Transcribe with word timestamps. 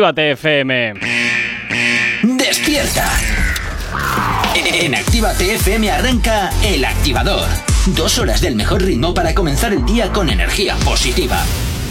Actívate 0.00 0.30
FM. 0.30 0.94
¡Despierta! 2.22 3.04
En 4.54 4.94
Actívate 4.94 5.56
FM 5.56 5.90
arranca 5.90 6.50
El 6.62 6.84
Activador. 6.84 7.48
Dos 7.86 8.16
horas 8.20 8.40
del 8.40 8.54
mejor 8.54 8.84
ritmo 8.84 9.12
para 9.12 9.34
comenzar 9.34 9.72
el 9.72 9.84
día 9.84 10.12
con 10.12 10.30
energía 10.30 10.76
positiva. 10.84 11.42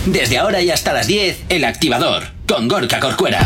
Desde 0.06 0.38
ahora 0.38 0.62
y 0.62 0.72
hasta 0.72 0.94
las 0.94 1.06
10, 1.06 1.48
El 1.50 1.66
Activador, 1.66 2.24
con 2.48 2.70
Gorka 2.70 3.02
Corcuera. 3.02 3.42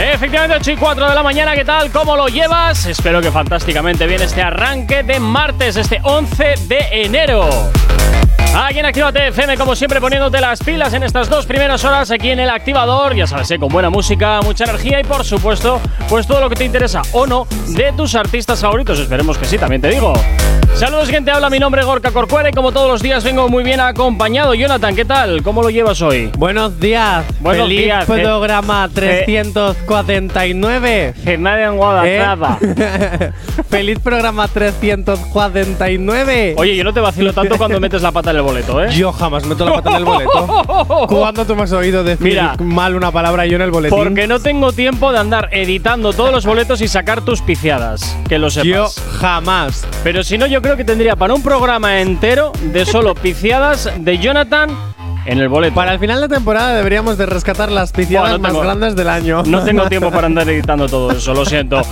Efectivamente, 0.00 0.56
8 0.58 0.70
y 0.70 0.76
4 0.76 1.06
de 1.06 1.14
la 1.14 1.22
mañana, 1.22 1.54
¿qué 1.54 1.66
tal? 1.66 1.90
¿Cómo 1.90 2.16
lo 2.16 2.28
llevas? 2.28 2.86
Espero 2.86 3.20
que 3.20 3.30
fantásticamente 3.30 4.06
bien 4.06 4.22
este 4.22 4.40
arranque 4.40 5.02
de 5.02 5.20
martes, 5.20 5.76
este 5.76 6.00
11 6.02 6.54
de 6.68 6.86
enero. 6.90 7.50
Aquí 8.58 8.78
en 8.78 8.86
Actívate 8.86 9.28
FM, 9.28 9.58
como 9.58 9.76
siempre, 9.76 10.00
poniéndote 10.00 10.40
las 10.40 10.60
pilas 10.60 10.94
en 10.94 11.02
estas 11.02 11.28
dos 11.28 11.44
primeras 11.44 11.84
horas 11.84 12.10
aquí 12.10 12.30
en 12.30 12.40
el 12.40 12.48
activador. 12.48 13.14
Ya 13.14 13.26
sabes, 13.26 13.50
¿eh? 13.50 13.58
con 13.58 13.68
buena 13.68 13.90
música, 13.90 14.40
mucha 14.40 14.64
energía 14.64 14.98
y, 14.98 15.04
por 15.04 15.26
supuesto, 15.26 15.78
pues 16.08 16.26
todo 16.26 16.40
lo 16.40 16.48
que 16.48 16.56
te 16.56 16.64
interesa 16.64 17.02
o 17.12 17.26
no 17.26 17.46
de 17.68 17.92
tus 17.92 18.14
artistas 18.14 18.62
favoritos. 18.62 18.98
Esperemos 18.98 19.36
que 19.36 19.44
sí, 19.44 19.58
también 19.58 19.82
te 19.82 19.90
digo. 19.90 20.14
Saludos, 20.74 21.08
gente. 21.08 21.30
Habla 21.30 21.48
mi 21.48 21.58
nombre, 21.58 21.82
Gorka 21.84 22.10
Corcuera, 22.10 22.50
y 22.50 22.52
como 22.52 22.70
todos 22.72 22.90
los 22.90 23.00
días 23.02 23.24
vengo 23.24 23.48
muy 23.48 23.64
bien 23.64 23.80
acompañado. 23.80 24.52
Jonathan, 24.54 24.94
¿qué 24.94 25.06
tal? 25.06 25.42
¿Cómo 25.42 25.62
lo 25.62 25.70
llevas 25.70 26.02
hoy? 26.02 26.30
Buenos 26.36 26.78
días. 26.80 27.24
Buenos 27.40 27.66
Feliz 27.66 27.84
días, 27.84 28.06
eh. 28.08 28.22
programa 28.22 28.88
349. 28.92 31.14
Que 31.24 31.38
nadie 31.38 31.64
en 31.64 31.76
Guadalajara. 31.76 32.58
¿Eh? 32.60 33.32
Feliz 33.70 33.98
programa 34.00 34.48
349. 34.48 36.56
Oye, 36.58 36.76
yo 36.76 36.84
no 36.84 36.92
te 36.92 37.00
vacilo 37.00 37.32
tanto 37.32 37.56
cuando 37.56 37.80
metes 37.80 38.02
la 38.02 38.12
pata 38.12 38.32
en 38.32 38.36
el 38.36 38.42
boleto, 38.46 38.82
¿eh? 38.82 38.90
Yo 38.92 39.12
jamás 39.12 39.44
meto 39.44 39.64
la 39.64 39.74
pata 39.74 39.90
en 39.90 39.96
el 39.96 40.04
boleto. 40.04 41.06
¿Cuándo 41.08 41.44
tú 41.44 41.54
me 41.56 41.62
has 41.62 41.72
oído 41.72 42.04
decir 42.04 42.26
Mira. 42.26 42.56
mal 42.58 42.94
una 42.94 43.10
palabra 43.10 43.46
yo 43.46 43.56
en 43.56 43.62
el 43.62 43.70
boletín? 43.70 43.98
Porque 43.98 44.26
no 44.26 44.40
tengo 44.40 44.72
tiempo 44.72 45.12
de 45.12 45.18
andar 45.18 45.48
editando 45.52 46.12
todos 46.12 46.32
los 46.32 46.46
boletos 46.46 46.80
y 46.80 46.88
sacar 46.88 47.24
tus 47.24 47.42
piciadas. 47.42 48.16
Que 48.28 48.38
lo 48.38 48.50
sepas. 48.50 48.66
yo 48.66 48.88
jamás. 49.18 49.86
Pero 50.04 50.22
si 50.22 50.38
no, 50.38 50.46
yo 50.46 50.62
creo 50.62 50.76
que 50.76 50.84
tendría 50.84 51.16
para 51.16 51.34
un 51.34 51.42
programa 51.42 52.00
entero 52.00 52.52
de 52.72 52.86
solo 52.86 53.14
piciadas 53.14 53.90
de 53.98 54.18
Jonathan 54.18 54.70
en 55.26 55.38
el 55.38 55.48
boleto. 55.48 55.74
Para 55.74 55.92
el 55.92 55.98
final 55.98 56.20
de 56.20 56.28
temporada 56.28 56.74
deberíamos 56.74 57.18
de 57.18 57.26
rescatar 57.26 57.70
las 57.70 57.92
piciadas 57.92 58.32
no 58.32 58.38
más 58.38 58.54
grandes 58.54 58.96
del 58.96 59.08
año. 59.08 59.42
No 59.44 59.62
tengo 59.64 59.86
tiempo 59.88 60.10
para 60.10 60.26
andar 60.26 60.48
editando 60.48 60.88
todo 60.88 61.12
eso, 61.12 61.34
lo 61.34 61.44
siento. 61.44 61.82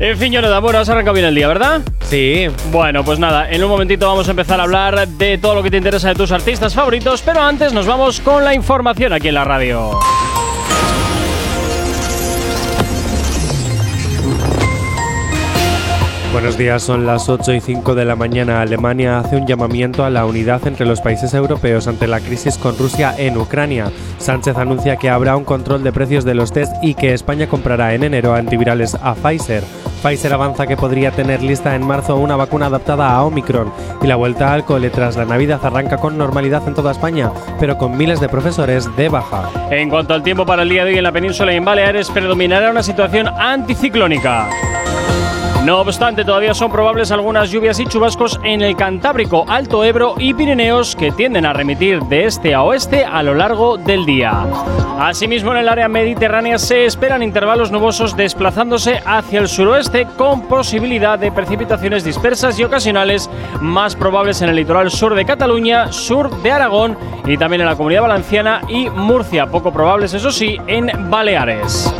En 0.00 0.16
fin, 0.16 0.32
Jonathan, 0.32 0.62
bueno, 0.62 0.78
has 0.78 0.88
arrancado 0.88 1.14
bien 1.14 1.26
el 1.26 1.34
día, 1.34 1.48
¿verdad? 1.48 1.80
Sí. 2.02 2.46
Bueno, 2.70 3.04
pues 3.04 3.18
nada, 3.18 3.50
en 3.50 3.64
un 3.64 3.68
momentito 3.68 4.06
vamos 4.06 4.28
a 4.28 4.30
empezar 4.30 4.60
a 4.60 4.62
hablar 4.62 5.08
de 5.08 5.38
todo 5.38 5.56
lo 5.56 5.62
que 5.62 5.70
te 5.70 5.76
interesa 5.76 6.08
de 6.08 6.14
tus 6.14 6.30
artistas 6.30 6.72
favoritos, 6.72 7.20
pero 7.22 7.42
antes 7.42 7.72
nos 7.72 7.86
vamos 7.86 8.20
con 8.20 8.44
la 8.44 8.54
información 8.54 9.12
aquí 9.12 9.28
en 9.28 9.34
la 9.34 9.44
radio. 9.44 9.98
Buenos 16.38 16.56
días, 16.56 16.84
son 16.84 17.04
las 17.04 17.28
8 17.28 17.54
y 17.54 17.60
5 17.60 17.96
de 17.96 18.04
la 18.04 18.14
mañana. 18.14 18.60
Alemania 18.60 19.18
hace 19.18 19.34
un 19.34 19.44
llamamiento 19.44 20.04
a 20.04 20.08
la 20.08 20.24
unidad 20.24 20.64
entre 20.68 20.86
los 20.86 21.00
países 21.00 21.34
europeos 21.34 21.88
ante 21.88 22.06
la 22.06 22.20
crisis 22.20 22.56
con 22.58 22.78
Rusia 22.78 23.12
en 23.18 23.36
Ucrania. 23.36 23.90
Sánchez 24.18 24.56
anuncia 24.56 24.98
que 24.98 25.10
habrá 25.10 25.36
un 25.36 25.42
control 25.42 25.82
de 25.82 25.90
precios 25.90 26.24
de 26.24 26.36
los 26.36 26.52
test 26.52 26.72
y 26.80 26.94
que 26.94 27.12
España 27.12 27.48
comprará 27.48 27.92
en 27.92 28.04
enero 28.04 28.34
antivirales 28.34 28.94
a 28.94 29.16
Pfizer. 29.16 29.64
Pfizer 30.00 30.32
avanza 30.32 30.68
que 30.68 30.76
podría 30.76 31.10
tener 31.10 31.42
lista 31.42 31.74
en 31.74 31.84
marzo 31.84 32.14
una 32.14 32.36
vacuna 32.36 32.66
adaptada 32.66 33.10
a 33.10 33.24
Omicron 33.24 33.72
y 34.00 34.06
la 34.06 34.14
vuelta 34.14 34.52
al 34.52 34.64
cole 34.64 34.90
tras 34.90 35.16
la 35.16 35.24
Navidad 35.24 35.58
arranca 35.64 35.96
con 35.96 36.16
normalidad 36.16 36.62
en 36.68 36.74
toda 36.74 36.92
España, 36.92 37.32
pero 37.58 37.76
con 37.76 37.96
miles 37.96 38.20
de 38.20 38.28
profesores 38.28 38.88
de 38.96 39.08
baja. 39.08 39.50
En 39.72 39.90
cuanto 39.90 40.14
al 40.14 40.22
tiempo 40.22 40.46
para 40.46 40.62
el 40.62 40.68
día 40.68 40.84
de 40.84 40.92
hoy 40.92 40.98
en 40.98 41.02
la 41.02 41.10
península 41.10 41.52
y 41.52 41.56
en 41.56 41.64
Baleares, 41.64 42.08
predominará 42.10 42.70
una 42.70 42.84
situación 42.84 43.26
anticiclónica. 43.26 44.48
No 45.68 45.82
obstante, 45.82 46.24
todavía 46.24 46.54
son 46.54 46.72
probables 46.72 47.10
algunas 47.10 47.50
lluvias 47.50 47.78
y 47.78 47.84
chubascos 47.84 48.40
en 48.42 48.62
el 48.62 48.74
Cantábrico, 48.74 49.44
Alto 49.46 49.84
Ebro 49.84 50.14
y 50.16 50.32
Pirineos 50.32 50.96
que 50.96 51.12
tienden 51.12 51.44
a 51.44 51.52
remitir 51.52 52.00
de 52.04 52.24
este 52.24 52.54
a 52.54 52.62
oeste 52.62 53.04
a 53.04 53.22
lo 53.22 53.34
largo 53.34 53.76
del 53.76 54.06
día. 54.06 54.46
Asimismo, 54.98 55.52
en 55.52 55.58
el 55.58 55.68
área 55.68 55.86
mediterránea 55.86 56.56
se 56.56 56.86
esperan 56.86 57.22
intervalos 57.22 57.70
nubosos 57.70 58.16
desplazándose 58.16 59.02
hacia 59.04 59.40
el 59.40 59.46
suroeste 59.46 60.06
con 60.16 60.48
posibilidad 60.48 61.18
de 61.18 61.32
precipitaciones 61.32 62.02
dispersas 62.02 62.58
y 62.58 62.64
ocasionales 62.64 63.28
más 63.60 63.94
probables 63.94 64.40
en 64.40 64.48
el 64.48 64.56
litoral 64.56 64.90
sur 64.90 65.14
de 65.14 65.26
Cataluña, 65.26 65.92
sur 65.92 66.30
de 66.40 66.50
Aragón 66.50 66.96
y 67.26 67.36
también 67.36 67.60
en 67.60 67.66
la 67.66 67.76
Comunidad 67.76 68.00
Valenciana 68.00 68.62
y 68.68 68.88
Murcia, 68.88 69.44
poco 69.44 69.70
probables 69.70 70.14
eso 70.14 70.32
sí 70.32 70.56
en 70.66 71.10
Baleares. 71.10 71.92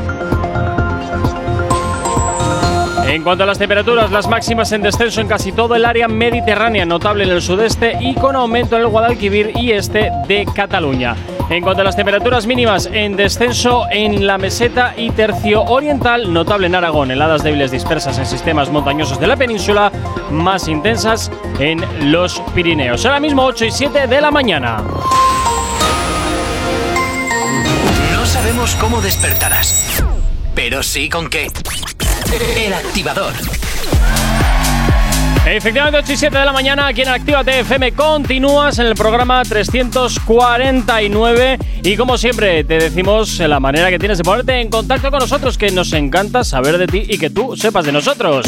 En 3.09 3.23
cuanto 3.23 3.45
a 3.45 3.47
las 3.47 3.59
temperaturas, 3.59 4.11
las 4.11 4.29
máximas 4.29 4.71
en 4.73 4.83
descenso 4.83 5.23
en 5.23 5.29
casi 5.29 5.51
todo 5.51 5.75
el 5.75 5.87
área 5.87 6.09
mediterránea, 6.09 6.85
notable 6.85 7.25
en 7.25 7.31
el 7.31 7.41
sudeste 7.41 7.97
y 7.99 8.15
con 8.15 8.37
aumento 8.37 8.77
en 8.77 8.83
el 8.83 8.89
Guadalquivir 8.89 9.53
y 9.57 9.73
este 9.73 10.11
de 10.29 10.47
Cataluña. 10.55 11.17
En 11.49 11.63
cuanto 11.63 11.81
a 11.81 11.85
las 11.87 11.97
temperaturas 11.97 12.47
mínimas, 12.47 12.85
en 12.93 13.17
descenso 13.17 13.87
en 13.91 14.27
la 14.27 14.37
meseta 14.37 14.93
y 14.95 15.11
tercio 15.11 15.63
oriental, 15.63 16.31
notable 16.31 16.67
en 16.67 16.75
Aragón, 16.75 17.11
heladas 17.11 17.43
débiles 17.43 17.71
dispersas 17.71 18.19
en 18.19 18.27
sistemas 18.27 18.71
montañosos 18.71 19.19
de 19.19 19.27
la 19.27 19.37
península, 19.37 19.91
más 20.31 20.69
intensas 20.69 21.33
en 21.59 21.83
los 22.13 22.41
Pirineos. 22.55 23.07
Ahora 23.07 23.21
mismo 23.21 23.43
8 23.47 23.65
y 23.65 23.71
7 23.71 24.07
de 24.07 24.21
la 24.21 24.31
mañana. 24.31 24.83
No 28.13 28.27
sabemos 28.27 28.75
cómo 28.75 29.01
despertarás, 29.01 30.05
pero 30.55 30.83
sí 30.83 31.09
con 31.09 31.31
qué. 31.31 31.49
El 32.31 32.75
Activador. 32.75 33.33
Efectivamente, 35.47 35.99
8 35.99 36.12
y 36.12 36.16
7 36.19 36.37
de 36.37 36.44
la 36.44 36.53
mañana 36.53 36.89
aquí 36.89 37.00
en 37.00 37.09
Actívate 37.09 37.61
FM 37.61 37.93
continúas 37.93 38.78
en 38.78 38.84
el 38.87 38.94
programa 38.94 39.43
349 39.44 41.59
y 41.83 41.97
como 41.97 42.19
siempre 42.19 42.65
te 42.65 42.77
decimos 42.78 43.39
la 43.39 43.61
manera 43.61 43.89
que 43.89 43.99
tienes 43.99 44.19
de 44.19 44.25
ponerte 44.25 44.61
en 44.61 44.69
contacto 44.69 45.11
con 45.11 45.21
nosotros, 45.21 45.56
que 45.56 45.71
nos 45.71 45.94
encanta 45.94 46.44
saber 46.44 46.77
de 46.77 46.87
ti 46.87 47.06
y 47.09 47.16
que 47.16 47.31
tú 47.31 47.56
sepas 47.56 47.87
de 47.87 47.93
nosotros. 47.93 48.45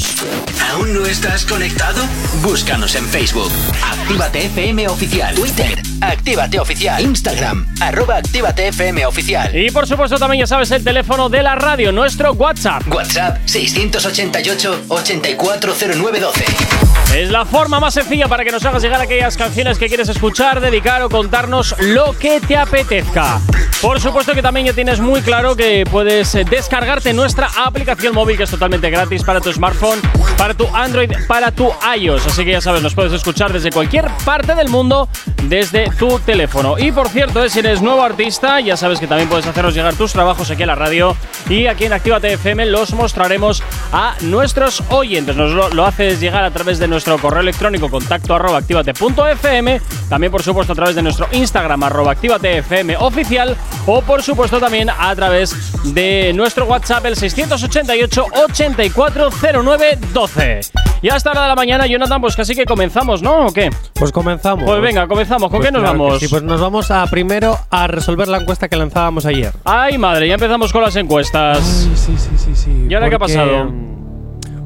¿Aún 0.73 0.93
no 0.93 1.07
estás 1.07 1.47
conectado? 1.47 2.05
Búscanos 2.43 2.95
en 2.95 3.07
Facebook. 3.07 3.51
Actívate 3.83 4.45
FM 4.45 4.89
Oficial. 4.89 5.35
Twitter. 5.35 5.90
Actívate 6.01 6.59
Oficial. 6.59 7.03
Instagram. 7.03 7.67
Arroba 7.81 8.17
Actívate 8.17 8.69
FM 8.69 9.07
Oficial. 9.07 9.57
Y 9.57 9.71
por 9.71 9.87
supuesto 9.87 10.19
también 10.19 10.41
ya 10.41 10.47
sabes 10.47 10.71
el 10.71 10.83
teléfono 10.83 11.29
de 11.29 11.43
la 11.43 11.55
radio, 11.55 11.93
nuestro 11.93 12.33
WhatsApp. 12.33 12.83
WhatsApp 12.89 13.39
688 13.47 14.85
840912. 14.89 16.90
Es 17.15 17.29
la 17.29 17.45
forma 17.45 17.81
más 17.81 17.95
sencilla 17.95 18.29
para 18.29 18.45
que 18.45 18.53
nos 18.53 18.65
hagas 18.65 18.83
llegar 18.83 19.01
aquellas 19.01 19.37
canciones 19.37 19.79
que 19.79 19.89
quieres 19.89 20.09
escuchar, 20.09 20.61
dedicar 20.61 21.03
o 21.03 21.09
contarnos 21.09 21.75
lo 21.81 22.13
que 22.13 22.41
te 22.41 22.57
apetezca. 22.57 23.41
Por 23.83 24.01
supuesto 24.01 24.33
que 24.33 24.43
también 24.43 24.67
ya 24.67 24.73
tienes 24.75 25.01
muy 25.01 25.21
claro 25.21 25.57
que 25.57 25.85
puedes 25.91 26.33
descargarte 26.49 27.13
nuestra 27.13 27.51
aplicación 27.65 28.15
móvil 28.15 28.37
que 28.37 28.45
es 28.45 28.51
totalmente 28.51 28.91
gratis 28.91 29.25
para 29.25 29.41
tu 29.41 29.53
smartphone, 29.53 29.99
para 30.39 30.55
tu 30.55 30.69
Android, 30.69 31.11
para 31.27 31.51
tu 31.51 31.73
iOS. 31.99 32.29
Así 32.29 32.45
que 32.45 32.53
ya 32.53 32.61
sabes, 32.61 32.81
nos 32.81 32.95
puedes 32.95 33.13
escuchar 33.13 33.53
desde 33.53 33.71
cualquier 33.71 34.07
parte 34.25 34.55
del 34.55 34.69
mundo 34.69 35.09
desde 35.45 35.91
tu 35.99 36.21
teléfono. 36.21 36.79
Y 36.79 36.93
por 36.93 37.09
cierto, 37.09 37.43
eh, 37.43 37.51
si 37.51 37.59
eres 37.59 37.83
nuevo 37.83 38.03
artista, 38.03 38.61
ya 38.61 38.77
sabes 38.77 39.01
que 39.01 39.09
también 39.09 39.29
puedes 39.29 39.47
hacernos 39.47 39.75
llegar 39.75 39.95
tus 39.95 40.13
trabajos 40.13 40.51
aquí 40.51 40.63
a 40.63 40.67
la 40.67 40.75
radio 40.77 41.17
y 41.49 41.67
aquí 41.67 41.87
en 41.87 41.93
Actívate 41.93 42.35
FM 42.35 42.67
los 42.67 42.93
mostraremos 42.93 43.63
a 43.93 44.15
nuestros 44.21 44.83
oyentes. 44.91 45.35
Nos 45.35 45.53
lo, 45.53 45.71
lo 45.71 45.87
haces 45.87 46.21
llegar 46.21 46.45
a 46.45 46.51
través 46.51 46.79
de 46.79 46.87
nuestro 46.87 47.00
correo 47.05 47.41
electrónico 47.41 47.89
contacto 47.91 48.35
arroba 48.35 48.59
activate.fm, 48.59 49.81
también 50.09 50.31
por 50.33 50.43
supuesto 50.43 50.73
a 50.73 50.77
través 50.77 50.95
de 50.95 51.03
nuestro 51.03 51.27
Instagram 51.33 51.83
arroba 51.85 52.13
activatefm 52.13 52.95
oficial 52.99 53.57
o 53.87 54.03
por 54.03 54.23
supuesto 54.23 54.59
también 54.61 54.91
a 54.91 55.15
través 55.15 55.55
de 55.95 56.33
nuestro 56.35 56.65
WhatsApp 56.67 57.07
el 57.07 57.17
688 57.17 58.27
840912. 58.47 60.61
Y 61.03 61.09
hasta 61.09 61.31
hora 61.31 61.43
de 61.43 61.49
la 61.49 61.55
mañana, 61.55 61.87
Jonathan, 61.87 62.21
pues 62.21 62.37
casi 62.37 62.55
que 62.55 62.67
comenzamos, 62.67 63.23
¿no? 63.23 63.47
¿O 63.47 63.53
qué? 63.53 63.71
Pues 63.95 64.13
comenzamos. 64.13 64.65
Pues 64.65 64.83
venga, 64.83 65.07
comenzamos. 65.09 65.51
¿Con 65.51 65.61
Pues 65.61 65.69
qué 65.69 65.73
nos 65.73 65.83
claro 65.83 65.99
vamos? 65.99 66.21
Sí, 66.21 66.29
pues 66.29 66.43
nos 66.43 66.61
vamos 66.61 66.91
a 66.91 67.07
primero 67.07 67.57
a 67.71 67.87
resolver 67.87 68.29
la 68.29 68.39
encuesta 68.39 68.69
que 68.69 68.77
lanzábamos 68.77 69.25
ayer. 69.25 69.53
Ay, 69.65 69.97
madre, 69.97 70.29
ya 70.29 70.35
empezamos 70.35 70.73
con 70.73 70.83
las 70.83 70.97
encuestas. 70.97 71.59
sí, 71.59 71.91
sí, 72.19 72.29
sí, 72.37 72.55
sí. 72.55 72.87
¿Y 72.89 72.95
ahora 72.95 73.09
qué 73.09 73.17
ha 73.17 73.19
pasado? 73.19 73.73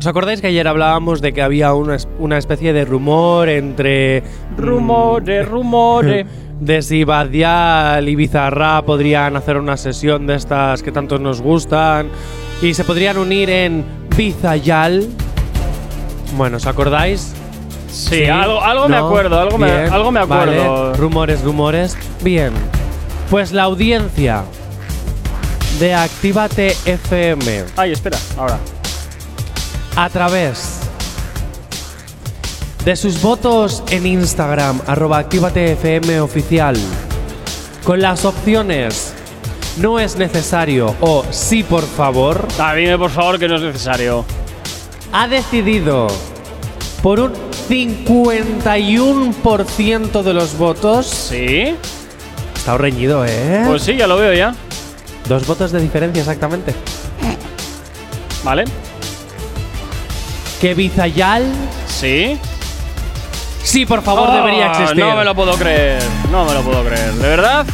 ¿Os 0.04 0.08
acordáis 0.08 0.42
que 0.42 0.48
ayer 0.48 0.68
hablábamos 0.68 1.22
de 1.22 1.32
que 1.32 1.40
había 1.40 1.72
una, 1.72 1.96
una 2.18 2.36
especie 2.36 2.74
de 2.74 2.84
rumor 2.84 3.48
entre. 3.48 4.22
Rumores, 4.58 5.48
rumores. 5.48 6.26
De 6.60 6.82
si 6.82 7.04
Badial 7.04 8.06
y 8.06 8.14
Bizarra 8.14 8.82
podrían 8.82 9.34
hacer 9.34 9.56
una 9.56 9.78
sesión 9.78 10.26
de 10.26 10.34
estas 10.34 10.82
que 10.82 10.92
tantos 10.92 11.20
nos 11.20 11.40
gustan 11.40 12.08
y 12.60 12.74
se 12.74 12.84
podrían 12.84 13.16
unir 13.16 13.48
en 13.48 13.82
Bizayal. 14.14 15.08
Bueno, 16.36 16.58
¿os 16.58 16.66
acordáis? 16.66 17.34
Sí, 17.88 18.26
algo, 18.26 18.60
algo 18.60 18.88
me 18.90 18.96
acuerdo, 18.96 19.40
algo 19.40 19.56
me, 19.56 19.70
algo 19.70 20.12
me 20.12 20.20
acuerdo. 20.20 20.82
vale. 20.84 20.98
Rumores, 20.98 21.42
rumores. 21.42 21.96
Bien. 22.22 22.52
Pues 23.30 23.52
la 23.52 23.62
audiencia 23.62 24.44
de 25.80 25.94
Actívate 25.94 26.76
FM 26.84 27.64
Ay, 27.76 27.92
espera, 27.92 28.18
ahora. 28.36 28.58
A 29.96 30.08
través 30.11 30.81
de 32.85 32.96
sus 32.96 33.23
votos 33.23 33.82
en 33.91 34.06
Instagram, 34.06 34.81
arroba 34.87 35.19
Actívate 35.19 35.73
FM 35.73 36.20
oficial, 36.20 36.76
con 37.85 38.00
las 38.02 38.25
opciones 38.25 39.12
no 39.79 39.99
es 39.99 40.17
necesario 40.17 40.94
o 41.00 41.25
sí 41.31 41.62
por 41.62 41.85
favor, 41.85 42.46
Ah, 42.58 42.75
dime 42.75 42.99
por 42.99 43.11
favor 43.11 43.38
que 43.38 43.49
no 43.49 43.56
es 43.56 43.62
necesario. 43.62 44.25
ha 45.12 45.26
decidido 45.29 46.08
por 47.02 47.20
un 47.20 47.32
51% 47.69 50.23
de 50.23 50.35
los 50.35 50.56
votos. 50.58 51.06
¿Sí? 51.06 51.75
Está 52.55 52.76
reñido, 52.79 53.25
¿eh? 53.26 53.64
Pues 53.67 53.82
sí, 53.82 53.97
ya 53.97 54.06
lo 54.06 54.17
veo 54.17 54.32
ya. 54.35 54.55
Dos 55.29 55.47
votos 55.47 55.70
de 55.73 55.81
diferencia 55.81 56.20
exactamente. 56.20 56.75
¿Vale? 58.43 58.64
Que 60.60 60.74
Bizayal 60.74 61.44
¿Sí? 61.86 62.38
sí 63.62 63.84
por 63.86 64.02
favor 64.02 64.28
Oh, 64.30 64.34
debería 64.34 64.70
existir. 64.72 64.96
No 65.04 65.16
me 65.16 65.24
lo 65.24 65.34
puedo 65.34 65.54
creer. 65.54 66.02
No 66.30 66.44
me 66.44 66.54
lo 66.54 66.62
puedo 66.62 66.82
creer. 66.84 67.12
¿De 67.14 67.28
verdad? 67.28 67.66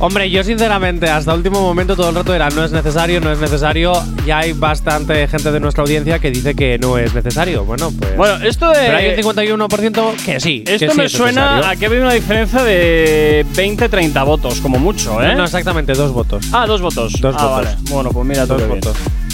Hombre, 0.00 0.28
yo 0.28 0.42
sinceramente 0.42 1.08
hasta 1.08 1.32
último 1.34 1.60
momento 1.60 1.94
todo 1.94 2.08
el 2.08 2.14
rato 2.16 2.34
era 2.34 2.50
no 2.50 2.64
es 2.64 2.72
necesario, 2.72 3.20
no 3.20 3.30
es 3.30 3.38
necesario. 3.38 3.92
Ya 4.26 4.38
hay 4.38 4.52
bastante 4.52 5.26
gente 5.28 5.52
de 5.52 5.60
nuestra 5.60 5.82
audiencia 5.82 6.18
que 6.18 6.30
dice 6.32 6.54
que 6.54 6.78
no 6.78 6.98
es 6.98 7.14
necesario. 7.14 7.64
Bueno, 7.64 7.92
pues. 7.98 8.16
Bueno, 8.16 8.44
esto 8.44 8.68
de. 8.70 8.74
pero 8.74 8.96
hay 8.96 9.08
un 9.10 9.16
51% 9.60 10.16
que 10.24 10.40
sí. 10.40 10.62
que 10.64 10.74
Esto 10.74 10.90
sí 10.90 10.98
me 10.98 11.04
es 11.04 11.12
suena 11.12 11.52
necesario. 11.56 11.66
a 11.70 11.76
que 11.76 11.86
había 11.86 12.00
una 12.00 12.12
diferencia 12.12 12.62
de 12.64 13.46
20-30 13.54 14.26
votos, 14.26 14.60
como 14.60 14.78
mucho, 14.78 15.22
¿eh? 15.22 15.28
No, 15.28 15.36
no, 15.36 15.44
exactamente, 15.44 15.92
dos 15.94 16.12
votos. 16.12 16.44
ah, 16.52 16.66
dos 16.66 16.80
votos. 16.80 17.12
Dos 17.20 17.36
ah, 17.38 17.42
votos. 17.46 17.64
vale. 17.64 17.76
Bueno, 17.88 18.10
pues 18.10 18.26
mira, 18.26 18.46
Dos 18.46 18.58
bien. 18.58 18.80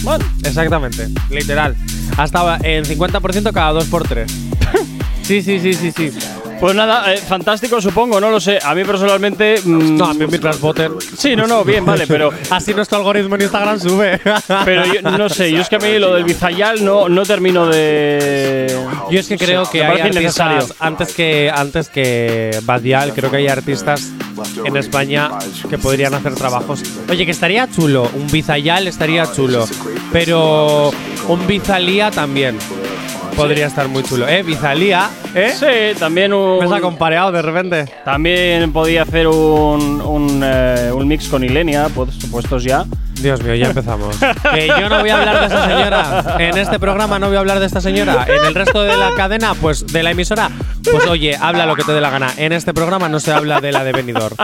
Bueno, 0.02 0.24
Exactamente, 0.44 1.08
literal. 1.30 1.76
Hasta 2.16 2.58
en 2.62 2.84
50% 2.84 3.52
cada 3.52 3.72
dos 3.72 3.86
por 3.86 4.06
tres. 4.06 4.32
sí, 5.40 5.60
sí, 5.60 5.74
sí, 5.74 5.92
sí, 5.92 6.10
sí. 6.10 6.18
pues 6.58 6.74
nada, 6.74 7.14
eh, 7.14 7.18
fantástico 7.18 7.80
supongo, 7.80 8.20
no 8.20 8.30
lo 8.30 8.40
sé. 8.40 8.58
A 8.62 8.74
mí 8.74 8.82
personalmente. 8.84 9.60
mm, 9.64 9.96
No, 9.96 10.06
a 10.06 10.14
mí 10.14 10.26
mientras 10.26 10.60
voten. 10.60 10.92
Sí, 11.16 11.36
no, 11.36 11.46
no, 11.46 11.64
bien, 11.64 11.84
vale, 11.84 12.06
pero. 12.08 12.30
Así 12.50 12.74
nuestro 12.74 12.98
algoritmo 12.98 13.36
en 13.36 13.42
Instagram 13.42 13.78
sube. 13.78 14.20
Pero 14.64 14.84
yo 14.92 15.02
no 15.02 15.28
sé, 15.28 15.52
yo 15.52 15.60
es 15.60 15.68
que 15.68 15.76
a 15.76 15.78
mí 15.78 15.98
lo 15.98 16.14
del 16.14 16.24
Bizayal 16.24 16.84
no, 16.84 17.08
no 17.08 17.22
termino 17.22 17.66
de. 17.66 18.76
Yo 19.10 19.20
es 19.20 19.28
que 19.28 19.38
creo 19.38 19.62
que 19.70 19.78
me 19.78 19.84
hay 19.84 19.90
parece 19.98 20.08
innecesario. 20.08 20.56
artistas 20.58 20.76
antes 20.80 21.14
que 21.14 21.50
antes 21.54 21.88
que 21.88 22.58
Badial, 22.64 23.12
creo 23.14 23.30
que 23.30 23.36
hay 23.38 23.48
artistas 23.48 24.10
en 24.64 24.76
España 24.76 25.30
que 25.68 25.78
podrían 25.78 26.14
hacer 26.14 26.34
trabajos. 26.34 26.82
Oye, 27.08 27.24
que 27.24 27.30
estaría 27.30 27.68
chulo, 27.70 28.10
un 28.14 28.26
Bizayal 28.30 28.88
estaría 28.88 29.30
chulo, 29.32 29.66
pero 30.12 30.90
un 31.28 31.46
Bizalía 31.46 32.10
también 32.10 32.58
podría 33.42 33.66
estar 33.66 33.88
muy 33.88 34.02
chulo. 34.02 34.28
Eh, 34.28 34.42
Bizalía, 34.42 35.10
¿eh? 35.34 35.52
Sí, 35.58 35.98
también 35.98 36.32
un. 36.32 36.58
Me 36.66 36.76
ha 36.76 36.80
compareado 36.80 37.32
de 37.32 37.42
repente. 37.42 37.84
También 38.04 38.72
podía 38.72 39.02
hacer 39.02 39.26
un, 39.26 40.00
un, 40.00 40.40
eh, 40.44 40.90
un 40.92 41.06
mix 41.08 41.28
con 41.28 41.44
Ilenia, 41.44 41.88
pues, 41.94 42.14
supuestos 42.14 42.64
ya. 42.64 42.84
Dios 43.20 43.42
mío, 43.42 43.54
ya 43.54 43.66
empezamos. 43.66 44.16
que 44.54 44.66
yo 44.66 44.88
no 44.88 45.00
voy 45.00 45.10
a 45.10 45.18
hablar 45.18 45.40
de 45.40 45.46
esa 45.46 45.68
señora. 45.68 46.36
En 46.38 46.56
este 46.58 46.78
programa 46.78 47.18
no 47.18 47.28
voy 47.28 47.36
a 47.36 47.40
hablar 47.40 47.60
de 47.60 47.66
esta 47.66 47.80
señora. 47.80 48.26
En 48.28 48.46
el 48.46 48.54
resto 48.54 48.82
de 48.82 48.96
la 48.96 49.12
cadena, 49.14 49.54
pues 49.54 49.86
de 49.86 50.02
la 50.02 50.10
emisora, 50.12 50.50
pues 50.84 51.06
oye, 51.06 51.36
habla 51.36 51.66
lo 51.66 51.76
que 51.76 51.82
te 51.84 51.92
dé 51.92 52.00
la 52.00 52.10
gana. 52.10 52.32
En 52.36 52.52
este 52.52 52.72
programa 52.74 53.08
no 53.08 53.20
se 53.20 53.32
habla 53.32 53.60
de 53.60 53.72
la 53.72 53.84
de 53.84 53.92
Benidorm. 53.92 54.36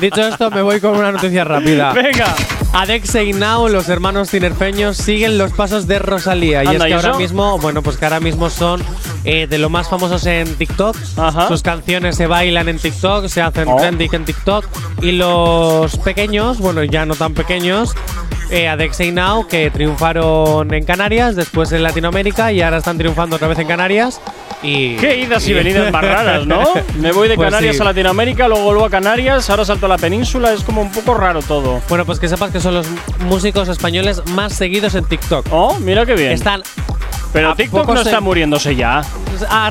Dicho 0.00 0.26
esto, 0.26 0.50
me 0.50 0.62
voy 0.62 0.80
con 0.80 0.96
una 0.96 1.12
noticia 1.12 1.44
rápida. 1.44 1.92
Venga. 1.92 2.34
Adexe 2.72 3.24
y 3.24 3.32
Now, 3.32 3.68
los 3.68 3.88
hermanos 3.88 4.30
tinerfeños, 4.30 4.96
siguen 4.96 5.38
los 5.38 5.52
pasos 5.52 5.86
de 5.86 5.98
Rosalía. 5.98 6.64
y 6.64 6.76
es 6.76 6.82
que 6.82 6.88
¿y 6.90 6.92
ahora 6.92 7.14
mismo, 7.14 7.58
bueno, 7.58 7.82
pues 7.82 7.96
que 7.96 8.04
ahora 8.04 8.20
mismo 8.20 8.50
son 8.50 8.82
eh, 9.24 9.46
de 9.46 9.58
lo 9.58 9.70
más 9.70 9.88
famosos 9.88 10.26
en 10.26 10.54
TikTok. 10.56 10.96
Ajá. 11.16 11.48
Sus 11.48 11.62
canciones 11.62 12.16
se 12.16 12.26
bailan 12.26 12.68
en 12.68 12.78
TikTok, 12.78 13.26
se 13.28 13.40
hacen 13.42 13.66
Oh. 13.68 13.76
trending 13.76 14.14
en 14.14 14.24
TikTok. 14.24 14.66
Y 15.02 15.12
los 15.12 15.96
pequeños, 15.98 16.58
bueno, 16.58 16.84
ya 16.84 17.06
no 17.06 17.14
tan 17.14 17.34
pequeños, 17.34 17.94
eh, 18.50 18.68
Adexe 18.68 19.06
y 19.06 19.12
Now, 19.12 19.46
que 19.48 19.70
triunfaron 19.70 20.72
en 20.72 20.84
Canarias, 20.84 21.34
después 21.36 21.72
en 21.72 21.82
Latinoamérica 21.82 22.52
y 22.52 22.60
ahora 22.62 22.78
están 22.78 22.98
triunfando 22.98 23.36
otra 23.36 23.48
vez 23.48 23.58
en 23.58 23.66
Canarias. 23.66 24.20
Y, 24.62 24.96
Qué 24.96 25.18
idas 25.18 25.46
y 25.46 25.52
venidas 25.52 25.92
más 25.92 26.02
raras, 26.02 26.46
¿no? 26.46 26.62
Me 26.98 27.12
voy 27.12 27.28
de 27.28 27.36
Pues 27.36 27.46
Canarias 27.46 27.76
sí. 27.76 27.82
a 27.82 27.84
Latinoamérica, 27.84 28.48
luego 28.48 28.64
vuelvo 28.64 28.84
a 28.84 28.90
Canarias, 28.90 29.48
ahora 29.50 29.64
salto 29.64 29.86
a 29.86 29.88
la 29.88 29.98
península, 29.98 30.52
es 30.52 30.62
como 30.62 30.80
un 30.80 30.90
poco 30.90 31.14
raro 31.14 31.42
todo. 31.42 31.82
Bueno, 31.88 32.04
pues 32.04 32.18
que 32.18 32.28
sepas 32.28 32.50
que 32.50 32.60
son 32.60 32.74
los 32.74 32.86
músicos 33.20 33.68
españoles 33.68 34.22
más 34.30 34.54
seguidos 34.54 34.94
en 34.94 35.04
TikTok. 35.04 35.46
Oh, 35.50 35.78
mira 35.80 36.06
qué 36.06 36.14
bien. 36.14 36.32
Están 36.32 36.62
Pero 37.32 37.54
TikTok 37.54 37.86
no 37.86 38.00
está 38.00 38.20
muriéndose 38.20 38.74
ya. 38.74 39.02
A, 39.42 39.66
a 39.66 39.66
Ah. 39.66 39.70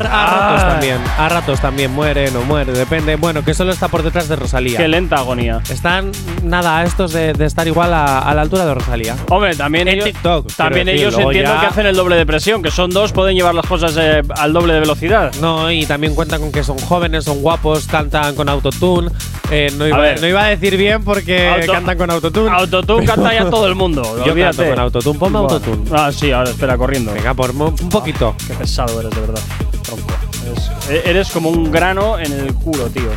ratos 0.57 0.69
también, 0.73 0.97
a 1.17 1.29
ratos 1.29 1.59
también 1.61 1.91
muere, 1.93 2.31
no 2.31 2.41
muere, 2.41 2.71
depende. 2.73 3.15
Bueno, 3.15 3.43
que 3.43 3.53
solo 3.53 3.71
está 3.71 3.87
por 3.87 4.03
detrás 4.03 4.27
de 4.27 4.35
Rosalía. 4.35 4.77
Qué 4.77 4.87
lenta 4.87 5.17
agonía. 5.17 5.61
Están, 5.69 6.11
nada, 6.43 6.79
a 6.79 6.83
estos 6.83 7.13
de, 7.13 7.33
de 7.33 7.45
estar 7.45 7.67
igual 7.67 7.93
a, 7.93 8.19
a 8.19 8.33
la 8.33 8.41
altura 8.41 8.65
de 8.65 8.73
Rosalía. 8.73 9.15
Hombre, 9.29 9.55
también 9.55 9.87
En 9.87 9.95
ellos, 9.95 10.05
TikTok, 10.05 10.51
también 10.55 10.85
decir, 10.85 11.01
ellos 11.01 11.13
luego 11.15 11.31
entiendo 11.31 11.53
ya- 11.55 11.59
que 11.61 11.65
hacen 11.67 11.85
el 11.85 11.95
doble 11.95 12.15
de 12.15 12.25
presión, 12.25 12.61
que 12.61 12.71
son 12.71 12.89
dos, 12.91 13.11
pueden 13.11 13.35
llevar 13.35 13.55
las 13.55 13.65
cosas 13.65 13.95
eh, 13.99 14.21
al 14.37 14.53
doble 14.53 14.73
de 14.73 14.79
velocidad. 14.81 15.33
No, 15.41 15.71
y 15.71 15.85
también 15.85 16.15
cuentan 16.15 16.41
con 16.41 16.51
que 16.51 16.63
son 16.63 16.77
jóvenes, 16.79 17.23
son 17.25 17.41
guapos, 17.41 17.87
cantan 17.87 18.35
con 18.35 18.49
autotune. 18.49 19.09
Eh, 19.51 19.71
no, 19.77 19.87
iba, 19.87 19.97
ver. 19.99 20.19
no 20.21 20.27
iba 20.27 20.43
a 20.43 20.47
decir 20.47 20.75
bien 20.75 21.03
porque 21.03 21.47
Auto- 21.49 21.71
cantan 21.73 21.97
con 21.97 22.09
autotune. 22.09 22.49
Autotune 22.49 23.05
canta 23.05 23.33
ya 23.33 23.49
todo 23.49 23.67
el 23.67 23.75
mundo. 23.75 24.01
Yo 24.25 24.31
olvídate. 24.31 24.57
canto 24.57 24.69
con 24.71 24.79
autotune, 24.79 25.19
ponme 25.19 25.39
Bueno. 25.39 25.53
autotune. 25.55 25.89
Ah, 25.93 26.11
sí, 26.11 26.31
ahora 26.31 26.49
espera, 26.49 26.77
corriendo. 26.77 27.13
Venga, 27.13 27.33
por 27.33 27.51
un 27.51 27.75
poquito. 27.89 28.35
Qué 28.47 28.53
pesado 28.55 28.99
eres, 28.99 29.11
de 29.13 29.21
verdad. 29.21 29.39
Tronco. 29.83 30.13
Eres, 30.45 30.71
e- 31.05 31.09
eres 31.09 31.29
como 31.29 31.49
un 31.49 31.71
grano 31.71 32.19
en 32.19 32.31
el 32.31 32.53
culo, 32.53 32.87
tío. 32.89 33.09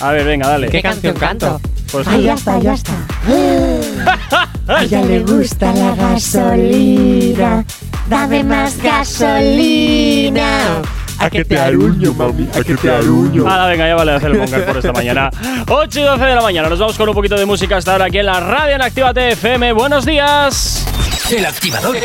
A 0.00 0.12
ver, 0.12 0.24
venga, 0.24 0.48
dale. 0.48 0.68
¿Qué 0.68 0.80
canción 0.82 1.14
canto? 1.16 1.60
Pues 1.92 2.06
Ay, 2.06 2.22
ya 2.22 2.34
está, 2.34 2.58
ya 2.60 2.74
está. 2.74 2.92
A 4.68 4.84
ella 4.84 5.02
le 5.02 5.20
gusta 5.20 5.72
la 5.72 5.94
gasolina. 5.96 7.64
Dame 8.08 8.44
más 8.44 8.80
gasolina. 8.80 10.80
A 11.18 11.28
que 11.28 11.44
te 11.44 11.58
aruño, 11.58 12.14
mami, 12.14 12.48
a 12.54 12.62
que 12.62 12.76
te 12.76 12.90
aruño. 12.90 13.42
Ahora, 13.46 13.66
venga, 13.66 13.86
ya 13.88 13.94
vale 13.94 14.12
hacer 14.12 14.30
el 14.30 14.38
monger 14.38 14.64
por 14.64 14.78
esta 14.78 14.92
mañana. 14.92 15.30
8 15.68 16.00
y 16.00 16.02
12 16.04 16.24
de 16.24 16.34
la 16.34 16.40
mañana. 16.40 16.68
Nos 16.68 16.78
vamos 16.78 16.96
con 16.96 17.08
un 17.08 17.14
poquito 17.14 17.36
de 17.36 17.44
música 17.44 17.76
hasta 17.76 17.92
ahora 17.92 18.06
aquí 18.06 18.18
en 18.18 18.26
la 18.26 18.40
radio 18.40 18.76
en 18.76 18.82
Actívate 18.82 19.32
FM. 19.32 19.72
Buenos 19.72 20.06
días. 20.06 20.86
El 21.30 21.44
activador. 21.44 21.96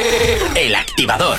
El 0.56 0.76
activador. 0.76 1.38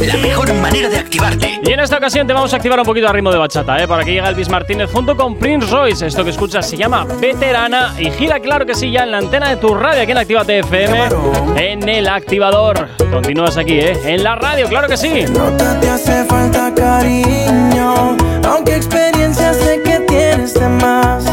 La 0.00 0.16
mejor 0.16 0.52
manera 0.54 0.88
de 0.88 0.98
activarte. 0.98 1.60
Y 1.62 1.72
en 1.72 1.80
esta 1.80 1.96
ocasión 1.96 2.26
te 2.26 2.32
vamos 2.32 2.52
a 2.52 2.56
activar 2.56 2.78
un 2.78 2.84
poquito 2.84 3.08
a 3.08 3.12
ritmo 3.12 3.30
de 3.30 3.38
bachata, 3.38 3.82
¿eh? 3.82 3.88
Para 3.88 4.04
que 4.04 4.12
llegue 4.12 4.26
Elvis 4.26 4.48
Martínez 4.48 4.90
junto 4.92 5.16
con 5.16 5.36
Prince 5.36 5.66
Royce. 5.70 6.06
Esto 6.06 6.24
que 6.24 6.30
escuchas 6.30 6.68
se 6.68 6.76
llama 6.76 7.04
Veterana 7.20 7.94
y 7.98 8.10
gira, 8.10 8.40
claro 8.40 8.66
que 8.66 8.74
sí, 8.74 8.90
ya 8.90 9.02
en 9.04 9.10
la 9.10 9.18
antena 9.18 9.50
de 9.50 9.56
tu 9.56 9.74
radio 9.74 10.02
aquí 10.02 10.12
en 10.12 10.18
Actívate 10.18 10.58
FM, 10.60 11.08
en 11.56 11.88
el 11.88 12.08
activador. 12.08 12.88
Continúas 13.10 13.56
aquí, 13.56 13.78
¿eh? 13.78 13.98
En 14.04 14.22
la 14.22 14.36
radio, 14.36 14.68
claro 14.68 14.88
que 14.88 14.96
sí. 14.96 15.24
Nota 15.32 15.78
te 15.80 15.88
hace 15.88 16.24
falta 16.24 16.72
cariño, 16.74 18.16
aunque 18.48 18.76
experiencia 18.76 19.52
sé 19.54 19.82
que 19.84 20.00
tienes 20.00 20.54
de 20.54 20.68
más. 20.68 21.24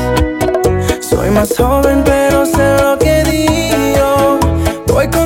Soy 1.01 1.29
más 1.29 1.55
joven, 1.57 2.01
pero 2.03 2.45
sé 2.45 2.77
lo 2.81 2.97
que 2.97 3.23
digo. 3.23 4.39
Voy 4.87 5.07
lo 5.07 5.22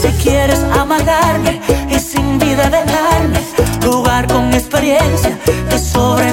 Si 0.00 0.08
quieres 0.22 0.60
amagarme 0.78 1.60
y 1.88 1.98
sin 1.98 2.38
vida 2.38 2.68
dejarme, 2.68 3.38
jugar 3.84 4.26
con 4.26 4.52
experiencia, 4.52 5.38
te 5.68 5.78
sobra 5.78 6.28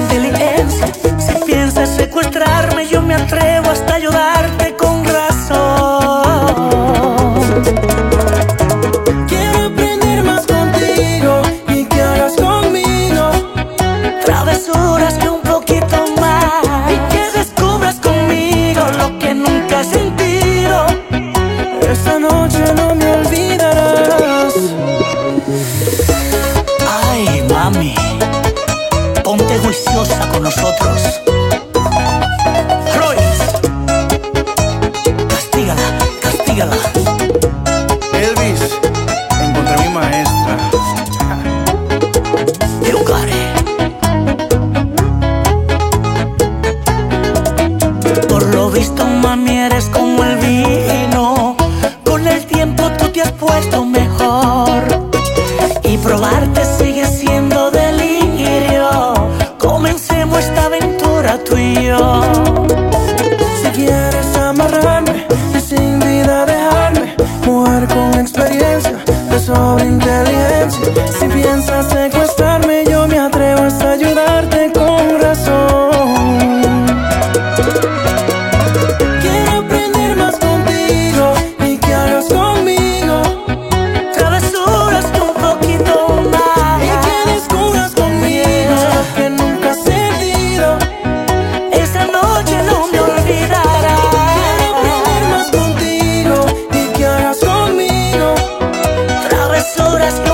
horas. 99.80 100.33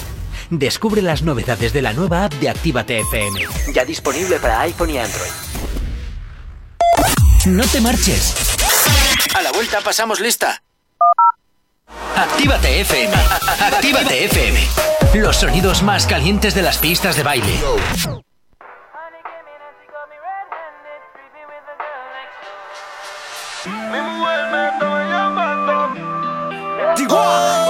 Descubre 0.51 1.01
las 1.01 1.21
novedades 1.21 1.71
de 1.71 1.81
la 1.81 1.93
nueva 1.93 2.25
app 2.25 2.33
de 2.33 2.49
Actívate 2.49 2.99
FM. 2.99 3.39
Ya 3.73 3.85
disponible 3.85 4.37
para 4.37 4.59
iPhone 4.59 4.89
y 4.89 4.97
Android. 4.97 5.31
No 7.45 7.63
te 7.67 7.79
marches. 7.79 8.35
A 9.33 9.41
la 9.43 9.53
vuelta 9.53 9.79
pasamos 9.79 10.19
lista. 10.19 10.61
Actívate 12.17 12.81
FM. 12.81 13.13
Actívate 13.61 14.25
FM. 14.25 14.59
Los 15.13 15.37
sonidos 15.37 15.83
más 15.83 16.05
calientes 16.05 16.53
de 16.53 16.63
las 16.63 16.79
pistas 16.79 17.15
de 17.15 17.23
baile. 17.23 17.59
Digo. 26.97 27.60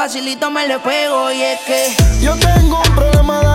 facilito 0.00 0.50
me 0.50 0.66
le 0.66 0.78
pego 0.78 1.30
y 1.30 1.42
es 1.42 1.60
que 1.60 1.94
yo 2.22 2.34
tengo 2.36 2.78
un 2.78 2.94
problema 2.94 3.40
de 3.40 3.49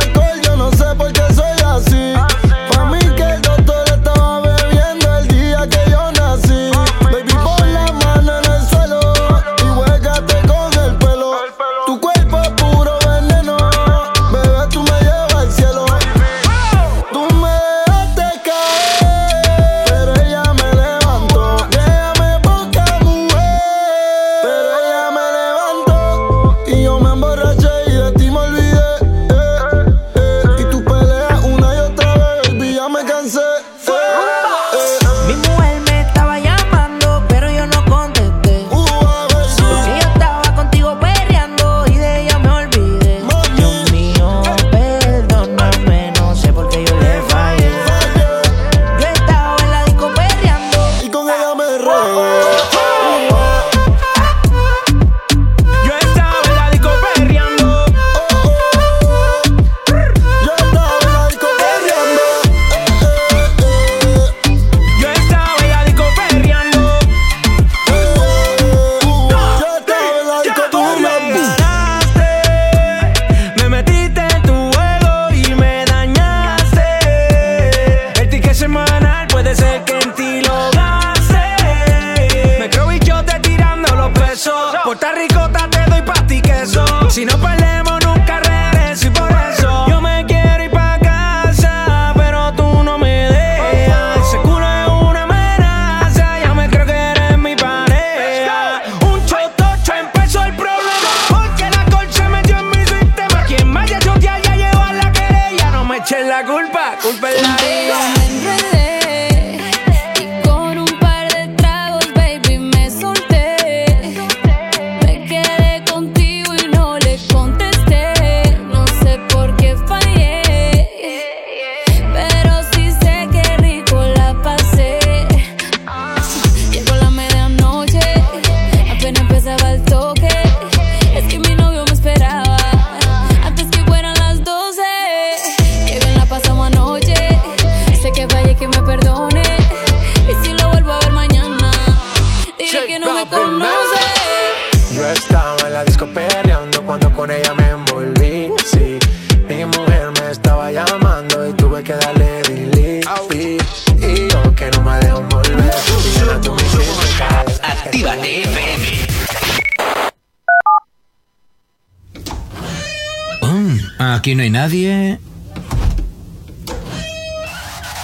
nadie. 164.65 165.19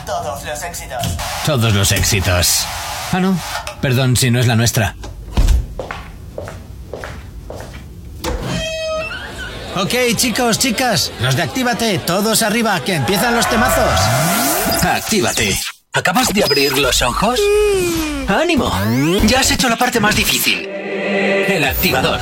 Todos 0.06 0.44
los 0.44 0.64
éxitos. 0.64 1.08
Todos 1.44 1.74
los 1.74 1.92
éxitos. 1.92 2.66
Ah, 3.12 3.20
no. 3.20 3.38
Perdón 3.82 4.16
si 4.16 4.30
no 4.30 4.40
es 4.40 4.46
la 4.46 4.56
nuestra. 4.56 4.96
Ok, 9.76 9.94
chicos, 10.16 10.60
chicas, 10.60 11.12
los 11.22 11.36
de 11.36 11.42
Actívate, 11.42 11.98
todos 12.00 12.44
arriba, 12.44 12.80
que 12.82 12.94
empiezan 12.94 13.36
los 13.36 13.50
temazos. 13.50 14.00
Actívate. 14.84 15.60
¿Acabas 15.94 16.28
de 16.28 16.44
abrir 16.44 16.78
los 16.78 17.02
ojos? 17.02 17.40
¡Ánimo! 18.28 18.72
Ya 19.24 19.40
has 19.40 19.50
hecho 19.50 19.68
la 19.68 19.78
parte 19.78 20.00
más 20.00 20.16
difícil. 20.16 20.68
El 20.68 21.64
activador. 21.64 22.20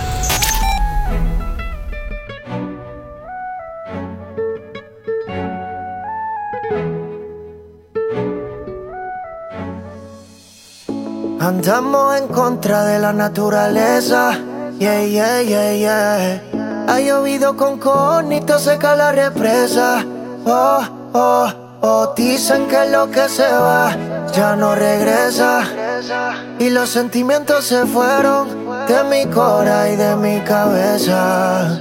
Andamos 11.59 12.15
en 12.15 12.27
contra 12.29 12.85
de 12.85 13.00
la 13.00 13.11
naturaleza. 13.11 14.31
Yeah, 14.79 15.03
yeah, 15.03 15.41
yeah, 15.41 15.74
yeah. 15.74 16.41
Ha 16.87 17.01
llovido 17.01 17.57
con 17.57 17.77
conito, 17.77 18.57
seca 18.57 18.95
la 18.95 19.11
represa. 19.11 20.05
Oh, 20.45 20.81
oh, 21.11 21.51
oh. 21.81 22.13
Dicen 22.15 22.65
que 22.69 22.89
lo 22.89 23.11
que 23.11 23.27
se 23.27 23.51
va 23.51 23.93
ya 24.31 24.55
no 24.55 24.74
regresa. 24.74 25.67
Y 26.59 26.69
los 26.69 26.91
sentimientos 26.91 27.65
se 27.65 27.85
fueron 27.85 28.48
de 28.87 29.03
mi 29.03 29.25
cora 29.25 29.89
y 29.89 29.98
de 29.98 30.15
mi 30.15 30.39
cabeza. 30.39 31.77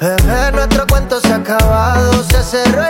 Bebé, 0.00 0.52
nuestro 0.52 0.86
cuento 0.86 1.18
se 1.20 1.32
ha 1.32 1.36
acabado. 1.36 2.22
Se 2.30 2.44
cerró 2.44 2.89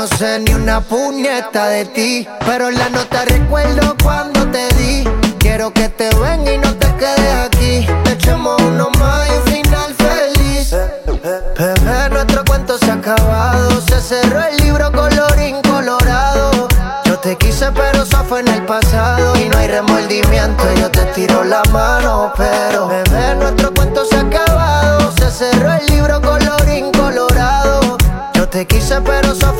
No 0.00 0.06
sé 0.06 0.38
ni 0.38 0.54
una 0.54 0.80
puñeta 0.80 1.66
de 1.66 1.84
ti. 1.84 2.26
Pero 2.46 2.70
en 2.70 2.78
la 2.78 2.88
nota 2.88 3.22
recuerdo 3.26 3.94
cuando 4.02 4.46
te 4.46 4.66
di. 4.76 5.04
Quiero 5.38 5.74
que 5.74 5.90
te 5.90 6.08
venga 6.16 6.54
y 6.54 6.56
no 6.56 6.74
te 6.76 6.86
quedes 6.96 7.34
aquí. 7.44 7.86
Echemos 8.10 8.56
uno 8.62 8.88
más 8.98 9.28
y 9.28 9.32
un 9.32 9.42
final 9.52 9.94
feliz. 9.96 10.74
Bebé, 11.22 12.08
nuestro 12.12 12.42
cuento 12.46 12.78
se 12.78 12.90
ha 12.90 12.94
acabado. 12.94 13.78
Se 13.82 14.00
cerró 14.00 14.42
el 14.42 14.56
libro 14.64 14.90
colorín 14.90 15.60
colorado. 15.68 16.66
Yo 17.04 17.18
te 17.18 17.36
quise, 17.36 17.70
pero 17.70 18.04
eso 18.04 18.24
fue 18.24 18.40
en 18.40 18.48
el 18.48 18.64
pasado. 18.64 19.36
Y 19.36 19.50
no 19.50 19.58
hay 19.58 19.68
remordimiento, 19.68 20.64
yo 20.76 20.90
te 20.90 21.04
tiro 21.14 21.44
la 21.44 21.62
mano. 21.72 22.32
Pero, 22.38 22.88
bebé, 22.88 23.34
nuestro 23.34 23.70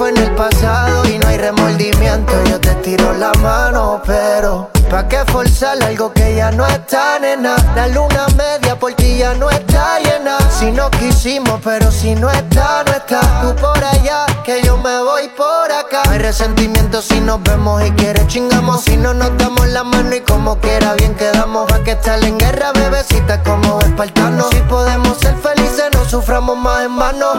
fue 0.01 0.09
en 0.09 0.17
el 0.17 0.35
pasado. 0.35 1.07
Y 1.11 1.19
no 1.19 1.29
hay 1.29 1.37
remordimiento, 1.37 2.33
yo 2.49 2.59
te 2.59 2.75
tiro 2.77 3.13
la 3.13 3.35
mano. 3.35 4.01
Pero, 4.07 4.71
¿pa' 4.91 5.07
qué 5.09 5.25
forzar 5.27 5.83
algo 5.85 6.13
que 6.13 6.35
ya 6.35 6.51
no 6.51 6.67
está, 6.67 7.19
nena? 7.21 7.57
La 7.77 7.87
luna 7.87 8.27
media 8.37 8.79
por 8.79 8.93
ti 8.95 9.19
ya 9.19 9.35
no 9.35 9.49
está 9.49 9.99
llena. 10.01 10.39
Si 10.51 10.71
no 10.73 10.91
quisimos, 10.91 11.61
pero 11.63 11.91
si 11.91 12.15
no 12.15 12.29
está, 12.29 12.83
no 12.85 12.93
está. 12.93 13.21
Tú 13.41 13.55
por 13.57 13.83
allá, 13.83 14.27
que 14.45 14.61
yo 14.63 14.77
me 14.77 15.03
voy 15.03 15.29
por 15.37 15.73
acá. 15.73 16.03
Hay 16.11 16.19
resentimiento 16.19 17.01
si 17.01 17.21
nos 17.21 17.43
vemos 17.43 17.83
y 17.87 17.91
quieres 17.93 18.27
chingamos. 18.27 18.83
Si 18.83 18.97
no 18.97 19.15
nos 19.15 19.37
damos 19.39 19.67
la 19.69 19.85
mano 19.85 20.15
y 20.15 20.21
como 20.21 20.59
quiera 20.59 20.95
bien 20.95 21.15
quedamos. 21.15 21.71
Va 21.73 21.83
que 21.85 21.93
estar 21.93 22.23
en 22.23 22.37
guerra, 22.37 22.73
bebecita, 22.73 23.43
como 23.43 23.81
espartanos. 23.81 24.49
Si 24.51 24.61
podemos 24.63 25.17
ser 25.19 25.37
felices, 25.37 25.89
no 25.93 26.05
suframos 26.05 26.59
más 26.59 26.85
en 26.85 26.97
vano. 26.99 27.33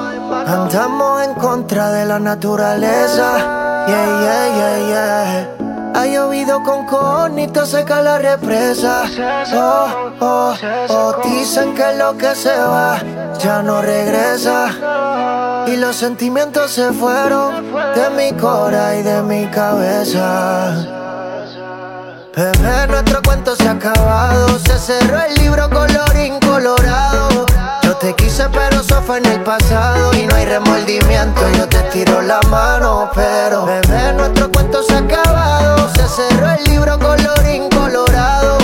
Andamos 0.48 1.24
en 1.24 1.34
contra 1.36 1.92
de 1.92 2.06
la 2.06 2.20
naturaleza. 2.20 3.58
Yeah, 3.88 4.22
yeah, 4.22 4.48
yeah, 4.56 5.58
yeah. 5.58 5.71
Ha 5.94 6.06
llovido 6.06 6.64
con 6.64 6.86
conito, 6.86 7.66
seca 7.66 8.02
la 8.02 8.18
represa. 8.18 9.04
Oh, 9.54 10.12
oh, 10.20 10.56
oh. 10.90 11.16
Dicen 11.24 11.76
que 11.76 11.94
lo 11.94 12.18
que 12.18 12.34
se 12.34 12.56
va 12.58 12.98
ya 13.40 13.62
no 13.62 13.82
regresa. 13.82 15.66
Y 15.68 15.76
los 15.78 15.96
sentimientos 15.96 16.72
se 16.72 16.92
fueron 16.94 17.74
de 17.96 18.10
mi 18.12 18.32
cora 18.40 18.96
y 18.96 19.04
de 19.04 19.22
mi 19.22 19.46
cabeza. 19.48 20.76
Bebé, 22.36 22.88
nuestro 22.88 23.22
cuento 23.22 23.56
se 23.56 23.68
ha 23.68 23.72
acabado. 23.72 24.58
Se 24.60 24.78
cerró 24.80 25.20
el 25.22 25.36
libro 25.36 25.70
colorín 25.70 26.40
colorado. 26.40 27.46
Yo 27.92 27.98
te 27.98 28.14
quise, 28.16 28.48
pero 28.54 28.80
eso 28.80 29.02
fue 29.02 29.18
en 29.18 29.26
el 29.26 29.42
pasado. 29.42 30.14
Y 30.14 30.26
no 30.26 30.36
hay 30.36 30.46
remordimiento, 30.46 31.42
yo 31.58 31.68
te 31.68 31.80
tiro 31.92 32.22
la 32.22 32.40
mano. 32.50 33.12
Pero, 33.14 33.66
bebé, 33.66 34.14
nuestro 34.14 34.50
cuento 34.50 34.82
se 34.82 34.94
ha 34.94 35.00
acabado. 35.00 35.90
Se 35.94 36.08
cerró 36.08 36.52
el 36.52 36.64
libro 36.72 36.98
colorín 36.98 37.68
colorado. 37.68 38.60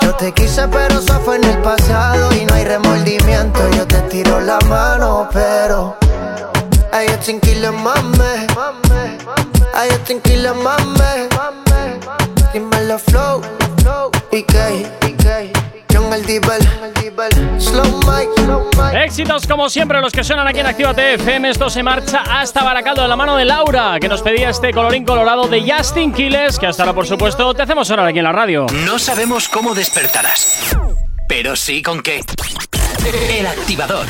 Yo 0.00 0.14
te 0.14 0.32
quise, 0.32 0.66
pero 0.68 0.98
eso 0.98 1.20
fue 1.20 1.36
en 1.36 1.44
el 1.44 1.58
pasado. 1.58 2.34
Y 2.34 2.46
no 2.46 2.54
hay 2.54 2.64
remordimiento, 2.64 3.60
yo 3.76 3.86
te 3.86 4.00
tiro 4.08 4.40
la 4.40 4.58
mano. 4.60 5.28
Pero, 5.30 5.98
ay, 6.90 7.06
yo 7.06 7.18
tranquila, 7.18 7.72
mame. 7.72 8.46
Ay, 9.74 9.90
yo 9.90 10.00
tranquila, 10.06 10.54
mame. 10.54 11.28
Dímelo 12.54 12.98
flow, 12.98 13.42
PK, 14.30 14.86
John 15.22 15.79
el 16.12 17.60
Slow 17.60 18.00
Mike, 18.06 18.32
Slow 18.40 18.70
Mike. 18.76 19.04
Éxitos 19.04 19.46
como 19.46 19.68
siempre 19.68 20.00
los 20.00 20.12
que 20.12 20.24
suenan 20.24 20.48
aquí 20.48 20.60
en 20.60 20.66
Actívate 20.66 21.14
FM. 21.14 21.50
Esto 21.50 21.70
se 21.70 21.82
marcha 21.82 22.22
hasta 22.28 22.64
Baracaldo 22.64 23.02
de 23.02 23.08
la 23.08 23.16
mano 23.16 23.36
de 23.36 23.44
Laura, 23.44 23.98
que 24.00 24.08
nos 24.08 24.22
pedía 24.22 24.50
este 24.50 24.72
colorín 24.72 25.04
colorado 25.04 25.46
de 25.46 25.62
Justin 25.70 26.12
Quiles, 26.12 26.58
que 26.58 26.66
hasta 26.66 26.82
ahora, 26.82 26.94
por 26.94 27.06
supuesto, 27.06 27.54
te 27.54 27.62
hacemos 27.62 27.86
sonar 27.86 28.06
aquí 28.06 28.18
en 28.18 28.24
la 28.24 28.32
radio. 28.32 28.66
No 28.84 28.98
sabemos 28.98 29.48
cómo 29.48 29.74
despertarás, 29.74 30.76
pero 31.28 31.54
sí 31.54 31.82
con 31.82 32.02
qué. 32.02 32.22
El 33.28 33.46
activador. 33.46 34.06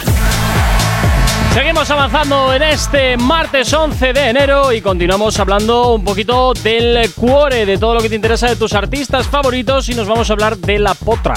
Seguimos 1.53 1.91
avanzando 1.91 2.55
en 2.55 2.63
este 2.63 3.17
martes 3.17 3.73
11 3.73 4.13
de 4.13 4.29
enero 4.29 4.73
y 4.73 4.81
continuamos 4.81 5.39
hablando 5.41 5.95
un 5.95 6.05
poquito 6.05 6.55
del 6.55 7.13
cuore, 7.13 7.67
de 7.67 7.77
todo 7.77 7.95
lo 7.95 8.01
que 8.01 8.09
te 8.09 8.15
interesa 8.15 8.47
de 8.47 8.57
tus 8.57 8.73
artistas 8.73 9.27
favoritos 9.27 9.89
y 9.89 9.95
nos 9.95 10.07
vamos 10.07 10.31
a 10.31 10.33
hablar 10.33 10.57
de 10.57 10.79
la 10.79 10.95
potra. 10.95 11.35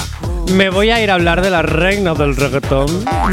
Me 0.52 0.70
voy 0.70 0.90
a 0.90 1.02
ir 1.02 1.10
a 1.10 1.14
hablar 1.14 1.42
de 1.42 1.50
la 1.50 1.62
reina 1.62 2.14
del 2.14 2.36
reggaetón, 2.36 2.86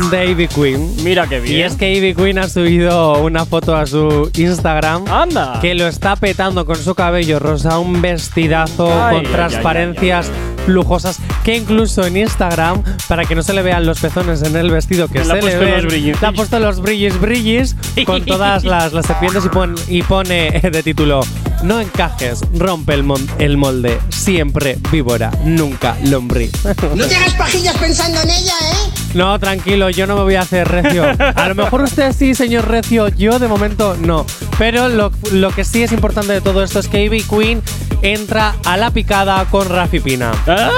de 0.10 0.28
Ivy 0.32 0.48
Queen. 0.48 0.96
Mira 1.04 1.28
qué 1.28 1.40
bien. 1.40 1.60
Y 1.60 1.62
es 1.62 1.76
que 1.76 1.94
Ivy 1.94 2.16
Queen 2.16 2.40
ha 2.40 2.50
subido 2.50 3.20
una 3.22 3.46
foto 3.46 3.76
a 3.76 3.86
su 3.86 4.32
Instagram. 4.36 5.06
¡Anda! 5.08 5.60
Que 5.62 5.76
lo 5.76 5.88
está 5.88 6.16
petando 6.16 6.66
con 6.66 6.78
su 6.78 6.96
cabello 6.96 7.38
rosa, 7.38 7.78
un 7.80 8.02
vestidazo 8.02 8.88
Ay, 8.92 9.18
con 9.18 9.26
ay, 9.28 9.32
transparencias 9.32 10.32
lujosas. 10.68 11.20
Que 11.44 11.58
incluso 11.58 12.06
en 12.08 12.18
Instagram, 12.18 12.82
para 13.08 13.26
que 13.26 13.36
no 13.36 13.44
se 13.44 13.54
le 13.54 13.62
vean 13.62 13.86
los 13.86 14.00
pezones 14.00 14.42
en 14.44 14.56
el 14.56 14.72
vestido, 14.72 15.08
que 15.08 15.24
se 15.24 15.42
le 15.42 15.58
ven, 15.58 15.88
brillis. 15.88 16.22
le 16.22 16.28
ha 16.28 16.32
puesto 16.32 16.60
los 16.60 16.82
brillis 16.82 17.20
brillis 17.20 17.76
con 18.06 18.24
todas 18.26 18.64
las, 18.64 18.94
las 18.94 19.06
serpientes 19.06 19.46
y, 19.46 19.50
pon- 19.50 19.76
y 19.88 20.02
pone 20.04 20.52
de 20.72 20.84
título: 20.84 21.22
No 21.64 21.80
encajes, 21.80 22.42
rompe 22.56 22.94
el, 22.94 23.06
el 23.40 23.58
molde, 23.58 24.00
siempre 24.10 24.78
víbora, 24.92 25.32
nunca 25.44 25.98
lombriz. 26.06 26.52
No 27.02 27.08
te 27.08 27.16
hagas 27.16 27.34
pajillas 27.36 27.78
pensando 27.78 28.22
en 28.22 28.30
ella, 28.30 28.54
¿eh? 28.74 28.92
No, 29.14 29.38
tranquilo, 29.40 29.90
yo 29.90 30.08
no 30.08 30.16
me 30.16 30.24
voy 30.24 30.36
a 30.36 30.42
hacer 30.42 30.68
recio. 30.68 31.04
A 31.36 31.48
lo 31.50 31.56
mejor 31.56 31.82
usted 31.82 32.14
sí, 32.14 32.34
señor 32.34 32.68
recio, 32.70 33.10
yo 33.10 33.40
de 33.40 33.48
momento 33.48 33.98
no. 34.00 34.26
Pero 34.58 34.88
lo, 34.90 35.12
lo 35.32 35.50
que 35.52 35.64
sí 35.66 35.84
es 35.84 35.92
importante 35.92 36.32
de 36.34 36.42
todo 36.42 36.64
esto 36.64 36.80
es 36.80 36.88
que 36.88 37.04
Ivy 37.04 37.24
Queen 37.24 37.62
entra 38.02 38.56
a 38.66 38.78
la 38.78 38.92
picada 38.92 39.44
con 39.52 39.68
Rafi 39.68 40.00
Pina. 40.00 40.32
¿Ah? 40.48 40.70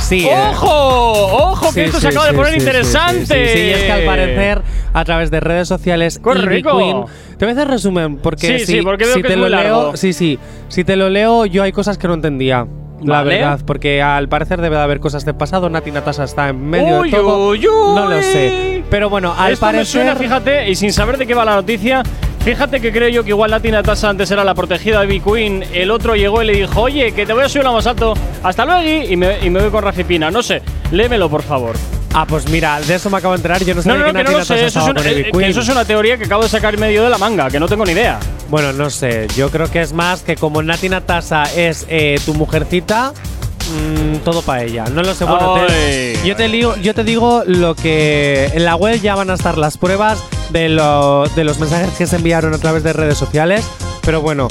Sí, 0.00 0.26
eh. 0.26 0.34
¡Ojo! 0.52 1.50
¡Ojo! 1.50 1.66
que 1.68 1.72
Sí, 1.72 1.80
esto 1.80 1.96
sí, 1.98 2.02
se 2.02 2.08
acaba 2.08 2.26
de 2.26 2.30
sí, 2.32 2.36
poner 2.36 2.52
sí, 2.54 2.60
sí, 2.60 2.66
interesante. 2.66 3.26
Sí, 3.26 3.52
sí, 3.52 3.52
sí. 3.52 3.64
Y 3.66 3.70
es 3.70 3.82
que 3.84 3.92
al 3.92 4.04
parecer, 4.04 4.62
a 4.94 5.04
través 5.04 5.30
de 5.30 5.40
redes 5.40 5.68
sociales, 5.68 6.20
¡Qué 6.22 6.30
Ivy 6.30 6.46
rico! 6.46 6.78
Queen. 6.78 7.04
Te 7.38 7.44
voy 7.44 7.50
a 7.50 7.52
hacer 7.58 7.68
resumen, 7.68 8.16
porque 8.18 8.58
Sí, 8.60 8.64
si, 8.66 8.72
sí, 8.78 8.82
porque 8.82 9.04
veo 9.04 9.14
si 9.14 9.22
que 9.22 9.28
te 9.28 9.34
es 9.34 9.38
lo 9.38 9.44
muy 9.46 9.50
largo. 9.50 9.82
leo. 9.88 9.96
Sí, 9.96 10.12
sí. 10.12 10.38
Si 10.68 10.84
te 10.84 10.96
lo 10.96 11.10
leo, 11.10 11.44
yo 11.44 11.62
hay 11.62 11.72
cosas 11.72 11.98
que 11.98 12.06
no 12.08 12.14
entendía. 12.14 12.66
La 13.02 13.18
Vale. 13.18 13.36
verdad, 13.38 13.60
porque 13.66 14.00
al 14.02 14.28
parecer 14.28 14.60
debe 14.60 14.76
de 14.76 14.82
haber 14.82 15.00
cosas 15.00 15.24
de 15.24 15.34
pasado. 15.34 15.68
Nati 15.68 15.90
Natasha 15.90 16.24
está 16.24 16.48
en 16.48 16.68
medio 16.68 17.00
Uy, 17.00 17.10
de 17.10 17.16
todo. 17.18 17.48
uy, 17.50 17.58
uy. 17.66 17.94
No 17.94 18.06
lo 18.08 18.22
sé. 18.22 18.82
Pero 18.88 19.10
bueno, 19.10 19.34
al 19.36 19.52
Esto 19.52 19.66
me 19.66 19.72
parecer. 19.72 19.86
suena, 19.86 20.16
fíjate, 20.16 20.70
y 20.70 20.74
sin 20.76 20.92
saber 20.92 21.18
de 21.18 21.26
qué 21.26 21.34
va 21.34 21.44
la 21.44 21.56
noticia, 21.56 22.02
fíjate 22.40 22.80
que 22.80 22.92
creo 22.92 23.08
yo 23.08 23.22
que 23.24 23.30
igual 23.30 23.50
Latina 23.50 23.82
Tasa 23.82 24.08
antes 24.08 24.30
era 24.30 24.44
la 24.44 24.54
protegida 24.54 25.00
de 25.00 25.06
B-Queen, 25.08 25.64
el 25.74 25.90
otro 25.90 26.14
llegó 26.16 26.42
y 26.42 26.46
le 26.46 26.52
dijo, 26.54 26.82
oye, 26.82 27.12
que 27.12 27.26
te 27.26 27.32
voy 27.32 27.42
a 27.44 27.48
subir 27.48 27.64
lo 27.64 27.72
más 27.72 27.86
alto, 27.86 28.14
hasta 28.42 28.64
luego, 28.64 28.82
y 28.82 29.16
me, 29.16 29.44
y 29.44 29.50
me 29.50 29.60
voy 29.60 29.70
con 29.70 29.82
Rafi 29.84 30.04
Pina. 30.04 30.30
No 30.30 30.42
sé, 30.42 30.62
léemelo, 30.92 31.28
por 31.28 31.42
favor. 31.42 31.74
Ah, 32.14 32.24
pues 32.26 32.48
mira, 32.48 32.80
de 32.80 32.94
eso 32.94 33.10
me 33.10 33.18
acabo 33.18 33.34
de 33.34 33.38
enterar. 33.38 33.62
Yo 33.62 33.74
no 33.74 33.82
sé 33.82 33.88
No, 33.90 33.98
no, 33.98 34.04
que 34.06 34.24
no 34.24 34.44
sé, 34.44 34.64
eso 34.66 34.80
es, 34.80 34.88
una, 34.88 35.00
eh, 35.02 35.30
que 35.32 35.48
eso 35.48 35.60
es 35.60 35.68
una 35.68 35.84
teoría 35.84 36.16
que 36.16 36.24
acabo 36.24 36.42
de 36.42 36.48
sacar 36.48 36.78
medio 36.78 37.02
de 37.04 37.10
la 37.10 37.18
manga, 37.18 37.50
que 37.50 37.60
no 37.60 37.68
tengo 37.68 37.84
ni 37.84 37.92
idea. 37.92 38.18
Bueno, 38.48 38.72
no 38.72 38.88
sé. 38.88 39.26
Yo 39.36 39.50
creo 39.50 39.70
que 39.70 39.82
es 39.82 39.92
más 39.92 40.22
que 40.22 40.36
como 40.36 40.62
Nati 40.62 40.88
Natasa 40.88 41.42
es 41.54 41.84
eh, 41.90 42.18
tu 42.24 42.32
mujercita, 42.32 43.12
mm, 43.12 44.16
todo 44.24 44.40
para 44.42 44.62
ella. 44.62 44.84
No 44.90 45.02
lo 45.02 45.14
sé. 45.14 45.24
Bueno, 45.24 45.56
te- 45.66 46.16
yo, 46.24 46.34
te 46.36 46.48
digo, 46.48 46.74
yo 46.76 46.94
te 46.94 47.04
digo 47.04 47.42
lo 47.46 47.74
que 47.74 48.50
en 48.54 48.64
la 48.64 48.76
web 48.76 48.98
ya 49.00 49.14
van 49.14 49.28
a 49.30 49.34
estar 49.34 49.58
las 49.58 49.76
pruebas 49.76 50.18
de, 50.50 50.70
lo- 50.70 51.26
de 51.36 51.44
los 51.44 51.58
mensajes 51.58 51.90
que 51.98 52.06
se 52.06 52.16
enviaron 52.16 52.54
a 52.54 52.58
través 52.58 52.82
de 52.82 52.94
redes 52.94 53.18
sociales. 53.18 53.62
Pero 54.02 54.22
bueno, 54.22 54.48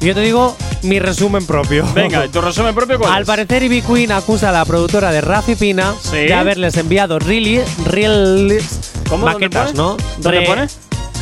yo 0.00 0.14
te 0.14 0.20
digo 0.20 0.56
mi 0.82 0.98
resumen 0.98 1.46
propio. 1.46 1.86
Venga, 1.94 2.24
¿y 2.24 2.28
tu 2.28 2.40
resumen 2.40 2.74
propio 2.74 2.98
cuál 2.98 3.12
Al 3.12 3.22
es? 3.22 3.26
parecer, 3.26 3.62
Ivy 3.62 3.82
Queen 3.82 4.12
acusa 4.12 4.48
a 4.50 4.52
la 4.52 4.64
productora 4.64 5.10
de 5.10 5.20
Rafi 5.20 5.54
Pina 5.54 5.94
Sí. 6.02 6.16
de 6.16 6.34
haberles 6.34 6.76
enviado 6.76 7.18
really, 7.18 7.60
real 7.84 8.58
¿Cómo? 9.08 9.24
¿Dónde 9.26 9.34
maquetas, 9.48 9.66
pone? 9.72 9.76
¿no? 9.78 9.96
¿Dónde 10.18 10.40
Re- 10.40 10.46
pone? 10.46 10.66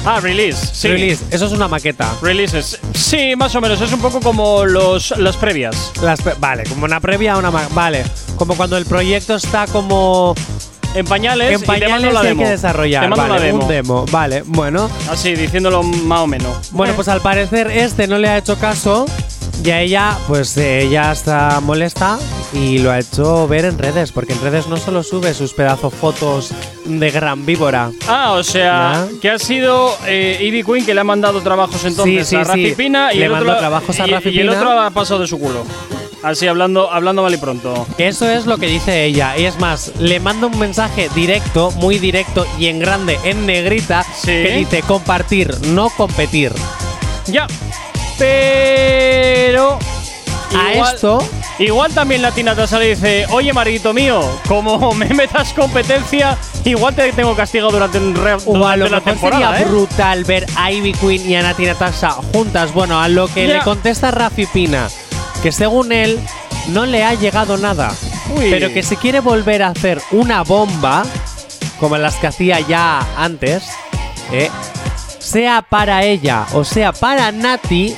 Ah, 0.05 0.21
release. 0.21 0.67
Sí. 0.73 0.89
Release. 0.89 1.25
Eso 1.31 1.47
es 1.47 1.53
una 1.53 1.67
maqueta. 1.67 2.09
Releases. 2.23 2.79
Sí, 2.95 3.35
más 3.37 3.55
o 3.57 3.61
menos. 3.61 3.81
Es 3.81 3.93
un 3.93 4.01
poco 4.01 4.21
como 4.21 4.65
los, 4.65 5.13
las 5.19 5.37
previas. 5.37 5.93
Las 6.03 6.21
pre- 6.23 6.35
vale, 6.39 6.63
como 6.65 6.85
una 6.85 7.01
previa 7.01 7.33
a 7.33 7.39
una 7.39 7.51
ma- 7.51 7.69
vale, 7.75 8.05
como 8.37 8.57
cuando 8.57 8.77
el 8.77 8.87
proyecto 8.87 9.35
está 9.35 9.67
como 9.67 10.35
En 10.95 11.05
pañales, 11.07 11.49
en 11.49 11.57
y 11.57 11.61
te 11.61 11.67
mando 11.67 11.85
pañales 11.87 12.13
la 12.15 12.21
hay 12.21 12.37
que 12.37 12.49
desarrollar, 12.49 13.03
Te 13.03 13.09
mando 13.09 13.35
vale, 13.35 13.47
demo. 13.47 13.63
un 13.65 13.69
demo, 13.69 14.07
vale, 14.13 14.43
bueno, 14.47 14.89
Así, 15.11 15.35
diciéndolo 15.35 15.83
más 15.83 16.21
o 16.21 16.27
menos. 16.29 16.71
bueno, 16.73 16.95
pues 16.95 17.09
al 17.09 17.21
parecer 17.21 17.71
este 17.71 18.07
no 18.07 18.17
le 18.19 18.29
ha 18.29 18.39
hecho 18.39 18.57
caso 18.59 19.07
y 19.65 19.71
a 19.71 19.81
ella, 19.81 20.17
pues 20.29 20.57
eh, 20.57 20.83
ella 20.83 21.13
está 21.13 21.61
molesta 21.61 22.19
y 22.53 22.79
lo 22.79 22.91
ha 22.93 22.99
hecho 22.99 23.49
ver 23.49 23.65
en 23.65 23.79
redes, 23.79 24.13
porque 24.13 24.33
en 24.33 24.41
redes 24.41 24.67
no 24.69 24.77
solo 24.77 25.03
sube 25.03 25.35
sus 25.35 25.53
pedazos 25.55 25.93
fotos 25.95 26.51
de 26.85 27.11
gran 27.11 27.45
víbora. 27.45 27.91
Ah, 28.09 28.33
o 28.33 28.43
sea, 28.45 29.07
que 29.21 29.31
ha 29.31 29.39
sido 29.39 29.97
eh, 30.07 30.39
Ivy 30.41 30.63
Queen 30.63 30.87
que 30.87 30.95
le 30.95 31.01
ha 31.01 31.05
mandado 31.05 31.41
trabajos 31.41 31.85
entonces 31.85 32.29
Sí, 32.29 32.31
sí, 32.31 32.37
a 32.37 32.45
Rafi 32.45 32.69
sí. 32.71 32.75
Pina 32.77 33.13
y 33.13 33.19
Le 33.19 33.27
el 33.27 33.33
otro 33.33 33.57
trabajos 33.57 33.99
a 34.01 34.07
y- 34.07 34.11
Rafi 34.11 34.29
y 34.31 34.39
el 34.41 34.49
otro 34.51 34.71
ha 34.81 34.91
pasado 34.91 35.21
de 35.21 35.27
su 35.27 35.39
culo. 35.39 35.65
Así 36.23 36.47
hablando, 36.49 36.91
hablando 36.91 37.23
mal 37.23 37.33
y 37.35 37.37
pronto. 37.37 37.87
Eso 37.99 38.29
es 38.29 38.47
lo 38.47 38.59
que 38.59 38.67
dice 38.67 39.05
ella. 39.05 39.37
Y 39.39 39.45
es 39.45 39.59
más, 39.61 39.93
le 39.99 40.19
manda 40.19 40.47
un 40.49 40.59
mensaje 40.59 41.09
directo, 41.15 41.71
muy 41.73 41.99
directo 41.99 42.47
y 42.59 42.67
en 42.67 42.79
grande, 42.81 43.19
en 43.25 43.47
negrita, 43.47 44.05
que 44.25 44.57
dice 44.57 44.83
compartir, 44.83 45.55
no 45.69 45.89
competir. 45.91 46.53
Ya. 47.27 47.47
Pero. 48.19 49.79
A 50.57 50.73
esto- 50.73 51.19
Igual 51.59 51.91
también 51.95 52.21
la 52.21 52.33
Tina 52.33 52.55
Tasa 52.55 52.79
le 52.79 52.95
dice: 52.95 53.25
Oye, 53.31 53.53
marito 53.55 53.95
mío, 53.95 54.21
como 54.47 54.93
me 54.95 55.07
metas 55.15 55.53
competencia, 55.55 56.37
igual 56.65 56.95
te 56.95 57.11
tengo 57.13 57.35
castigado 57.35 57.71
durante, 57.73 57.97
el 57.99 58.15
re- 58.15 58.37
durante 58.45 58.77
lo 58.79 58.89
la 58.89 59.01
temporada. 59.01 59.51
sería 59.57 59.63
¿eh? 59.63 59.71
brutal 59.71 60.25
ver 60.25 60.47
a 60.57 60.71
Ivy 60.71 60.93
Queen 60.93 61.31
y 61.31 61.35
a 61.35 61.43
Nati 61.43 61.65
Natasha 61.65 62.11
juntas. 62.11 62.73
Bueno, 62.75 63.01
a 63.01 63.09
lo 63.09 63.29
que 63.29 63.47
Ya. 63.49 63.55
le 63.55 63.61
contesta 63.61 64.11
Rafi 64.11 64.45
Pina, 64.47 64.89
que 65.43 65.51
según 65.51 65.93
él 65.93 66.21
no 66.69 66.85
le 66.85 67.05
ha 67.05 67.15
llegado 67.15 67.57
nada, 67.57 67.91
Uy. 68.37 68.51
pero 68.51 68.69
que 68.73 68.83
si 68.83 68.97
quiere 68.97 69.21
volver 69.21 69.63
a 69.63 69.69
hacer 69.69 70.03
una 70.11 70.43
bomba, 70.43 71.05
como 71.81 71.97
las 71.97 72.17
que 72.17 72.27
hacía 72.27 72.61
ya 72.61 73.01
antes, 73.17 73.63
eh, 74.31 74.51
sea 75.27 75.63
para 75.63 76.05
ella 76.05 76.47
o 76.53 76.65
sea 76.65 76.93
para 76.93 77.33
Nati, 77.33 77.95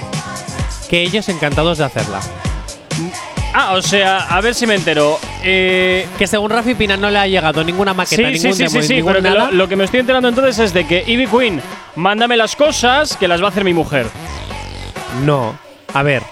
que 0.89 1.03
ellos 1.03 1.29
encantados 1.29 1.79
de 1.79 1.85
hacerla. 1.85 2.21
Ah, 3.55 3.75
o 3.75 3.83
sea, 3.83 4.19
a 4.19 4.41
ver 4.41 4.55
si 4.55 4.67
me 4.67 4.75
entero. 4.75 5.19
Eh, 5.43 6.07
Que 6.19 6.27
según 6.27 6.51
Rafi 6.51 6.75
Pina 6.75 6.97
no 6.97 7.11
le 7.11 7.19
ha 7.19 7.27
llegado 7.27 7.65
ninguna 7.65 7.95
maqueta, 7.95 8.29
sí, 8.29 8.35
ningún 8.35 8.41
sí, 8.41 8.53
sí, 8.53 8.59
demo, 8.65 8.71
sí, 8.71 8.83
sí, 8.89 8.95
ningún 8.97 9.13
pero 9.13 9.23
que 9.23 9.29
nada. 9.31 9.47
lo, 9.51 9.53
lo 9.53 9.69
que 9.69 9.77
me 9.77 9.85
estoy 9.85 10.01
enterando 10.01 10.29
entonces 10.29 10.59
es 10.59 10.73
de 10.75 10.87
que 10.87 11.03
Ivy 11.07 11.27
Queen, 11.27 11.63
mándame 11.97 12.37
las 12.37 12.55
cosas 12.57 13.17
que 13.17 13.27
las 13.29 13.41
va 13.43 13.47
a 13.47 13.49
hacer 13.51 13.65
mi 13.65 13.75
mujer. 13.75 14.07
No. 15.25 15.59
A 15.95 16.03
ver, 16.03 16.23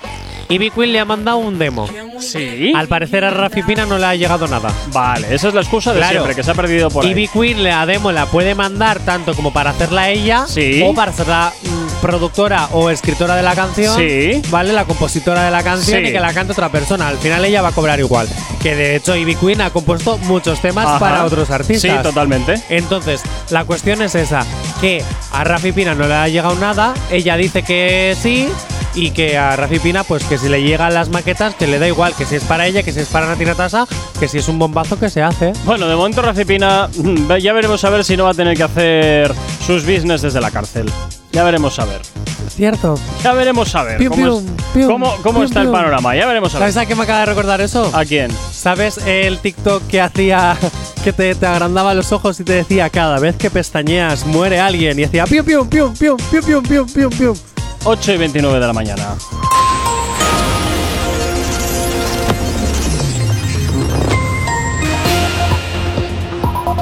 Ivy 0.49 0.71
Queen 0.71 0.93
le 0.93 1.01
ha 1.01 1.05
mandado 1.05 1.39
un 1.39 1.59
demo. 1.59 1.89
Sí. 2.21 2.73
Al 2.75 2.89
parecer 2.89 3.25
a 3.25 3.31
Rafi 3.31 3.63
Pina 3.63 3.85
no 3.87 3.99
le 3.99 4.07
ha 4.07 4.15
llegado 4.15 4.47
nada. 4.49 4.71
Vale, 4.93 5.35
esa 5.35 5.49
es 5.49 5.55
la 5.55 5.61
excusa 5.61 5.93
de 5.93 5.99
Claro. 5.99 6.13
siempre, 6.13 6.35
que 6.35 6.43
se 6.43 6.51
ha 6.51 6.55
perdido 6.55 6.89
por 6.91 7.05
ahí. 7.05 7.11
Ivy 7.11 7.29
Queen 7.29 7.65
la 7.65 7.85
demo 7.87 8.13
la 8.13 8.27
puede 8.27 8.55
mandar 8.55 9.01
tanto 9.01 9.35
como 9.35 9.53
para 9.53 9.71
hacerla 9.71 10.09
ella 10.11 10.47
Sí. 10.49 10.83
o 10.87 10.95
para 10.95 11.13
ser 11.13 11.29
la 11.29 11.53
mm, 11.63 12.01
productora 12.01 12.69
o 12.73 12.91
escritora 12.91 13.35
de 13.37 13.43
la 13.43 13.55
canción, 13.55 13.97
Sí. 13.97 14.41
¿vale? 14.51 14.73
La 14.73 14.85
compositora 14.85 15.43
de 15.45 15.51
la 15.51 15.63
canción 15.63 16.03
Sí. 16.03 16.09
y 16.09 16.13
que 16.13 16.21
la 16.21 16.33
cante 16.33 16.53
otra 16.53 16.69
persona. 16.71 17.09
Al 17.09 17.19
final 17.19 17.45
ella 17.45 17.63
va 17.63 17.69
a 17.69 17.73
cobrar 17.73 17.99
igual. 18.01 18.29
Que 18.63 18.75
de 18.75 18.97
hecho 18.97 19.17
Ivy 19.17 19.35
Queen 19.37 19.61
ha 19.61 19.71
compuesto 19.71 20.17
muchos 20.19 20.61
temas 20.61 20.87
Ajá. 20.87 20.99
para 20.99 21.25
otros 21.25 21.51
artistas. 21.51 21.91
Sí, 21.91 22.03
totalmente. 22.03 22.61
Entonces, 22.69 23.21
la 23.51 23.65
cuestión 23.65 24.01
es 24.03 24.15
esa, 24.15 24.45
que 24.81 25.03
a 25.33 25.45
Rafi 25.45 25.73
Pina 25.73 25.95
no 25.95 26.07
le 26.07 26.15
ha 26.15 26.29
llegado 26.29 26.55
nada, 26.57 26.95
ella 27.11 27.37
dice 27.37 27.63
que 27.63 28.17
sí 28.21 28.49
y 28.97 29.11
que 29.13 29.37
a 29.39 29.55
Rafi 29.57 29.79
Pina 29.79 30.03
pues 30.05 30.25
que 30.25 30.39
si 30.39 30.49
le 30.49 30.63
llegan 30.63 30.93
las 30.95 31.11
maquetas 31.11 31.55
que 31.55 31.67
le 31.67 31.79
da 31.79 31.87
igual, 31.87 32.15
que 32.15 32.25
si 32.25 32.35
es 32.37 32.43
para 32.45 32.67
ella, 32.67 32.83
que 32.83 32.93
si 32.93 33.01
es 33.01 33.09
para 33.09 33.27
Nati 33.27 33.45
Natasha, 33.45 33.87
que 34.19 34.27
si 34.27 34.39
es 34.39 34.49
un 34.49 34.59
bombazo 34.59 34.99
que 34.99 35.11
se 35.11 35.23
hace. 35.23 35.53
Bueno, 35.65 35.87
de 35.87 35.95
momento 35.95 36.23
Rafi 36.23 36.45
Pina, 36.45 36.89
mm, 36.97 37.35
ya 37.37 37.53
veremos 37.53 37.85
a 37.85 37.91
ver 37.91 38.05
si 38.05 38.17
no 38.17 38.25
va 38.25 38.31
a 38.31 38.35
tener 38.35 38.57
que 38.57 38.63
hacer 38.65 39.35
sus 39.65 39.85
business 39.85 40.23
desde 40.23 40.41
la 40.41 40.51
cárcel. 40.51 40.91
Ya 41.33 41.45
veremos 41.45 41.79
a 41.79 41.85
ver. 41.85 42.01
Cierto. 42.49 42.99
Ya 43.23 43.33
veremos 43.35 43.75
a 43.75 43.83
ver 43.83 43.99
Pium, 43.99 44.11
cómo, 44.11 44.23
pium, 44.25 44.39
es- 44.57 44.65
pium, 44.73 45.03
cómo- 45.23 45.43
está 45.45 45.61
el 45.61 45.69
panorama. 45.69 46.17
Ya 46.17 46.27
veremos 46.27 46.55
a 46.55 46.59
ver. 46.59 46.73
¿Sabes 46.73 46.77
a 46.79 46.87
qué 46.89 46.95
me 46.95 47.03
acaba 47.03 47.21
de 47.21 47.27
recordar 47.27 47.61
eso? 47.61 47.91
¿A 47.95 48.05
quién? 48.05 48.31
¿Sabes 48.53 48.99
el 49.07 49.39
TikTok 49.41 49.87
que 49.89 50.01
hacía 50.01 50.57
que 51.05 51.13
te, 51.13 51.35
te 51.35 51.47
agrandaba 51.47 51.93
los 51.93 52.13
ojos 52.13 52.41
y 52.41 52.45
te 52.45 52.55
decía 52.55 52.89
cada 52.89 53.19
vez 53.19 53.37
que 53.37 53.51
pestañeas 53.51 54.25
muere 54.25 54.59
alguien 54.61 54.99
y 54.99 55.05
hacía 55.05 55.27
pium 55.27 55.45
pium 55.45 55.69
pium 55.69 55.93
pium 55.95 56.17
pium 56.31 56.43
pium 56.45 56.63
pium 56.65 56.87
pium 56.87 57.11
pium 57.11 57.37
8 57.85 58.13
y 58.15 58.17
29 58.17 58.61
de 58.61 58.67
la 58.67 58.73
mañana. 58.73 59.17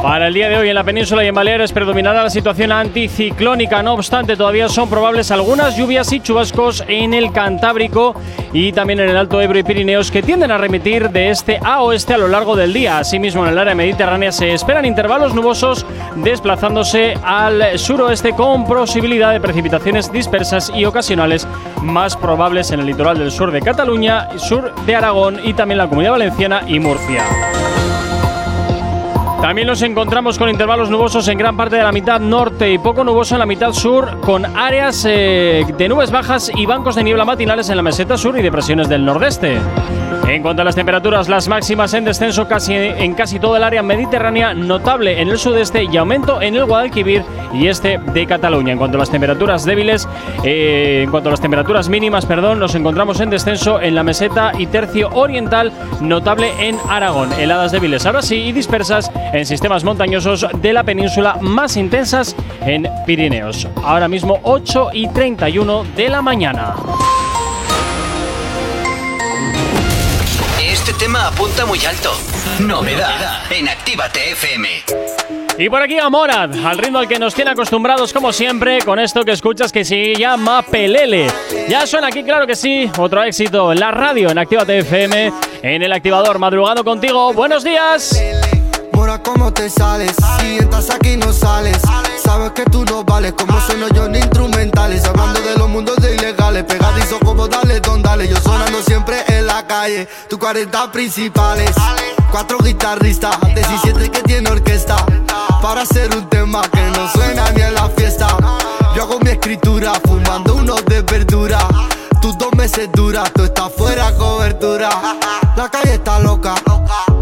Para 0.05 0.29
el 0.29 0.35
día 0.35 0.51
de 0.51 0.59
hoy 0.59 0.69
en 0.69 0.75
la 0.75 0.85
península 0.85 1.25
y 1.25 1.29
en 1.29 1.35
Baleares 1.35 1.73
predominará 1.73 2.23
la 2.23 2.29
situación 2.29 2.73
anticiclónica. 2.73 3.83
No 3.83 3.95
obstante, 3.95 4.37
todavía 4.37 4.69
son 4.69 4.91
probables 4.91 5.31
algunas 5.31 5.79
lluvias 5.79 6.13
y 6.13 6.21
chubascos 6.21 6.85
en 6.87 7.15
el 7.15 7.33
Cantábrico 7.33 8.15
y 8.53 8.73
también 8.73 9.01
en 9.01 9.09
el 9.09 9.17
Alto 9.17 9.41
Ebro 9.41 9.59
y 9.59 9.63
Pirineos 9.63 10.11
que 10.11 10.23
tienden 10.23 10.51
a 10.51 10.59
remitir 10.59 11.09
de 11.09 11.31
este 11.31 11.59
a 11.65 11.81
oeste 11.81 12.13
a 12.13 12.19
lo 12.19 12.29
largo 12.29 12.55
del 12.55 12.75
día. 12.75 12.99
Asimismo, 12.99 13.47
en 13.47 13.53
el 13.53 13.59
área 13.59 13.75
mediterránea 13.75 14.31
se 14.31 14.53
esperan 14.53 14.85
intervalos 14.85 15.35
nubosos 15.35 15.87
desplazándose 16.17 17.15
al 17.25 17.79
suroeste 17.79 18.35
con 18.35 18.67
posibilidad 18.67 19.33
de 19.33 19.41
precipitaciones 19.41 20.13
dispersas 20.13 20.71
y 20.77 20.85
ocasionales 20.85 21.49
más 21.81 22.15
probables 22.15 22.73
en 22.73 22.81
el 22.81 22.87
litoral 22.87 23.19
del 23.19 23.31
sur 23.31 23.51
de 23.51 23.63
Cataluña, 23.63 24.39
sur 24.39 24.71
de 24.85 24.97
Aragón 24.97 25.41
y 25.43 25.55
también 25.55 25.79
la 25.79 25.89
Comunidad 25.89 26.13
Valenciana 26.13 26.61
y 26.69 26.79
Murcia. 26.79 27.25
También 29.41 29.69
nos 29.69 29.83
encontramos 29.83 30.39
con 30.39 30.49
intervalos 30.49 30.89
nubosos 30.89 31.29
en 31.29 31.37
gran 31.37 31.57
parte 31.57 31.77
de 31.77 31.83
la 31.83 31.93
mitad 31.93 32.19
norte 32.19 32.73
y 32.73 32.79
poco 32.79 33.05
nuboso 33.05 33.35
en 33.35 33.41
la 33.41 33.47
mitad 33.47 33.73
sur, 33.73 34.21
con 34.21 34.45
áreas 34.57 35.05
eh, 35.07 35.67
de 35.77 35.89
nubes 35.89 36.11
bajas 36.11 36.51
y 36.55 36.65
bancos 36.65 36.95
de 36.95 37.05
niebla 37.05 37.25
matinales 37.25 37.69
en 37.69 37.77
la 37.77 37.83
meseta 37.83 38.17
sur 38.17 38.39
y 38.39 38.43
depresiones 38.43 38.89
del 38.89 39.05
nordeste. 39.05 39.59
En 40.29 40.41
cuanto 40.43 40.63
a 40.63 40.65
las 40.65 40.75
temperaturas, 40.75 41.29
las 41.29 41.49
máximas 41.49 41.93
en 41.93 42.05
descenso 42.05 42.49
casi 42.49 42.75
en 42.75 43.13
casi 43.13 43.39
toda 43.39 43.59
el 43.59 43.65
área 43.65 43.83
mediterránea, 43.83 44.55
notable 44.55 45.21
en 45.21 45.29
el 45.29 45.39
sudeste 45.39 45.85
y 45.85 45.97
aumento 45.99 46.41
en 46.41 46.57
el 46.57 46.65
Guadalquivir 46.65 47.23
y 47.53 47.69
este 47.69 47.99
de 47.99 48.27
Cataluña. 48.27 48.73
En 48.73 48.79
cuanto 48.79 48.97
a 48.97 49.01
las 49.01 49.11
temperaturas 49.11 49.65
débiles, 49.65 50.09
eh, 50.43 51.03
en 51.05 51.11
cuanto 51.11 51.29
a 51.29 51.33
las 51.33 51.41
temperaturas 51.41 51.91
mínimas, 51.91 52.25
perdón, 52.25 52.59
nos 52.59 52.75
encontramos 52.75 53.21
en 53.21 53.29
descenso 53.29 53.81
en 53.81 53.95
la 53.95 54.03
meseta 54.03 54.53
y 54.59 54.67
tercio 54.67 55.11
oriental, 55.13 55.73
notable 56.01 56.53
en 56.59 56.79
Aragón. 56.89 57.33
Heladas 57.35 57.73
débiles 57.73 58.07
ahora 58.07 58.23
sí 58.23 58.37
y 58.37 58.53
dispersas 58.53 59.11
en 59.35 59.45
sistemas 59.45 59.85
montañosos 59.85 60.47
de 60.63 60.73
la 60.73 60.85
península 60.85 61.37
más 61.41 61.77
intensas 61.77 62.35
en 62.63 62.89
Pirineos. 63.05 63.69
Ahora 63.83 64.09
mismo 64.09 64.41
8 64.45 64.91
y 64.93 65.09
31 65.09 65.85
de 65.97 66.09
la 66.09 66.23
mañana. 66.23 66.75
tema 70.99 71.27
apunta 71.29 71.67
muy 71.67 71.85
alto. 71.85 72.13
Novedad 72.61 73.43
en 73.51 73.69
Actívate 73.69 74.33
FM. 74.33 74.69
Y 75.59 75.69
por 75.69 75.83
aquí 75.83 75.99
Amorad, 75.99 76.51
al 76.65 76.79
ritmo 76.79 76.99
al 76.99 77.09
que 77.09 77.19
nos 77.19 77.35
tiene 77.35 77.51
acostumbrados 77.51 78.13
como 78.13 78.33
siempre, 78.33 78.79
con 78.81 78.99
esto 78.99 79.25
que 79.25 79.33
escuchas 79.33 79.73
que 79.73 79.85
se 79.85 80.15
llama 80.15 80.63
Pelele. 80.63 81.27
Ya 81.69 81.87
suena 81.87 82.09
aquí, 82.09 82.23
claro 82.23 82.47
que 82.47 82.57
sí, 82.57 82.91
otro 82.99 83.23
éxito 83.23 83.73
en 83.73 83.81
la 83.81 83.91
radio 83.91 84.31
en 84.31 84.39
Actívate 84.39 84.79
FM, 84.79 85.33
en 85.63 85.83
el 85.83 85.93
activador 85.93 86.39
madrugado 86.39 86.85
contigo. 86.85 87.33
Buenos 87.33 87.65
días. 87.65 88.21
Mora, 89.05 89.23
¿cómo 89.23 89.53
te 89.53 89.69
sales? 89.69 90.13
Si 90.41 90.57
entras 90.57 90.89
aquí 90.89 91.19
no 91.19 91.31
sales. 91.31 91.77
Sabes 92.25 92.53
que 92.53 92.65
tú 92.65 92.87
no 92.87 93.05
vales, 93.05 93.35
como 93.35 93.61
sueno 93.61 93.87
yo 93.91 94.09
ni 94.09 94.17
instrumentales. 94.17 95.05
Hablando 95.05 95.43
de 95.43 95.59
los 95.59 95.69
mundos 95.69 95.97
de 95.97 96.15
ilegales, 96.15 96.65
pegadizo 96.65 97.21
como 97.21 97.47
dale, 97.47 97.81
don 97.81 98.01
dale. 98.01 98.27
Yo 98.27 98.41
sonando 98.41 98.83
siempre 98.83 99.23
en 99.29 99.47
la 99.47 99.67
calle, 99.67 100.09
tu 100.31 100.39
40 100.39 100.91
principales. 100.91 101.73
Cuatro 102.31 102.57
guitarristas, 102.61 103.39
17 103.55 104.11
que 104.11 104.23
tiene 104.23 104.49
orquesta. 104.49 104.97
Para 105.61 105.83
hacer 105.83 106.17
un 106.17 106.27
tema 106.31 106.63
que 106.63 106.81
no 106.99 107.07
suena 107.13 107.51
ni 107.51 107.61
en 107.61 107.75
la 107.75 107.91
fiesta. 107.91 108.29
Yo 108.97 109.03
hago 109.03 109.21
mi 109.21 109.33
escritura, 109.33 109.93
fumando 110.03 110.55
unos 110.55 110.83
de 110.87 111.03
verdura. 111.03 111.59
Tus 112.23 112.39
dos 112.39 112.55
meses 112.57 112.89
duras, 112.95 113.31
tú 113.35 113.45
estás 113.45 113.71
fuera 113.77 114.15
cobertura. 114.15 114.89
La 115.57 115.69
calle 115.69 115.93
está 115.93 116.21
loca, 116.21 116.55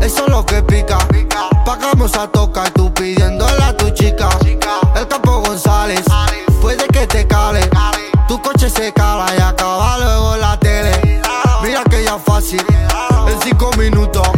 eso 0.02 0.24
es 0.24 0.28
lo 0.28 0.44
que 0.44 0.62
pica. 0.62 0.98
Pagamos 1.64 2.14
a 2.16 2.26
tocar 2.28 2.70
tú 2.70 2.92
pidiéndole 2.92 3.62
a 3.62 3.76
tu 3.76 3.90
chica. 3.90 4.28
El 4.96 5.06
campo 5.08 5.40
González, 5.40 6.04
puede 6.60 6.86
que 6.88 7.06
te 7.06 7.26
cale. 7.26 7.68
Tu 8.28 8.40
coche 8.40 8.68
se 8.68 8.92
cala 8.92 9.26
y 9.36 9.40
acaba 9.40 9.98
luego 9.98 10.36
la 10.36 10.58
tele. 10.58 11.22
Mira 11.62 11.84
que 11.84 12.04
ya 12.04 12.18
fácil, 12.18 12.64
en 13.28 13.40
cinco 13.42 13.70
minutos. 13.78 14.28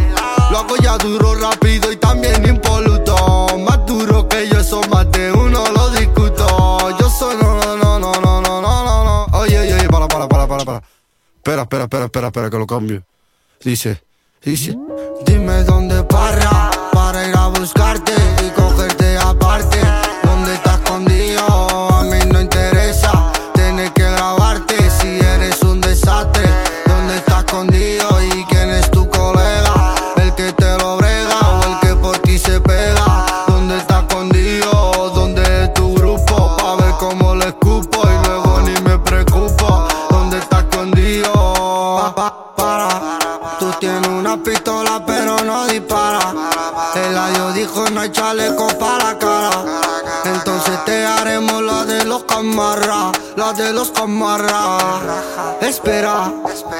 Lo 0.50 0.58
hago 0.58 0.76
ya 0.76 0.98
duro, 0.98 1.34
rápido 1.34 1.90
y 1.90 1.96
también 1.96 2.46
impoluto. 2.46 3.46
Más 3.58 3.84
duro 3.86 4.28
que 4.28 4.48
yo, 4.48 4.60
eso 4.60 4.80
más 4.90 5.10
de 5.10 5.32
uno 5.32 5.64
lo 5.74 5.90
discuto. 5.90 6.96
Yo 6.98 7.08
soy 7.08 7.36
no, 7.40 7.54
no, 7.54 7.76
no, 7.76 7.98
no, 7.98 8.12
no, 8.20 8.40
no, 8.40 8.60
no, 8.60 9.04
no. 9.04 9.38
Oye, 9.38 9.58
oye, 9.58 9.74
oye, 9.74 9.88
para, 9.88 10.06
para, 10.08 10.28
para, 10.28 10.46
para, 10.46 10.64
para. 10.64 10.82
Espera, 11.36 11.62
espera, 11.62 11.84
espera, 11.84 12.04
espera, 12.04 12.26
espera, 12.28 12.50
que 12.50 12.58
lo 12.58 12.66
cambio. 12.66 13.02
Dice. 13.62 14.02
Dime 14.46 15.64
dónde 15.64 16.02
para, 16.02 16.70
para 16.92 17.26
ir 17.26 17.34
a 17.34 17.48
buscarte 17.48 18.12
y 18.46 18.50
cogerte 18.50 18.93
dijo 47.64 47.88
no 47.90 48.00
hay 48.00 48.10
chaleco 48.10 48.68
para 48.78 49.18
cara. 49.18 49.50
Entonces 50.24 50.84
te 50.84 51.04
haremos 51.04 51.62
la 51.62 51.84
de 51.84 52.04
los 52.04 52.24
camarras, 52.24 53.12
la 53.36 53.52
de 53.52 53.72
los 53.72 53.90
camarras. 53.90 55.02
Espera, 55.62 56.32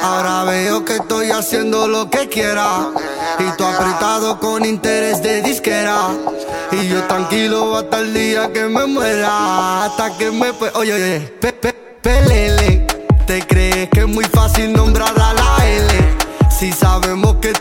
ahora 0.03 0.45
veo 0.45 0.85
que 0.85 0.97
estoy 0.97 1.31
haciendo 1.31 1.89
lo 1.89 2.11
que 2.11 2.29
quiera. 2.29 2.91
Y 3.39 3.57
tú 3.57 3.65
apretado 3.65 4.39
con 4.39 4.65
interés 4.65 5.23
de 5.23 5.43
disquera. 5.43 6.09
Y 6.73 6.89
yo 6.89 7.03
tranquilo 7.05 7.77
hasta 7.77 8.01
el 8.01 8.13
día 8.13 8.53
que 8.53 8.65
me 8.65 8.85
muera. 8.87 9.85
Hasta 9.85 10.17
que 10.19 10.31
me. 10.31 10.51
Oye, 10.75 10.93
oye, 10.93 11.21
pe, 11.41 11.53
pe, 11.53 11.73
pelele. 12.03 12.87
¿Te 13.27 13.47
crees 13.47 13.89
que 13.89 14.01
es 14.01 14.09
muy 14.09 14.25
fácil 14.27 14.73
nombrar 14.75 15.19
a 15.19 15.33
la 15.33 15.67
L? 15.67 16.17
Si 16.51 16.73
sabemos 16.73 17.37
que 17.37 17.53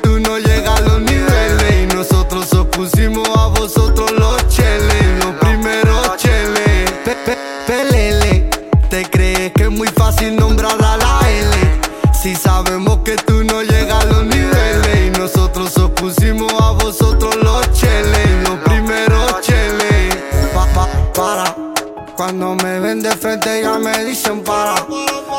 Cuando 22.23 22.55
me 22.55 22.79
ven 22.79 23.01
de 23.01 23.11
frente 23.17 23.63
ya 23.63 23.77
me 23.77 24.05
dicen 24.05 24.41
para. 24.45 24.75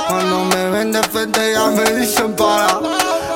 Cuando 0.06 0.44
me 0.44 0.70
ven 0.70 0.92
de 0.92 1.02
frente 1.04 1.54
ya 1.54 1.68
me 1.68 1.82
dicen 1.92 2.36
para. 2.36 2.78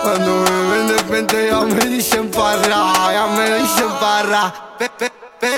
Cuando 0.03 0.35
me 0.45 0.71
ven 0.71 0.89
de 0.89 0.99
frente 1.05 1.49
ya 1.51 1.61
me 1.63 1.87
dicen 1.87 2.31
para. 2.31 2.69
Ya 3.11 3.27
me 3.35 3.55
dicen 3.55 3.89
para. 3.99 4.53
Pe. 5.41 5.58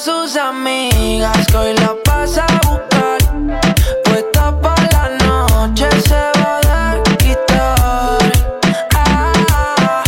sus 0.00 0.34
amigas 0.36 1.46
que 1.48 1.56
hoy 1.58 1.74
la 1.74 1.94
pasa 2.02 2.46
a 2.46 2.66
buscar. 2.66 3.18
Puesta 4.04 4.58
pa' 4.62 4.74
la 4.92 5.10
noche 5.26 5.88
se 6.00 6.22
va 6.40 6.58
a 6.72 7.02
quitar. 7.18 8.18
Ah, 8.94 10.02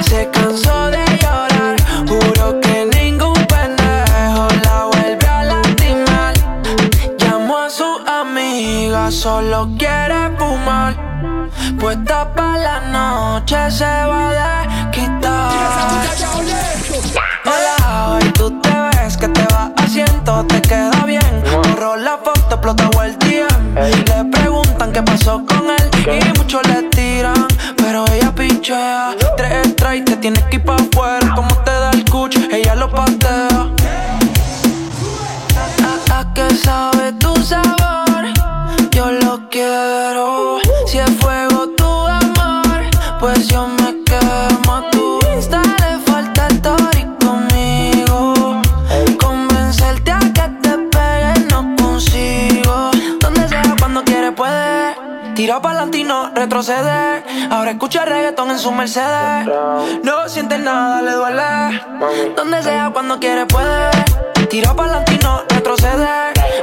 se 0.00 0.30
cansó 0.30 0.86
de 0.86 1.04
llorar, 1.20 1.76
juro 2.08 2.58
que 2.62 2.86
ningún 2.96 3.34
pendejo 3.52 4.48
la 4.64 4.84
vuelve 4.90 5.26
a 5.26 5.44
lastimar. 5.44 6.34
Llamó 7.18 7.58
a 7.58 7.68
su 7.68 7.90
amiga, 8.06 9.10
solo 9.10 9.68
quiere 9.76 10.30
fumar. 10.38 10.94
Puesta 11.78 12.32
pa' 12.34 12.56
la 12.56 12.80
noche 12.80 13.70
se 13.70 13.84
va 13.84 14.60
a 14.60 14.90
quitar. 14.90 15.52
Hola, 17.44 18.08
hoy 18.08 18.32
tú 18.32 18.63
te 20.42 20.60
quedas 20.62 20.93
pa'lante 55.64 55.96
y 55.96 56.04
no 56.04 56.30
retrocede. 56.34 57.24
Ahora 57.50 57.70
escucha 57.70 58.04
reggaetón 58.04 58.50
en 58.50 58.58
su 58.58 58.70
Mercedes. 58.70 59.48
No 60.02 60.28
siente 60.28 60.58
nada, 60.58 61.00
le 61.00 61.12
duele. 61.12 61.80
Donde 62.36 62.62
sea, 62.62 62.90
cuando 62.92 63.18
quiere, 63.18 63.46
puede. 63.46 63.90
Tira 64.50 64.74
pa'lante 64.74 65.14
y 65.14 65.18
no 65.24 65.42
retrocede. 65.48 66.06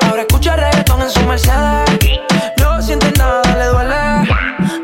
Ahora 0.07 0.21
escucha 0.21 0.55
reggaetón 0.55 1.01
en 1.01 1.09
su 1.09 1.19
Mercedes. 1.21 1.89
No 2.57 2.79
siente 2.79 3.11
nada, 3.17 3.41
le 3.57 3.65
duele. 3.65 4.35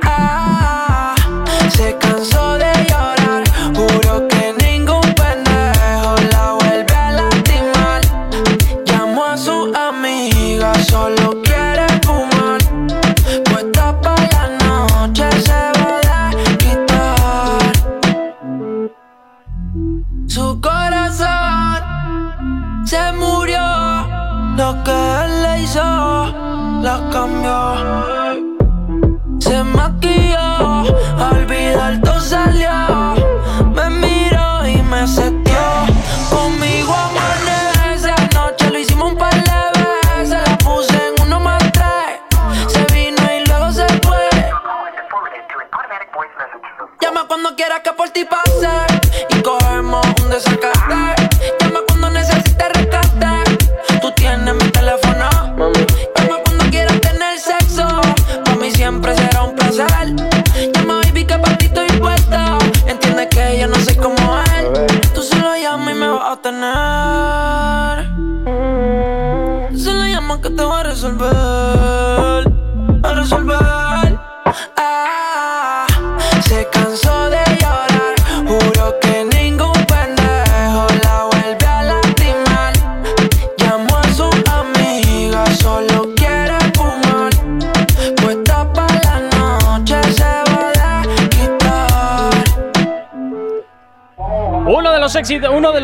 Ah, 0.04 1.14
se 1.70 1.96
cansó 1.98 2.58
de 2.58 2.72
Oh. 27.60 28.17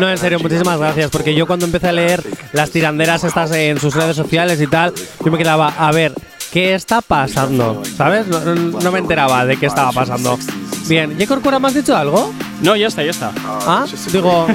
no, 0.00 0.10
en 0.10 0.18
serio, 0.18 0.40
muchísimas 0.40 0.78
gracias, 0.78 1.10
porque 1.10 1.34
yo 1.34 1.46
cuando 1.46 1.66
empecé 1.66 1.88
a 1.88 1.92
leer 1.92 2.22
las 2.52 2.70
tiranderas 2.70 3.24
estas 3.24 3.52
en 3.52 3.78
sus 3.78 3.94
redes 3.94 4.16
sociales 4.16 4.60
y 4.60 4.66
tal, 4.66 4.92
yo 5.24 5.30
me 5.30 5.38
quedaba, 5.38 5.68
a 5.68 5.92
ver, 5.92 6.12
¿qué 6.52 6.74
está 6.74 7.00
pasando? 7.00 7.82
¿Sabes? 7.96 8.26
No, 8.26 8.90
me 8.92 8.98
enteraba 8.98 9.46
de 9.46 9.56
qué 9.56 9.66
estaba 9.66 9.92
pasando. 9.92 10.38
Bien, 10.86 11.14
¿y 11.20 11.26
Corcuera 11.26 11.58
me 11.58 11.68
has 11.68 11.74
dicho 11.74 11.96
algo? 11.96 12.32
No, 12.62 12.76
ya 12.76 12.86
está, 12.86 13.02
ya 13.02 13.10
está. 13.10 13.32
Ah, 13.66 13.84
digo, 14.12 14.46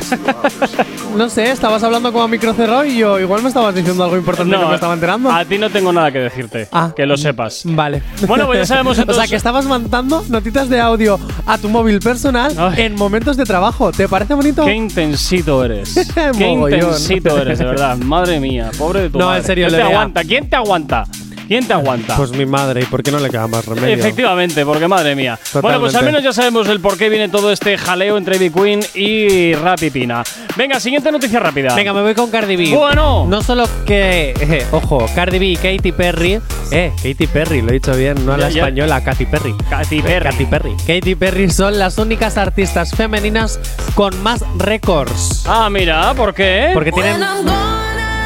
no 1.16 1.30
sé, 1.30 1.52
estabas 1.52 1.84
hablando 1.84 2.12
como 2.12 2.24
a 2.24 2.28
micro 2.28 2.54
cerrado 2.54 2.86
y 2.86 2.98
yo 2.98 3.20
igual 3.20 3.42
me 3.42 3.50
estabas 3.50 3.76
diciendo 3.76 4.04
algo 4.04 4.16
importante 4.18 4.56
que 4.58 4.66
me 4.66 4.76
estaba 4.76 4.94
enterando. 4.94 5.30
A 5.32 5.44
ti 5.46 5.58
no 5.58 5.70
tengo 5.70 5.92
nada 5.92 6.12
que 6.12 6.20
decirte. 6.20 6.68
que 6.96 7.06
lo 7.06 7.18
sepas. 7.18 7.62
Vale. 7.66 8.02
Bueno, 8.28 8.46
pues 8.46 8.60
ya 8.60 8.66
sabemos 8.66 8.98
o 8.98 9.02
entonces. 9.02 9.22
sea, 9.24 9.30
que 9.30 9.36
estabas 9.36 9.66
mandando 9.66 10.24
notitas 10.30 10.70
de 10.70 10.80
audio 10.80 11.20
a 11.46 11.58
tu 11.58 11.70
móvil 11.70 12.00
personal 12.00 12.54
en 12.78 12.96
momentos 12.96 13.36
de 13.38 13.44
trabajo. 13.44 13.92
¿Te 13.92 14.08
parece 14.08 14.34
bonito? 14.34 14.64
Qué 14.64 14.74
intensito 14.74 15.64
eres. 15.66 15.94
Qué 16.38 16.48
intensito 16.48 17.38
eres, 17.38 17.60
de 17.60 17.66
verdad. 17.66 17.98
Madre 17.98 18.40
mía, 18.40 18.72
pobre 18.78 19.02
de 19.02 19.10
tu 19.10 19.20
No, 19.20 19.26
madre. 19.28 19.40
en 19.42 19.46
serio, 19.46 19.68
¿Quién 19.68 19.80
te 19.82 19.84
aguanta? 19.88 20.24
¿Quién 20.24 20.50
te 20.50 20.56
aguanta? 20.56 21.04
¿Quién 21.48 21.66
te 21.68 21.74
aguanta? 21.74 22.16
Pues 22.18 22.32
mi 22.32 22.46
madre, 22.46 22.82
¿y 22.82 22.86
por 22.86 23.02
qué 23.04 23.12
no 23.12 23.20
le 23.20 23.30
queda 23.30 23.48
más 23.48 23.66
remedio? 23.66 23.96
Efectivamente, 23.96 24.66
porque 24.66 24.88
madre 24.88 25.16
mía. 25.16 25.40
Bueno, 25.62 25.80
pues 25.80 25.96
al 25.96 26.06
menos 26.06 26.22
ya 26.24 26.34
sabemos 26.34 26.68
el 26.68 26.80
por 26.80 26.98
qué 26.98 27.10
viene 27.10 27.30
todo 27.30 27.52
este 27.52 27.78
jaleo 27.78 28.18
entre 28.18 28.36
Ivy 28.36 28.50
Queen 28.50 28.80
y 28.94 29.54
Rappi 29.54 29.90
Pina. 29.90 30.24
Venga, 30.56 30.80
siguiente 30.80 31.12
noticia 31.12 31.40
rápida. 31.40 31.74
Venga, 31.76 31.94
me 31.94 32.02
voy 32.02 32.14
con 32.16 32.30
Cardi 32.30 32.56
B. 32.56 32.76
Bueno. 32.76 33.26
No 33.28 33.42
solo 33.42 33.66
que. 33.86 34.34
eh, 34.40 34.66
ojo, 34.72 35.06
Cardi 35.16 35.40
B 35.40 35.46
y 35.46 35.56
Katy 35.56 35.92
Perry. 35.92 36.40
Eh, 36.72 36.92
Katy 36.98 37.28
Perry, 37.28 37.62
lo 37.62 37.70
he 37.70 37.74
dicho 37.74 37.94
bien, 37.96 38.26
no 38.26 38.34
a 38.34 38.38
la 38.38 38.50
Ya, 38.50 38.56
ya. 38.56 38.62
española, 38.64 39.04
Katy 39.04 39.26
Perry. 39.28 39.56
Katy 39.70 40.02
Perry. 40.02 40.24
Katy 40.30 40.46
Perry. 40.46 40.76
Katy 40.86 41.16
Perry 41.16 41.50
son 41.50 41.80
las 41.80 41.98
únicas 41.98 42.38
artistas 42.38 42.92
femeninas 42.92 43.60
con 43.96 44.22
más 44.22 44.44
récords. 44.58 45.44
Ah, 45.48 45.70
mira, 45.70 46.14
¿por 46.14 46.34
qué? 46.34 46.72
Porque 46.74 46.92
tienen. 46.92 47.22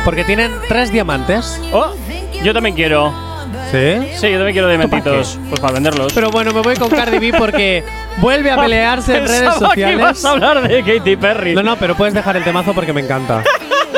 Porque 0.03 0.23
tienen 0.23 0.51
tres 0.67 0.91
diamantes. 0.91 1.59
Oh, 1.71 1.93
yo 2.43 2.53
también 2.53 2.75
quiero. 2.75 3.13
¿Sí? 3.71 3.77
Sí, 4.17 4.29
yo 4.31 4.37
también 4.37 4.51
quiero 4.53 4.67
diamantitos. 4.69 5.37
Pues 5.49 5.59
para 5.61 5.73
venderlos. 5.73 6.11
Pero 6.13 6.29
bueno, 6.29 6.51
me 6.51 6.61
voy 6.61 6.75
con 6.75 6.89
Cardi 6.89 7.19
B 7.19 7.37
porque 7.37 7.83
vuelve 8.17 8.51
a 8.51 8.57
pelearse 8.61 9.17
en 9.17 9.27
redes 9.27 9.41
Pensaba 9.49 9.59
que 9.75 9.81
sociales. 9.81 9.99
ibas 9.99 10.25
a 10.25 10.31
hablar 10.31 10.67
de 10.67 10.83
Katy 10.83 11.15
Perry. 11.15 11.55
No, 11.55 11.63
no, 11.63 11.75
pero 11.77 11.95
puedes 11.95 12.13
dejar 12.13 12.35
el 12.37 12.43
temazo 12.43 12.73
porque 12.73 12.91
me 12.93 13.01
encanta. 13.01 13.43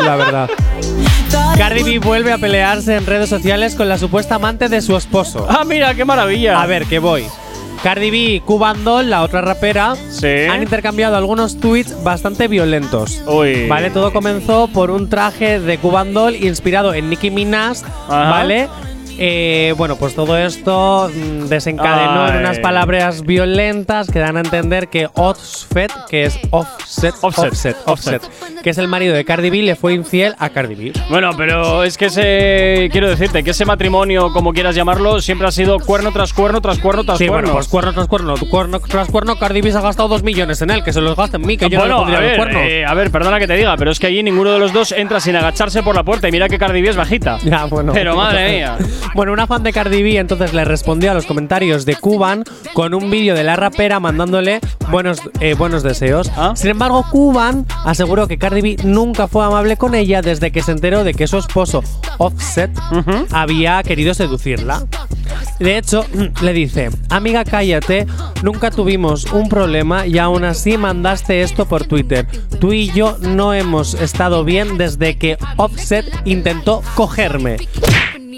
la 0.03 0.15
verdad. 0.15 0.49
Cardi 1.57 1.83
B 1.83 1.99
vuelve 1.99 2.31
a 2.31 2.37
pelearse 2.37 2.95
en 2.95 3.05
redes 3.05 3.29
sociales 3.29 3.75
con 3.75 3.89
la 3.89 3.97
supuesta 3.97 4.35
amante 4.35 4.69
de 4.69 4.81
su 4.81 4.95
esposo. 4.95 5.45
Ah, 5.49 5.63
mira, 5.65 5.93
qué 5.95 6.05
maravilla. 6.05 6.61
A 6.61 6.65
ver, 6.65 6.85
que 6.85 6.99
voy. 6.99 7.25
Cardi 7.83 8.11
B 8.11 8.17
y 8.17 8.39
Cuban 8.39 8.85
Doll, 8.85 9.09
la 9.09 9.23
otra 9.23 9.41
rapera, 9.41 9.95
han 10.49 10.63
intercambiado 10.63 11.17
algunos 11.17 11.59
tweets 11.59 12.01
bastante 12.01 12.47
violentos. 12.47 13.21
Uy. 13.27 13.67
Vale, 13.67 13.89
todo 13.89 14.13
comenzó 14.13 14.69
por 14.69 14.89
un 14.89 15.09
traje 15.09 15.59
de 15.59 15.77
Cuban 15.77 16.13
Doll 16.13 16.35
inspirado 16.35 16.93
en 16.93 17.09
Nicki 17.09 17.29
Minaj, 17.29 17.79
Ajá. 18.07 18.29
¿vale? 18.29 18.69
Eh, 19.19 19.73
bueno, 19.77 19.95
pues 19.95 20.15
todo 20.15 20.37
esto 20.37 21.09
mm, 21.13 21.45
desencadenó 21.47 22.27
en 22.29 22.37
unas 22.37 22.59
palabras 22.59 23.21
violentas 23.23 24.09
que 24.09 24.19
dan 24.19 24.37
a 24.37 24.39
entender 24.41 24.87
que 24.87 25.07
Offset, 25.13 25.91
que 26.09 26.23
es 26.25 26.39
Offset, 26.49 27.13
Offset, 27.21 27.47
Offset, 27.49 27.77
Offset. 27.85 28.23
Offset, 28.23 28.61
que 28.63 28.69
es 28.71 28.77
el 28.77 28.87
marido 28.87 29.13
de 29.13 29.23
Cardi 29.23 29.49
B, 29.49 29.57
le 29.61 29.75
fue 29.75 29.93
infiel 29.93 30.35
a 30.39 30.49
Cardi 30.49 30.75
B. 30.75 30.93
Bueno, 31.09 31.31
pero 31.37 31.83
es 31.83 31.97
que 31.97 32.05
ese. 32.05 32.89
Quiero 32.91 33.09
decirte 33.09 33.43
que 33.43 33.51
ese 33.51 33.65
matrimonio, 33.65 34.31
como 34.33 34.51
quieras 34.53 34.75
llamarlo, 34.75 35.21
siempre 35.21 35.47
ha 35.47 35.51
sido 35.51 35.79
cuerno 35.79 36.11
tras 36.11 36.33
cuerno 36.33 36.59
tras 36.61 36.79
cuerno 36.79 37.03
tras 37.03 37.17
Sí, 37.19 37.27
cuerno. 37.27 37.49
bueno, 37.49 37.53
pues 37.57 37.67
cuerno 37.67 37.93
tras 37.93 38.07
cuerno, 38.07 38.33
cuerno 38.49 38.79
tras 38.79 39.07
cuerno, 39.09 39.37
Cardi 39.37 39.61
B 39.61 39.71
se 39.71 39.77
ha 39.77 39.81
gastado 39.81 40.09
dos 40.09 40.23
millones 40.23 40.61
en 40.61 40.71
él, 40.71 40.83
que 40.83 40.91
se 40.91 41.01
los 41.01 41.15
gasta 41.15 41.37
en 41.37 41.45
mí, 41.45 41.55
que 41.57 41.69
yo 41.69 41.79
no 41.79 41.85
le 41.85 41.93
pondría 41.93 42.17
a 42.17 42.21
los 42.21 42.29
ver, 42.31 42.37
cuernos. 42.39 42.63
eh, 42.65 42.85
a 42.85 42.93
ver, 42.93 43.11
perdona 43.11 43.39
que 43.39 43.47
te 43.47 43.55
diga, 43.55 43.75
pero 43.77 43.91
es 43.91 43.99
que 43.99 44.07
allí 44.07 44.23
ninguno 44.23 44.51
de 44.51 44.59
los 44.59 44.73
dos 44.73 44.91
entra 44.91 45.19
sin 45.19 45.35
agacharse 45.35 45.83
por 45.83 45.95
la 45.95 46.03
puerta 46.03 46.27
y 46.27 46.31
mira 46.31 46.49
que 46.49 46.57
Cardi 46.57 46.81
B 46.81 46.89
es 46.89 46.95
bajita. 46.95 47.37
Ya, 47.43 47.65
bueno. 47.65 47.93
Pero 47.93 48.15
madre 48.15 48.49
mía. 48.57 48.77
Bueno, 49.15 49.33
una 49.33 49.47
fan 49.47 49.63
de 49.63 49.73
Cardi 49.73 50.01
B 50.01 50.17
entonces 50.17 50.53
le 50.53 50.65
respondió 50.65 51.11
a 51.11 51.13
los 51.13 51.25
comentarios 51.25 51.85
de 51.85 51.95
Cuban 51.95 52.43
con 52.73 52.93
un 52.93 53.11
vídeo 53.11 53.35
de 53.35 53.43
la 53.43 53.55
rapera 53.55 53.99
mandándole 53.99 54.59
buenos, 54.89 55.21
eh, 55.39 55.53
buenos 55.53 55.83
deseos. 55.83 56.31
¿Ah? 56.35 56.53
Sin 56.55 56.71
embargo, 56.71 57.05
Cuban 57.11 57.65
aseguró 57.85 58.27
que 58.27 58.37
Cardi 58.37 58.61
B 58.61 58.77
nunca 58.83 59.27
fue 59.27 59.45
amable 59.45 59.77
con 59.77 59.95
ella 59.95 60.21
desde 60.21 60.51
que 60.51 60.61
se 60.61 60.71
enteró 60.71 61.03
de 61.03 61.13
que 61.13 61.27
su 61.27 61.37
esposo 61.37 61.83
Offset 62.17 62.71
había 63.31 63.81
querido 63.83 64.13
seducirla. 64.13 64.85
De 65.59 65.77
hecho, 65.77 66.05
le 66.41 66.53
dice, 66.53 66.89
amiga 67.09 67.43
cállate, 67.43 68.07
nunca 68.41 68.71
tuvimos 68.71 69.31
un 69.31 69.49
problema 69.49 70.07
y 70.07 70.17
aún 70.17 70.43
así 70.43 70.77
mandaste 70.77 71.41
esto 71.41 71.67
por 71.67 71.85
Twitter. 71.85 72.27
Tú 72.59 72.73
y 72.73 72.91
yo 72.91 73.17
no 73.19 73.53
hemos 73.53 73.93
estado 73.93 74.43
bien 74.43 74.77
desde 74.77 75.17
que 75.17 75.37
Offset 75.57 76.05
intentó 76.25 76.81
cogerme. 76.95 77.57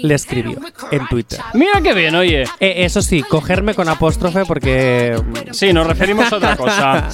Le 0.02 0.14
escribió 0.14 0.58
en 0.90 1.06
Twitter. 1.08 1.40
Mira 1.54 1.80
qué 1.82 1.92
bien, 1.94 2.14
oye. 2.14 2.42
Eh, 2.60 2.74
eso 2.84 3.02
sí, 3.02 3.22
cogerme 3.22 3.74
con 3.74 3.88
apóstrofe 3.88 4.44
porque... 4.44 5.20
Sí, 5.52 5.72
nos 5.72 5.86
referimos 5.86 6.32
a 6.32 6.36
otra 6.36 6.56
cosa. 6.56 7.08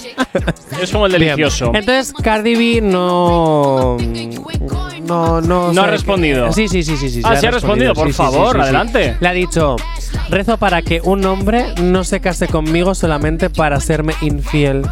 es 0.81 0.91
como 0.91 1.07
el 1.07 1.13
Bien. 1.13 1.37
delicioso. 1.37 1.73
Entonces 1.75 2.13
Cardi 2.23 2.55
B 2.55 2.81
no... 2.83 3.97
No, 5.03 5.41
no, 5.41 5.73
No 5.73 5.83
ha 5.83 5.87
respondido. 5.89 6.53
Sí, 6.53 6.69
sí, 6.69 6.83
sí, 6.83 6.97
sí. 6.97 7.09
sí 7.11 7.23
Ah, 7.25 7.37
sí 7.37 7.47
ha 7.47 7.51
respondido, 7.51 7.93
por 7.93 8.07
Sí, 8.07 8.13
sí, 8.13 8.17
sí, 8.17 8.23
favor, 8.23 8.53
sí, 8.53 8.59
sí. 8.59 8.63
adelante. 8.63 9.17
Le 9.21 9.29
ha 9.29 9.33
dicho, 9.33 9.77
rezo 10.31 10.57
para 10.57 10.81
que 10.83 11.01
un 11.03 11.25
hombre 11.27 11.75
no 11.83 12.05
se 12.05 12.21
case 12.21 12.47
conmigo 12.47 12.95
solamente 12.95 13.51
para 13.51 13.81
serme 13.81 14.15
infiel. 14.21 14.83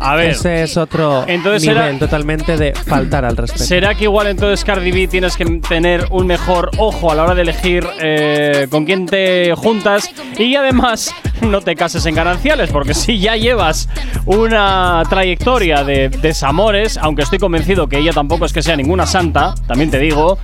A 0.00 0.16
ver. 0.16 0.30
Ese 0.32 0.62
es 0.64 0.76
otro 0.76 1.24
Entonces 1.28 1.62
nivel 1.68 1.76
era- 1.90 1.98
totalmente 1.98 2.56
de 2.56 2.74
faltar 2.74 3.24
al 3.24 3.36
respeto. 3.36 3.64
¿Será 3.64 3.94
que 3.94 4.04
igual 4.04 4.26
entonces 4.26 4.64
Cardi 4.64 4.90
B 4.92 5.06
tienes 5.08 5.36
que 5.36 5.44
tener 5.68 6.06
un 6.10 6.26
mejor 6.26 6.70
ojo 6.76 7.01
a 7.10 7.14
la 7.14 7.24
hora 7.24 7.34
de 7.34 7.42
elegir 7.42 7.86
eh, 8.00 8.66
con 8.70 8.84
quién 8.84 9.06
te 9.06 9.54
juntas 9.56 10.10
y 10.38 10.54
además 10.54 11.14
no 11.40 11.60
te 11.60 11.74
cases 11.74 12.06
en 12.06 12.14
gananciales? 12.14 12.70
Porque 12.70 12.94
si 12.94 13.18
ya 13.18 13.36
llevas 13.36 13.88
una 14.26 15.02
trayectoria 15.08 15.84
de 15.84 16.08
desamores, 16.08 16.96
aunque 16.98 17.22
estoy 17.22 17.38
convencido 17.38 17.88
que 17.88 17.98
ella 17.98 18.12
tampoco 18.12 18.44
es 18.44 18.52
que 18.52 18.62
sea 18.62 18.76
ninguna 18.76 19.06
santa, 19.06 19.54
también 19.66 19.90
te 19.90 19.98
digo, 19.98 20.38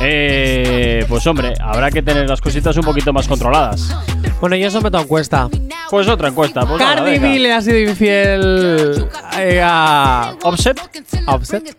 eh, 0.00 1.04
pues 1.08 1.26
hombre, 1.26 1.54
habrá 1.60 1.90
que 1.90 2.02
tener 2.02 2.28
las 2.28 2.40
cositas 2.40 2.76
un 2.76 2.84
poquito 2.84 3.12
más 3.12 3.26
controladas. 3.28 3.96
Bueno, 4.40 4.56
yo 4.56 4.70
someto 4.70 4.98
a 4.98 5.02
encuesta. 5.02 5.48
Pues 5.92 6.08
otra 6.08 6.28
encuesta. 6.28 6.64
Pues 6.64 6.78
Cardi. 6.80 7.18
B 7.18 7.38
le 7.38 7.52
ha 7.52 7.60
sido 7.60 7.78
infiel 7.78 9.06
eh, 9.38 9.60
a 9.62 10.32
¿Offset? 10.42 10.80
a 11.26 11.34
Offset. 11.34 11.76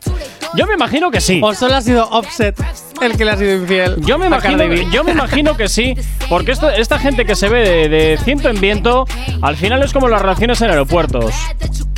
Yo 0.53 0.67
me 0.67 0.75
imagino 0.75 1.09
que 1.09 1.19
sí. 1.19 1.41
¿O 1.43 1.55
solo 1.55 1.73
ha 1.77 1.81
sido 1.81 2.07
Offset 2.11 2.55
el 3.01 3.17
que 3.17 3.25
le 3.25 3.31
ha 3.31 3.37
sido 3.37 3.55
infiel? 3.55 3.95
Yo 4.01 4.19
me 4.19 4.25
a 4.25 4.27
imagino, 4.27 4.59
Cardi 4.59 4.85
B? 4.85 4.87
yo 4.91 5.03
me 5.03 5.13
imagino 5.13 5.57
que 5.57 5.67
sí, 5.67 5.95
porque 6.29 6.51
esto, 6.51 6.69
esta 6.69 6.99
gente 6.99 7.25
que 7.25 7.35
se 7.35 7.49
ve 7.49 7.67
de, 7.67 7.89
de 7.89 8.17
ciento 8.23 8.49
en 8.49 8.61
viento, 8.61 9.07
al 9.41 9.55
final 9.55 9.81
es 9.81 9.91
como 9.91 10.07
las 10.07 10.21
relaciones 10.21 10.61
en 10.61 10.69
aeropuertos. 10.69 11.33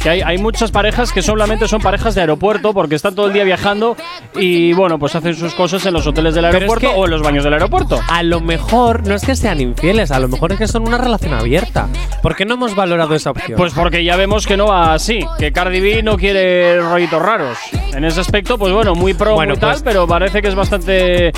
Que 0.06 0.12
hay, 0.12 0.22
hay 0.22 0.38
muchas 0.38 0.70
parejas 0.70 1.12
que 1.12 1.24
solamente 1.24 1.68
son 1.68 1.82
parejas 1.82 2.14
de 2.14 2.22
aeropuerto 2.22 2.76
porque 2.76 2.94
están 2.94 3.16
todo 3.16 3.26
el 3.26 3.34
día 3.34 3.44
viajando 3.44 3.98
y 4.36 4.72
bueno, 4.74 5.00
pues 5.00 5.16
hacen 5.16 5.34
sus 5.34 5.56
cosas 5.56 5.84
en 5.88 5.94
los 5.96 6.06
hoteles 6.06 6.36
del 6.36 6.46
es 6.46 6.54
aeropuerto 6.54 6.88
que- 6.92 6.94
o 6.96 7.06
en 7.06 7.10
los 7.10 7.24
baños 7.24 7.44
del 7.44 7.54
aeropuerto. 7.54 8.00
A 8.08 8.22
lo 8.22 8.40
mejor 8.40 9.08
no 9.08 9.16
es 9.16 9.26
que 9.26 9.36
sean 9.36 9.60
infieles, 9.62 10.12
a 10.12 10.20
lo 10.20 10.28
mejor 10.28 10.52
es 10.52 10.60
que 10.60 10.68
son 10.68 10.88
una 10.88 11.00
relación 11.00 11.34
abierta. 11.34 11.88
¿Por 12.22 12.36
qué 12.36 12.46
no 12.46 12.54
hemos 12.54 12.76
valorado 12.76 13.16
esa 13.16 13.32
opción? 13.32 13.58
Pues 13.58 13.74
porque 13.74 14.04
ya 14.04 14.16
vemos 14.16 14.46
que 14.46 14.58
no 14.58 14.68
va 14.68 14.94
así, 14.94 15.26
que 15.40 15.52
Cardi 15.52 15.80
B 15.80 16.04
no 16.04 16.18
quiere 16.18 16.80
rollitos 16.82 17.20
raros. 17.20 17.58
En 17.96 18.06
ese 18.06 18.22
aspecto, 18.22 18.60
pues 18.60 18.72
bueno, 18.72 18.94
muy 18.94 19.16
pro, 19.16 19.34
Bueno, 19.34 19.54
muy 19.54 19.60
tal, 19.60 19.72
pues- 19.72 19.82
pero 19.82 20.06
parece 20.06 20.40
que 20.40 20.50
es 20.50 20.56
bastante 20.56 21.32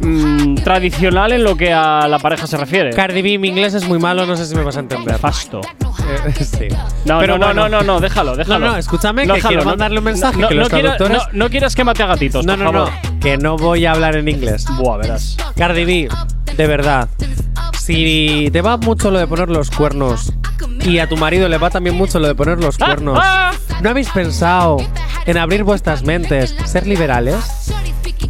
mm, 0.00 0.56
tradicional 0.56 1.32
en 1.32 1.44
lo 1.44 1.56
que 1.56 1.72
a 1.72 2.08
la 2.08 2.18
pareja 2.18 2.48
se 2.48 2.56
refiere. 2.56 2.90
Cardi 2.90 3.22
B, 3.22 3.38
mi 3.38 3.48
inglés 3.48 3.74
es 3.74 3.86
muy 3.86 3.98
malo, 4.00 4.26
no 4.26 4.36
sé 4.36 4.44
si 4.44 4.56
me 4.56 4.62
vas 4.64 4.76
a 4.76 4.80
entender. 4.80 5.18
Fasto. 5.18 5.60
Eh, 5.60 6.32
sí. 6.44 6.68
No, 7.04 7.18
Pero 7.18 7.36
no, 7.36 7.52
no, 7.52 7.68
no, 7.68 7.82
no, 7.82 8.00
déjalo, 8.08 8.36
déjalo. 8.36 8.66
No, 8.66 8.72
no, 8.72 8.78
escúchame, 8.78 9.22
que 9.26 9.32
Déjalo, 9.34 9.48
quiero 9.48 9.64
no- 9.64 9.70
mandarle 9.70 9.98
un 9.98 10.04
mensaje, 10.04 10.38
no, 10.38 10.48
que 10.48 10.54
no 10.54 10.60
los 10.62 10.70
traductores- 10.70 11.26
no, 11.32 11.44
no 11.44 11.50
quieras 11.50 11.74
que 11.74 11.84
mate 11.84 12.02
a 12.02 12.06
gatitos, 12.06 12.44
No, 12.44 12.54
por 12.56 12.64
no, 12.64 12.72
favor. 12.72 12.90
no, 13.12 13.20
que 13.20 13.36
no 13.36 13.56
voy 13.56 13.86
a 13.86 13.92
hablar 13.92 14.16
en 14.16 14.28
inglés. 14.28 14.64
Buah, 14.78 14.96
verás. 14.98 15.36
Cardi 15.56 15.84
B, 15.84 16.08
de 16.56 16.66
verdad, 16.66 17.08
si 17.78 18.48
te 18.52 18.60
va 18.62 18.76
mucho 18.76 19.10
lo 19.10 19.18
de 19.18 19.26
poner 19.26 19.48
los 19.48 19.70
cuernos 19.70 20.32
y 20.84 20.98
a 20.98 21.08
tu 21.08 21.16
marido 21.16 21.48
le 21.48 21.58
va 21.58 21.70
también 21.70 21.96
mucho 21.96 22.18
lo 22.18 22.26
de 22.28 22.34
poner 22.34 22.58
los 22.58 22.76
cuernos, 22.78 23.18
ah. 23.22 23.52
¿no 23.82 23.90
habéis 23.90 24.08
pensado 24.10 24.76
en 25.26 25.36
abrir 25.38 25.64
vuestras 25.64 26.02
mentes, 26.02 26.54
ser 26.64 26.86
liberales? 26.86 27.72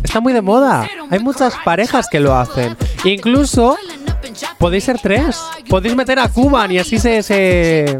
Está 0.03 0.21
muy 0.21 0.33
de 0.33 0.43
moda. 0.43 0.87
Hay 1.11 1.19
muchas 1.19 1.55
parejas 1.65 2.07
que 2.11 2.21
lo 2.21 2.35
hacen. 2.37 2.77
Incluso 3.05 3.77
podéis 4.59 4.85
ser 4.85 4.99
tres. 5.03 5.41
Podéis 5.69 5.97
meter 5.97 6.19
a 6.19 6.29
Cuban 6.29 6.71
y 6.71 6.79
así 6.79 6.99
se, 6.99 7.23
se, 7.23 7.99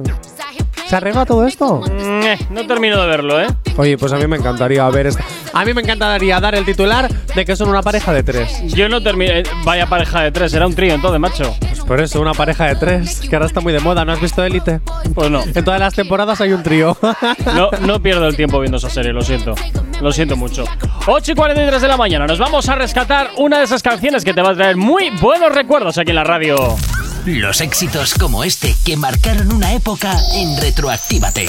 se 0.89 0.97
arregla 0.97 1.27
todo 1.27 1.47
esto. 1.47 1.81
Mm, 1.83 2.55
no 2.55 2.67
termino 2.67 3.01
de 3.01 3.07
verlo, 3.07 3.41
¿eh? 3.41 3.47
Oye, 3.77 3.97
pues 3.99 4.13
a 4.13 4.17
mí 4.17 4.27
me 4.27 4.37
encantaría 4.37 4.89
ver 4.91 5.09
esto. 5.09 5.23
A 5.53 5.65
mí 5.65 5.73
me 5.75 5.83
encantaría 5.83 6.41
dar 6.41 6.55
el 6.55 6.65
titular 6.65 7.09
de 7.09 7.45
que 7.45 7.57
son 7.57 7.69
una 7.69 7.83
pareja 7.83 8.13
de 8.13 8.23
tres. 8.23 8.63
Yo 8.75 8.89
no 8.89 9.03
termino. 9.03 9.33
eh, 9.33 9.43
vaya 9.65 9.87
pareja 9.87 10.23
de 10.23 10.33
tres, 10.33 10.53
era 10.55 10.67
un 10.67 10.75
trío 10.75 10.95
entonces, 10.95 11.21
macho. 11.21 11.55
Pues 11.61 11.81
por 11.81 12.01
eso, 12.01 12.21
una 12.21 12.33
pareja 12.35 12.67
de 12.67 12.77
tres, 12.77 13.21
que 13.21 13.35
ahora 13.37 13.47
está 13.47 13.61
muy 13.61 13.73
de 13.73 13.81
moda. 13.81 14.05
¿No 14.05 14.13
has 14.13 14.21
visto 14.21 14.43
Élite? 14.43 14.81
Pues 15.15 15.31
no. 15.31 15.43
En 15.43 15.65
todas 15.65 15.81
las 15.81 15.95
temporadas 15.95 16.41
hay 16.41 16.53
un 16.53 16.63
trío. 16.63 16.97
No, 17.55 17.71
no 17.81 18.01
pierdo 18.01 18.27
el 18.29 18.37
tiempo 18.37 18.61
viendo 18.61 18.77
esa 18.77 18.91
serie, 18.91 19.13
lo 19.13 19.23
siento. 19.23 19.55
Lo 20.01 20.13
siento 20.13 20.37
mucho. 20.37 20.65
8 21.07 21.33
y 21.33 21.35
43 21.35 21.81
de 21.83 21.89
la 21.89 21.97
mañana, 21.97 22.27
nos 22.27 22.39
vamos 22.39 22.69
a 22.69 22.75
rescatar 22.75 23.31
una 23.37 23.59
de 23.59 23.65
esas 23.65 23.83
canciones 23.83 24.25
que 24.25 24.33
te 24.35 24.43
va 24.43 24.51
a 24.51 24.55
traer 24.55 24.77
muy 24.77 25.11
buenos 25.11 25.53
recuerdos 25.53 25.99
aquí 25.99 26.11
en 26.11 26.17
la 26.17 26.25
radio. 26.25 26.57
Los 27.27 27.61
éxitos 27.61 28.15
como 28.15 28.45
este 28.45 28.75
que 28.85 28.97
marcaron 28.97 29.53
una 29.53 29.73
época 29.73 30.17
en 30.35 30.57
Retroactívate. 30.61 31.47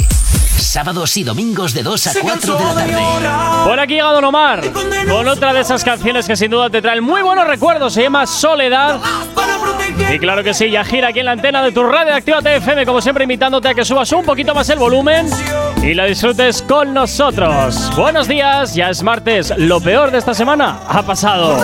Sábados 0.57 1.15
y 1.17 1.23
domingos 1.23 1.73
de 1.73 1.83
2 1.83 2.07
a 2.07 2.13
4 2.21 2.55
de 2.55 2.63
la 2.63 2.73
tarde. 2.73 3.69
Por 3.69 3.79
aquí 3.79 3.93
llega 3.93 4.11
Don 4.11 4.25
Omar, 4.25 4.61
con 5.09 5.27
otra 5.27 5.53
de 5.53 5.61
esas 5.61 5.83
canciones 5.83 6.27
que 6.27 6.35
sin 6.35 6.51
duda 6.51 6.69
te 6.69 6.81
traen 6.81 7.03
muy 7.03 7.21
buenos 7.21 7.47
recuerdos, 7.47 7.93
se 7.93 8.03
llama 8.03 8.27
Soledad. 8.27 8.99
Y 10.13 10.19
claro 10.19 10.43
que 10.43 10.53
sí, 10.53 10.69
ya 10.69 10.83
gira 10.83 11.09
aquí 11.09 11.19
en 11.19 11.25
la 11.25 11.31
antena 11.31 11.63
de 11.63 11.71
tu 11.71 11.83
radio 11.83 12.13
Actívate 12.13 12.57
FM, 12.57 12.85
como 12.85 13.01
siempre 13.01 13.23
invitándote 13.23 13.69
a 13.69 13.73
que 13.73 13.85
subas 13.85 14.11
un 14.11 14.25
poquito 14.25 14.53
más 14.53 14.69
el 14.69 14.79
volumen 14.79 15.29
y 15.81 15.93
la 15.93 16.05
disfrutes 16.05 16.61
con 16.61 16.93
nosotros. 16.93 17.89
Buenos 17.95 18.27
días, 18.27 18.75
ya 18.75 18.89
es 18.89 19.01
martes, 19.01 19.53
lo 19.57 19.79
peor 19.79 20.11
de 20.11 20.17
esta 20.17 20.33
semana 20.33 20.79
ha 20.87 21.03
pasado. 21.03 21.57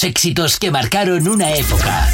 Los 0.00 0.04
éxitos 0.04 0.58
que 0.58 0.70
marcaron 0.70 1.28
una 1.28 1.52
época. 1.52 2.08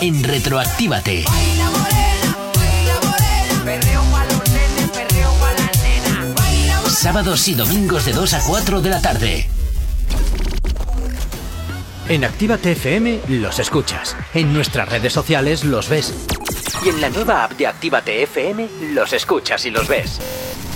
En 0.00 0.24
Retroactívate. 0.24 1.24
Sábados 6.88 7.46
y 7.48 7.54
domingos 7.54 8.06
de 8.06 8.12
2 8.12 8.32
a 8.32 8.44
4 8.44 8.80
de 8.80 8.90
la 8.90 9.02
tarde. 9.02 9.48
En 12.08 12.24
Actívate 12.24 12.72
FM 12.72 13.20
los 13.28 13.58
escuchas. 13.58 14.16
En 14.32 14.54
nuestras 14.54 14.88
redes 14.88 15.12
sociales 15.12 15.64
los 15.64 15.90
ves. 15.90 16.14
Y 16.82 16.88
en 16.88 17.00
la 17.02 17.10
nueva 17.10 17.44
app 17.44 17.52
de 17.52 17.66
Actívate 17.66 18.22
FM 18.22 18.68
los 18.94 19.12
escuchas 19.12 19.66
y 19.66 19.70
los 19.70 19.86
ves. 19.86 20.18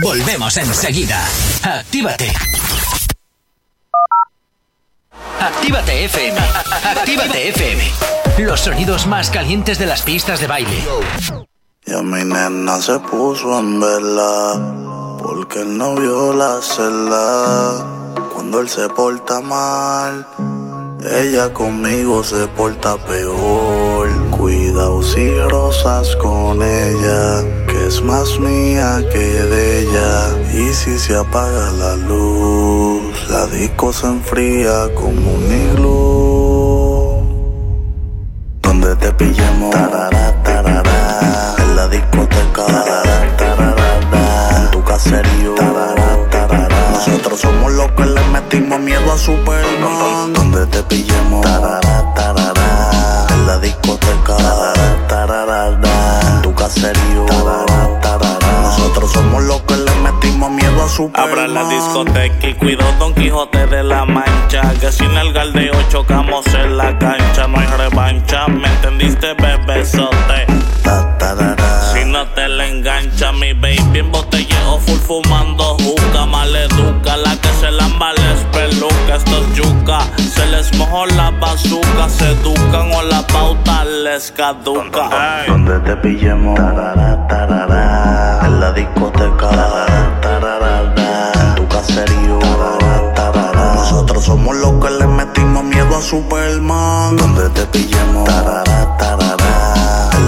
Volvemos 0.00 0.56
enseguida. 0.56 1.22
Actívate. 1.62 2.32
Actívate 5.40 6.04
FM. 6.04 6.38
Actívate 6.84 7.48
FM. 7.48 7.82
Los 8.38 8.60
sonidos 8.60 9.06
más 9.06 9.30
calientes 9.30 9.78
de 9.78 9.86
las 9.86 10.02
pistas 10.02 10.40
de 10.40 10.46
baile. 10.46 10.84
Y 11.84 11.92
a 11.92 12.02
mi 12.02 12.24
nena 12.24 12.80
se 12.80 12.98
puso 13.00 13.58
en 13.58 13.80
vela 13.80 15.18
porque 15.22 15.60
él 15.60 15.76
no 15.76 15.94
vio 15.94 16.32
la 16.32 16.60
celda. 16.62 18.14
Cuando 18.32 18.60
él 18.60 18.68
se 18.68 18.88
porta 18.88 19.40
mal, 19.40 20.26
ella 21.04 21.52
conmigo 21.52 22.22
se 22.22 22.46
porta 22.48 22.96
peor. 22.96 23.81
Cuidado 24.42 25.00
si 25.04 25.30
rosas 25.50 26.16
con 26.16 26.60
ella, 26.60 27.44
que 27.68 27.86
es 27.86 28.02
más 28.02 28.40
mía 28.40 29.00
que 29.12 29.20
de 29.20 29.82
ella. 29.82 30.36
Y 30.52 30.74
si 30.74 30.98
se 30.98 31.16
apaga 31.16 31.70
la 31.70 31.94
luz, 31.94 33.02
la 33.30 33.46
disco 33.46 33.92
se 33.92 34.08
enfría 34.08 34.92
como 34.96 35.34
un 35.34 35.44
iglú. 35.44 37.22
Donde 38.62 38.96
te 38.96 39.12
pillemos, 39.12 39.70
tarara, 39.70 40.42
tarara, 40.42 41.54
en 41.58 41.76
la 41.76 41.86
discoteca, 41.86 42.66
tarara, 43.36 44.58
en 44.58 44.70
tu 44.72 44.82
caserío. 44.82 45.54
Nosotros 46.90 47.38
somos 47.38 47.72
los 47.74 47.92
que 47.92 48.06
le 48.06 48.24
metimos 48.32 48.80
miedo 48.80 49.12
a 49.12 49.16
Superman. 49.16 50.32
Donde 50.32 50.66
te 50.66 50.82
pillemos, 50.82 51.42
tarara, 51.42 51.80
en 52.16 52.61
la 53.52 53.58
discoteca, 53.58 54.36
tarara, 55.08 55.08
tarara, 55.08 56.20
en 56.26 56.42
tu 56.42 56.54
caserío, 56.54 57.26
tarara, 57.26 58.00
tarara. 58.00 58.62
Nosotros 58.62 59.12
somos 59.12 59.42
los 59.42 59.60
que 59.62 59.76
le 59.76 59.94
metimos 59.96 60.50
miedo 60.50 60.82
a 60.82 60.88
Superman. 60.88 61.30
Abra 61.30 61.48
la 61.48 61.64
discoteca 61.68 62.48
y 62.48 62.54
cuido 62.54 62.82
Don 62.98 63.12
Quijote 63.12 63.66
de 63.66 63.82
la 63.82 64.06
Mancha. 64.06 64.62
Que 64.80 64.90
sin 64.90 65.10
el 65.18 65.34
galdeo 65.34 65.74
chocamos 65.90 66.46
en 66.54 66.78
la 66.78 66.98
cancha. 66.98 67.46
No 67.46 67.58
hay 67.58 67.66
revancha, 67.66 68.48
¿me 68.48 68.68
entendiste, 68.68 69.34
bebesote? 69.34 70.46
Si 71.92 72.04
no 72.04 72.26
te 72.34 72.48
la 72.48 72.66
engancha, 72.66 73.32
mi 73.32 73.52
baby 73.52 73.98
en 73.98 74.10
botelleo 74.10 74.78
full 74.78 74.98
fumando 74.98 75.76
juca. 75.78 76.26
Maleduca, 76.26 77.16
la 77.16 77.36
que 77.36 77.48
se 77.60 77.70
lamba 77.70 78.12
les 78.12 78.40
peluca. 78.52 79.16
Esto 79.16 79.44
es 79.44 79.54
yuca, 79.54 80.00
se 80.16 80.46
les 80.46 80.72
mojó 80.76 81.06
la 81.06 81.30
bazuca. 81.30 82.08
Se 82.08 82.30
educan 82.32 82.92
o 82.92 83.02
la 83.02 83.26
pauta 83.26 83.84
les 83.84 84.32
caduca. 84.32 85.10
Donde 85.46 85.78
te 85.80 85.96
pillemos, 85.96 86.56
tarara, 86.56 87.26
tarara, 87.28 88.40
en 88.46 88.60
la 88.60 88.72
discoteca, 88.72 89.48
tarara, 89.48 90.20
tarara, 90.20 91.32
en 91.34 91.54
tu 91.54 91.68
caserío. 91.68 92.38
Nosotros 93.74 94.24
somos 94.24 94.56
los 94.56 94.84
que 94.84 94.90
le 94.90 95.06
metimos 95.06 95.64
miedo 95.64 95.96
a 95.96 96.00
Superman. 96.00 97.16
Donde 97.16 97.48
te 97.50 97.66
pillemos, 97.66 98.24
tarara, 98.24 98.96
tarara, 98.96 99.21
en 99.21 99.21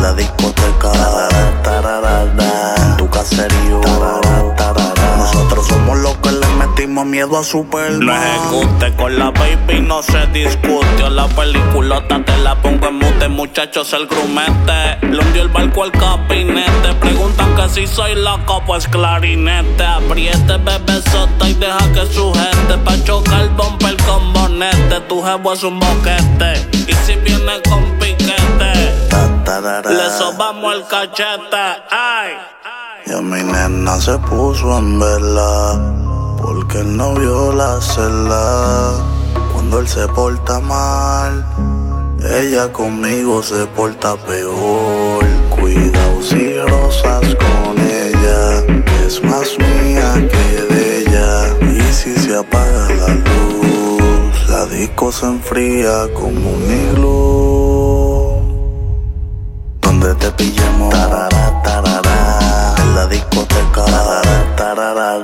la 0.04 0.12
discoteca, 0.12 0.92
en 2.76 2.96
tu 2.98 3.08
caserío. 3.08 3.80
Nosotros 5.16 5.66
somos 5.66 5.98
los 5.98 6.14
que 6.18 6.30
le 6.30 6.46
metimos 6.58 7.06
miedo 7.06 7.38
a 7.38 7.42
Superman. 7.42 8.00
No 8.00 8.12
ejecute 8.12 8.94
con 8.96 9.18
la 9.18 9.30
baby, 9.30 9.80
no 9.80 10.02
se 10.02 10.26
discute. 10.26 11.08
La 11.08 11.26
peliculota 11.28 12.22
te 12.22 12.36
la 12.38 12.54
pongo 12.60 12.88
en 12.88 12.98
mute, 12.98 13.28
muchachos, 13.28 13.94
el 13.94 14.06
grumete. 14.06 14.98
Le 15.06 15.20
hundió 15.20 15.42
el 15.42 15.48
barco 15.48 15.84
al 15.84 15.92
capinete. 15.92 16.92
Preguntan 17.00 17.56
que 17.56 17.68
si 17.70 17.86
soy 17.86 18.14
loco, 18.14 18.62
pues 18.66 18.86
clarinete. 18.86 19.84
Apriete, 19.84 20.58
bebé 20.58 21.00
sota 21.10 21.48
y 21.48 21.54
deja 21.54 21.92
que 21.94 22.06
sujete. 22.12 22.76
Pa' 22.84 23.02
chocar 23.04 23.48
bumper 23.56 23.96
con 24.04 24.34
bonete. 24.34 25.00
Tu 25.08 25.22
jevo 25.22 25.54
es 25.54 25.62
un 25.62 25.80
boquete. 25.80 26.68
Y 26.86 26.92
si 27.06 27.14
viene 27.16 27.62
con 27.70 27.93
le 29.60 30.10
sobamos 30.18 30.74
el 30.74 30.86
cachete. 30.86 31.56
Ay. 31.90 32.32
Y 33.06 33.12
a 33.12 33.20
mi 33.20 33.42
nena 33.42 34.00
se 34.00 34.18
puso 34.18 34.78
en 34.78 34.98
vela 34.98 35.80
porque 36.42 36.80
él 36.80 36.96
no 36.96 37.14
vio 37.14 37.52
la 37.52 37.80
celda. 37.80 38.94
Cuando 39.52 39.78
él 39.78 39.86
se 39.86 40.08
porta 40.08 40.58
mal, 40.58 41.46
ella 42.40 42.72
conmigo 42.72 43.42
se 43.42 43.66
porta 43.66 44.16
peor. 44.16 45.24
Cuidado 45.50 46.22
si 46.22 46.58
rosas 46.58 47.36
con 47.36 47.78
ella, 47.78 48.64
es 49.06 49.22
más 49.22 49.56
mía 49.58 50.14
que 50.14 50.74
de 50.74 50.98
ella. 50.98 51.56
Y 51.78 51.92
si 51.92 52.12
se 52.16 52.36
apaga 52.36 52.88
la 52.88 53.08
luz, 53.08 54.48
la 54.48 54.66
disco 54.66 55.12
se 55.12 55.26
enfría 55.26 56.12
como 56.12 56.50
un 56.50 56.64
iglú. 56.64 57.43
Te 60.24 60.30
pillemos, 60.30 60.88
tarara, 60.88 61.62
tarara, 61.62 62.74
en 62.78 62.94
la 62.94 63.06
discoteca, 63.08 63.84
tarara, 63.84 64.56
tarara, 64.56 65.18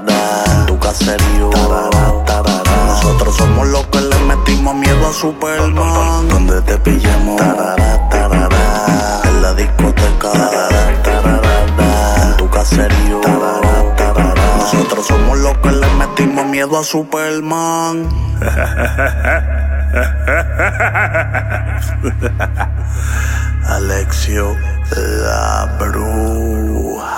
en 0.52 0.66
tu 0.66 0.78
caserío, 0.78 1.48
tarara, 1.48 2.24
tarara. 2.26 2.86
Nosotros 2.86 3.34
somos 3.34 3.66
los 3.68 3.86
que 3.86 3.98
le 4.02 4.18
metimos 4.26 4.74
miedo 4.74 5.08
a 5.08 5.12
Superman. 5.14 6.28
Donde 6.28 6.60
te 6.60 6.76
pillemos, 6.76 7.38
tarara, 7.38 8.10
tarara, 8.10 9.22
en 9.24 9.40
la 9.40 9.54
discoteca, 9.54 10.32
tarara, 10.32 11.02
tarara, 11.02 12.22
en 12.22 12.36
tu 12.36 12.50
caserío, 12.50 13.20
tarara, 13.22 13.96
tarara. 13.96 14.56
Nosotros 14.58 15.06
somos 15.06 15.38
los 15.38 15.56
que 15.60 15.72
le 15.72 15.86
metimos 15.94 16.44
miedo 16.44 16.78
a 16.78 16.84
Superman. 16.84 18.06
Alexio 23.66 24.54
la 24.94 25.66
bruja. 25.78 27.10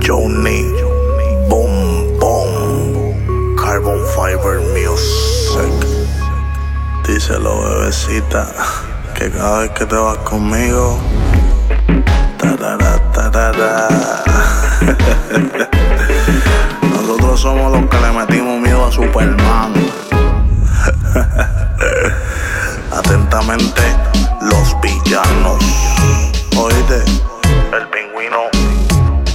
Johnny 0.00 0.64
Boom 1.48 2.18
Boom 2.18 3.14
Carbon 3.56 4.04
Fiber 4.14 4.60
Music. 4.76 5.72
Díselo, 7.06 7.62
bebecita, 7.62 8.52
que 9.14 9.30
cada 9.30 9.60
vez 9.60 9.70
que 9.70 9.86
te 9.86 9.96
vas 9.96 10.18
conmigo, 10.18 10.98
tarara, 12.38 12.98
tarara. 13.12 13.88
Somos 17.40 17.72
los 17.72 17.88
que 17.88 17.96
le 17.98 18.12
metimos 18.12 18.60
miedo 18.60 18.84
a 18.84 18.92
Superman. 18.92 19.72
Atentamente, 22.92 23.80
los 24.42 24.76
villanos. 24.82 25.64
Oíste, 26.58 27.02
el 27.78 27.88
pingüino, 27.88 28.50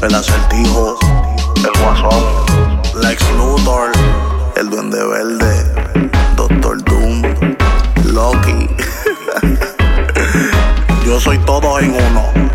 el 0.04 0.14
acertijo, 0.14 1.00
el 1.56 1.72
guasón, 1.82 2.24
Lex 3.02 3.24
Luthor, 3.38 3.92
el 4.56 4.70
duende 4.70 5.04
verde, 5.04 6.12
Doctor 6.36 6.84
Doom, 6.84 7.24
Loki. 8.14 8.70
Yo 11.08 11.20
soy 11.20 11.40
todo 11.40 11.80
en 11.80 11.90
uno. 11.90 12.46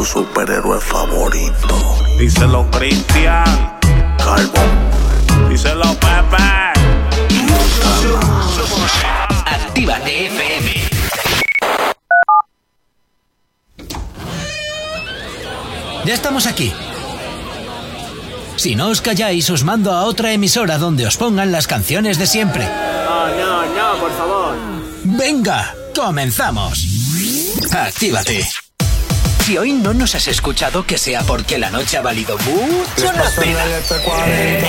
Tu 0.00 0.06
superhéroe 0.06 0.80
favorito. 0.80 1.76
Díselo 2.18 2.66
Cristian. 2.70 3.44
Calvo. 4.16 4.64
Díselo 5.50 5.92
Pepe. 6.00 6.48
Actívate 9.44 10.26
FM. 10.26 10.68
Ya 16.06 16.14
estamos 16.14 16.46
aquí. 16.46 16.72
Si 18.56 18.74
no 18.74 18.88
os 18.88 19.02
calláis, 19.02 19.50
os 19.50 19.64
mando 19.64 19.92
a 19.92 20.04
otra 20.04 20.32
emisora 20.32 20.78
donde 20.78 21.06
os 21.06 21.18
pongan 21.18 21.52
las 21.52 21.66
canciones 21.66 22.16
de 22.16 22.26
siempre. 22.26 22.64
No, 22.64 23.28
no, 23.36 23.66
no, 23.66 24.00
por 24.00 24.12
favor. 24.16 24.56
Venga, 25.04 25.74
comenzamos. 25.94 26.86
Actívate. 27.70 28.59
Si 29.50 29.58
hoy 29.58 29.72
no 29.72 29.92
nos 29.92 30.14
has 30.14 30.28
escuchado, 30.28 30.86
que 30.86 30.96
sea 30.96 31.22
porque 31.22 31.58
la 31.58 31.70
noche 31.70 31.96
ha 31.96 32.02
valido 32.02 32.38
mucho 32.38 33.12
la 33.12 33.28
pena. 33.30 33.64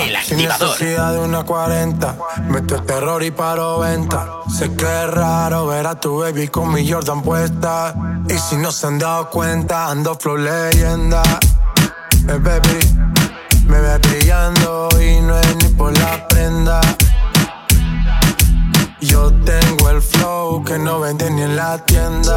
El 0.02 0.16
activador. 0.16 0.76
de 0.76 1.18
una 1.20 1.44
40, 1.44 2.16
meto 2.48 2.74
el 2.74 2.82
terror 2.82 3.22
y 3.22 3.30
paro 3.30 3.78
venta. 3.78 4.26
Sé 4.58 4.74
que 4.74 4.84
es 4.84 5.08
raro 5.08 5.68
ver 5.68 5.86
a 5.86 6.00
tu 6.00 6.18
baby 6.18 6.48
con 6.48 6.72
mi 6.72 6.90
Jordan 6.90 7.22
puesta. 7.22 7.94
Y 8.28 8.36
si 8.36 8.56
no 8.56 8.72
se 8.72 8.88
han 8.88 8.98
dado 8.98 9.30
cuenta, 9.30 9.88
ando 9.88 10.16
flow 10.16 10.36
leyenda. 10.36 11.22
Eh, 12.28 12.38
baby, 12.40 12.80
me 13.66 13.80
ve 13.80 13.98
brillando 13.98 14.88
y 15.00 15.20
no 15.20 15.38
es 15.38 15.56
ni 15.58 15.68
por 15.68 15.96
la 15.96 16.26
prenda. 16.26 16.80
Yo 19.00 19.32
tengo 19.44 19.90
el 19.90 20.02
flow 20.02 20.64
que 20.64 20.76
no 20.76 20.98
venden 20.98 21.36
ni 21.36 21.42
en 21.42 21.54
la 21.54 21.78
tienda. 21.78 22.36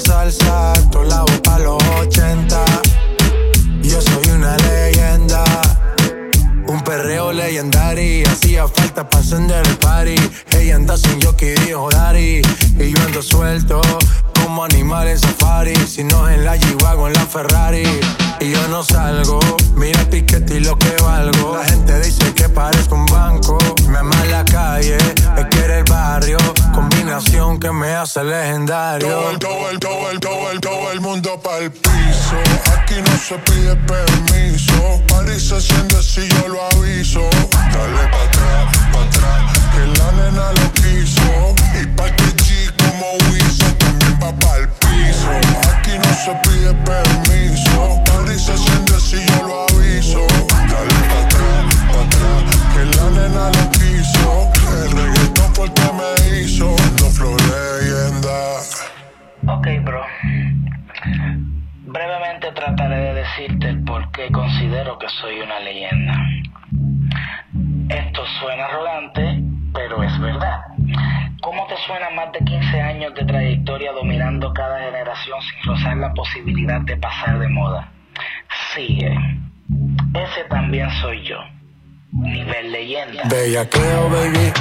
Salsa, 0.00 0.72
tu 0.90 1.02
la 1.02 1.24
pa' 1.44 1.58
los 1.58 1.82
80. 2.00 2.64
Yo 3.82 4.00
soy 4.00 4.30
una 4.34 4.56
leyenda. 4.56 5.44
Un 6.66 6.82
perreo 6.82 7.32
legendario. 7.32 8.26
Hacía 8.30 8.66
falta 8.66 9.06
para 9.08 9.22
encender 9.22 9.66
el 9.66 9.76
party. 9.76 10.14
Ella 10.52 10.76
anda 10.76 10.96
sin 10.96 11.20
jockey, 11.20 11.54
dijo 11.66 11.90
Dari. 11.90 12.40
Y 12.78 12.92
yo 12.92 13.02
ando 13.04 13.22
suelto 13.22 13.82
como 14.42 14.64
animal 14.64 15.08
en 15.08 15.18
safari. 15.18 15.74
Si 15.76 16.02
no 16.02 16.28
en 16.30 16.46
la 16.46 16.56
G-Wagon, 16.56 17.08
en 17.08 17.14
la 17.14 17.26
Ferrari. 17.26 17.84
Y 18.40 18.52
yo 18.52 18.68
no 18.68 18.82
salgo. 18.82 19.38
Mira 19.76 20.00
el 20.00 20.08
piquete 20.08 20.56
y 20.56 20.60
lo 20.60 20.78
que 20.78 20.96
valgo. 21.02 21.56
La 21.58 21.64
gente 21.64 22.00
dice 22.00 22.32
que 22.32 22.48
parezco 22.48 22.94
un 22.94 23.06
banco. 23.06 23.58
Me 23.86 23.98
ama 23.98 24.24
la 24.30 24.44
calle, 24.46 24.96
me 25.36 25.46
quiere 25.48 25.80
el 25.80 25.84
barrio. 25.84 26.38
Combinación 26.80 27.60
que 27.60 27.70
me 27.70 27.94
hace 27.94 28.24
legendario. 28.24 29.06
Todo 29.06 29.30
el, 29.30 29.38
todo 29.38 29.70
el, 29.70 29.78
todo 29.78 30.10
el, 30.10 30.18
todo 30.20 30.50
el, 30.50 30.60
todo 30.60 30.92
el 30.92 31.00
mundo 31.02 31.38
pa'l 31.42 31.70
piso. 31.70 32.36
Aquí 32.74 32.94
no 33.04 33.18
se 33.18 33.36
pide 33.40 33.76
permiso. 33.76 35.02
París 35.06 35.46
se 35.46 35.56
enciende 35.56 36.02
si 36.02 36.26
yo 36.26 36.48
lo 36.48 36.58
aviso. 36.72 37.20
Dale 37.52 38.08
pa' 38.08 38.24
atrás, 38.24 38.78
pa' 38.94 39.02
atrás, 39.02 39.58
que 39.74 39.82
la 39.98 40.12
nena 40.12 40.52
lo 40.52 40.72
quiso. 40.72 41.54
Y 41.78 41.86
pa' 41.88 42.10
que 42.16 42.24
G 42.44 42.72
como 42.78 43.12
Wiso 43.28 43.66
también 43.76 44.18
va 44.22 44.32
pa'l 44.40 44.66
piso. 44.80 45.30
Aquí 45.74 45.98
no 45.98 46.12
se 46.24 46.32
pide 46.48 46.72
permiso. 46.88 48.02
París 48.06 48.42
se 48.42 48.52
enciende 48.52 48.98
si 48.98 49.18
yo 49.26 49.46
lo 49.46 49.68
aviso. 49.68 50.26
Dale 50.48 50.98
pa' 51.10 51.20
atrás, 51.26 51.62
pa' 51.92 52.04
atrás, 52.08 52.42
que 52.72 52.82
la 52.96 53.10
nena 53.10 53.44
lo 53.50 53.70
quiso. 53.72 54.50
El 54.82 54.92
reggaetón 54.92 55.39
fue 55.60 55.66
el 55.66 55.74
que 55.74 55.92
me 55.92 56.40
hizo. 56.40 56.64
No 56.64 57.36
leyenda. 57.36 58.60
Ok, 59.46 59.66
bro. 59.84 60.02
Brevemente 61.86 62.52
trataré 62.52 62.96
de 62.96 63.14
decirte 63.14 63.68
el 63.68 63.84
por 63.84 64.10
qué 64.12 64.30
considero 64.30 64.98
que 64.98 65.08
soy 65.08 65.40
una 65.40 65.60
leyenda. 65.60 66.14
Esto 67.88 68.22
suena 68.40 68.64
arrogante, 68.66 69.42
pero 69.74 70.02
es 70.02 70.20
verdad. 70.20 70.60
¿Cómo 71.42 71.66
te 71.66 71.76
suena 71.86 72.10
más 72.10 72.32
de 72.32 72.38
15 72.38 72.80
años 72.80 73.14
de 73.14 73.24
trayectoria 73.24 73.92
dominando 73.92 74.52
cada 74.52 74.80
generación 74.80 75.40
sin 75.42 75.72
rozar 75.72 75.96
la 75.96 76.12
posibilidad 76.12 76.80
de 76.82 76.96
pasar 76.96 77.38
de 77.38 77.48
moda? 77.48 77.92
Sigue. 78.74 79.14
Ese 80.14 80.44
también 80.48 80.90
soy 81.02 81.22
yo. 81.22 81.38
Nivel 82.12 82.72
leyenda. 82.72 83.22
Bellaqueo, 83.28 84.10
baby. 84.10 84.52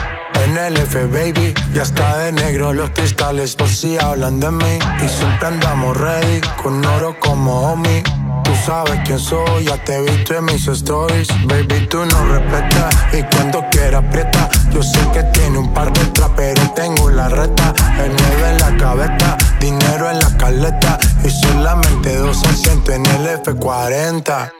NLF, 0.53 1.11
baby. 1.11 1.53
Ya 1.73 1.81
está 1.81 2.17
de 2.19 2.31
negro 2.31 2.73
los 2.73 2.91
cristales 2.91 3.55
por 3.55 3.67
si 3.67 3.97
hablan 3.97 4.39
de 4.39 4.51
mí. 4.51 4.79
Y 5.03 5.09
siempre 5.09 5.47
andamos 5.47 5.97
ready, 5.97 6.41
con 6.61 6.85
oro 6.85 7.17
como 7.19 7.71
homie. 7.71 8.03
Tú 8.43 8.55
sabes 8.65 8.99
quién 9.05 9.19
soy, 9.19 9.65
ya 9.65 9.83
te 9.83 9.95
he 9.95 10.01
visto 10.01 10.35
en 10.35 10.45
mis 10.45 10.67
stories. 10.67 11.27
Baby, 11.45 11.87
tú 11.87 12.05
no 12.05 12.25
respetas 12.25 12.95
y 13.13 13.23
cuando 13.35 13.65
quieras 13.71 14.03
aprieta. 14.03 14.49
Yo 14.71 14.83
sé 14.83 14.99
que 15.11 15.23
tiene 15.23 15.57
un 15.57 15.73
par 15.73 15.91
de 15.91 15.99
pero 16.35 16.71
tengo 16.75 17.09
la 17.09 17.29
reta. 17.29 17.73
El 18.03 18.11
9 18.15 18.49
en 18.49 18.57
la 18.59 18.77
cabeza, 18.77 19.37
dinero 19.59 20.09
en 20.09 20.19
la 20.19 20.37
caleta. 20.37 20.97
Y 21.23 21.29
solamente 21.29 22.15
dos 22.15 22.43
asientos 22.45 22.95
en 22.95 23.05
el 23.07 23.27
F40. 23.43 24.58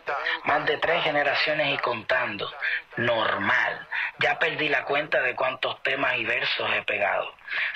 Más 0.50 0.66
de 0.66 0.78
tres 0.78 1.04
generaciones 1.04 1.76
y 1.76 1.78
contando. 1.78 2.50
Normal. 2.98 3.88
Ya 4.20 4.40
perdí 4.40 4.68
la 4.68 4.84
cuenta 4.84 5.22
de 5.22 5.36
cuántos 5.36 5.80
temas 5.84 6.18
y 6.18 6.26
versos 6.26 6.68
he 6.76 6.82
pegado. 6.82 7.32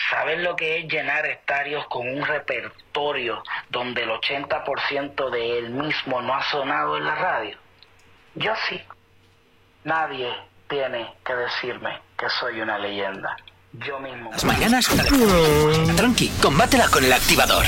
¿Sabes 0.09 0.39
lo 0.39 0.55
que 0.55 0.79
es 0.79 0.87
llenar 0.87 1.23
estadios 1.27 1.85
con 1.85 2.07
un 2.07 2.25
repertorio 2.25 3.43
donde 3.69 4.01
el 4.01 4.09
80% 4.09 5.29
de 5.29 5.59
él 5.59 5.69
mismo 5.69 6.19
no 6.23 6.33
ha 6.33 6.41
sonado 6.49 6.97
en 6.97 7.05
la 7.05 7.13
radio? 7.13 7.57
Yo 8.33 8.53
sí. 8.67 8.81
Nadie 9.83 10.33
tiene 10.67 11.13
que 11.23 11.35
decirme 11.35 12.01
que 12.17 12.27
soy 12.27 12.59
una 12.59 12.79
leyenda. 12.79 13.37
Yo 13.73 13.99
mismo. 13.99 14.31
Las 14.31 14.45
mañanas. 14.45 14.87
Tranqui, 15.95 16.29
combátela 16.41 16.87
con 16.89 17.05
el 17.05 17.13
activador. 17.13 17.65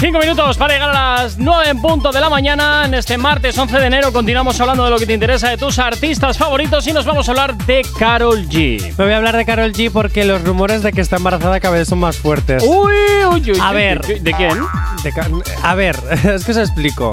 Cinco 0.00 0.20
minutos 0.20 0.56
para 0.56 0.74
llegar 0.74 0.90
a 0.90 1.22
las 1.22 1.38
9 1.38 1.70
en 1.70 1.80
punto 1.82 2.12
de 2.12 2.20
la 2.20 2.30
mañana. 2.30 2.84
En 2.84 2.94
este 2.94 3.18
martes 3.18 3.58
11 3.58 3.78
de 3.80 3.86
enero 3.86 4.12
continuamos 4.12 4.60
hablando 4.60 4.84
de 4.84 4.90
lo 4.90 4.98
que 4.98 5.06
te 5.06 5.12
interesa 5.12 5.48
de 5.48 5.56
tus 5.56 5.78
artistas 5.80 6.38
favoritos 6.38 6.86
y 6.86 6.92
nos 6.92 7.04
vamos 7.04 7.28
a 7.28 7.32
hablar 7.32 7.56
de 7.66 7.84
Carol 7.98 8.48
G. 8.48 8.80
Me 8.96 9.04
voy 9.04 9.12
a 9.12 9.16
hablar 9.16 9.36
de 9.36 9.44
Carol 9.44 9.72
G 9.72 9.90
porque 9.90 10.24
los 10.24 10.42
rumores 10.44 10.82
de 10.84 10.92
que 10.92 11.00
está 11.00 11.16
embarazada 11.16 11.58
cada 11.58 11.74
vez 11.74 11.88
son 11.88 11.98
más 11.98 12.16
fuertes. 12.16 12.62
Uy, 12.64 12.94
uy, 13.28 13.50
uy. 13.50 13.58
A 13.60 13.70
uy, 13.70 13.74
ver. 13.76 14.00
uy, 14.08 14.20
¿De 14.20 14.32
quién? 14.34 14.56
De 15.02 15.12
Ca- 15.12 15.26
a 15.64 15.74
ver, 15.74 15.96
es 16.32 16.44
que 16.44 16.52
os 16.52 16.58
explico. 16.58 17.10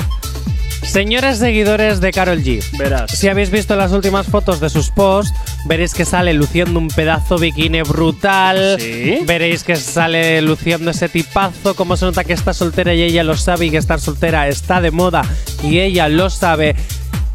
Señores 0.85 1.39
seguidores 1.39 1.99
de 1.99 2.11
Carol 2.11 2.41
G, 2.41 2.63
verás. 2.77 3.11
Si 3.11 3.27
habéis 3.27 3.49
visto 3.49 3.75
las 3.75 3.91
últimas 3.91 4.27
fotos 4.27 4.59
de 4.59 4.69
sus 4.69 4.91
posts, 4.91 5.33
veréis 5.65 5.93
que 5.93 6.05
sale 6.05 6.33
luciendo 6.33 6.79
un 6.79 6.87
pedazo 6.87 7.37
bikini 7.37 7.81
brutal. 7.81 8.77
Sí. 8.79 9.19
Veréis 9.25 9.63
que 9.63 9.75
sale 9.75 10.41
luciendo 10.41 10.91
ese 10.91 11.09
tipazo. 11.09 11.75
Como 11.75 11.97
se 11.97 12.05
nota 12.05 12.23
que 12.23 12.33
está 12.33 12.53
soltera 12.53 12.93
y 12.93 13.03
ella 13.03 13.23
lo 13.23 13.35
sabe 13.35 13.65
y 13.65 13.71
que 13.71 13.77
estar 13.77 13.99
soltera 13.99 14.47
está 14.47 14.79
de 14.79 14.91
moda 14.91 15.23
y 15.63 15.79
ella 15.79 16.07
lo 16.07 16.29
sabe. 16.29 16.75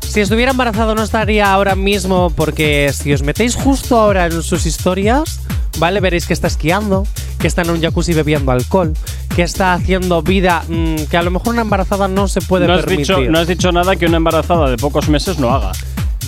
Si 0.01 0.21
estuviera 0.21 0.53
embarazado 0.53 0.95
no 0.95 1.03
estaría 1.03 1.53
ahora 1.53 1.77
mismo 1.77 2.31
porque 2.31 2.93
si 2.93 3.13
os 3.13 3.23
metéis 3.23 3.55
justo 3.55 3.99
ahora 3.99 4.27
en 4.27 4.43
sus 4.43 4.67
historias, 4.67 5.41
¿vale? 5.79 6.01
Veréis 6.01 6.27
que 6.27 6.33
está 6.33 6.47
esquiando, 6.47 7.07
que 7.39 7.47
está 7.47 7.63
en 7.63 7.71
un 7.71 7.81
jacuzzi 7.81 8.15
bebiendo 8.15 8.51
alcohol, 8.51 8.95
que 9.35 9.43
está 9.43 9.75
haciendo 9.75 10.23
vida 10.23 10.63
mm, 10.69 11.05
que 11.11 11.17
a 11.17 11.23
lo 11.23 11.31
mejor 11.31 11.53
una 11.55 11.63
embarazada 11.63 12.09
no 12.09 12.29
se 12.29 12.41
puede 12.41 12.67
No 12.67 12.75
has, 12.75 12.81
permitir. 12.81 13.17
dicho, 13.17 13.31
no 13.31 13.39
has 13.39 13.47
dicho 13.47 13.73
nada 13.73 13.97
que 13.97 14.07
una 14.07 14.17
embarazada 14.17 14.69
de 14.71 14.77
pocos 14.77 15.09
meses 15.09 15.39
no 15.39 15.51
haga. 15.55 15.73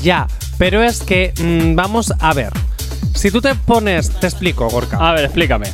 Ya, 0.02 0.26
pero 0.58 0.82
es 0.82 1.00
que 1.02 1.32
mm, 1.38 1.74
vamos 1.74 2.12
a 2.18 2.32
ver. 2.34 2.52
Si 3.14 3.30
tú 3.30 3.40
te 3.40 3.54
pones, 3.54 4.10
te 4.20 4.26
explico, 4.26 4.68
Gorka. 4.68 4.96
A 4.96 5.12
ver, 5.14 5.24
explícame. 5.24 5.66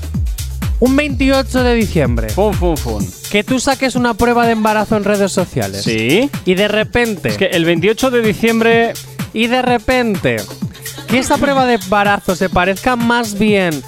Un 0.81 0.95
28 0.97 1.63
de 1.65 1.75
diciembre. 1.75 2.29
Fun, 2.31 2.55
fun, 2.55 2.77
fun. 2.77 3.07
Que 3.31 3.43
tú 3.43 3.59
saques 3.59 3.95
una 3.97 4.15
prueba 4.15 4.47
de 4.47 4.53
embarazo 4.53 4.97
en 4.97 5.05
redes 5.05 5.33
sociales. 5.33 5.83
Sí. 5.83 6.31
Y 6.45 6.55
de 6.55 6.69
repente. 6.69 7.31
Es 7.31 7.37
que 7.37 7.47
el 7.47 7.65
28 7.65 8.11
de 8.11 8.23
diciembre. 8.23 8.93
Y 9.33 9.47
de 9.49 9.63
repente. 9.63 10.37
Que 11.09 11.19
esta 11.19 11.37
prueba 11.37 11.67
de 11.67 11.75
embarazo 11.75 12.37
se 12.37 12.49
parezca 12.49 12.97
más 12.97 13.39
bien 13.39 13.83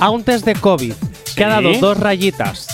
a 0.00 0.10
un 0.10 0.24
test 0.24 0.44
de 0.44 0.54
COVID. 0.54 0.94
Que 1.36 1.44
ha 1.44 1.48
dado 1.48 1.72
dos 1.80 1.98
rayitas. 1.98 2.66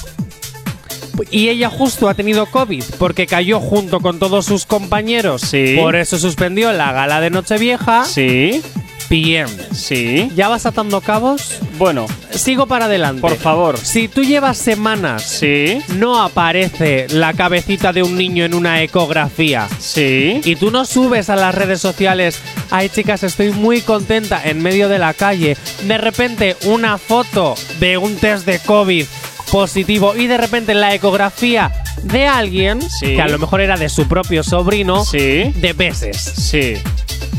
Y 1.31 1.49
ella 1.49 1.71
justo 1.71 2.09
ha 2.09 2.15
tenido 2.15 2.47
COVID 2.47 2.85
porque 2.99 3.27
cayó 3.27 3.61
junto 3.61 4.01
con 4.01 4.19
todos 4.19 4.47
sus 4.47 4.67
compañeros. 4.67 5.43
Sí. 5.43 5.77
Por 5.79 5.97
eso 5.97 6.19
suspendió 6.19 6.73
la 6.73 6.93
gala 6.93 7.21
de 7.21 7.31
Nochevieja. 7.31 8.05
Sí. 8.05 8.63
Bien. 9.11 9.47
Sí. 9.73 10.31
¿Ya 10.37 10.49
vas 10.49 10.67
atando 10.67 11.01
cabos? 11.01 11.61
Bueno. 11.79 12.07
Sigo 12.31 12.67
para 12.67 12.85
adelante. 12.85 13.23
Por 13.23 13.37
favor. 13.39 13.79
Si 13.79 14.07
tú 14.07 14.23
llevas 14.23 14.59
semanas, 14.59 15.23
Sí. 15.23 15.79
no 15.97 16.23
aparece 16.23 17.07
la 17.09 17.33
cabecita 17.33 17.95
de 17.95 18.03
un 18.03 18.17
niño 18.19 18.45
en 18.45 18.53
una 18.53 18.83
ecografía. 18.83 19.67
Sí. 19.81 20.43
Y 20.45 20.57
tú 20.57 20.71
no 20.71 20.85
subes 20.85 21.31
a 21.31 21.37
las 21.37 21.55
redes 21.55 21.81
sociales 21.81 22.39
Ay, 22.71 22.91
chicas, 22.91 23.23
estoy 23.23 23.51
muy 23.51 23.81
contenta 23.81 24.43
en 24.45 24.63
medio 24.63 24.91
de 24.91 24.99
la 24.99 25.15
calle. 25.15 25.57
De 25.85 25.97
repente, 25.97 26.55
una 26.67 26.99
foto 26.99 27.55
de 27.81 27.97
un 27.97 28.17
test 28.17 28.45
de 28.45 28.59
COVID 28.59 29.07
positivo 29.51 30.15
y 30.17 30.27
de 30.27 30.37
repente 30.39 30.75
la 30.75 30.95
ecografía 30.95 31.71
de 32.03 32.27
alguien 32.27 32.81
Sí. 32.83 33.15
que 33.17 33.23
a 33.23 33.29
lo 33.29 33.39
mejor 33.39 33.61
era 33.61 33.77
de 33.77 33.89
su 33.89 34.07
propio 34.09 34.43
sobrino 34.43 35.05
Sí. 35.05 35.53
de 35.57 35.75
meses. 35.77 36.17
Sí. 36.17 36.75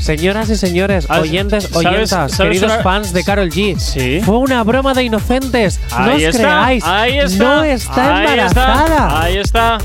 Señoras 0.01 0.49
y 0.49 0.55
señores, 0.55 1.05
¿Has- 1.09 1.19
oyentes, 1.19 1.69
oyentas, 1.75 2.31
sabes 2.31 2.37
queridos 2.37 2.71
una- 2.71 2.83
fans 2.83 3.11
de 3.13 3.23
Carol 3.23 3.49
G. 3.49 3.77
Sí. 3.77 4.21
Fue 4.25 4.37
una 4.37 4.63
broma 4.63 4.93
de 4.93 5.03
inocentes. 5.03 5.79
no 5.97 6.15
os 6.15 6.21
está, 6.21 6.37
creáis. 6.39 6.83
ahí 6.85 7.17
está. 7.19 7.43
No 7.43 7.63
está 7.63 8.17
ahí 8.17 8.23
embarazada. 8.25 8.83
Está, 8.85 9.21
ahí 9.23 9.37
está. 9.37 9.77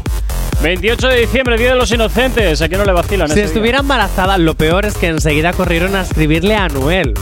28 0.63 1.09
de 1.09 1.21
diciembre, 1.21 1.59
Día 1.59 1.71
de 1.71 1.75
los 1.77 1.91
Inocentes. 1.91 2.63
Aquí 2.63 2.77
no 2.77 2.85
le 2.85 2.93
vacilan. 2.93 3.27
Si 3.29 3.33
este 3.35 3.45
estuviera 3.45 3.81
embarazada, 3.81 4.39
lo 4.39 4.55
peor 4.55 4.87
es 4.87 4.95
que 4.97 5.09
enseguida 5.09 5.53
corrieron 5.53 5.95
a 5.97 6.03
escribirle 6.03 6.55
a 6.55 6.69
Noel. 6.69 7.13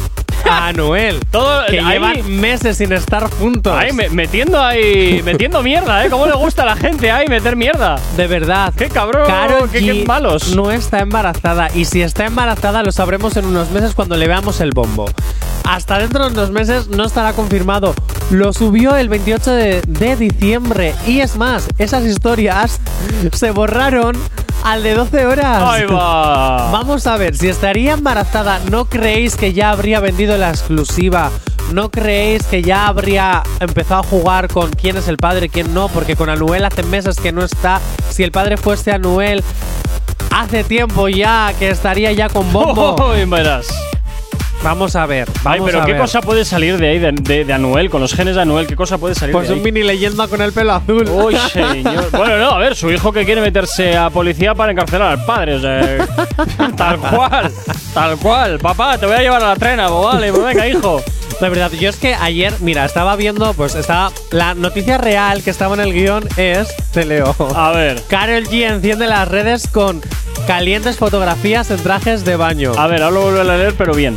A 0.51 0.73
Noel. 0.77 1.21
Todo- 1.31 1.67
que 1.67 1.79
ahí- 1.81 1.93
llevan 1.95 2.41
meses 2.41 2.77
sin 2.79 2.93
estar 2.93 3.31
juntos. 3.31 3.75
Ahí, 3.77 3.93
me- 3.93 4.09
metiendo 4.09 4.61
ahí. 4.63 5.23
metiendo 5.25 5.63
mierda, 5.63 6.05
¿eh? 6.05 6.11
¿Cómo 6.11 6.27
le 6.27 6.35
gusta 6.35 6.63
a 6.63 6.67
la 6.67 6.77
gente 6.77 7.11
ahí 7.11 7.27
meter 7.29 7.57
mierda? 7.57 7.99
De 8.17 8.27
verdad. 8.27 8.73
¡Qué 8.77 8.89
cabrón! 8.89 9.27
Karol 9.27 9.69
qué, 9.71 9.81
G 9.81 10.01
qué 10.01 10.05
malos! 10.07 10.55
No 10.55 10.71
está 10.71 11.01
embarazada. 11.01 11.69
Y 11.75 11.85
si 11.85 12.03
está 12.03 12.27
embarazada, 12.27 12.83
lo 12.83 12.93
sabremos 12.93 13.37
en 13.37 13.47
unos 13.47 13.71
meses 13.71 13.95
cuando 13.95 14.17
le 14.17 14.27
veamos 14.29 14.61
el 14.61 14.71
bombo. 14.73 15.07
Hasta 15.65 15.99
dentro 15.99 16.27
de 16.27 16.33
unos 16.33 16.51
meses 16.51 16.89
no 16.89 17.05
estará 17.05 17.33
confirmado. 17.35 17.95
Lo 18.31 18.53
subió 18.53 18.97
el 18.97 19.09
28 19.09 19.51
de, 19.53 19.81
de 19.87 20.17
diciembre. 20.17 20.95
Y 21.07 21.21
es 21.21 21.37
más, 21.37 21.69
esas 21.79 22.05
historias 22.05 22.81
se 23.33 23.51
borraron 23.53 24.17
al 24.63 24.83
de 24.83 24.95
12 24.95 25.27
horas. 25.27 25.63
¡Ahí 25.63 25.87
va! 25.87 26.71
Vamos 26.71 27.07
a 27.07 27.17
ver, 27.17 27.37
si 27.37 27.49
estaría 27.49 27.93
embarazada, 27.93 28.61
¿no 28.71 28.87
creéis 28.87 29.37
que 29.37 29.53
ya 29.53 29.71
habría 29.71 30.01
vendido 30.01 30.37
la 30.37 30.51
exclusiva? 30.51 31.31
¿No 31.73 31.91
creéis 31.91 32.45
que 32.45 32.63
ya 32.63 32.87
habría 32.87 33.43
empezado 33.61 34.01
a 34.01 34.05
jugar 34.05 34.49
con 34.49 34.71
quién 34.71 34.97
es 34.97 35.09
el 35.09 35.17
padre 35.17 35.47
y 35.47 35.49
quién 35.49 35.73
no? 35.73 35.89
Porque 35.89 36.17
con 36.17 36.29
Anuel 36.29 36.65
hace 36.65 36.83
meses 36.83 37.17
que 37.17 37.33
no 37.33 37.45
está. 37.45 37.81
Si 38.11 38.23
el 38.23 38.31
padre 38.31 38.57
fuese 38.57 38.93
Anuel, 38.93 39.43
hace 40.31 40.65
tiempo 40.65 41.09
ya 41.09 41.53
que 41.59 41.71
estaría 41.71 42.13
ya 42.13 42.29
con 42.29 42.53
bombo. 42.53 42.97
Verás. 43.29 43.67
Vamos 44.63 44.95
a 44.95 45.07
ver, 45.07 45.29
Ay, 45.45 45.59
vamos 45.59 45.67
pero 45.67 45.83
a 45.83 45.87
¿qué 45.87 45.93
ver. 45.93 46.01
cosa 46.01 46.21
puede 46.21 46.45
salir 46.45 46.79
de 46.79 46.89
ahí, 46.89 46.99
de, 47.01 47.11
de- 47.11 47.45
de 47.45 47.53
Anuel, 47.53 47.91
con 47.91 48.01
los 48.01 48.15
genes 48.15 48.37
de 48.37 48.43
Anuel? 48.43 48.69
¿Qué 48.69 48.77
cosa 48.77 48.97
puede 48.97 49.17
salir 49.17 49.33
Pues 49.33 49.49
de 49.49 49.55
un 49.55 49.59
ahí? 49.59 49.65
mini 49.73 49.83
leyenda 49.85 50.29
con 50.29 50.41
el 50.41 50.53
pelo 50.53 50.73
azul. 50.75 51.09
Uy, 51.11 51.37
señor. 51.53 52.11
Bueno, 52.13 52.39
no, 52.39 52.51
a 52.51 52.59
ver, 52.59 52.77
su 52.77 52.89
hijo 52.93 53.13
que 53.13 53.25
quiere 53.25 53.41
meterse 53.41 53.97
a 53.97 54.09
policía 54.11 54.55
para 54.55 54.71
encarcelar 54.71 55.09
al 55.19 55.25
padre, 55.25 55.55
o 55.57 55.61
sea, 55.61 56.07
tal 56.77 56.99
cual, 56.99 57.53
tal 57.93 58.17
cual. 58.19 58.59
Papá, 58.61 58.99
te 58.99 59.07
voy 59.07 59.17
a 59.17 59.21
llevar 59.21 59.43
a 59.43 59.49
la 59.49 59.57
trena, 59.57 59.89
pues 59.89 60.05
vale, 60.05 60.33
pues 60.33 60.45
venga, 60.45 60.69
hijo. 60.69 61.03
De 61.41 61.49
verdad, 61.49 61.73
yo 61.73 61.89
es 61.91 61.97
que 61.97 62.15
ayer, 62.15 62.53
mira, 62.61 62.85
estaba 62.85 63.17
viendo, 63.17 63.53
pues 63.55 63.75
estaba. 63.75 64.13
La 64.31 64.55
noticia 64.55 64.97
real 64.97 65.43
que 65.43 65.51
estaba 65.51 65.75
en 65.75 65.81
el 65.81 65.93
guion 65.93 66.29
es. 66.37 66.69
Te 66.93 67.05
leo. 67.05 67.35
A 67.57 67.73
ver, 67.73 68.01
Carol 68.07 68.45
G 68.45 68.65
enciende 68.71 69.09
las 69.09 69.27
redes 69.27 69.67
con 69.67 70.01
calientes 70.47 70.99
fotografías 70.99 71.69
en 71.73 71.83
trajes 71.83 72.25
de 72.25 72.37
baño. 72.37 72.73
a 72.79 72.87
ver, 72.87 73.03
ahora 73.03 73.15
lo 73.15 73.23
vuelvo 73.23 73.41
a 73.41 73.57
leer, 73.57 73.75
pero 73.77 73.93
bien. 73.93 74.15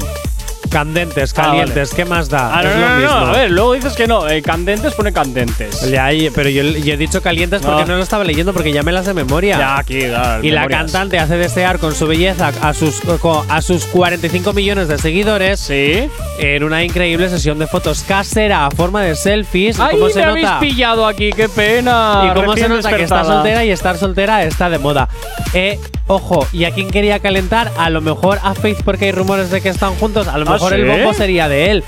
Candentes, 0.79 1.31
Ah, 1.37 1.41
calientes, 1.41 1.93
¿qué 1.93 2.03
más 2.03 2.27
da? 2.27 2.53
Ah, 2.53 2.61
no, 2.61 2.69
es 2.69 2.75
no, 2.75 2.81
lo 2.81 2.89
no, 2.89 2.95
mismo. 2.97 3.15
a 3.15 3.31
ver, 3.31 3.49
luego 3.49 3.73
dices 3.75 3.93
que 3.93 4.07
no, 4.07 4.27
eh, 4.27 4.41
candentes 4.41 4.93
pone 4.93 5.13
candentes. 5.13 5.89
Ya, 5.89 6.11
y- 6.11 6.29
pero 6.31 6.49
yo, 6.49 6.63
yo 6.63 6.93
he 6.93 6.97
dicho 6.97 7.21
calientes 7.21 7.61
porque 7.61 7.85
No. 7.85 7.95
lo 7.95 8.03
estaba 8.03 8.25
leyendo 8.25 8.51
porque 8.51 8.73
ya 8.73 8.83
me 8.83 8.91
las 8.91 9.05
de 9.05 9.13
memoria. 9.13 9.57
Ya, 9.57 9.77
aquí, 9.77 10.01
claro, 10.01 10.43
y 10.43 10.51
la 10.51 10.61
memorias. 10.63 10.81
cantante 10.91 11.17
hace 11.17 11.37
desear 11.37 11.79
con 11.79 11.95
su 11.95 12.07
belleza 12.07 12.51
a 12.61 12.73
sus, 12.73 12.99
co- 13.21 13.45
a 13.47 13.61
sus 13.61 13.85
45 13.85 14.51
millones 14.51 14.89
de 14.89 14.97
seguidores 14.97 15.61
Sí. 15.61 16.09
en 16.39 16.63
una 16.65 16.83
increíble 16.83 17.29
sesión 17.29 17.57
de 17.57 17.67
fotos 17.67 18.03
casera 18.05 18.65
a 18.65 18.71
forma 18.71 19.01
de 19.01 19.15
selfies. 19.15 19.79
¿Y 19.79 19.81
¡Ay, 19.81 19.91
cómo 19.91 20.07
me 20.07 20.11
se 20.11 20.23
habéis 20.25 20.45
nota? 20.45 20.59
pillado 20.59 21.07
aquí! 21.07 21.29
¡Qué 21.31 21.47
pena! 21.47 22.23
Y 22.25 22.33
cómo 22.35 22.47
se 22.53 22.63
Recién 22.63 22.69
nota 22.75 22.89
que 22.89 23.03
está 23.03 23.15
despertada. 23.15 23.33
soltera 23.35 23.63
y 23.63 23.71
estar 23.71 23.97
soltera 23.97 24.43
está 24.43 24.69
de 24.69 24.77
moda. 24.79 25.07
Eh, 25.53 25.79
ojo, 26.07 26.47
¿y 26.51 26.65
a 26.65 26.71
quién 26.71 26.89
quería 26.89 27.19
calentar? 27.19 27.71
A 27.77 27.89
lo 27.89 28.01
mejor 28.01 28.39
a 28.43 28.53
Faith 28.53 28.81
porque 28.83 29.05
hay 29.05 29.11
rumores 29.11 29.49
de 29.49 29.61
que 29.61 29.69
están 29.69 29.95
juntos. 29.95 30.27
A 30.27 30.37
lo 30.37 30.49
¿Ah, 30.49 30.53
mejor 30.53 30.73
el 30.73 30.85
bombo 30.85 31.13
sería 31.13 31.47
de 31.47 31.71
él. 31.71 31.83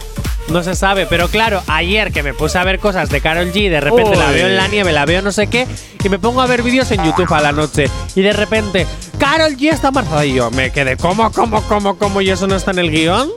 No 0.49 0.63
se 0.63 0.75
sabe, 0.75 1.05
pero 1.07 1.27
claro, 1.27 1.61
ayer 1.67 2.13
que 2.13 2.23
me 2.23 2.33
puse 2.33 2.57
a 2.57 2.63
ver 2.63 2.79
cosas 2.79 3.09
de 3.09 3.19
Carol 3.19 3.51
G, 3.51 3.69
de 3.69 3.81
repente 3.81 4.15
la 4.15 4.31
veo 4.31 4.47
en 4.47 4.55
la 4.55 4.69
nieve, 4.69 4.93
la 4.93 5.05
veo 5.05 5.21
no 5.21 5.33
sé 5.33 5.47
qué, 5.47 5.67
y 6.01 6.07
me 6.07 6.19
pongo 6.19 6.41
a 6.41 6.47
ver 6.47 6.63
vídeos 6.63 6.89
en 6.91 7.03
YouTube 7.03 7.33
a 7.33 7.41
la 7.41 7.51
noche. 7.51 7.89
Y 8.15 8.21
de 8.21 8.31
repente, 8.31 8.87
Carol 9.17 9.57
G 9.57 9.73
está 9.73 9.89
embarazada. 9.89 10.25
Y 10.25 10.35
yo 10.35 10.49
me 10.51 10.71
quedé, 10.71 10.95
¿cómo, 10.95 11.29
cómo, 11.33 11.61
cómo, 11.63 11.97
cómo? 11.97 12.21
¿Y 12.21 12.29
eso 12.29 12.47
no 12.47 12.55
está 12.55 12.71
en 12.71 12.79
el 12.79 12.91
guion? 12.91 13.29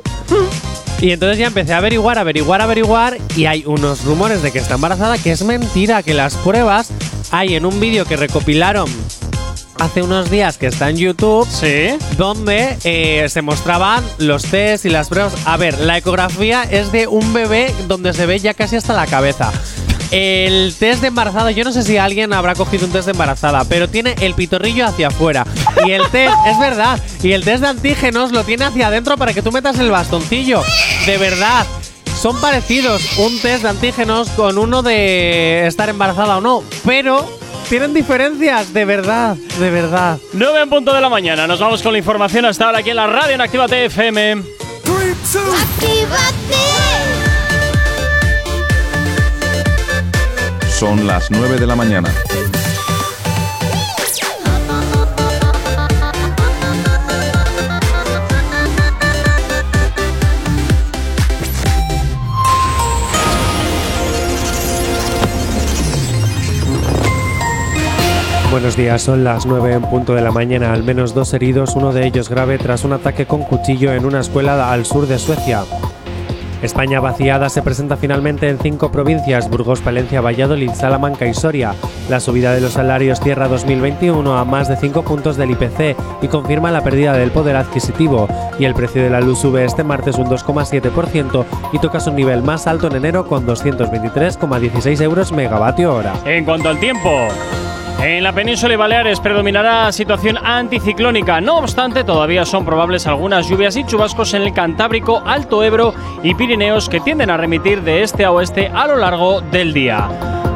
Y 1.00 1.12
entonces 1.12 1.38
ya 1.38 1.46
empecé 1.46 1.72
a 1.72 1.78
averiguar, 1.78 2.18
averiguar, 2.18 2.60
averiguar 2.60 3.18
y 3.34 3.46
hay 3.46 3.64
unos 3.66 4.04
rumores 4.04 4.42
de 4.42 4.52
que 4.52 4.58
está 4.58 4.74
embarazada 4.74 5.16
que 5.16 5.32
es 5.32 5.42
mentira, 5.42 6.02
que 6.02 6.12
las 6.12 6.36
pruebas 6.36 6.90
hay 7.30 7.54
en 7.54 7.64
un 7.64 7.80
vídeo 7.80 8.04
que 8.04 8.16
recopilaron 8.16 8.86
hace 9.80 10.02
unos 10.02 10.30
días 10.30 10.58
que 10.58 10.66
está 10.66 10.90
en 10.90 10.96
YouTube, 10.96 11.48
Sí. 11.50 11.96
donde 12.16 12.76
eh, 12.84 13.26
se 13.28 13.42
mostraban 13.42 14.04
los 14.18 14.44
test 14.44 14.84
y 14.84 14.90
las 14.90 15.08
pruebas. 15.08 15.32
A 15.44 15.56
ver, 15.56 15.78
la 15.80 15.96
ecografía 15.98 16.62
es 16.64 16.92
de 16.92 17.06
un 17.06 17.32
bebé 17.32 17.74
donde 17.88 18.12
se 18.12 18.26
ve 18.26 18.38
ya 18.38 18.54
casi 18.54 18.76
hasta 18.76 18.92
la 18.94 19.06
cabeza. 19.06 19.52
El 20.10 20.74
test 20.78 21.02
de 21.02 21.08
embarazada, 21.08 21.52
yo 21.52 21.62
no 21.64 21.72
sé 21.72 21.82
si 21.84 21.96
alguien 21.96 22.32
habrá 22.32 22.54
cogido 22.56 22.84
un 22.86 22.92
test 22.92 23.06
de 23.06 23.12
embarazada, 23.12 23.64
pero 23.64 23.88
tiene 23.88 24.16
el 24.20 24.34
pitorrillo 24.34 24.84
hacia 24.86 25.08
afuera. 25.08 25.46
Y 25.86 25.92
el 25.92 26.02
test, 26.10 26.34
es 26.46 26.58
verdad, 26.58 26.98
y 27.22 27.32
el 27.32 27.44
test 27.44 27.62
de 27.62 27.68
antígenos 27.68 28.32
lo 28.32 28.42
tiene 28.44 28.64
hacia 28.64 28.88
adentro 28.88 29.16
para 29.16 29.32
que 29.32 29.40
tú 29.42 29.52
metas 29.52 29.78
el 29.78 29.90
bastoncillo. 29.90 30.62
De 31.06 31.16
verdad. 31.16 31.64
Son 32.20 32.38
parecidos 32.38 33.16
un 33.18 33.38
test 33.40 33.62
de 33.62 33.70
antígenos 33.70 34.28
con 34.30 34.58
uno 34.58 34.82
de 34.82 35.66
estar 35.66 35.88
embarazada 35.88 36.36
o 36.36 36.40
no, 36.42 36.62
pero 36.84 37.26
tienen 37.70 37.94
diferencias, 37.94 38.72
de 38.72 38.84
verdad, 38.84 39.36
de 39.36 39.70
verdad. 39.70 40.18
9 40.32 40.62
en 40.62 40.68
punto 40.68 40.92
de 40.92 41.00
la 41.00 41.08
mañana. 41.08 41.46
Nos 41.46 41.60
vamos 41.60 41.80
con 41.84 41.92
la 41.92 41.98
información 41.98 42.44
hasta 42.44 42.66
ahora 42.66 42.78
aquí 42.78 42.90
en 42.90 42.96
la 42.96 43.06
radio 43.06 43.36
en 43.36 43.40
Activa 43.40 43.68
TFM. 43.68 44.42
Son 50.68 51.06
las 51.06 51.30
9 51.30 51.58
de 51.58 51.66
la 51.68 51.76
mañana. 51.76 52.12
Buenos 68.51 68.76
días, 68.76 69.01
son 69.01 69.22
las 69.22 69.46
9 69.46 69.74
en 69.74 69.82
punto 69.82 70.12
de 70.12 70.22
la 70.22 70.32
mañana. 70.32 70.72
Al 70.72 70.82
menos 70.82 71.14
dos 71.14 71.32
heridos, 71.34 71.76
uno 71.76 71.92
de 71.92 72.05
ellos 72.05 72.28
grave 72.28 72.59
tras 72.59 72.82
un 72.82 72.92
ataque 72.92 73.24
con 73.24 73.42
cuchillo 73.42 73.92
en 73.92 74.05
una 74.05 74.18
escuela 74.18 74.72
al 74.72 74.84
sur 74.84 75.07
de 75.07 75.20
Suecia. 75.20 75.62
España 76.61 76.98
vaciada 76.98 77.48
se 77.48 77.62
presenta 77.62 77.96
finalmente 77.96 78.48
en 78.48 78.59
cinco 78.59 78.90
provincias: 78.90 79.48
Burgos, 79.48 79.80
Palencia, 79.80 80.20
Valladolid, 80.20 80.72
Salamanca 80.72 81.26
y 81.26 81.32
Soria. 81.32 81.76
La 82.09 82.18
subida 82.18 82.53
de 82.53 82.61
los 82.61 82.72
salarios 82.72 83.20
cierra 83.20 83.46
2021 83.46 84.36
a 84.36 84.44
más 84.44 84.68
de 84.68 84.76
5 84.76 85.05
puntos 85.05 85.36
del 85.36 85.53
IPC 85.53 85.96
y 86.20 86.26
confirma 86.26 86.72
la 86.72 86.82
pérdida 86.82 87.12
del 87.12 87.30
poder 87.30 87.55
adquisitivo. 87.55 88.26
Y 88.59 88.64
el 88.64 88.74
precio 88.74 89.01
de 89.01 89.11
la 89.11 89.20
luz 89.20 89.38
sube 89.38 89.64
este 89.64 89.84
martes 89.84 90.16
un 90.16 90.26
2,7% 90.26 91.44
y 91.72 91.78
toca 91.78 92.01
su 92.01 92.11
nivel 92.11 92.42
más 92.42 92.66
alto 92.66 92.88
en 92.88 92.96
enero 92.96 93.26
con 93.26 93.46
223,16 93.46 95.01
euros 95.03 95.30
megavatio 95.30 95.94
hora. 95.94 96.14
En 96.24 96.44
cuanto 96.44 96.68
al 96.68 96.80
tiempo. 96.80 97.28
En 98.03 98.24
la 98.24 98.32
península 98.32 98.72
y 98.72 98.76
Baleares 98.78 99.20
predominará 99.20 99.92
situación 99.92 100.38
anticiclónica. 100.42 101.38
No 101.42 101.59
obstante, 101.59 102.03
todavía 102.03 102.46
son 102.46 102.64
probables 102.64 103.07
algunas 103.07 103.46
lluvias 103.46 103.76
y 103.76 103.84
chubascos 103.84 104.32
en 104.32 104.42
el 104.42 104.55
Cantábrico, 104.55 105.22
Alto 105.26 105.62
Ebro 105.62 105.92
y 106.22 106.34
Pirineos 106.34 106.88
que 106.88 107.01
tienden 107.01 107.28
a 107.28 107.36
remitir 107.36 107.82
de 107.82 108.03
este 108.03 108.24
a 108.24 108.32
oeste 108.32 108.68
a 108.68 108.86
lo 108.86 108.96
largo 108.96 109.42
del 109.42 109.74
día. 109.74 110.09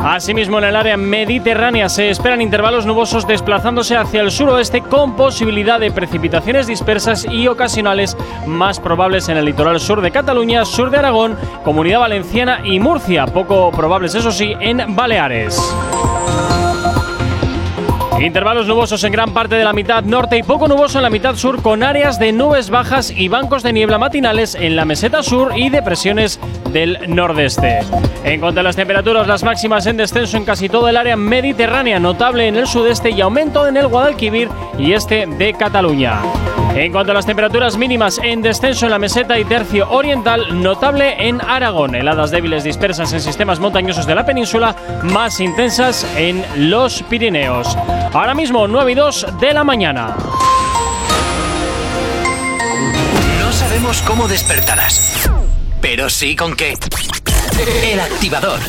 Asimismo, 0.03 0.59
en 0.59 0.65
el 0.65 0.77
área 0.77 0.97
mediterránea 0.97 1.91
se 1.91 2.09
esperan 2.09 2.41
intervalos 2.41 2.87
nubosos 2.87 3.27
desplazándose 3.27 3.97
hacia 3.97 4.23
el 4.23 4.31
suroeste 4.31 4.81
con 4.81 5.15
posibilidad 5.15 5.79
de 5.79 5.91
precipitaciones 5.91 6.67
dispersas 6.67 7.27
y 7.31 7.47
ocasionales 7.47 8.17
más 8.47 8.81
probables 8.81 9.29
en 9.29 9.37
el 9.37 9.45
litoral 9.45 9.81
sur 9.81 10.01
de 10.01 10.11
Cataluña, 10.11 10.65
sur 10.65 10.91
de 10.91 10.99
Aragón, 10.99 11.37
Comunidad 11.63 12.01
Valenciana 12.01 12.61
y 12.65 12.81
Murcia, 12.81 13.27
poco 13.27 13.71
probables 13.71 14.15
eso 14.15 14.31
sí 14.31 14.55
en 14.61 14.95
Baleares. 14.97 15.59
Intervalos 18.25 18.67
nubosos 18.67 19.05
en 19.05 19.13
gran 19.13 19.35
parte 19.35 19.55
de 19.55 19.65
la 19.65 19.75
mitad 19.75 20.03
norte 20.03 20.39
y 20.39 20.43
poco 20.43 20.67
nuboso 20.67 20.99
en 20.99 21.03
la 21.03 21.11
mitad 21.11 21.37
sur 21.37 21.61
con 21.61 21.83
áreas 21.83 22.19
de 22.19 22.33
nubes 22.33 22.71
bajas 22.71 23.11
y 23.11 23.29
bancos 23.29 23.63
de 23.63 23.75
niebla 23.75 23.99
matinales 23.99 24.55
en 24.55 24.77
la 24.77 24.87
meseta 24.87 25.23
sur 25.23 25.53
y 25.55 25.69
depresiones 25.69 26.41
del 26.73 26.99
nordeste. 27.07 27.81
En 28.25 28.41
cuanto 28.41 28.61
a 28.61 28.63
las 28.63 28.77
temperaturas, 28.77 29.27
las 29.27 29.45
máximas 29.45 29.85
en 29.85 29.99
descenso 29.99 30.39
en 30.39 30.47
casi 30.47 30.71
todo 30.71 30.89
el 30.89 30.97
área 30.97 31.17
mediterránea, 31.17 32.01
notable 32.01 32.49
en 32.49 32.57
el 32.57 32.67
sudeste 32.67 33.11
y 33.11 33.21
aumento 33.21 33.67
en 33.67 33.77
el 33.77 33.89
Guadalquivir 33.89 34.49
y 34.79 34.95
este 34.95 35.27
de 35.27 35.53
Cataluña. 35.53 36.21
En 36.75 36.91
cuanto 36.91 37.13
a 37.13 37.15
las 37.15 37.27
temperaturas 37.27 37.77
mínimas 37.77 38.19
en 38.19 38.43
descenso 38.43 38.87
en 38.87 38.91
la 38.91 38.99
meseta 38.99 39.39
y 39.39 39.45
tercio 39.45 39.89
oriental, 39.91 40.61
notable 40.61 41.29
en 41.29 41.41
Aragón. 41.41 41.95
Heladas 41.95 42.33
débiles 42.33 42.65
dispersas 42.65 43.13
en 43.13 43.21
sistemas 43.21 43.61
montañosos 43.61 44.07
de 44.07 44.15
la 44.17 44.27
península, 44.27 44.75
más 45.05 45.39
intensas 45.39 46.05
en 46.17 46.43
los 46.57 47.03
Pirineos. 47.05 47.77
Ahora 48.15 48.33
mismo 48.33 48.69
9 48.69 48.93
y 48.93 48.95
2 48.95 49.27
de 49.41 49.53
la 49.53 49.65
mañana. 49.65 50.17
No 53.41 53.53
sabemos 53.53 54.01
cómo 54.03 54.29
despertarás, 54.29 55.29
pero 55.81 56.09
sí 56.09 56.37
con 56.37 56.55
qué. 56.55 56.79
El 57.83 57.99
activador. 57.99 58.61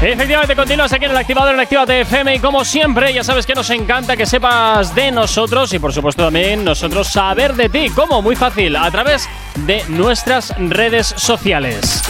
Efectivamente, 0.00 0.54
continúas 0.54 0.92
aquí 0.92 1.06
en 1.06 1.10
el 1.10 1.16
activador 1.16 1.54
en 1.54 1.60
Actívate 1.60 2.00
FM 2.02 2.36
y 2.36 2.38
como 2.38 2.64
siempre, 2.64 3.12
ya 3.12 3.24
sabes 3.24 3.46
que 3.46 3.54
nos 3.54 3.68
encanta 3.70 4.16
que 4.16 4.26
sepas 4.26 4.94
de 4.94 5.10
nosotros 5.10 5.72
y 5.72 5.78
por 5.78 5.92
supuesto 5.92 6.24
también 6.24 6.64
nosotros 6.64 7.08
saber 7.08 7.54
de 7.54 7.68
ti. 7.68 7.90
¿Cómo? 7.94 8.22
Muy 8.22 8.36
fácil, 8.36 8.76
a 8.76 8.90
través 8.90 9.28
de 9.66 9.82
nuestras 9.88 10.54
redes 10.56 11.14
sociales. 11.16 12.02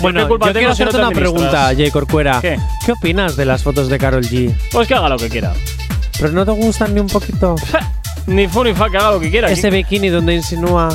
Bueno, 0.00 0.22
¿Qué 0.22 0.26
culpa 0.26 0.46
yo 0.46 0.52
tengo 0.52 0.58
quiero 0.72 0.74
si 0.74 0.82
no 0.82 0.88
hacerte 0.88 0.98
te 0.98 1.06
una 1.06 1.14
pregunta, 1.20 1.46
administras? 1.68 1.76
Jay 1.76 1.90
Corcuera. 1.92 2.40
¿Qué? 2.40 2.58
¿Qué 2.84 2.90
opinas 2.92 3.36
de 3.36 3.44
las 3.44 3.62
fotos 3.62 3.88
de 3.88 3.98
Carol 3.98 4.24
G? 4.24 4.52
Pues 4.72 4.88
que 4.88 4.94
haga 4.94 5.08
lo 5.08 5.16
que 5.16 5.28
quiera. 5.28 5.52
¿Pero 6.18 6.32
no 6.32 6.44
te 6.44 6.50
gustan 6.50 6.92
ni 6.94 7.00
un 7.00 7.06
poquito? 7.06 7.54
Ni 8.26 8.46
fu 8.48 8.62
ni 8.64 8.72
fa, 8.74 8.88
que 8.90 8.96
haga 8.98 9.12
lo 9.12 9.20
que 9.20 9.30
quiera. 9.30 9.48
Ese 9.50 9.70
bikini 9.70 10.08
donde 10.08 10.34
insinúa. 10.34 10.88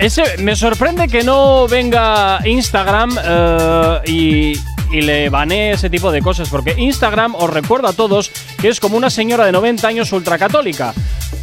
Ese, 0.00 0.38
me 0.38 0.54
sorprende 0.56 1.06
que 1.08 1.22
no 1.24 1.66
venga 1.68 2.40
Instagram 2.44 3.16
eh, 3.24 4.00
y, 4.06 4.52
y 4.96 5.00
le 5.02 5.28
banee 5.28 5.72
ese 5.72 5.88
tipo 5.90 6.10
de 6.12 6.20
cosas, 6.22 6.48
porque 6.48 6.74
Instagram 6.76 7.34
os 7.36 7.50
recuerda 7.50 7.90
a 7.90 7.92
todos 7.92 8.30
que 8.62 8.68
es 8.68 8.78
como 8.78 8.96
una 8.96 9.10
señora 9.10 9.44
de 9.44 9.50
90 9.50 9.88
años 9.88 10.12
ultracatólica. 10.12 10.94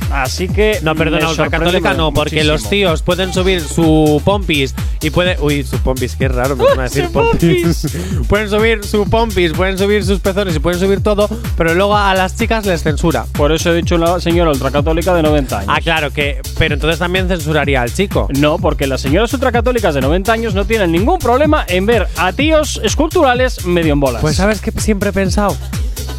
Así 0.09 0.47
que. 0.47 0.79
No, 0.83 0.95
perdona, 0.95 1.29
ultracatólica 1.29 1.93
no, 1.93 2.13
porque 2.13 2.37
muchísimo. 2.37 2.53
los 2.53 2.69
tíos 2.69 3.01
pueden 3.01 3.33
subir 3.33 3.59
su 3.59 4.21
pompis 4.23 4.73
y 5.01 5.09
puede. 5.09 5.37
Uy, 5.41 5.63
su 5.63 5.77
pompis, 5.79 6.15
qué 6.15 6.29
raro, 6.29 6.55
me 6.55 6.63
van 6.69 6.79
a 6.79 6.83
decir 6.83 7.09
pompis. 7.11 7.87
pueden 8.29 8.49
subir 8.49 8.85
su 8.85 9.03
pompis, 9.03 9.51
pueden 9.51 9.77
subir 9.77 10.05
sus 10.05 10.21
pezones 10.21 10.55
y 10.55 10.59
pueden 10.59 10.79
subir 10.79 11.03
todo, 11.03 11.29
pero 11.57 11.75
luego 11.75 11.97
a 11.97 12.15
las 12.15 12.37
chicas 12.37 12.65
les 12.65 12.83
censura. 12.83 13.25
Por 13.33 13.51
eso 13.51 13.73
he 13.73 13.75
dicho 13.75 13.97
la 13.97 14.21
señora 14.21 14.51
ultracatólica 14.51 15.13
de 15.13 15.21
90 15.21 15.59
años. 15.59 15.73
Ah, 15.75 15.81
claro, 15.81 16.11
que. 16.11 16.41
Pero 16.57 16.75
entonces 16.75 16.99
también 16.99 17.27
censuraría 17.27 17.81
al 17.81 17.93
chico. 17.93 18.29
No, 18.37 18.59
porque 18.59 18.87
las 18.87 19.01
señoras 19.01 19.33
ultracatólicas 19.33 19.93
de 19.93 19.99
90 19.99 20.31
años 20.31 20.53
no 20.55 20.63
tienen 20.63 20.93
ningún 20.93 21.19
problema 21.19 21.65
en 21.67 21.85
ver 21.85 22.07
a 22.15 22.31
tíos 22.31 22.79
esculturales 22.81 23.65
medio 23.65 23.91
en 23.91 23.99
bolas. 23.99 24.21
Pues 24.21 24.37
sabes 24.37 24.61
que 24.61 24.71
siempre 24.71 25.09
he 25.09 25.13
pensado 25.13 25.57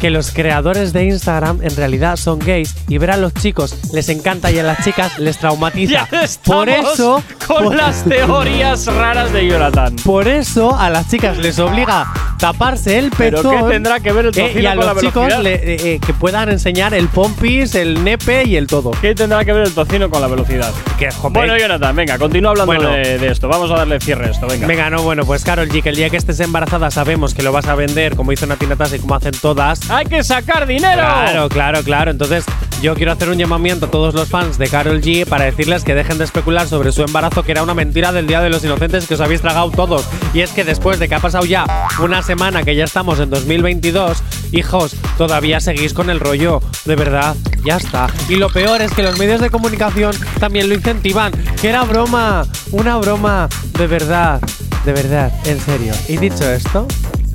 que 0.01 0.09
los 0.09 0.31
creadores 0.31 0.91
de 0.93 1.05
Instagram 1.05 1.59
en 1.61 1.75
realidad 1.75 2.15
son 2.17 2.39
gays 2.39 2.75
y 2.89 2.97
ver 2.97 3.11
a 3.11 3.17
los 3.17 3.33
chicos 3.35 3.75
les 3.93 4.09
encanta 4.09 4.51
y 4.51 4.57
a 4.59 4.63
las 4.63 4.83
chicas 4.83 5.19
les 5.19 5.37
traumatiza. 5.37 6.07
Ya 6.11 6.27
por 6.43 6.67
eso 6.69 7.23
con 7.47 7.65
por- 7.65 7.75
las 7.75 8.03
teorías 8.03 8.87
raras 8.87 9.31
de 9.31 9.47
Jonathan. 9.47 9.95
Por 10.03 10.27
eso 10.27 10.75
a 10.77 10.89
las 10.89 11.07
chicas 11.09 11.37
les 11.37 11.59
obliga 11.59 12.11
taparse 12.39 12.97
el 12.97 13.11
¿Pero 13.15 13.37
pezón. 13.43 13.67
qué 13.67 13.73
tendrá 13.73 13.99
que 13.99 14.11
ver 14.11 14.25
el 14.25 14.37
eh, 14.39 14.59
y 14.59 14.65
a 14.65 14.75
con 14.75 14.85
la 14.87 14.93
los 14.93 15.03
chicos 15.03 15.27
le- 15.43 15.53
eh, 15.53 15.77
eh, 15.93 15.99
que 16.03 16.13
puedan 16.15 16.49
enseñar 16.49 16.95
el 16.95 17.07
pompis, 17.07 17.75
el 17.75 18.03
nepe 18.03 18.43
y 18.47 18.55
el 18.55 18.65
todo. 18.65 18.89
¿Qué 18.99 19.13
tendrá 19.13 19.45
que 19.45 19.53
ver 19.53 19.67
el 19.67 19.73
tocino 19.73 20.09
con 20.09 20.21
la 20.21 20.27
velocidad? 20.27 20.71
Que, 20.97 21.11
joder. 21.11 21.31
Bueno, 21.33 21.55
Jonathan, 21.57 21.95
venga, 21.95 22.17
continúa 22.17 22.51
hablando 22.51 22.73
Bueno. 22.73 22.89
de, 22.89 23.19
de 23.19 23.27
esto. 23.31 23.47
Vamos 23.47 23.69
a 23.69 23.75
darle 23.75 23.99
cierre 23.99 24.25
a 24.25 24.31
esto, 24.31 24.47
venga. 24.47 24.65
Venga, 24.65 24.89
no, 24.89 25.03
bueno, 25.03 25.23
pues 25.25 25.43
Carol 25.43 25.69
G, 25.69 25.83
que 25.83 25.89
el 25.89 25.95
día 25.95 26.09
que 26.09 26.17
estés 26.17 26.39
embarazada 26.39 26.89
sabemos 26.89 27.35
que 27.35 27.43
lo 27.43 27.51
vas 27.51 27.67
a 27.67 27.75
vender 27.75 28.15
como 28.15 28.31
hizo 28.31 28.47
Nati 28.47 28.65
Natasha 28.65 28.95
y 28.95 28.99
como 28.99 29.13
hacen 29.13 29.33
todas. 29.39 29.90
¡Hay 29.91 30.05
que 30.05 30.23
sacar 30.23 30.65
dinero! 30.67 31.01
Claro, 31.01 31.49
claro, 31.49 31.83
claro. 31.83 32.11
Entonces, 32.11 32.45
yo 32.81 32.95
quiero 32.95 33.11
hacer 33.11 33.29
un 33.29 33.37
llamamiento 33.37 33.87
a 33.87 33.91
todos 33.91 34.13
los 34.13 34.29
fans 34.29 34.57
de 34.57 34.69
Carol 34.69 35.01
G 35.01 35.25
para 35.27 35.43
decirles 35.43 35.83
que 35.83 35.93
dejen 35.93 36.17
de 36.17 36.23
especular 36.23 36.65
sobre 36.65 36.93
su 36.93 37.03
embarazo, 37.03 37.43
que 37.43 37.51
era 37.51 37.61
una 37.61 37.73
mentira 37.73 38.13
del 38.13 38.25
Día 38.25 38.39
de 38.39 38.49
los 38.49 38.63
Inocentes 38.63 39.05
que 39.05 39.15
os 39.15 39.19
habéis 39.19 39.41
tragado 39.41 39.69
todos. 39.69 40.07
Y 40.33 40.39
es 40.39 40.51
que 40.51 40.63
después 40.63 40.97
de 40.97 41.09
que 41.09 41.15
ha 41.15 41.19
pasado 41.19 41.43
ya 41.43 41.65
una 42.01 42.23
semana 42.23 42.63
que 42.63 42.73
ya 42.73 42.85
estamos 42.85 43.19
en 43.19 43.29
2022, 43.31 44.23
hijos, 44.53 44.95
todavía 45.17 45.59
seguís 45.59 45.93
con 45.93 46.09
el 46.09 46.21
rollo. 46.21 46.61
De 46.85 46.95
verdad, 46.95 47.35
ya 47.65 47.75
está. 47.75 48.07
Y 48.29 48.35
lo 48.35 48.49
peor 48.49 48.81
es 48.81 48.93
que 48.93 49.03
los 49.03 49.19
medios 49.19 49.41
de 49.41 49.49
comunicación 49.49 50.15
también 50.39 50.69
lo 50.69 50.75
incentivan. 50.75 51.33
Que 51.61 51.67
era 51.67 51.83
broma, 51.83 52.45
una 52.71 52.95
broma, 52.95 53.49
de 53.77 53.87
verdad, 53.87 54.39
de 54.85 54.93
verdad, 54.93 55.33
en 55.43 55.59
serio. 55.59 55.93
Y 56.07 56.15
dicho 56.15 56.49
esto, 56.49 56.87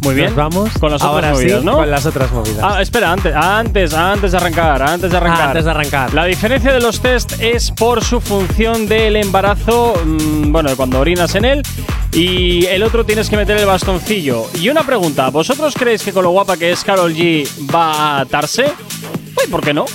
Muy 0.06 0.14
bien. 0.14 0.28
nos 0.28 0.36
vamos 0.36 0.70
con 0.78 0.92
las 0.92 1.02
otras 1.02 1.14
ahora 1.14 1.32
movidas, 1.32 1.60
sí, 1.60 1.66
¿no? 1.66 1.76
Con 1.78 1.90
las 1.90 2.06
otras 2.06 2.30
movidas. 2.30 2.60
Ah, 2.62 2.80
espera, 2.80 3.12
antes, 3.12 3.34
antes, 3.34 3.92
antes 3.92 4.30
de 4.30 4.36
arrancar, 4.38 4.82
antes 4.82 5.10
de 5.10 5.16
arrancar. 5.16 5.40
Ah, 5.40 5.48
antes 5.48 5.64
de 5.64 5.70
arrancar. 5.70 6.14
La 6.14 6.24
diferencia 6.24 6.72
de 6.72 6.80
los 6.80 7.00
test 7.00 7.32
es 7.40 7.70
por 7.72 8.04
su 8.04 8.20
función 8.20 8.86
del 8.86 9.16
embarazo, 9.16 9.94
mm, 10.04 10.52
bueno, 10.52 10.70
cuando 10.76 11.00
orinas 11.00 11.34
en 11.34 11.44
él, 11.44 11.62
y 12.12 12.66
el 12.66 12.82
otro 12.84 13.04
tienes 13.04 13.28
que 13.28 13.36
meter 13.36 13.56
el 13.58 13.66
bastoncillo. 13.66 14.46
Y 14.54 14.68
una 14.68 14.84
pregunta, 14.84 15.28
¿vosotros 15.30 15.74
creéis 15.76 16.02
que 16.02 16.12
con 16.12 16.22
lo 16.22 16.30
guapa 16.30 16.56
que 16.56 16.70
es 16.70 16.84
Carol 16.84 17.12
G 17.12 17.48
va 17.74 17.92
a 17.92 18.20
atarse? 18.20 18.64
Uy, 18.64 19.50
¿por 19.50 19.60
qué 19.60 19.74
no? 19.74 19.86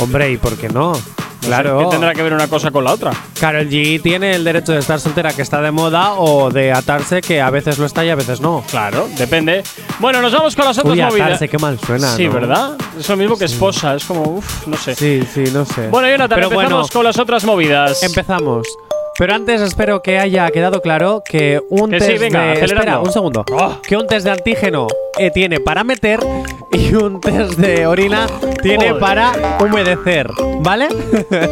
Hombre, 0.00 0.32
¿y 0.32 0.38
por 0.38 0.56
qué 0.56 0.68
no? 0.68 0.94
Claro. 1.40 1.78
¿Qué 1.78 1.86
tendrá 1.90 2.14
que 2.14 2.22
ver 2.22 2.32
una 2.32 2.48
cosa 2.48 2.70
con 2.70 2.84
la 2.84 2.92
otra? 2.92 3.12
Carol 3.40 3.68
G 3.68 4.02
tiene 4.02 4.32
el 4.34 4.44
derecho 4.44 4.72
de 4.72 4.78
estar 4.80 5.00
soltera 5.00 5.32
que 5.32 5.42
está 5.42 5.60
de 5.62 5.70
moda 5.70 6.14
o 6.14 6.50
de 6.50 6.72
atarse 6.72 7.20
que 7.20 7.40
a 7.40 7.48
veces 7.50 7.78
lo 7.78 7.86
está 7.86 8.04
y 8.04 8.10
a 8.10 8.14
veces 8.14 8.40
no. 8.40 8.64
Claro, 8.70 9.08
depende. 9.16 9.62
Bueno, 9.98 10.20
nos 10.20 10.32
vamos 10.32 10.54
con 10.56 10.64
las 10.64 10.76
otras 10.78 10.94
Uy, 10.94 11.00
movidas. 11.02 11.26
atarse, 11.28 11.48
qué 11.48 11.58
mal 11.58 11.78
suena, 11.78 12.08
Sí, 12.14 12.26
¿no? 12.26 12.32
¿verdad? 12.32 12.76
Es 12.98 13.08
lo 13.08 13.16
mismo 13.16 13.38
que 13.38 13.44
esposa, 13.46 13.94
es 13.94 14.04
como, 14.04 14.22
uff, 14.22 14.66
no 14.66 14.76
sé. 14.76 14.94
Sí, 14.94 15.22
sí, 15.32 15.44
no 15.52 15.64
sé. 15.64 15.88
Bueno, 15.88 16.08
Jonathan, 16.08 16.36
Pero 16.36 16.48
empezamos 16.48 16.72
bueno, 16.72 16.88
con 16.92 17.04
las 17.04 17.18
otras 17.18 17.44
movidas. 17.44 18.02
empezamos. 18.02 18.66
Pero 19.18 19.34
antes 19.34 19.60
espero 19.60 20.00
que 20.00 20.18
haya 20.18 20.48
quedado 20.50 20.80
claro 20.80 21.22
que 21.28 21.60
un 21.70 21.90
Que 21.90 21.98
test 21.98 22.10
sí, 22.12 22.18
venga, 22.18 22.42
de 22.54 22.64
espera, 22.64 23.00
un 23.00 23.12
segundo. 23.12 23.44
Que 23.86 23.96
un 23.96 24.06
test 24.06 24.24
de 24.24 24.30
antígeno 24.30 24.86
eh, 25.18 25.32
tiene 25.32 25.58
para 25.58 25.82
meter 25.82 26.20
y 26.72 26.94
un 26.94 27.20
test 27.20 27.54
de 27.58 27.86
orina 27.88 28.26
tiene 28.62 28.90
Joder. 28.90 29.00
para 29.00 29.32
humedecer, 29.60 30.30
¿vale? 30.60 30.86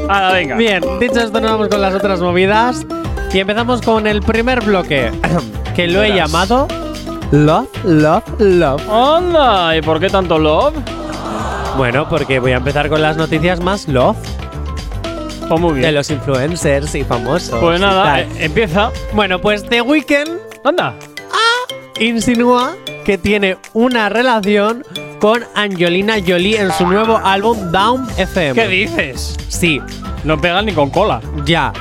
Hala, 0.09 0.33
venga. 0.33 0.55
Bien, 0.57 0.81
dicho 1.01 1.19
esto 1.21 1.41
nos 1.41 1.51
vamos 1.51 1.69
con 1.69 1.81
las 1.83 1.93
otras 1.95 2.21
movidas 2.21 2.87
y 3.33 3.41
empezamos 3.41 3.83
con 3.83 4.07
el 4.07 4.23
primer 4.23 4.63
bloque 4.65 5.11
que 5.75 5.89
lo 5.89 6.05
he 6.05 6.13
Verás. 6.13 6.31
llamado 6.31 6.69
Love, 7.33 7.69
Love, 7.85 8.25
Love. 8.39 8.83
Anda, 8.89 9.77
¿y 9.77 9.83
por 9.83 9.99
qué 9.99 10.09
tanto 10.09 10.39
love? 10.39 10.75
Bueno, 11.77 12.09
porque 12.09 12.39
voy 12.39 12.53
a 12.53 12.59
empezar 12.59 12.89
con 12.89 13.03
las 13.03 13.17
noticias 13.17 13.59
más 13.61 13.89
love 13.89 14.17
Muy 15.49 15.81
de 15.81 15.93
los 15.93 16.11
influencers 16.11 16.95
y 16.95 17.05
famosos. 17.05 17.59
Pues 17.61 17.81
nada, 17.81 18.21
eh, 18.21 18.29
empieza. 18.41 18.91
Bueno, 19.13 19.41
pues 19.41 19.65
The 19.69 19.81
Weeknd 19.83 20.39
Anda. 20.65 20.95
insinúa 22.01 22.75
que 23.05 23.17
tiene 23.19 23.57
una 23.73 24.09
relación 24.09 24.85
con 25.21 25.45
Angelina 25.55 26.17
Jolie 26.27 26.61
en 26.61 26.71
su 26.73 26.87
nuevo 26.87 27.19
álbum 27.23 27.71
Down 27.73 28.07
FM. 28.19 28.55
¿Qué 28.61 28.69
dices? 28.69 29.37
Sí, 29.49 29.81
No 30.25 30.39
pegan 30.41 30.67
ni 30.67 30.73
con 30.73 30.91
cola. 30.91 31.21
ya. 31.45 31.73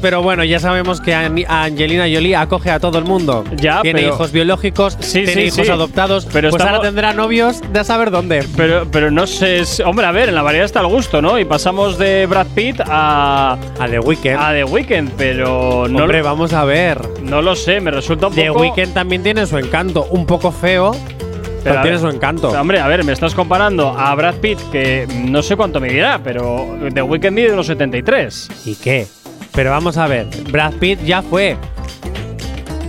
Pero 0.00 0.22
bueno, 0.22 0.44
ya 0.44 0.60
sabemos 0.60 1.00
que 1.00 1.12
Angelina 1.14 2.04
Jolie 2.04 2.36
acoge 2.36 2.70
a 2.70 2.78
todo 2.78 2.98
el 2.98 3.04
mundo. 3.04 3.44
Ya, 3.56 3.82
Tiene 3.82 4.00
pero- 4.02 4.14
hijos 4.14 4.30
biológicos, 4.32 4.96
Sí, 5.00 5.24
tiene 5.24 5.32
sí, 5.32 5.40
hijos 5.48 5.66
sí. 5.66 5.72
adoptados. 5.72 6.26
Pero 6.32 6.50
pues 6.50 6.62
ahora 6.62 6.80
tendrá 6.80 7.12
novios 7.12 7.60
de 7.72 7.80
a 7.80 7.84
saber 7.84 8.10
dónde. 8.10 8.44
Pero, 8.56 8.86
pero 8.92 9.10
no 9.10 9.26
sé. 9.26 9.62
hombre, 9.84 10.06
a 10.06 10.12
ver, 10.12 10.28
en 10.28 10.34
la 10.36 10.42
variedad 10.42 10.64
está 10.66 10.80
el 10.80 10.86
gusto, 10.86 11.20
¿no? 11.20 11.38
Y 11.38 11.44
pasamos 11.44 11.98
de 11.98 12.26
Brad 12.26 12.46
Pitt 12.54 12.80
a, 12.86 13.58
A 13.80 13.88
The 13.88 13.98
Weeknd. 13.98 14.36
a 14.38 14.52
The 14.52 14.64
Weeknd, 14.64 15.10
pero 15.16 15.86
no, 15.88 15.98
Hombre, 16.02 16.18
lo- 16.18 16.24
vamos 16.24 16.52
a 16.52 16.64
ver. 16.64 17.00
no 17.22 17.42
lo 17.42 17.56
sé, 17.56 17.80
me 17.80 17.90
resulta 17.90 18.28
un 18.28 18.34
The 18.34 18.48
poco. 18.48 18.60
Weeknd 18.60 18.94
también 18.94 19.22
tiene 19.22 19.46
su 19.46 19.58
encanto. 19.58 20.06
Un 20.10 20.26
poco 20.26 20.52
feo, 20.52 20.92
pero, 21.64 21.82
tiene 21.82 21.96
ver, 21.96 21.98
su 22.00 22.08
encanto. 22.08 22.48
hombre, 22.50 22.78
a 22.80 22.86
ver, 22.86 23.04
me 23.04 23.12
estás 23.12 23.34
comparando 23.34 23.88
a 23.98 24.14
Brad 24.14 24.36
Pitt, 24.36 24.58
que 24.70 25.06
no 25.24 25.42
sé 25.42 25.56
cuánto 25.56 25.80
me 25.80 25.88
dirá, 25.88 26.20
pero 26.22 26.76
The 26.94 27.02
Weeknd 27.02 27.32
mide 27.32 27.52
unos 27.52 27.66
73. 27.66 28.48
¿Y 28.64 28.74
qué? 28.76 29.06
Pero 29.58 29.72
vamos 29.72 29.96
a 29.96 30.06
ver, 30.06 30.28
Brad 30.52 30.74
Pitt 30.74 31.02
ya 31.04 31.20
fue. 31.20 31.56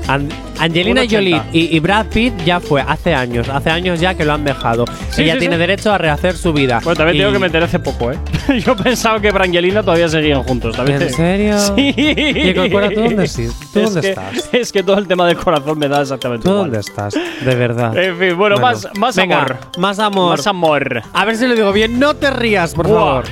An- 0.07 0.29
Angelina 0.59 1.01
1,80. 1.03 1.09
Jolie 1.11 1.41
y, 1.51 1.75
y 1.75 1.79
Brad 1.79 2.05
Pitt 2.13 2.33
ya 2.45 2.59
fue 2.59 2.81
hace 2.87 3.15
años, 3.15 3.49
hace 3.49 3.71
años 3.71 3.99
ya 3.99 4.13
que 4.13 4.23
lo 4.23 4.33
han 4.33 4.43
dejado. 4.45 4.85
Sí, 5.09 5.23
Ella 5.23 5.33
sí, 5.33 5.39
tiene 5.39 5.55
sí. 5.55 5.59
derecho 5.61 5.91
a 5.91 5.97
rehacer 5.97 6.37
su 6.37 6.53
vida. 6.53 6.79
Bueno, 6.83 6.95
también 6.95 7.15
Y- 7.15 7.19
tengo 7.21 7.31
que 7.33 7.39
me 7.39 7.47
enteré 7.47 7.65
hace 7.65 7.79
poco, 7.79 8.11
¿eh? 8.11 8.19
Yo 8.65 8.75
pensaba 8.75 9.19
que 9.19 9.31
Brangelina 9.31 9.81
todavía 9.81 10.07
seguían 10.09 10.43
juntos. 10.43 10.75
También 10.75 11.01
¿En 11.01 11.09
serio? 11.11 11.57
Sí. 11.75 11.91
¿Y 11.97 12.53
Corcuera, 12.53 12.89
tú 12.91 13.01
dónde 13.01 13.27
sí? 13.27 13.47
¿Tú 13.73 13.79
Es 13.79 13.85
dónde 13.85 14.01
que- 14.01 14.09
estás? 14.09 14.49
Es 14.53 14.71
que 14.71 14.83
todo 14.83 14.99
el 14.99 15.07
tema 15.07 15.25
del 15.25 15.37
corazón 15.37 15.79
me 15.79 15.87
da 15.87 16.01
exactamente 16.01 16.43
¿Tú 16.43 16.49
igual. 16.51 16.65
dónde 16.65 16.79
estás? 16.81 17.15
De 17.15 17.55
verdad. 17.55 17.97
En 17.97 18.15
fin, 18.15 18.37
bueno, 18.37 18.57
más, 18.59 18.87
más 18.95 19.15
Venga, 19.15 19.37
amor. 19.39 19.57
Más 19.79 19.97
amor. 19.97 20.37
Más 20.37 20.45
amor. 20.45 21.01
A 21.13 21.25
ver 21.25 21.35
si 21.35 21.47
lo 21.47 21.55
digo 21.55 21.73
bien. 21.73 21.99
No 21.99 22.15
te 22.15 22.29
rías, 22.29 22.75
por 22.75 22.87
favor. 22.87 23.23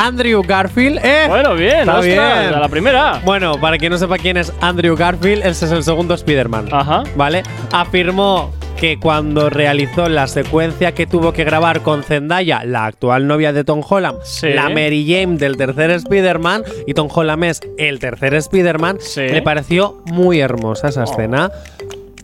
Andrew 0.00 0.42
Garfield, 0.42 0.98
¿eh? 1.04 1.26
Bueno, 1.28 1.54
bien, 1.54 1.80
Está 1.80 1.98
ostras, 1.98 2.04
bien. 2.06 2.54
a 2.54 2.60
la 2.60 2.68
primera. 2.68 3.20
Bueno, 3.24 3.60
para 3.60 3.76
quien 3.76 3.92
no 3.92 3.98
sepa 3.98 4.16
quién 4.16 4.36
es 4.38 4.50
Andrew 4.62 4.96
Garfield, 4.96 5.44
ese 5.44 5.66
es 5.66 5.72
el 5.72 5.84
segundo 5.84 6.14
Spider-Man. 6.14 6.68
Ajá. 6.72 7.02
¿Vale? 7.16 7.42
Afirmó 7.70 8.50
que 8.78 8.98
cuando 8.98 9.50
realizó 9.50 10.08
la 10.08 10.26
secuencia 10.26 10.92
que 10.92 11.06
tuvo 11.06 11.34
que 11.34 11.44
grabar 11.44 11.82
con 11.82 12.02
Zendaya, 12.02 12.64
la 12.64 12.86
actual 12.86 13.26
novia 13.26 13.52
de 13.52 13.62
Tom 13.62 13.82
Holland, 13.86 14.18
Sí. 14.24 14.48
la 14.54 14.70
Mary 14.70 15.04
Jane 15.06 15.36
del 15.36 15.58
tercer 15.58 15.90
Spider-Man, 15.90 16.62
y 16.86 16.94
Tom 16.94 17.08
Holland 17.14 17.44
es 17.44 17.60
el 17.76 17.98
tercer 17.98 18.32
Spider-Man, 18.34 18.96
Sí. 19.00 19.20
le 19.28 19.42
pareció 19.42 20.02
muy 20.06 20.40
hermosa 20.40 20.88
esa 20.88 21.04
escena. 21.04 21.50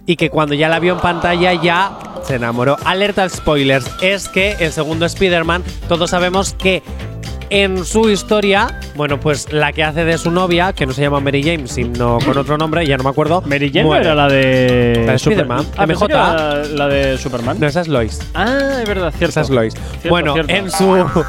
Y 0.06 0.16
que 0.16 0.30
cuando 0.30 0.54
ya 0.54 0.70
la 0.70 0.78
vio 0.78 0.94
en 0.94 1.00
pantalla 1.00 1.52
ya 1.52 1.90
se 2.22 2.36
enamoró. 2.36 2.78
Alerta 2.86 3.28
spoilers, 3.28 3.90
es 4.00 4.28
que 4.30 4.52
el 4.60 4.72
segundo 4.72 5.04
Spider-Man, 5.04 5.62
todos 5.88 6.08
sabemos 6.10 6.54
que 6.54 6.82
en 7.50 7.84
su 7.84 8.10
historia, 8.10 8.80
bueno, 8.96 9.20
pues 9.20 9.52
la 9.52 9.72
que 9.72 9.84
hace 9.84 10.04
de 10.04 10.18
su 10.18 10.30
novia, 10.30 10.72
que 10.72 10.86
no 10.86 10.92
se 10.92 11.02
llama 11.02 11.20
Mary 11.20 11.42
Jane, 11.42 11.68
sino 11.68 12.18
con 12.24 12.36
otro 12.36 12.58
nombre, 12.58 12.86
ya 12.86 12.96
no 12.96 13.04
me 13.04 13.10
acuerdo. 13.10 13.42
Mary 13.46 13.68
Jane 13.68 13.82
no 13.82 13.88
muere. 13.88 14.04
era 14.04 14.14
la 14.14 14.28
de. 14.28 15.02
La 15.06 15.12
de 15.12 15.18
Super- 15.18 15.38
Spider-Man, 15.38 15.66
Ah, 15.76 15.86
pensé 15.86 16.04
MJ. 16.04 16.12
era 16.14 16.32
la, 16.34 16.64
la 16.64 16.88
de 16.88 17.18
Superman. 17.18 17.60
No, 17.60 17.66
esa 17.66 17.80
es 17.82 17.88
Lois. 17.88 18.20
Ah, 18.34 18.78
es 18.82 18.88
verdad, 18.88 19.10
cierto. 19.16 19.30
Esa 19.30 19.40
es 19.42 19.50
Lois. 19.50 19.74
Cierto, 19.74 20.08
bueno, 20.08 20.32
cierto. 20.34 20.52
en 20.52 20.70
su. 20.70 21.24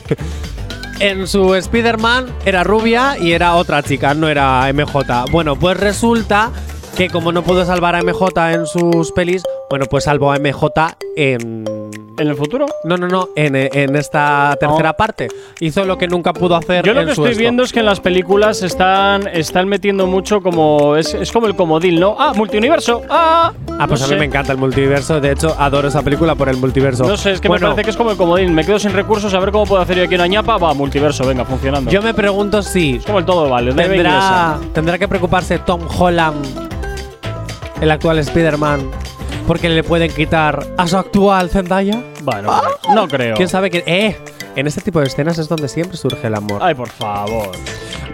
en 1.00 1.26
su 1.26 1.54
Spider-Man 1.54 2.26
era 2.44 2.62
rubia 2.64 3.16
y 3.18 3.32
era 3.32 3.54
otra 3.56 3.82
chica, 3.82 4.14
no 4.14 4.28
era 4.28 4.70
MJ. 4.72 5.24
Bueno, 5.30 5.56
pues 5.56 5.76
resulta 5.78 6.50
que 6.96 7.08
como 7.08 7.32
no 7.32 7.42
pudo 7.42 7.64
salvar 7.64 7.94
a 7.96 8.02
MJ 8.02 8.52
en 8.52 8.66
sus 8.66 9.12
pelis, 9.12 9.42
bueno, 9.70 9.86
pues 9.86 10.04
salvó 10.04 10.32
a 10.32 10.38
MJ 10.38 10.96
en. 11.16 11.64
¿En 12.22 12.28
el 12.28 12.36
futuro? 12.36 12.66
No, 12.84 12.96
no, 12.96 13.08
no, 13.08 13.30
en, 13.34 13.56
en 13.56 13.96
esta 13.96 14.56
tercera 14.60 14.90
Oh. 14.90 14.96
parte. 14.96 15.26
Hizo 15.58 15.84
lo 15.84 15.98
que 15.98 16.06
nunca 16.06 16.32
pudo 16.32 16.54
hacer. 16.54 16.84
Yo 16.84 16.94
lo 16.94 17.00
en 17.00 17.08
que 17.08 17.14
su 17.16 17.22
estoy 17.22 17.32
esto. 17.32 17.40
viendo 17.40 17.62
es 17.64 17.72
que 17.72 17.80
en 17.80 17.86
las 17.86 17.98
películas 17.98 18.62
están, 18.62 19.26
están 19.26 19.66
metiendo 19.68 20.06
mucho 20.06 20.40
como. 20.40 20.94
Es, 20.94 21.14
es 21.14 21.32
como 21.32 21.48
el 21.48 21.56
comodín, 21.56 21.98
¿no? 21.98 22.14
¡Ah, 22.18 22.32
multiuniverso! 22.34 23.02
¡Ah! 23.10 23.52
Ah, 23.76 23.86
pues 23.88 24.00
No 24.00 24.06
a 24.06 24.08
mí 24.10 24.14
sé. 24.14 24.18
me 24.20 24.26
encanta 24.26 24.52
el 24.52 24.58
multiverso. 24.58 25.20
De 25.20 25.32
hecho, 25.32 25.56
adoro 25.58 25.88
esa 25.88 26.02
película 26.02 26.36
por 26.36 26.48
el 26.48 26.58
multiverso. 26.58 27.02
No 27.04 27.16
sé, 27.16 27.32
es 27.32 27.40
que 27.40 27.48
Bueno, 27.48 27.66
me 27.66 27.70
parece 27.74 27.84
que 27.86 27.90
es 27.90 27.96
como 27.96 28.12
el 28.12 28.16
comodín. 28.16 28.54
Me 28.54 28.64
quedo 28.64 28.78
sin 28.78 28.92
recursos, 28.92 29.34
a 29.34 29.40
ver 29.40 29.50
cómo 29.50 29.66
puedo 29.66 29.82
hacer 29.82 29.96
yo 29.98 30.04
aquí 30.04 30.14
una 30.14 30.28
ñapa. 30.28 30.58
Va, 30.58 30.72
multiverso, 30.74 31.26
venga, 31.26 31.44
funcionando. 31.44 31.90
Yo 31.90 32.02
me 32.02 32.14
pregunto 32.14 32.62
si 32.62 32.96
es 32.96 33.04
como 33.04 33.18
el 33.18 33.24
todo 33.24 33.48
vale. 33.50 33.72
tendrá, 33.74 34.58
tendrá 34.72 34.96
que 34.96 35.08
preocuparse 35.08 35.58
Tom 35.58 35.80
Holland, 35.98 36.46
el 37.80 37.90
actual 37.90 38.18
Spider-Man, 38.20 38.88
porque 39.46 39.68
le 39.68 39.82
pueden 39.82 40.10
quitar 40.12 40.66
a 40.76 40.86
su 40.86 40.96
actual 40.96 41.50
Zendaya. 41.50 42.00
Bueno, 42.22 42.52
no 42.94 43.08
creo. 43.08 43.36
¿Quién 43.36 43.48
sabe 43.48 43.70
que.? 43.70 43.82
¡Eh! 43.86 44.16
En 44.54 44.66
este 44.66 44.80
tipo 44.82 45.00
de 45.00 45.06
escenas 45.06 45.38
es 45.38 45.48
donde 45.48 45.66
siempre 45.68 45.96
surge 45.96 46.26
el 46.26 46.34
amor. 46.34 46.60
Ay, 46.62 46.74
por 46.74 46.88
favor. 46.90 47.50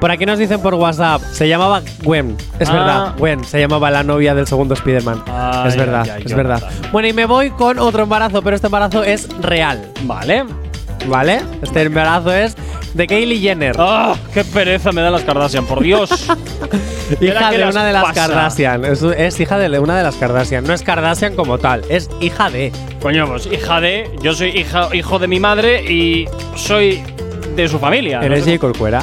Por 0.01 0.11
aquí 0.13 0.25
nos 0.25 0.39
dicen 0.39 0.61
por 0.61 0.75
WhatsApp, 0.75 1.21
se 1.33 1.49
llamaba 1.49 1.83
Gwen. 2.05 2.37
Es 2.61 2.69
Ah. 2.69 2.73
verdad, 2.73 3.15
Gwen 3.19 3.43
se 3.45 3.59
llamaba 3.59 3.91
la 3.91 4.05
novia 4.05 4.35
del 4.37 4.47
segundo 4.47 4.75
Spider-Man. 4.75 5.25
Es 5.67 5.77
verdad, 5.77 6.03
ay, 6.05 6.11
ay, 6.19 6.23
es 6.25 6.35
verdad. 6.35 6.63
Bueno, 6.93 7.09
y 7.09 7.13
me 7.13 7.27
voy 7.27 7.51
con 7.51 7.81
otro 7.81 8.05
embarazo, 8.05 8.41
pero 8.43 8.55
este 8.55 8.69
embarazo 8.69 9.03
es 9.03 9.29
real. 9.41 9.91
Vale. 10.05 10.45
¿Vale? 11.09 11.41
Este 11.63 11.83
embarazo 11.83 12.33
es 12.33 12.55
de 12.95 13.07
Kylie 13.07 13.39
Jenner. 13.39 13.77
¡Ah! 13.79 14.15
¡Qué 14.33 14.45
pereza 14.45 14.93
me 14.93 15.01
da 15.01 15.11
las 15.11 15.23
Kardashian, 15.23 15.67
por 15.67 15.83
Dios! 15.83 16.11
Hija 17.21 17.51
de 17.51 17.65
una 17.65 17.85
de 17.85 17.93
las 17.93 18.03
pasa. 18.05 18.27
Kardashian. 18.27 18.85
Es, 18.85 19.03
es 19.03 19.41
hija 19.41 19.59
de 19.59 19.79
una 19.79 19.97
de 19.97 20.03
las 20.03 20.17
Kardashian. 20.17 20.65
No 20.65 20.75
es 20.75 20.83
Kardashian 20.83 21.35
como 21.35 21.59
tal, 21.59 21.83
es 21.89 22.11
hija 22.21 22.51
de. 22.51 22.73
Coño, 23.01 23.27
pues 23.27 23.47
hija 23.47 23.81
de. 23.81 24.11
Yo 24.23 24.35
soy 24.35 24.51
hija, 24.51 24.89
hijo 24.93 25.19
de 25.19 25.27
mi 25.27 25.41
madre 25.41 25.83
y 25.91 26.27
soy 26.55 27.03
de 27.57 27.69
su 27.69 27.79
familia. 27.79 28.21
¿Eres 28.21 28.45
No 28.45 28.53
J. 28.53 28.59
Corcuera? 28.59 29.03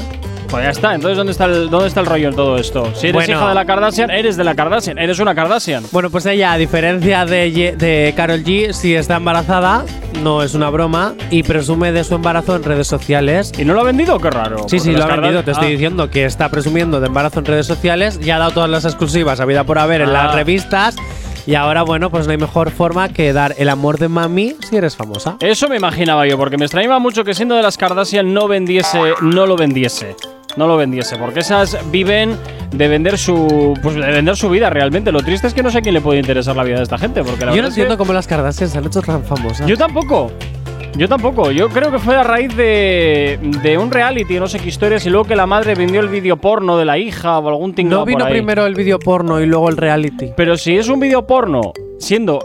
Pues 0.55 0.63
ya 0.63 0.71
está. 0.71 0.95
Entonces, 0.95 1.17
¿dónde 1.17 1.31
está 1.33 1.45
el, 1.45 1.69
dónde 1.69 1.87
está 1.87 1.99
el 1.99 2.05
rollo 2.05 2.29
en 2.29 2.35
todo 2.35 2.57
esto? 2.57 2.85
Si 2.95 3.07
eres 3.07 3.13
Bueno. 3.13 3.33
hija 3.33 3.49
de 3.49 3.55
la 3.55 3.65
Kardashian, 3.65 4.09
eres 4.09 4.37
de 4.37 4.43
la 4.45 4.55
Kardashian. 4.55 4.97
Eres 4.97 5.19
una 5.19 5.35
Kardashian. 5.35 5.83
Bueno, 5.91 6.09
pues 6.09 6.25
ella, 6.27 6.53
a 6.53 6.57
diferencia 6.57 7.25
de, 7.25 7.51
Ye- 7.51 7.75
de 7.75 8.13
Carol 8.15 8.41
G, 8.43 8.71
si 8.71 8.95
está 8.95 9.17
embarazada, 9.17 9.83
no 10.23 10.43
es 10.43 10.53
una 10.53 10.69
broma, 10.69 11.13
y 11.29 11.43
presume 11.43 11.91
de 11.91 12.03
su 12.05 12.15
embarazo 12.15 12.55
en 12.55 12.63
redes 12.63 12.87
sociales. 12.87 13.51
¿Y 13.57 13.65
no 13.65 13.73
lo 13.73 13.81
ha 13.81 13.83
vendido? 13.83 14.17
Qué 14.19 14.29
raro. 14.29 14.65
Sí, 14.69 14.79
sí, 14.79 14.91
lo 14.93 15.03
ha 15.03 15.07
vendido. 15.07 15.43
Te 15.43 15.51
estoy 15.51 15.67
Ah. 15.67 15.71
diciendo 15.71 16.09
que 16.09 16.23
está 16.23 16.47
presumiendo 16.47 17.01
de 17.01 17.07
embarazo 17.07 17.39
en 17.39 17.45
redes 17.45 17.67
sociales. 17.67 18.19
Ya 18.21 18.37
ha 18.37 18.39
dado 18.39 18.51
todas 18.51 18.69
las 18.69 18.85
exclusivas 18.85 19.41
a 19.41 19.45
vida 19.45 19.65
por 19.65 19.77
haber 19.77 19.99
en 20.01 20.09
Ah. 20.09 20.13
las 20.23 20.35
revistas. 20.35 20.95
Y 21.47 21.53
ahora, 21.53 21.83
bueno, 21.83 22.09
pues 22.09 22.25
no 22.25 22.31
hay 22.31 22.39
mejor 22.39 22.71
forma 22.71 23.09
que 23.09 23.31
dar 23.31 23.53
el 23.59 23.69
amor 23.69 23.99
de 23.99 24.07
mami 24.07 24.55
si 24.67 24.77
eres 24.77 24.95
famosa. 24.95 25.37
Eso 25.41 25.69
me 25.69 25.75
imaginaba 25.75 26.25
yo, 26.25 26.37
porque 26.39 26.57
me 26.57 26.65
extrañaba 26.65 26.97
mucho 26.97 27.23
que 27.23 27.35
siendo 27.35 27.53
de 27.55 27.61
las 27.61 27.77
Kardashian 27.77 28.33
no 28.33 28.47
vendiese, 28.47 28.99
no 29.21 29.45
lo 29.45 29.55
vendiese. 29.55 30.15
No 30.57 30.67
lo 30.67 30.77
vendiese, 30.77 31.17
porque 31.17 31.41
esas 31.41 31.77
viven 31.91 32.37
de 32.71 32.87
vender 32.87 33.17
su 33.17 33.73
pues 33.81 33.95
de 33.95 34.01
vender 34.01 34.35
su 34.35 34.49
vida 34.49 34.69
realmente. 34.69 35.11
Lo 35.11 35.21
triste 35.21 35.47
es 35.47 35.53
que 35.53 35.61
no 35.63 35.69
sé 35.69 35.79
a 35.79 35.81
quién 35.81 35.93
le 35.93 36.01
puede 36.01 36.19
interesar 36.19 36.55
la 36.55 36.63
vida 36.63 36.77
de 36.77 36.83
esta 36.83 36.97
gente, 36.97 37.23
porque 37.23 37.45
la 37.45 37.51
Yo 37.51 37.57
no 37.57 37.63
verdad 37.63 37.69
es 37.69 37.75
que- 37.75 37.81
entiendo 37.81 37.97
cómo 37.97 38.13
las 38.13 38.27
Kardashian 38.27 38.69
se 38.69 38.77
han 38.77 38.85
hecho 38.85 39.01
tan 39.01 39.23
famosas. 39.23 39.67
Yo 39.67 39.77
tampoco. 39.77 40.31
Yo 40.97 41.09
tampoco. 41.09 41.51
Yo 41.51 41.67
creo 41.67 41.91
que 41.91 41.99
fue 41.99 42.15
a 42.15 42.23
raíz 42.23 42.55
de, 42.55 43.37
de 43.61 43.77
un 43.77 43.91
reality, 43.91 44.39
no 44.39 44.47
sé 44.47 44.59
qué 44.59 44.69
historias, 44.69 45.05
y 45.05 45.09
luego 45.09 45.25
que 45.25 45.35
la 45.35 45.45
madre 45.45 45.75
vendió 45.75 45.99
el 45.99 46.07
vídeo 46.07 46.37
porno 46.37 46.77
de 46.77 46.85
la 46.85 46.97
hija 46.97 47.37
o 47.39 47.49
algún 47.49 47.73
tinglado 47.73 48.03
no 48.03 48.05
vino 48.05 48.19
por 48.19 48.27
ahí. 48.29 48.33
primero 48.33 48.65
el 48.65 48.75
vídeo 48.75 48.97
porno 48.97 49.41
y 49.41 49.45
luego 49.45 49.67
el 49.67 49.75
reality. 49.75 50.31
Pero 50.37 50.55
si 50.55 50.77
es 50.77 50.87
un 50.87 51.01
vídeo 51.01 51.27
porno 51.27 51.73
siendo 51.99 52.39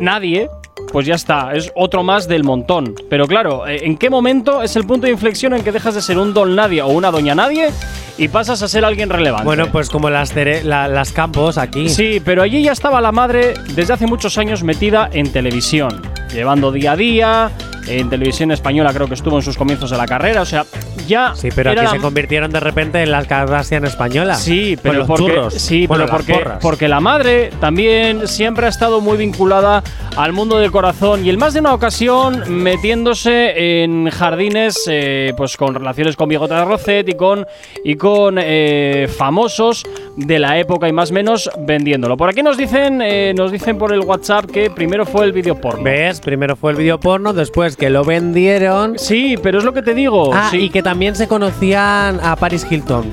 nadie, 0.00 0.50
pues 0.92 1.06
ya 1.06 1.14
está, 1.14 1.52
es 1.54 1.70
otro 1.74 2.02
más 2.02 2.28
del 2.28 2.44
montón. 2.44 2.94
Pero 3.10 3.26
claro, 3.26 3.66
eh, 3.66 3.80
¿en 3.84 3.96
qué 3.96 4.10
momento 4.10 4.62
es 4.62 4.76
el 4.76 4.86
punto 4.86 5.06
de 5.06 5.12
inflexión 5.12 5.54
en 5.54 5.62
que 5.62 5.72
dejas 5.72 5.94
de 5.94 6.02
ser 6.02 6.18
un 6.18 6.32
don 6.34 6.54
nadie 6.56 6.82
o 6.82 6.88
una 6.88 7.10
doña 7.10 7.34
nadie 7.34 7.70
y 8.16 8.28
pasas 8.28 8.62
a 8.62 8.68
ser 8.68 8.84
alguien 8.84 9.10
relevante? 9.10 9.44
Bueno, 9.44 9.66
pues 9.70 9.90
como 9.90 10.10
las, 10.10 10.34
cere- 10.34 10.62
la- 10.62 10.88
las 10.88 11.12
campos 11.12 11.58
aquí. 11.58 11.88
Sí, 11.88 12.20
pero 12.24 12.42
allí 12.42 12.62
ya 12.62 12.72
estaba 12.72 13.00
la 13.00 13.12
madre 13.12 13.54
desde 13.74 13.92
hace 13.92 14.06
muchos 14.06 14.38
años 14.38 14.62
metida 14.62 15.08
en 15.12 15.30
televisión, 15.32 16.02
llevando 16.32 16.72
día 16.72 16.92
a 16.92 16.96
día. 16.96 17.50
En 17.86 18.10
televisión 18.10 18.50
española 18.50 18.92
creo 18.92 19.06
que 19.08 19.14
estuvo 19.14 19.36
en 19.36 19.42
sus 19.42 19.56
comienzos 19.56 19.90
de 19.90 19.96
la 19.96 20.04
carrera, 20.06 20.42
o 20.42 20.44
sea, 20.46 20.66
ya. 21.08 21.32
Sí, 21.34 21.48
pero 21.54 21.72
aquí 21.72 21.80
la- 21.82 21.90
se 21.90 21.98
convirtieron 21.98 22.50
de 22.52 22.60
repente 22.60 23.02
en 23.02 23.10
las 23.10 23.26
Kardashian 23.26 23.84
españolas. 23.84 24.40
Sí, 24.42 24.78
pero 24.80 24.98
los 25.00 25.06
porque, 25.08 25.24
churros. 25.24 25.54
sí, 25.54 25.86
Bueno, 25.88 26.04
pero 26.04 26.16
porque, 26.18 26.32
porras. 26.34 26.58
porque 26.62 26.86
la 26.88 27.00
madre 27.00 27.50
también 27.60 28.28
siempre 28.28 28.66
ha 28.66 28.68
estado 28.68 29.00
muy 29.00 29.16
vinculada 29.16 29.82
al 30.16 30.32
mundo 30.32 30.58
del 30.58 30.70
corazón 30.70 31.24
y 31.26 31.30
en 31.30 31.38
más 31.38 31.54
de 31.54 31.60
una 31.60 31.74
ocasión 31.74 32.42
metiéndose 32.48 33.82
en 33.82 34.08
jardines 34.10 34.84
eh, 34.88 35.32
pues 35.36 35.56
con 35.56 35.74
relaciones 35.74 36.16
con 36.16 36.28
Bigota 36.28 36.58
de 36.60 36.64
Rocet 36.64 37.08
y 37.08 37.14
con, 37.14 37.46
y 37.84 37.94
con 37.96 38.36
eh, 38.40 39.08
famosos 39.16 39.84
de 40.16 40.38
la 40.38 40.58
época 40.58 40.88
y 40.88 40.92
más 40.92 41.10
o 41.10 41.14
menos 41.14 41.50
vendiéndolo. 41.60 42.16
Por 42.16 42.28
aquí 42.28 42.42
nos 42.42 42.56
dicen, 42.56 43.00
eh, 43.02 43.32
nos 43.36 43.52
dicen 43.52 43.78
por 43.78 43.92
el 43.92 44.00
WhatsApp 44.00 44.46
que 44.46 44.70
primero 44.70 45.06
fue 45.06 45.24
el 45.24 45.32
vídeo 45.32 45.60
porno. 45.60 45.82
¿Ves? 45.82 46.20
Primero 46.20 46.56
fue 46.56 46.72
el 46.72 46.76
vídeo 46.78 46.98
porno, 47.00 47.32
después 47.32 47.76
que 47.76 47.88
lo 47.90 48.04
vendieron. 48.04 48.98
Sí, 48.98 49.36
pero 49.42 49.58
es 49.58 49.64
lo 49.64 49.72
que 49.72 49.82
te 49.82 49.94
digo. 49.94 50.30
Ah, 50.34 50.48
sí. 50.50 50.58
y 50.58 50.70
que 50.70 50.82
también 50.82 50.97
se 51.14 51.28
conocían 51.28 52.20
a 52.22 52.36
Paris 52.36 52.66
Hilton. 52.68 53.12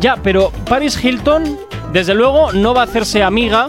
Ya, 0.00 0.16
pero 0.22 0.50
Paris 0.68 1.02
Hilton, 1.02 1.58
desde 1.92 2.14
luego, 2.14 2.52
no 2.52 2.74
va 2.74 2.82
a 2.82 2.84
hacerse 2.84 3.22
amiga 3.22 3.68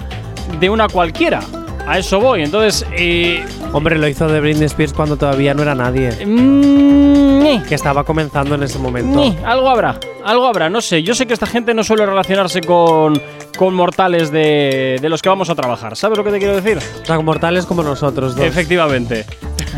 de 0.59 0.69
una 0.69 0.88
cualquiera. 0.89 1.39
A 1.88 1.99
eso 1.99 2.19
voy. 2.19 2.43
Entonces, 2.43 2.85
eh, 2.91 3.45
Hombre, 3.73 3.97
lo 3.97 4.07
hizo 4.07 4.27
de 4.27 4.39
Britney 4.41 4.65
Spears 4.65 4.93
cuando 4.93 5.15
todavía 5.17 5.53
no 5.53 5.61
era 5.61 5.73
nadie. 5.75 6.09
mm, 6.25 7.63
Que 7.67 7.75
estaba 7.75 8.03
comenzando 8.03 8.55
en 8.55 8.63
ese 8.63 8.77
momento. 8.79 9.33
algo 9.45 9.69
habrá, 9.69 9.97
algo 10.25 10.47
habrá. 10.47 10.69
No 10.69 10.81
sé, 10.81 11.03
yo 11.03 11.15
sé 11.15 11.25
que 11.27 11.33
esta 11.33 11.45
gente 11.45 11.73
no 11.73 11.83
suele 11.83 12.05
relacionarse 12.05 12.61
con, 12.61 13.21
con 13.57 13.73
mortales 13.73 14.31
de, 14.31 14.97
de 15.01 15.09
los 15.09 15.21
que 15.21 15.29
vamos 15.29 15.49
a 15.49 15.55
trabajar. 15.55 15.95
¿Sabes 15.95 16.17
lo 16.17 16.23
que 16.23 16.31
te 16.31 16.39
quiero 16.39 16.59
decir? 16.59 16.77
O 17.03 17.05
sea, 17.05 17.19
mortales 17.19 17.65
como 17.65 17.83
nosotros 17.83 18.35
dos. 18.35 18.45
Efectivamente. 18.45 19.25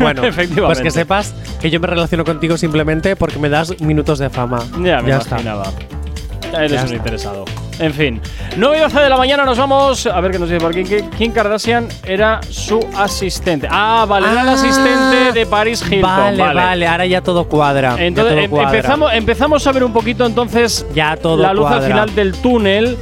Bueno, 0.04 0.22
pues 0.66 0.80
que 0.80 0.90
sepas 0.90 1.34
que 1.60 1.70
yo 1.70 1.78
me 1.80 1.86
relaciono 1.86 2.24
contigo 2.24 2.56
simplemente 2.56 3.16
porque 3.16 3.38
me 3.38 3.48
das 3.48 3.78
minutos 3.80 4.18
de 4.18 4.30
fama. 4.30 4.58
Ya 4.82 5.00
me 5.02 5.10
está. 5.12 5.36
imaginaba. 5.40 5.64
Eres 6.52 6.72
Ya 6.72 6.78
un 6.80 6.84
está. 6.84 6.96
interesado. 6.96 7.44
En 7.78 7.94
fin, 7.94 8.20
9 8.56 8.76
y 8.76 8.80
12 8.80 9.00
de 9.00 9.08
la 9.08 9.16
mañana 9.16 9.44
nos 9.44 9.56
vamos. 9.56 10.06
A 10.06 10.20
ver 10.20 10.32
qué 10.32 10.38
nos 10.38 10.48
dice 10.50 10.60
por 10.60 10.70
aquí. 10.72 10.84
que 10.84 11.02
Kim 11.16 11.32
Kardashian 11.32 11.88
era 12.04 12.40
su 12.50 12.80
asistente. 12.96 13.68
Ah, 13.70 14.04
vale, 14.08 14.26
era 14.30 14.42
el 14.42 14.48
Ah, 14.48 14.52
asistente 14.52 15.32
de 15.32 15.46
Paris 15.46 15.80
Hilton. 15.82 16.02
Vale, 16.02 16.42
vale, 16.54 16.86
ahora 16.86 17.06
ya 17.06 17.22
todo 17.22 17.44
cuadra. 17.44 17.96
ya 17.96 18.04
Entonces 18.04 18.34
todo 18.34 18.44
em- 18.44 18.50
cuadra. 18.50 18.70
empezamos, 18.70 19.12
empezamos 19.14 19.66
a 19.66 19.72
ver 19.72 19.84
un 19.84 19.92
poquito 19.92 20.26
entonces 20.26 20.84
Ya 20.94 21.16
todo 21.16 21.38
la 21.42 21.54
luz 21.54 21.66
al 21.66 21.72
cuadra. 21.78 21.86
final 21.88 22.14
del 22.14 22.32
túnel. 22.34 22.98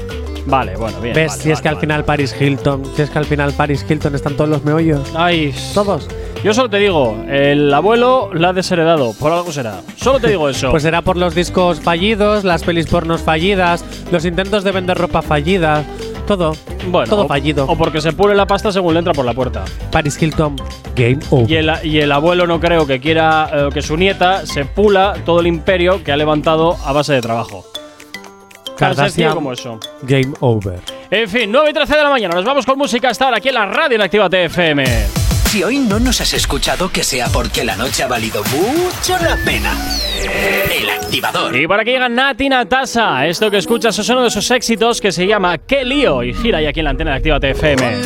Vale, 0.47 0.77
bueno, 0.77 1.01
bien. 1.01 1.15
¿Ves? 1.15 1.31
vale, 1.33 1.43
si 1.43 1.51
es 1.51 1.55
vale, 1.57 1.63
que 1.63 1.69
al 1.69 1.75
vale. 1.75 1.81
final 1.87 2.05
Paris 2.05 2.37
Hilton, 2.41 2.83
si 2.95 3.03
es 3.03 3.11
que 3.11 3.19
al 3.19 3.25
final 3.27 3.53
Paris 3.55 3.85
Hilton 3.89 4.15
están 4.15 4.35
todos 4.37 4.49
los 4.49 4.63
meollos. 4.65 5.01
Ay, 5.17 5.53
Todos. 5.75 6.07
Yo 6.45 6.55
solo 6.55 6.71
te 6.71 6.79
digo, 6.79 7.25
el 7.29 7.73
abuelo 7.73 8.31
la 8.33 8.51
ha 8.51 8.53
desheredado, 8.53 9.13
por 9.15 9.33
algo 9.33 9.51
será. 9.53 9.81
Solo 9.97 10.21
te 10.21 10.29
digo 10.29 10.49
eso. 10.51 10.71
Pues 10.71 10.83
será 10.83 11.03
por 11.03 11.17
los 11.17 11.35
discos 11.35 11.81
fallidos, 11.81 12.45
las 12.45 12.63
pelis 12.65 12.87
pornos 12.87 13.21
fallidas, 13.23 13.85
los 14.11 14.25
intentos 14.25 14.65
de 14.65 14.73
vender 14.73 14.97
ropa 14.99 15.21
fallida, 15.23 15.85
todo. 16.27 16.55
bueno, 16.89 17.09
todo 17.09 17.25
o- 17.25 17.29
fallido. 17.29 17.65
O 17.67 17.77
porque 17.77 18.01
se 18.01 18.13
pule 18.13 18.35
la 18.35 18.47
pasta 18.47 18.71
según 18.73 18.95
le 18.95 18.99
entra 19.01 19.13
por 19.15 19.25
la 19.25 19.35
puerta. 19.35 19.65
Paris 19.91 20.21
Hilton, 20.21 20.57
game 20.95 21.19
over. 21.31 21.51
Y 21.51 21.57
el, 21.57 21.71
y 21.85 21.99
el 22.01 22.13
abuelo 22.13 22.47
no 22.47 22.61
creo 22.61 22.87
que 22.87 23.01
quiera 23.01 23.51
eh, 23.53 23.69
que 23.75 23.83
su 23.83 23.97
nieta 23.97 24.47
se 24.47 24.65
pula 24.65 25.15
todo 25.27 25.41
el 25.41 25.47
imperio 25.47 26.03
que 26.05 26.13
ha 26.13 26.17
levantado 26.17 26.77
a 26.85 26.93
base 26.93 27.15
de 27.15 27.21
trabajo. 27.21 27.65
Tan 28.77 28.95
sencillo 28.95 29.31
Kardashian, 29.31 29.35
como 29.35 29.53
eso. 29.53 29.81
game 30.03 30.33
over. 30.39 30.79
En 31.11 31.29
fin, 31.29 31.51
9 31.51 31.71
y 31.71 31.73
13 31.73 31.97
de 31.97 32.03
la 32.05 32.11
mañana. 32.11 32.35
Nos 32.37 32.45
vamos 32.45 32.65
con 32.65 32.79
música 32.79 33.09
hasta 33.09 33.25
ahora 33.25 33.39
aquí 33.39 33.49
en 33.49 33.55
la 33.55 33.67
radio 33.67 33.97
en 33.97 34.03
Activa 34.03 34.29
TFM. 34.31 35.18
Si 35.49 35.65
hoy 35.65 35.79
no 35.79 35.99
nos 35.99 36.21
has 36.21 36.35
escuchado, 36.35 36.91
que 36.93 37.03
sea 37.03 37.29
porque 37.29 37.65
la 37.65 37.75
noche 37.75 38.03
ha 38.03 38.07
valido 38.07 38.45
mucho 38.45 39.17
la 39.19 39.35
pena. 39.47 39.73
El 40.71 40.91
activador. 40.91 41.57
Y 41.57 41.67
por 41.67 41.81
aquí 41.81 41.93
llega 41.93 42.07
Nati 42.07 42.51
Natasa. 42.51 43.27
Esto 43.27 43.51
que 43.51 43.57
escuchas 43.57 43.99
es 43.99 44.07
uno 44.11 44.25
de 44.25 44.31
sus 44.31 44.51
éxitos 44.51 45.01
que 45.01 45.11
se 45.11 45.27
llama 45.27 45.57
Qué 45.57 45.87
lío 45.87 46.23
y 46.23 46.35
gira 46.35 46.61
ya 46.61 46.69
aquí 46.69 46.81
en 46.81 46.85
la 46.85 46.91
antena 46.91 47.13
de 47.13 47.17
Activa 47.17 47.41
TFM. 47.41 48.03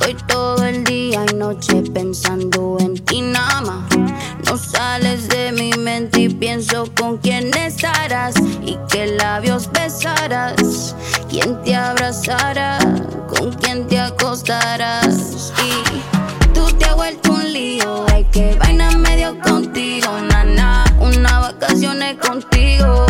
Estoy 0.00 0.14
todo 0.26 0.64
el 0.64 0.82
día 0.82 1.24
y 1.30 1.34
noche 1.36 1.84
pensando 1.94 2.78
en 2.80 2.96
ti 3.04 3.22
nada 3.22 3.60
más. 3.60 3.96
No 4.44 4.56
sales 4.56 5.28
de 5.28 5.52
mi 5.52 5.70
mente 5.74 6.22
y 6.22 6.28
pienso 6.30 6.92
con 6.98 7.18
quién 7.18 7.56
estarás 7.56 8.34
y 8.60 8.76
qué 8.90 9.06
labios 9.06 9.70
besarás, 9.70 10.96
quién 11.30 11.62
te 11.62 11.76
abrazará, 11.76 12.78
con 13.28 13.52
quién 13.52 13.86
te 13.86 14.00
acostarás. 14.00 15.52
Y 15.64 15.83
lío, 17.84 18.06
hay 18.12 18.24
que 18.24 18.54
vaina 18.56 18.90
medio 18.92 19.38
contigo, 19.40 20.08
nana. 20.20 20.84
Una 20.98 21.40
vacaciones 21.40 22.16
contigo 22.16 23.06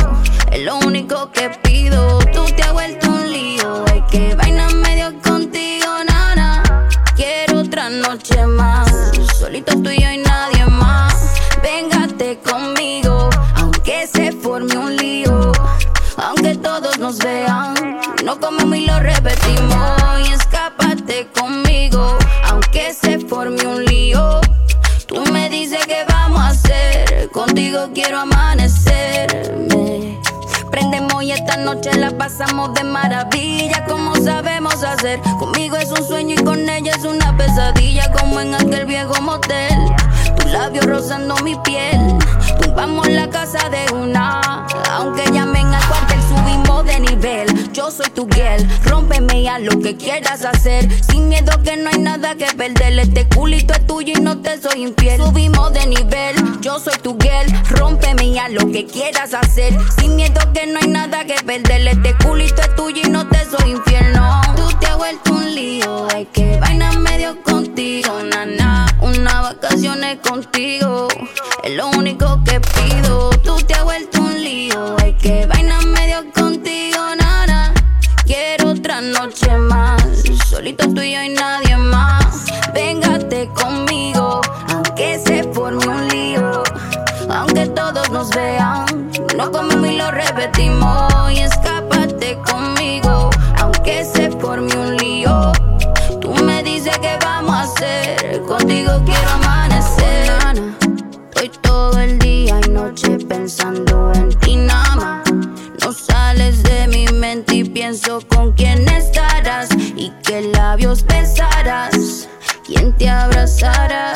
es 0.51 0.61
lo 0.63 0.79
único 0.79 1.31
que 1.33 1.51
pido. 1.63 2.19
Tú 2.33 2.45
te 2.57 2.63
has 2.63 2.73
vuelto 2.73 3.09
un 3.11 3.31
lío, 3.31 3.85
hay 3.93 4.03
que 4.11 4.35
vaina 4.35 4.69
medio 4.71 5.13
contigo, 5.23 5.87
nana. 6.07 6.63
Quiero 7.17 7.61
otra 7.61 7.89
noche 7.89 8.47
más, 8.47 8.89
solito 9.39 9.73
tú 9.83 9.91
y 9.91 10.03
yo 10.03 10.11
y 10.11 10.19
nadie 10.19 10.67
más. 10.67 11.15
Véngate 11.63 12.39
conmigo, 12.41 13.31
aunque 13.57 14.07
se 14.07 14.33
forme 14.33 14.77
un 14.77 14.97
lío, 14.97 15.53
aunque 16.17 16.57
todos 16.57 16.99
nos 16.99 17.19
vean. 17.19 17.75
No 18.25 18.39
comemos 18.41 18.77
y 18.77 18.87
lo 18.87 18.99
repetimos. 18.99 20.29
Y 20.29 20.33
escápate 20.33 21.29
conmigo, 21.29 21.44
quiero 27.93 28.21
amanecerme. 28.21 30.21
Prendemos 30.71 31.23
y 31.23 31.33
esta 31.33 31.57
noche 31.57 31.93
la 31.95 32.17
pasamos 32.17 32.73
de 32.75 32.85
maravilla, 32.85 33.85
como 33.87 34.15
sabemos 34.17 34.83
hacer. 34.83 35.21
Conmigo 35.39 35.77
es 35.77 35.91
un 35.91 36.05
sueño 36.07 36.37
y 36.39 36.45
con 36.45 36.69
ella 36.69 36.93
es 36.97 37.05
una 37.05 37.37
pesadilla, 37.37 38.11
como 38.13 38.41
en 38.41 38.55
aquel 38.55 38.87
viejo 38.87 39.21
motel. 39.21 39.75
Tus 40.37 40.51
labios 40.51 40.87
rozando 40.87 41.37
mi 41.39 41.57
piel, 41.57 42.01
tumbamos 42.61 43.09
la 43.09 43.29
casa 43.29 43.69
de 43.69 43.93
una. 43.95 44.41
Aunque 44.93 45.25
llamen 45.33 45.75
al 45.75 45.85
cuartel, 45.87 46.21
subimos 46.23 46.85
de 46.85 47.01
nivel. 47.01 47.47
Yo 47.75 47.91
soy 47.91 48.09
tu 48.11 48.29
girl, 48.29 48.65
rómpeme 48.85 49.41
y 49.41 49.49
lo 49.65 49.81
que 49.81 49.97
quieras 49.97 50.45
hacer. 50.45 50.89
Sin 51.11 51.29
miedo 51.29 51.51
que 51.65 51.77
no 51.77 51.91
hay 51.91 51.99
nada 51.99 52.37
que 52.37 52.47
perder. 52.55 52.97
Este 53.01 53.29
culito 53.29 53.75
es 53.75 53.85
tuyo 53.85 54.13
y 54.17 54.21
no 54.21 54.39
te 54.39 54.61
soy 54.63 54.83
infiel. 54.83 55.21
Subimos 55.21 55.73
de 55.73 55.85
nivel, 55.89 56.37
yo 56.61 56.79
soy 56.79 56.97
tu 57.03 57.19
girl, 57.19 57.53
rómpeme 57.71 58.27
y 58.27 58.39
lo 58.51 58.71
que 58.71 58.87
quieras 58.87 59.35
hacer. 59.35 59.77
Sin 59.99 60.15
miedo 60.15 60.41
que 60.53 60.69
no 60.69 60.79
hay 60.81 60.87
nada 60.87 61.25
que 61.25 61.35
perder. 61.43 61.89
Este 61.89 62.15
culito 62.25 62.63
es 62.63 62.77
tuyo 62.77 63.03
y 63.05 63.11
no 63.11 63.29
te 63.29 63.45
soy 63.45 63.73
infiel. 63.73 64.13
No, 64.13 64.41
tú 64.55 64.69
te 64.79 64.87
has 64.87 64.97
vuelto 64.97 65.33
un 65.33 65.53
lío. 65.53 66.07
Hay 66.15 66.27
que 66.27 66.61
vaina 66.61 66.93
medio 66.93 67.43
contigo, 67.43 68.23
nana. 68.23 68.87
Una 69.01 69.43
vacaciones 69.43 70.19
contigo 70.19 71.09
es 71.65 71.73
lo 71.73 71.89
único 71.89 72.41
que 72.45 72.61
pido. 72.61 73.31
Tú 73.43 73.57
te 73.67 73.75
has 73.75 73.83
vuelto 73.83 74.21
un 74.21 74.45
lío. 74.45 74.97
Hay 75.03 75.15
que 75.15 75.45
vaina 75.47 75.64
solito 80.65 80.89
tú 80.95 81.03
y 81.03 81.13
yo 81.13 81.23
y 81.23 81.29
nadie 81.29 81.77
más. 81.77 82.47
Véngate 82.73 83.51
conmigo, 83.53 84.41
aunque 84.73 85.19
se 85.19 85.45
forme 85.53 85.87
un 85.87 86.09
lío, 86.09 86.63
aunque 87.29 87.67
todos 87.67 88.09
nos 88.11 88.31
vean. 88.31 88.87
No 89.37 89.53
comemos 89.53 89.87
y 89.87 89.97
lo 89.99 90.11
repetimos. 90.11 91.13
Y 91.33 91.41
escápate 91.41 92.39
conmigo, 92.51 93.29
aunque 93.59 94.05
se 94.05 94.31
forme 94.31 94.75
un 94.75 94.97
lío. 94.97 95.53
Tú 96.23 96.33
me 96.43 96.63
dices 96.63 96.97
que 96.99 97.19
vamos 97.23 97.55
a 97.55 97.63
hacer, 97.65 98.41
contigo 98.49 99.03
quiero 99.05 99.29
amanecer. 99.35 100.33
Nana, 100.45 100.79
Estoy 101.29 101.51
todo 101.61 101.99
el 102.01 102.19
día 102.19 102.59
y 102.65 102.71
noche 102.71 103.19
pensando 103.29 104.13
en 104.15 104.31
ti 104.39 104.57
nada 104.57 104.97
más. 104.97 105.33
No 105.83 105.93
sales 105.93 106.63
de 106.63 106.89
mi 106.89 107.07
mente 107.09 107.57
y 107.57 107.65
pienso 107.65 108.21
con 108.29 108.53
quién 108.53 108.84
quién 112.65 112.93
te 112.97 113.09
abrazará, 113.09 114.13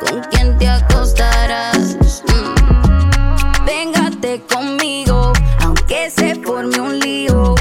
con 0.00 0.20
quién 0.30 0.56
te 0.58 0.68
acostarás. 0.68 1.96
Mm. 2.28 3.64
Véngate 3.64 4.42
conmigo, 4.52 5.32
aunque 5.62 6.10
se 6.10 6.34
forme 6.36 6.80
un 6.80 6.98
lío, 6.98 7.54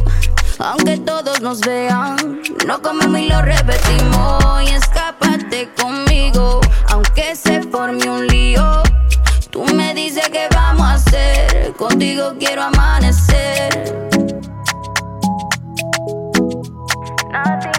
aunque 0.60 0.98
todos 0.98 1.42
nos 1.42 1.60
vean. 1.62 2.42
No 2.66 2.82
comemos 2.82 3.20
y 3.20 3.28
lo 3.28 3.42
repetimos. 3.42 4.64
Y 4.64 4.74
escápate 4.74 5.70
conmigo, 5.80 6.62
aunque 6.90 7.36
se 7.36 7.62
forme 7.64 8.10
un 8.10 8.28
lío. 8.28 8.84
Tú 9.52 9.66
me 9.66 9.94
dices 9.94 10.30
que 10.30 10.48
vamos 10.54 10.88
a 10.88 10.94
hacer, 10.94 11.74
contigo 11.78 12.34
quiero 12.40 12.64
amanecer. 12.64 13.70
Tú 16.34 17.79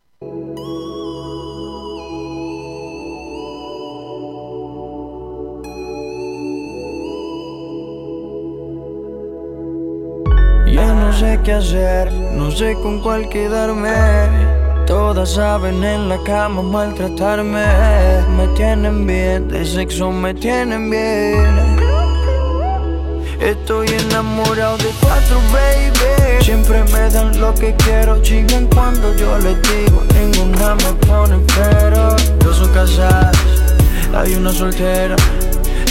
Sé 11.21 11.39
qué 11.43 11.53
hacer, 11.53 12.11
no 12.11 12.49
sé 12.49 12.73
con 12.81 12.99
cuál 12.99 13.29
quedarme. 13.29 13.93
Todas 14.87 15.35
saben 15.35 15.83
en 15.83 16.09
la 16.09 16.17
cama 16.23 16.63
maltratarme. 16.63 17.67
Me 18.37 18.47
tienen 18.55 19.05
bien, 19.05 19.47
de 19.47 19.63
sexo 19.63 20.11
me 20.11 20.33
tienen 20.33 20.89
bien. 20.89 21.53
Estoy 23.39 23.87
enamorado 23.89 24.77
de 24.77 24.91
cuatro, 24.99 25.37
baby. 25.53 26.43
Siempre 26.43 26.83
me 26.85 27.07
dan 27.11 27.39
lo 27.39 27.53
que 27.53 27.75
quiero, 27.75 28.19
chingan 28.23 28.65
cuando 28.73 29.15
yo 29.15 29.37
les 29.37 29.61
digo. 29.61 30.01
Ninguna 30.15 30.73
me 30.73 30.91
pone 31.05 31.37
pero. 31.55 32.15
Dos 32.39 32.57
son 32.57 32.73
casadas, 32.73 33.37
hay 34.15 34.33
una 34.33 34.51
soltera. 34.51 35.15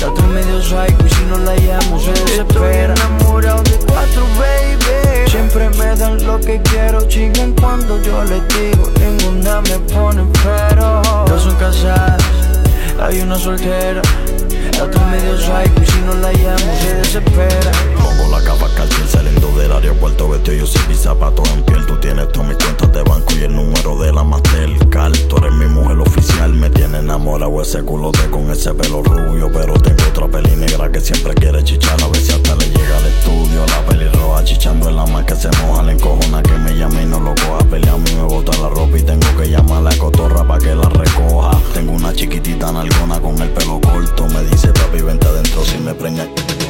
La 0.01 0.09
otra 0.09 0.27
medio 0.29 0.63
psycho 0.63 1.07
y 1.07 1.11
si 1.11 1.25
no 1.25 1.37
la 1.39 1.55
llamo 1.57 2.01
se 2.01 2.13
desespera. 2.13 2.95
Estoy 2.95 3.07
enamorado 3.07 3.63
de 3.65 3.79
cuatro, 3.87 4.23
baby. 4.39 5.31
Siempre 5.31 5.69
me 5.71 5.95
dan 5.95 6.25
lo 6.27 6.41
que 6.41 6.61
quiero, 6.63 7.07
chingan 7.07 7.53
cuando 7.61 8.01
yo 8.03 8.25
les 8.25 8.43
digo. 8.49 8.91
Ninguna 8.99 9.61
me 9.61 9.79
pone 9.93 10.25
pero. 10.43 11.03
Dos 11.27 11.43
son 11.43 11.55
casadas, 11.57 12.23
hay 12.99 13.21
una 13.21 13.37
soltera. 13.37 14.01
La 14.79 14.85
otra 14.85 15.05
medio 15.07 15.37
psycho 15.37 15.83
y 15.83 15.87
si 15.87 15.99
no 16.07 16.15
la 16.15 16.33
llamo 16.33 16.73
se 16.81 16.95
desespera. 16.95 18.00
La 18.31 18.41
capa 18.43 18.69
calcín 18.77 19.09
saliendo 19.09 19.49
del 19.59 19.73
aeropuerto 19.73 20.29
Vestido 20.29 20.59
yo 20.59 20.67
sin 20.67 20.95
zapatos 20.95 21.49
en 21.51 21.63
piel. 21.65 21.85
Tú 21.85 21.97
tienes 21.99 22.31
todas 22.31 22.49
mis 22.49 22.57
cuentas 22.59 22.93
de 22.93 23.03
banco 23.03 23.35
y 23.35 23.43
el 23.43 23.55
número 23.55 23.99
de 23.99 24.13
la 24.13 24.23
Mastercard. 24.23 25.17
Tú 25.29 25.37
eres 25.39 25.53
mi 25.53 25.67
mujer 25.67 25.99
oficial 25.99 26.55
Me 26.55 26.71
tiene 26.71 26.99
enamorado 26.99 27.61
ese 27.61 27.83
culote 27.83 28.31
con 28.31 28.49
ese 28.51 28.73
pelo 28.75 29.03
rubio 29.03 29.51
Pero 29.53 29.75
tengo 29.75 30.05
otra 30.09 30.29
peli 30.29 30.55
negra 30.55 30.93
que 30.93 31.01
siempre 31.01 31.35
quiere 31.35 31.65
chichar. 31.65 32.01
A 32.03 32.07
ver 32.07 32.21
si 32.21 32.33
hasta 32.33 32.55
le 32.55 32.67
llega 32.67 32.97
al 32.99 33.07
estudio 33.07 33.67
La 33.67 33.87
peli 33.87 34.09
roja 34.09 34.45
chichando 34.45 34.89
en 34.89 34.97
la 34.97 35.07
más 35.07 35.25
que 35.25 35.35
se 35.35 35.49
moja 35.63 35.83
La 35.83 35.93
encojona 35.93 36.43
que 36.43 36.53
me 36.53 36.77
llame 36.77 37.03
y 37.03 37.07
no 37.07 37.19
lo 37.19 37.35
coja. 37.35 37.65
Pelea 37.69 37.95
a 37.95 37.99
mí 37.99 38.15
me 38.15 38.23
bota 38.23 38.57
la 38.59 38.69
ropa 38.69 38.97
y 38.97 39.03
tengo 39.03 39.27
que 39.37 39.49
llamar 39.49 39.79
a 39.79 39.91
la 39.91 39.97
cotorra 39.99 40.47
pa' 40.47 40.59
que 40.59 40.75
la 40.75 40.89
recoja. 40.89 41.51
Tengo 41.75 41.93
una 41.93 42.15
chiquitita 42.15 42.71
nalgona 42.71 43.21
con 43.21 43.41
el 43.43 43.51
pelo 43.51 43.81
corto 43.81 44.27
Me 44.29 44.45
dice 44.45 44.69
papi 44.69 45.03
vente 45.03 45.27
adentro 45.27 45.65
si 45.65 45.79
me 45.79 45.95
preña 45.95 46.27
Brian 46.27 46.59
Myers 46.59 46.70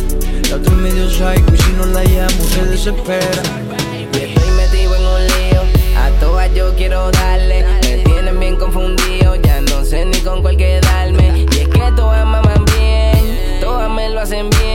La 0.51 0.57
otra 0.57 0.73
medio 0.73 1.09
psycho 1.09 1.53
y 1.53 1.57
si 1.57 1.71
no 1.77 1.85
la 1.85 2.03
llamo 2.03 2.43
se 2.43 2.65
desespera. 2.65 3.41
Y 4.11 4.17
estoy 4.17 4.51
metido 4.51 4.93
en 4.97 5.05
un 5.05 5.25
lío, 5.25 5.61
a 5.97 6.09
todas 6.19 6.53
yo 6.53 6.75
quiero 6.75 7.09
darle. 7.09 7.63
Me 7.83 7.99
tienen 7.99 8.37
bien 8.37 8.57
confundido, 8.57 9.37
ya 9.37 9.61
no 9.61 9.85
sé 9.85 10.03
ni 10.03 10.17
con 10.17 10.41
cuál 10.41 10.57
quedarme. 10.57 11.45
Y 11.49 11.57
es 11.57 11.69
que 11.69 11.91
todas 11.95 12.25
maman 12.25 12.65
bien, 12.65 13.61
todas 13.61 13.89
me 13.89 14.09
lo 14.09 14.19
hacen 14.19 14.49
bien. 14.49 14.70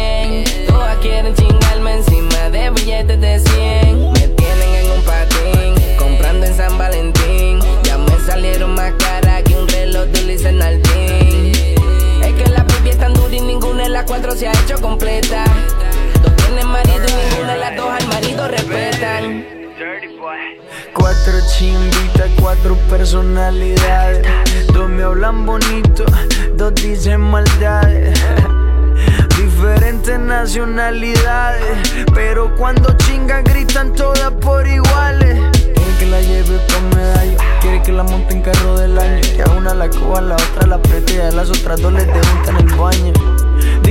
Se 14.35 14.49
ha 14.49 14.53
hecho 14.53 14.81
completa. 14.81 15.45
Dos 16.23 16.35
tienen 16.37 16.67
marido 16.69 17.05
y 17.07 17.31
ninguna 17.31 17.53
de 17.53 17.59
las 17.59 17.77
dos 17.77 17.91
al 17.91 18.07
marido 18.09 18.49
respetan. 18.49 19.45
Cuatro 20.95 21.35
chimbitas, 21.57 22.31
cuatro 22.41 22.77
personalidades. 22.91 24.27
Dos 24.73 24.89
me 24.89 25.03
hablan 25.03 25.47
bonito, 25.47 26.05
dos 26.55 26.75
dicen 26.75 27.21
maldades. 27.21 28.19
Diferentes 29.37 30.19
nacionalidades, 30.19 31.77
pero 32.15 32.55
cuando 32.57 32.97
chingan 32.97 33.45
gritan 33.45 33.93
todas 33.93 34.31
por 34.33 34.67
iguales. 34.67 35.39
Quiere 35.53 35.99
que 35.99 36.07
la 36.07 36.21
lleve 36.21 36.59
pa' 36.59 36.97
medallo, 36.97 37.39
quiere 37.61 37.83
que 37.83 37.93
la 37.93 38.03
monte 38.03 38.35
en 38.35 38.43
carro 38.43 38.77
del 38.77 38.99
año. 38.99 39.21
Que 39.21 39.43
a 39.43 39.51
una 39.53 39.75
la 39.75 39.89
coja, 39.89 40.19
a 40.19 40.23
la 40.23 40.35
otra 40.35 40.67
la 40.67 40.77
apriete 40.77 41.15
y 41.15 41.19
a 41.19 41.31
las 41.31 41.51
otras 41.51 41.81
dos 41.81 41.93
les 41.93 42.07
en 42.07 42.57
el 42.57 42.75
baño. 42.75 43.36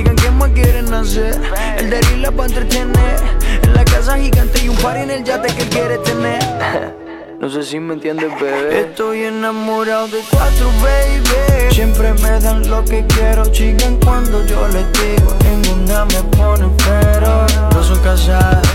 Digan 0.06 0.16
qué 0.16 0.30
más 0.30 0.50
quieren 0.50 0.94
hacer, 0.94 1.40
el 1.78 1.90
de 1.90 2.16
la 2.18 2.30
pa' 2.30 2.46
entretener. 2.46 3.16
En 3.62 3.74
la 3.74 3.84
casa 3.84 4.16
gigante 4.16 4.64
y 4.64 4.68
un 4.68 4.76
par 4.76 4.96
en 4.96 5.10
el 5.10 5.24
yate 5.24 5.52
que 5.52 5.64
quiere 5.68 5.98
tener. 5.98 6.38
No 7.38 7.50
sé 7.50 7.64
si 7.64 7.78
me 7.78 7.92
entiendes, 7.92 8.32
bebé. 8.40 8.80
Estoy 8.80 9.24
enamorado 9.24 10.08
de 10.08 10.20
cuatro, 10.30 10.70
baby. 10.80 11.74
Siempre 11.74 12.14
me 12.14 12.40
dan 12.40 12.68
lo 12.70 12.82
que 12.82 13.04
quiero, 13.08 13.44
chingan 13.52 13.96
cuando 13.96 14.44
yo 14.46 14.66
les 14.68 14.90
digo. 14.92 15.36
Ninguna 15.44 16.06
me 16.06 16.22
pone 16.34 16.66
pero. 16.78 17.44
Dos 17.70 17.88
son 17.88 17.98
casadas, 17.98 18.66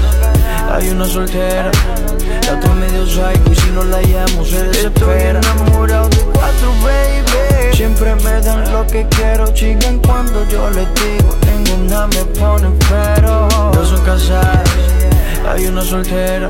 hay 0.70 0.90
una 0.90 1.06
soltera. 1.06 1.72
La 2.46 2.54
otra 2.56 2.74
medio 2.76 3.06
psycho 3.08 3.52
y 3.52 3.56
si 3.56 3.72
no 3.72 3.84
la 3.84 4.00
llamo 4.02 4.46
se 4.46 4.64
desespera. 4.64 5.40
Estoy 5.40 5.58
enamorado 5.58 6.10
de 6.10 6.18
cuatro, 6.18 6.72
baby. 6.84 7.51
Siempre 7.74 8.16
me 8.16 8.42
dan 8.42 8.72
lo 8.72 8.86
que 8.86 9.06
quiero, 9.10 9.52
chingan 9.54 10.00
cuando 10.00 10.48
yo 10.48 10.70
les 10.70 10.88
digo. 10.96 11.36
Ninguna 11.46 12.08
me 12.08 12.26
pone 12.40 12.70
pero. 12.90 13.48
Dos 13.74 13.90
son 13.90 14.06
casadas, 14.06 14.70
hay 15.48 15.66
una 15.66 15.82
soltera. 15.82 16.48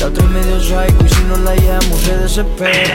La 0.00 0.06
otra 0.06 0.24
es 0.24 0.30
medio 0.30 0.60
psycho 0.60 1.04
y 1.04 1.08
si 1.08 1.22
no 1.24 1.36
la 1.38 1.54
llamo 1.54 1.96
se 1.96 2.16
desespera. 2.18 2.94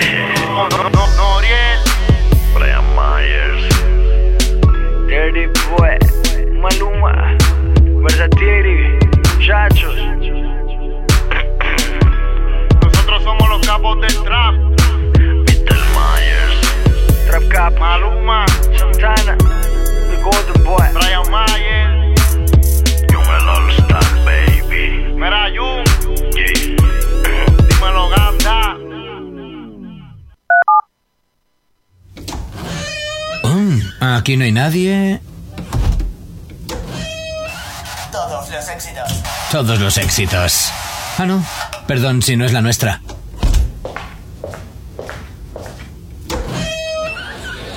Brian 2.54 2.86
Myers 2.96 3.64
Dirty 5.08 5.48
Boy, 5.78 5.98
Maluma, 6.62 7.36
Versatiri, 8.04 8.98
muchachos. 9.36 9.96
Nosotros 12.82 13.24
somos 13.24 13.50
los 13.50 13.68
capos 13.68 14.00
del 14.02 14.24
trap. 14.24 14.63
Maluma, 17.54 18.46
Santana, 18.78 19.38
The 19.38 20.18
Golden 20.24 20.64
Boy, 20.64 20.88
Brian 20.94 21.30
Mayer. 21.30 22.14
Jung 23.12 23.28
el 23.28 23.50
All 23.50 23.70
Star 23.72 24.04
Baby 24.26 25.14
Mira, 25.14 25.50
Jun. 25.54 25.84
Yeah. 26.34 26.76
Dímelo, 27.70 28.10
Ganda. 28.10 28.78
Mm, 33.44 34.04
aquí 34.04 34.38
no 34.38 34.46
hay 34.46 34.52
nadie. 34.52 35.22
los 38.54 38.70
éxitos. 38.70 39.24
Todos 39.52 39.80
los 39.80 39.98
éxitos. 39.98 40.72
Ah, 41.18 41.26
no. 41.26 41.44
Perdón 41.88 42.22
si 42.22 42.36
no 42.36 42.46
es 42.46 42.54
la 42.54 42.62
nuestra. 42.62 43.02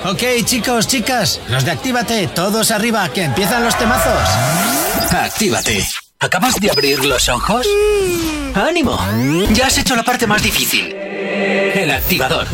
Ok, 0.08 0.22
chicos, 0.44 0.86
chicas, 0.86 1.40
los 1.48 1.64
de 1.64 1.72
Actívate, 1.72 2.28
todos 2.28 2.70
arriba, 2.70 3.08
que 3.08 3.24
empiezan 3.24 3.64
los 3.64 3.76
temazos. 3.76 4.28
Actívate. 5.10 5.84
¿Acabas 6.20 6.54
de 6.60 6.70
abrir 6.70 7.04
los 7.04 7.28
ojos? 7.28 7.66
¡Ánimo! 8.54 8.96
Ya 9.52 9.66
has 9.66 9.76
hecho 9.78 9.96
la 9.96 10.04
parte 10.04 10.28
más 10.28 10.44
difícil. 10.44 10.94
El 10.94 11.90
activador. 11.90 12.46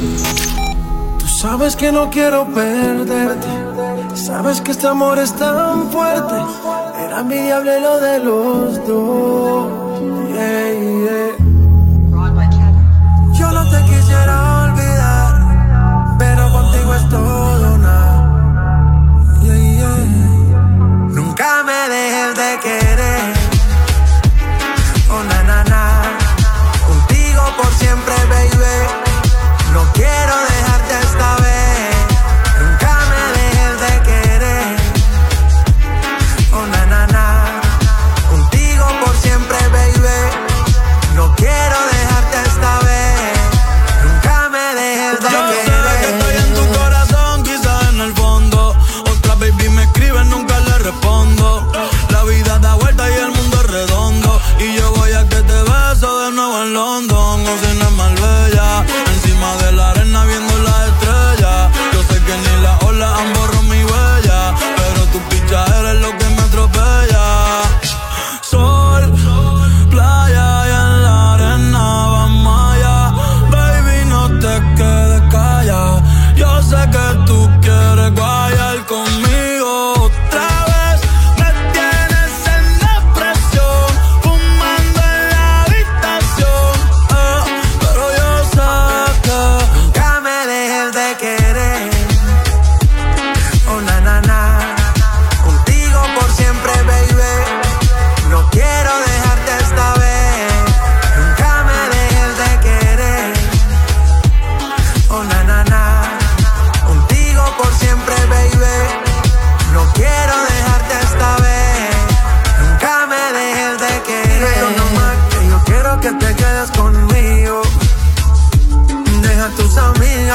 Tú 1.19 1.29
sabes 1.29 1.77
que 1.77 1.93
no 1.93 2.09
quiero 2.09 2.47
perderte. 2.55 3.47
Sabes 4.15 4.63
que 4.63 4.71
este 4.71 4.87
amor 4.87 5.19
es 5.19 5.37
tan 5.37 5.91
fuerte. 5.91 6.35
Era 7.05 7.21
envidiable 7.21 7.81
lo 7.81 8.01
de 8.01 8.19
los 8.19 8.87
dos. 8.87 9.93
Yeah, 10.33 10.73
yeah. 10.73 11.32
Todo. 17.13 17.73
Nunca 21.19 21.63
me 21.63 21.89
dejes 21.89 22.35
de 22.37 22.61
querer. 22.63 22.92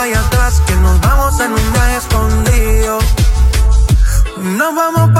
Ahí 0.07 0.13
atrás 0.13 0.61
que 0.65 0.75
nos 0.75 0.99
vamos 1.01 1.39
en 1.39 1.51
un 1.51 1.73
viaje 1.73 1.97
escondido. 1.97 2.99
Nos 4.37 4.75
vamos 4.75 5.13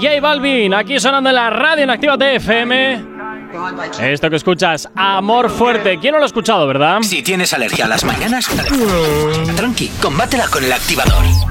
J 0.00 0.18
Balvin, 0.20 0.72
aquí 0.72 0.98
sonando 0.98 1.28
en 1.28 1.36
la 1.36 1.50
radio 1.50 1.84
en 1.84 1.90
Actívate 1.90 2.36
FM. 2.36 3.04
Esto 4.00 4.30
que 4.30 4.36
escuchas, 4.36 4.88
Amor 4.94 5.50
Fuerte. 5.50 5.98
¿Quién 5.98 6.12
no 6.12 6.18
lo 6.18 6.24
ha 6.24 6.26
escuchado, 6.26 6.66
verdad? 6.66 7.00
Si 7.02 7.22
tienes 7.22 7.52
alergia 7.52 7.84
a 7.84 7.88
las 7.88 8.02
mañanas, 8.04 8.48
tranqui, 9.56 9.88
combátela 10.00 10.46
con 10.48 10.64
el 10.64 10.72
activador. 10.72 11.49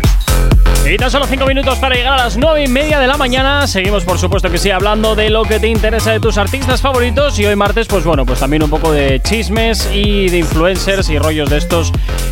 Y 0.92 0.98
tan 0.98 1.12
solo 1.12 1.28
5 1.28 1.46
minutos 1.46 1.78
para 1.78 1.94
llegar 1.96 2.14
a 2.14 2.18
las 2.18 2.36
9 2.36 2.64
y 2.64 2.68
media 2.68 3.00
de 3.00 3.06
la 3.06 3.16
mañana. 3.16 3.68
Seguimos, 3.68 4.04
por 4.04 4.18
supuesto 4.18 4.50
que 4.50 4.58
sí, 4.58 4.72
hablando 4.72 5.14
de 5.16 5.30
lo 5.30 5.44
que 5.44 5.60
te 5.60 5.68
interesa 5.68 6.12
de 6.12 6.20
tus 6.20 6.40
artistas 6.40 6.82
favoritos. 6.82 7.38
Y 7.38 7.46
hoy 7.46 7.56
martes, 7.56 7.86
pues 7.86 8.04
bueno, 8.06 8.26
pues 8.26 8.40
también 8.40 8.64
un 8.64 8.72
poco 8.72 8.92
de 8.92 9.22
chismes 9.22 9.88
y 9.94 10.30
de 10.30 10.40
influencers 10.40 11.08
y 11.10 11.20
rollos 11.20 11.48
de 11.52 11.58
estos 11.58 11.92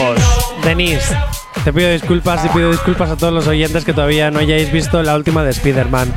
Denise, 0.64 1.16
te 1.64 1.72
pido 1.72 1.90
disculpas 1.90 2.44
y 2.44 2.48
pido 2.48 2.70
disculpas 2.70 3.10
a 3.10 3.16
todos 3.16 3.32
los 3.32 3.46
oyentes 3.46 3.84
que 3.84 3.92
todavía 3.92 4.30
no 4.30 4.38
hayáis 4.38 4.70
visto 4.72 5.02
la 5.02 5.14
última 5.14 5.42
de 5.44 5.50
Spider-Man. 5.50 6.12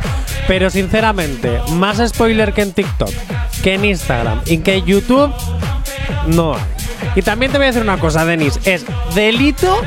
Pero 0.48 0.70
sinceramente, 0.70 1.60
más 1.72 2.02
spoiler 2.06 2.54
que 2.54 2.62
en 2.62 2.74
TikTok, 2.74 3.12
que 3.62 3.76
en 3.76 3.86
Instagram 3.86 4.42
y 4.46 4.58
que 4.60 4.76
en 4.76 4.86
YouTube, 4.86 5.34
no. 6.28 6.56
Y 7.16 7.22
también 7.22 7.52
te 7.52 7.58
voy 7.58 7.66
a 7.66 7.68
decir 7.68 7.82
una 7.82 7.98
cosa, 7.98 8.26
Denis. 8.26 8.60
Es 8.66 8.86
delito, 9.16 9.82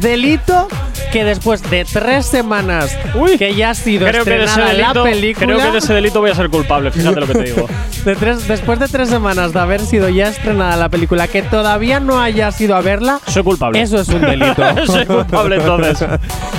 delito 0.00 0.68
que 1.12 1.24
después 1.24 1.62
de 1.70 1.84
tres 1.84 2.26
semanas 2.26 2.96
que 3.38 3.54
ya 3.54 3.70
ha 3.70 3.74
sido 3.74 4.06
Creo 4.06 4.24
que, 4.24 4.42
estrenada 4.44 4.72
delito, 4.72 4.94
la 4.94 5.02
película. 5.10 5.46
creo 5.46 5.58
que 5.58 5.70
de 5.72 5.78
ese 5.78 5.94
delito 5.94 6.20
voy 6.20 6.30
a 6.30 6.34
ser 6.34 6.50
culpable, 6.50 6.90
fíjate 6.90 7.20
lo 7.20 7.26
que 7.26 7.32
te 7.34 7.42
digo. 7.44 7.68
De 8.04 8.14
tres- 8.16 8.46
después 8.46 8.78
de 8.78 8.86
tres 8.86 9.08
semanas 9.08 9.54
de 9.54 9.60
haber 9.60 9.80
sido 9.80 10.10
ya 10.10 10.28
estrenada 10.28 10.76
la 10.76 10.90
película, 10.90 11.26
que 11.26 11.40
todavía 11.40 12.00
no 12.00 12.20
hayas 12.20 12.60
ido 12.60 12.76
a 12.76 12.82
verla, 12.82 13.18
soy 13.26 13.42
culpable. 13.42 13.80
Eso 13.80 13.98
es 13.98 14.08
un 14.08 14.20
delito. 14.20 14.62
Soy 14.86 15.06
culpable 15.06 15.56
entonces. 15.56 16.06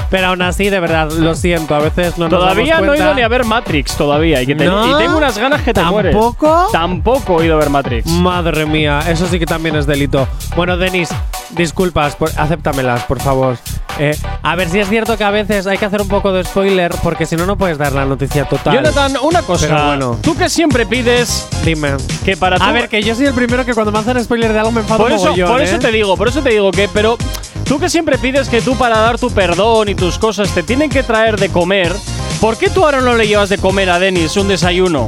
Pero 0.09 0.27
aún 0.27 0.41
así, 0.41 0.69
de 0.71 0.79
verdad, 0.79 1.11
lo 1.11 1.35
siento, 1.35 1.75
a 1.75 1.79
veces 1.79 2.17
no 2.17 2.29
nos 2.29 2.39
Todavía 2.39 2.75
damos 2.75 2.87
no 2.87 2.93
he 2.95 2.97
ido 2.97 3.13
ni 3.13 3.21
a 3.21 3.27
ver 3.27 3.45
Matrix 3.45 3.95
todavía. 3.95 4.41
Y, 4.41 4.47
que 4.47 4.55
te- 4.55 4.65
¿No? 4.65 4.89
y 4.99 5.03
tengo 5.03 5.17
unas 5.17 5.37
ganas 5.37 5.61
que 5.61 5.71
te 5.71 5.83
mueres. 5.83 6.13
¿Tampoco? 6.13 6.67
Tampoco 6.71 7.41
he 7.41 7.45
ido 7.45 7.57
a 7.57 7.59
ver 7.59 7.69
Matrix. 7.69 8.07
Madre 8.07 8.65
mía, 8.65 9.01
eso 9.07 9.27
sí 9.27 9.37
que 9.37 9.45
también 9.45 9.75
es 9.75 9.85
delito. 9.85 10.27
Bueno, 10.55 10.77
Denis, 10.77 11.09
disculpas, 11.51 12.15
por, 12.15 12.31
acéptamelas, 12.37 13.03
por 13.07 13.21
favor. 13.21 13.57
Eh, 13.97 14.17
a 14.43 14.55
ver 14.55 14.69
si 14.69 14.79
es 14.79 14.89
cierto 14.89 15.17
que 15.17 15.23
a 15.23 15.29
veces 15.31 15.67
hay 15.67 15.77
que 15.77 15.85
hacer 15.85 16.01
un 16.01 16.09
poco 16.09 16.33
de 16.33 16.43
spoiler 16.43 16.93
porque 17.01 17.25
si 17.25 17.35
no, 17.37 17.45
no 17.45 17.55
puedes 17.57 17.77
dar 17.77 17.93
la 17.93 18.05
noticia 18.05 18.45
total. 18.45 18.75
Jonathan, 18.75 19.13
una 19.21 19.41
cosa. 19.41 19.67
Pero 19.67 19.85
bueno. 19.85 20.19
Tú 20.21 20.35
que 20.35 20.49
siempre 20.49 20.85
pides 20.85 21.47
Dime. 21.63 21.93
que 22.25 22.35
para 22.35 22.57
A 22.57 22.71
ver, 22.71 22.89
que 22.89 23.01
yo 23.01 23.15
soy 23.15 23.27
el 23.27 23.33
primero 23.33 23.65
que 23.65 23.73
cuando 23.73 23.91
me 23.91 23.99
hacen 23.99 24.21
spoiler 24.23 24.51
de 24.51 24.59
algo 24.59 24.71
me 24.71 24.81
enfado 24.81 25.03
por 25.03 25.11
eso, 25.11 25.25
mogollón, 25.25 25.49
por 25.49 25.61
eso 25.61 25.75
¿eh? 25.75 25.79
te 25.79 25.91
digo, 25.91 26.17
por 26.17 26.27
eso 26.27 26.41
te 26.41 26.49
digo 26.49 26.71
que, 26.71 26.89
pero 26.93 27.17
tú 27.65 27.79
que 27.79 27.89
siempre 27.89 28.17
pides 28.17 28.49
que 28.49 28.61
tú 28.61 28.75
para 28.75 28.99
dar 28.99 29.17
tu 29.17 29.31
perdón 29.31 29.89
y 29.89 29.95
tus 29.95 30.19
cosas 30.19 30.49
te 30.49 30.63
tienen 30.63 30.89
que 30.89 31.03
traer 31.03 31.39
de 31.39 31.49
comer, 31.49 31.93
¿por 32.41 32.57
qué 32.57 32.69
tú 32.69 32.83
ahora 32.83 33.01
no 33.01 33.15
le 33.15 33.27
llevas 33.27 33.49
de 33.49 33.57
comer 33.57 33.89
a 33.89 33.99
Denis 33.99 34.35
un 34.35 34.49
desayuno? 34.49 35.05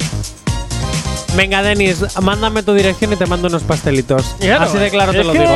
Venga, 1.36 1.62
Denis, 1.62 2.04
mándame 2.22 2.64
tu 2.64 2.74
dirección 2.74 3.14
y 3.14 3.16
te 3.16 3.26
mando 3.28 3.48
unos 3.48 3.64
pastelitos. 3.64 4.36
Claro, 4.40 4.66
Así 4.66 4.78
de 4.78 4.90
claro 4.90 5.12
te 5.12 5.24
lo 5.24 5.34
que, 5.34 5.40
digo. 5.40 5.56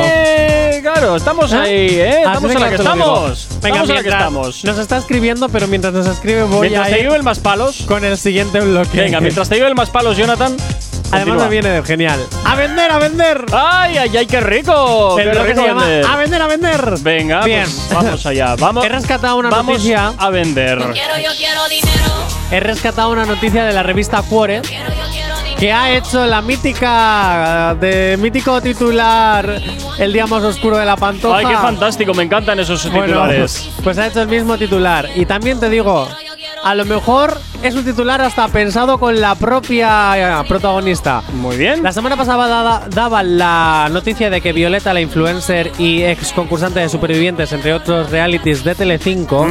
Claro, 0.82 1.16
estamos 1.16 1.52
¿Eh? 1.52 1.56
ahí, 1.56 1.88
¿eh? 1.90 2.24
Así 2.26 2.44
Estamos 2.46 2.50
en 2.50 2.60
la 2.60 2.70
que 2.70 2.76
te 2.76 2.82
estamos. 2.82 3.48
Venga, 3.62 3.68
estamos 3.68 3.88
en 3.90 3.94
la 3.96 4.02
que 4.02 4.08
estamos. 4.08 4.64
Nos 4.64 4.78
está 4.78 4.96
escribiendo, 4.98 5.48
pero 5.48 5.68
mientras 5.68 5.94
nos 5.94 6.06
escribe 6.08 6.42
voy 6.42 6.68
Mientras 6.68 6.88
a 6.88 6.90
te 6.90 6.98
ir 6.98 7.04
lleve 7.04 7.16
el 7.16 7.22
más 7.22 7.38
palos. 7.38 7.84
con 7.86 8.04
el 8.04 8.18
siguiente 8.18 8.60
bloque. 8.60 9.00
Venga, 9.00 9.20
mientras 9.20 9.48
te 9.48 9.54
lleve 9.56 9.68
el 9.68 9.74
más 9.76 9.90
palos, 9.90 10.16
Jonathan. 10.16 10.56
Además 11.12 11.42
me 11.42 11.48
viene 11.50 11.68
de 11.68 11.82
genial. 11.82 12.18
¡A 12.44 12.54
vender, 12.56 12.90
a 12.90 12.98
vender! 12.98 13.44
¡Ay, 13.52 13.98
ay, 13.98 14.16
ay, 14.16 14.26
qué 14.26 14.40
rico! 14.40 15.18
El 15.18 15.24
¡Qué 15.26 15.30
bloque 15.30 15.48
rico 15.50 15.60
se 15.60 15.68
llama 15.68 15.84
vender! 15.84 16.06
¡A 16.06 16.16
vender, 16.16 16.42
a 16.42 16.46
vender! 16.46 16.94
Venga, 17.00 17.44
Bien. 17.44 17.64
pues 17.64 17.88
vamos 17.92 18.26
allá. 18.26 18.56
Vamos, 18.56 18.84
He 18.86 18.88
rescatado 18.88 19.36
una 19.36 19.50
vamos 19.50 19.74
noticia. 19.74 20.14
a 20.16 20.30
vender. 20.30 20.78
He 22.50 22.60
rescatado 22.60 23.10
una 23.10 23.26
noticia 23.26 23.64
de 23.64 23.72
la 23.74 23.82
revista 23.82 24.22
Cuore 24.22 24.62
que 25.62 25.72
ha 25.72 25.96
hecho 25.96 26.26
la 26.26 26.42
mítica 26.42 27.76
de 27.80 28.16
mítico 28.18 28.60
titular 28.60 29.62
El 29.96 30.12
día 30.12 30.26
más 30.26 30.42
oscuro 30.42 30.76
de 30.76 30.84
la 30.84 30.96
pantoja. 30.96 31.38
¡Ay, 31.38 31.46
qué 31.46 31.54
fantástico! 31.54 32.12
Me 32.14 32.24
encantan 32.24 32.58
esos 32.58 32.90
Bueno, 32.90 33.06
titulares. 33.06 33.70
pues 33.84 33.96
ha 33.96 34.08
hecho 34.08 34.22
el 34.22 34.28
mismo 34.28 34.58
titular. 34.58 35.08
Y 35.14 35.24
también 35.24 35.60
te 35.60 35.70
digo, 35.70 36.08
a 36.64 36.74
lo 36.74 36.84
mejor 36.84 37.38
es 37.62 37.74
un 37.74 37.84
titular 37.84 38.20
hasta 38.20 38.48
pensado 38.48 38.98
con 38.98 39.20
la 39.20 39.34
propia 39.36 40.40
eh, 40.40 40.44
protagonista. 40.48 41.22
Muy 41.34 41.56
bien. 41.56 41.82
La 41.82 41.92
semana 41.92 42.16
pasada 42.16 42.46
daba, 42.48 42.82
daba 42.88 43.22
la 43.22 43.88
noticia 43.92 44.30
de 44.30 44.40
que 44.40 44.52
Violeta, 44.52 44.92
la 44.92 45.00
influencer 45.00 45.70
y 45.78 46.02
ex 46.02 46.32
concursante 46.32 46.80
de 46.80 46.88
Supervivientes, 46.88 47.52
entre 47.52 47.72
otros 47.72 48.10
realities 48.10 48.64
de 48.64 48.74
Telecinco, 48.74 49.46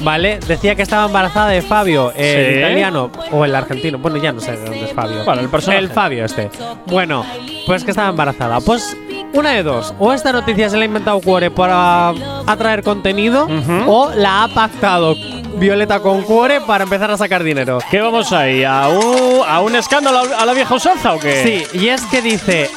¿vale? 0.00 0.40
Decía 0.46 0.74
que 0.74 0.82
estaba 0.82 1.06
embarazada 1.06 1.48
de 1.48 1.62
Fabio, 1.62 2.12
el 2.16 2.52
Sí. 2.54 2.58
italiano 2.58 3.10
o 3.30 3.44
el 3.44 3.54
argentino. 3.54 3.98
Bueno, 3.98 4.16
ya 4.16 4.32
no 4.32 4.40
sé 4.40 4.52
de 4.52 4.64
dónde 4.64 4.84
es 4.84 4.92
Fabio. 4.92 5.24
Bueno, 5.24 5.40
el 5.42 5.48
personaje. 5.48 5.78
El 5.82 5.90
Fabio 5.90 6.24
este. 6.24 6.50
Bueno, 6.86 7.24
pues 7.66 7.84
que 7.84 7.90
estaba 7.90 8.08
embarazada. 8.08 8.60
Pues 8.60 8.96
una 9.32 9.50
de 9.50 9.62
dos. 9.62 9.94
O 9.98 10.12
esta 10.12 10.32
noticia 10.32 10.68
se 10.68 10.76
la 10.76 10.82
ha 10.82 10.86
inventado 10.86 11.20
Cuore 11.20 11.50
para 11.50 12.12
atraer 12.46 12.82
contenido 12.82 13.48
o 13.86 14.10
la 14.14 14.44
ha 14.44 14.48
pactado 14.48 15.14
Violeta 15.56 16.00
con 16.00 16.22
Cuore 16.22 16.60
para 16.62 16.84
empezar 16.84 17.10
a 17.10 17.16
sacar 17.16 17.42
dinero. 17.42 17.78
¿Qué 17.90 18.00
vamos 18.00 18.32
ahí? 18.32 18.64
¿A 18.64 18.88
un, 18.88 19.42
a 19.46 19.60
un 19.60 19.76
escándalo 19.76 20.22
a 20.36 20.44
la 20.44 20.52
vieja 20.52 20.74
usanza 20.74 21.14
o 21.14 21.18
qué? 21.18 21.66
Sí, 21.72 21.78
y 21.78 21.88
es 21.88 22.02
que 22.06 22.22
dice 22.22 22.70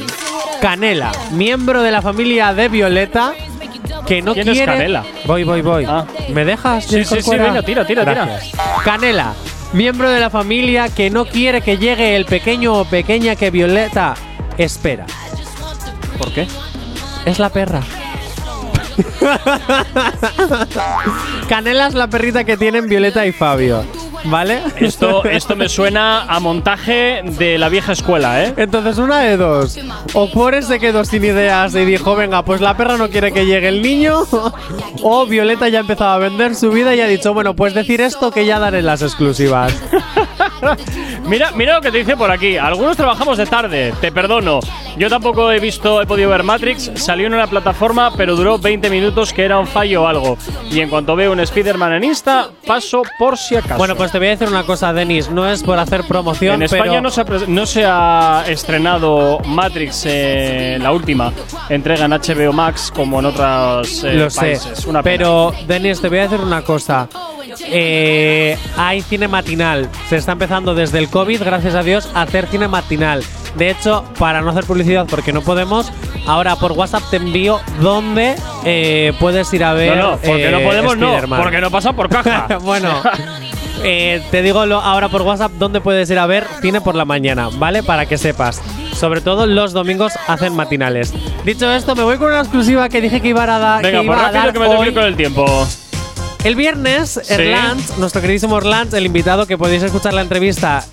Canela, 0.60 1.12
miembro 1.32 1.82
de 1.82 1.90
la 1.90 2.02
familia 2.02 2.54
de 2.54 2.68
Violeta, 2.68 3.32
que 4.06 4.22
no 4.22 4.32
¿Quién 4.34 4.48
es. 4.48 4.60
Canela? 4.62 5.04
Voy, 5.26 5.44
voy, 5.44 5.60
voy. 5.60 5.84
Ah. 5.88 6.04
¿Me 6.32 6.44
dejas? 6.44 6.84
Sí, 6.84 7.04
sí, 7.04 7.20
sí, 7.20 7.30
venga, 7.30 7.62
tira, 7.62 7.84
tira, 7.86 8.02
tira. 8.04 8.24
Gracias. 8.24 8.52
Canela, 8.84 9.34
miembro 9.72 10.08
de 10.08 10.20
la 10.20 10.30
familia 10.30 10.88
que 10.88 11.10
no 11.10 11.24
quiere 11.24 11.60
que 11.62 11.78
llegue 11.78 12.16
el 12.16 12.24
pequeño 12.26 12.74
o 12.74 12.84
pequeña 12.84 13.36
que 13.36 13.50
Violeta 13.50 14.14
espera. 14.56 15.06
¿Por 16.18 16.32
qué? 16.32 16.48
Es 17.24 17.38
la 17.38 17.50
perra. 17.50 17.82
Canela 21.48 21.86
es 21.86 21.94
la 21.94 22.08
perrita 22.08 22.44
que 22.44 22.56
tienen 22.56 22.88
Violeta 22.88 23.26
y 23.26 23.32
Fabio. 23.32 23.84
¿Vale? 24.24 24.62
Esto, 24.78 25.24
esto 25.24 25.56
me 25.56 25.68
suena 25.68 26.22
a 26.22 26.38
montaje 26.38 27.22
de 27.24 27.58
la 27.58 27.68
vieja 27.68 27.92
escuela, 27.92 28.44
¿eh? 28.44 28.54
Entonces, 28.56 28.98
una 28.98 29.20
de 29.20 29.36
dos. 29.36 29.78
O 30.14 30.30
Cuore 30.30 30.62
se 30.62 30.78
quedó 30.78 31.04
sin 31.04 31.24
ideas 31.24 31.74
y 31.74 31.84
dijo, 31.84 32.14
venga, 32.14 32.44
pues 32.44 32.60
la 32.60 32.76
perra 32.76 32.96
no 32.96 33.08
quiere 33.08 33.32
que 33.32 33.46
llegue 33.46 33.68
el 33.68 33.82
niño. 33.82 34.22
o 35.02 35.26
Violeta 35.26 35.68
ya 35.68 35.78
ha 35.78 35.80
empezado 35.80 36.10
a 36.10 36.18
vender 36.18 36.54
su 36.54 36.70
vida 36.70 36.94
y 36.94 37.00
ha 37.00 37.08
dicho, 37.08 37.34
bueno, 37.34 37.56
pues 37.56 37.74
decir 37.74 38.00
esto 38.00 38.30
que 38.30 38.46
ya 38.46 38.58
daré 38.58 38.82
las 38.82 39.02
exclusivas. 39.02 39.74
Mira, 41.26 41.50
mira 41.52 41.74
lo 41.74 41.80
que 41.80 41.90
te 41.90 41.98
dice 41.98 42.16
por 42.16 42.30
aquí. 42.30 42.56
Algunos 42.56 42.96
trabajamos 42.96 43.38
de 43.38 43.46
tarde, 43.46 43.92
te 44.00 44.12
perdono. 44.12 44.60
Yo 44.96 45.08
tampoco 45.08 45.50
he 45.50 45.58
visto, 45.58 46.02
he 46.02 46.06
podido 46.06 46.30
ver 46.30 46.42
Matrix. 46.42 46.90
Salió 46.96 47.26
en 47.26 47.34
una 47.34 47.46
plataforma, 47.46 48.12
pero 48.16 48.36
duró 48.36 48.58
20 48.58 48.90
minutos, 48.90 49.32
que 49.32 49.44
era 49.44 49.58
un 49.58 49.66
fallo 49.66 50.02
o 50.02 50.06
algo. 50.06 50.36
Y 50.70 50.80
en 50.80 50.88
cuanto 50.88 51.16
veo 51.16 51.32
un 51.32 51.40
Spider-Man 51.40 51.94
en 51.94 52.04
Insta, 52.04 52.50
paso 52.66 53.02
por 53.18 53.38
si 53.38 53.56
acaso. 53.56 53.78
bueno, 53.78 53.96
pues 53.96 54.12
te 54.12 54.18
voy 54.18 54.28
a 54.28 54.30
decir 54.30 54.48
una 54.48 54.64
cosa, 54.64 54.92
Denis. 54.92 55.30
No 55.30 55.48
es 55.48 55.62
por 55.62 55.78
hacer 55.78 56.04
promoción, 56.04 56.56
en 56.56 56.62
España 56.64 56.84
pero 56.84 57.02
no, 57.02 57.10
se 57.10 57.20
ha, 57.20 57.24
no 57.46 57.66
se 57.66 57.84
ha 57.86 58.44
estrenado 58.48 59.40
Matrix, 59.46 60.04
eh, 60.06 60.78
la 60.80 60.92
última 60.92 61.32
entrega 61.68 62.04
en 62.04 62.10
HBO 62.10 62.52
Max, 62.52 62.92
como 62.94 63.20
en 63.20 63.26
otros 63.26 64.04
eh, 64.04 64.14
lo 64.14 64.30
sé. 64.30 64.40
países. 64.40 64.86
Una 64.86 65.02
pena. 65.02 65.16
Pero, 65.16 65.54
Denis, 65.66 66.00
te 66.00 66.08
voy 66.08 66.18
a 66.18 66.22
decir 66.22 66.40
una 66.40 66.62
cosa. 66.62 67.08
Eh, 67.66 68.56
hay 68.76 69.02
cine 69.02 69.28
matinal. 69.28 69.88
Se 70.08 70.16
está 70.16 70.32
empezando 70.32 70.51
desde 70.60 70.98
el 70.98 71.08
COVID, 71.08 71.42
gracias 71.42 71.74
a 71.74 71.82
Dios, 71.82 72.08
a 72.14 72.22
hacer 72.22 72.46
cine 72.46 72.68
matinal. 72.68 73.24
De 73.56 73.70
hecho, 73.70 74.04
para 74.18 74.40
no 74.42 74.50
hacer 74.50 74.64
publicidad 74.64 75.06
porque 75.08 75.32
no 75.32 75.40
podemos, 75.42 75.90
ahora 76.26 76.56
por 76.56 76.72
WhatsApp 76.72 77.02
te 77.10 77.16
envío 77.16 77.58
dónde 77.80 78.34
eh, 78.64 79.12
puedes 79.18 79.52
ir 79.54 79.64
a 79.64 79.72
ver. 79.72 79.96
No, 79.96 80.10
no, 80.12 80.16
porque 80.18 80.50
no 80.50 80.58
eh, 80.58 80.64
podemos, 80.64 80.96
no, 80.98 81.16
porque 81.42 81.60
no 81.60 81.70
pasa 81.70 81.92
por 81.94 82.08
caja. 82.10 82.58
bueno, 82.62 82.88
eh, 83.82 84.22
te 84.30 84.42
digo 84.42 84.64
lo- 84.66 84.80
ahora 84.80 85.08
por 85.08 85.22
WhatsApp 85.22 85.52
dónde 85.58 85.80
puedes 85.80 86.08
ir 86.10 86.18
a 86.18 86.26
ver 86.26 86.46
cine 86.60 86.80
por 86.80 86.94
la 86.94 87.04
mañana, 87.04 87.48
¿vale? 87.54 87.82
Para 87.82 88.06
que 88.06 88.18
sepas. 88.18 88.60
Sobre 88.94 89.20
todo 89.22 89.46
los 89.46 89.72
domingos 89.72 90.12
hacen 90.28 90.54
matinales. 90.54 91.12
Dicho 91.44 91.70
esto, 91.72 91.96
me 91.96 92.02
voy 92.04 92.18
con 92.18 92.28
una 92.28 92.40
exclusiva 92.40 92.88
que 92.90 93.00
dije 93.00 93.20
que 93.20 93.28
iba 93.28 93.42
a 93.44 93.58
dar. 93.58 93.82
Venga, 93.82 94.00
que 94.02 94.06
pues 94.06 94.18
iba 94.18 94.28
a 94.28 94.30
rápido 94.32 94.42
dar 94.44 94.52
que 94.52 94.58
me 94.60 94.64
tengo 94.66 94.76
que 94.76 94.82
hoy. 94.82 94.88
ir 94.88 94.94
con 94.94 95.04
el 95.04 95.16
tiempo. 95.16 95.66
El 96.44 96.56
viernes, 96.56 97.20
Sí. 97.22 97.32
Erlans, 97.34 97.96
nuestro 97.98 98.20
queridísimo 98.20 98.58
Erlans, 98.58 98.92
el 98.94 99.06
invitado 99.06 99.46
que 99.46 99.56
podéis 99.56 99.82
escuchar 99.84 100.12
la 100.12 100.22
entrevista 100.22 100.84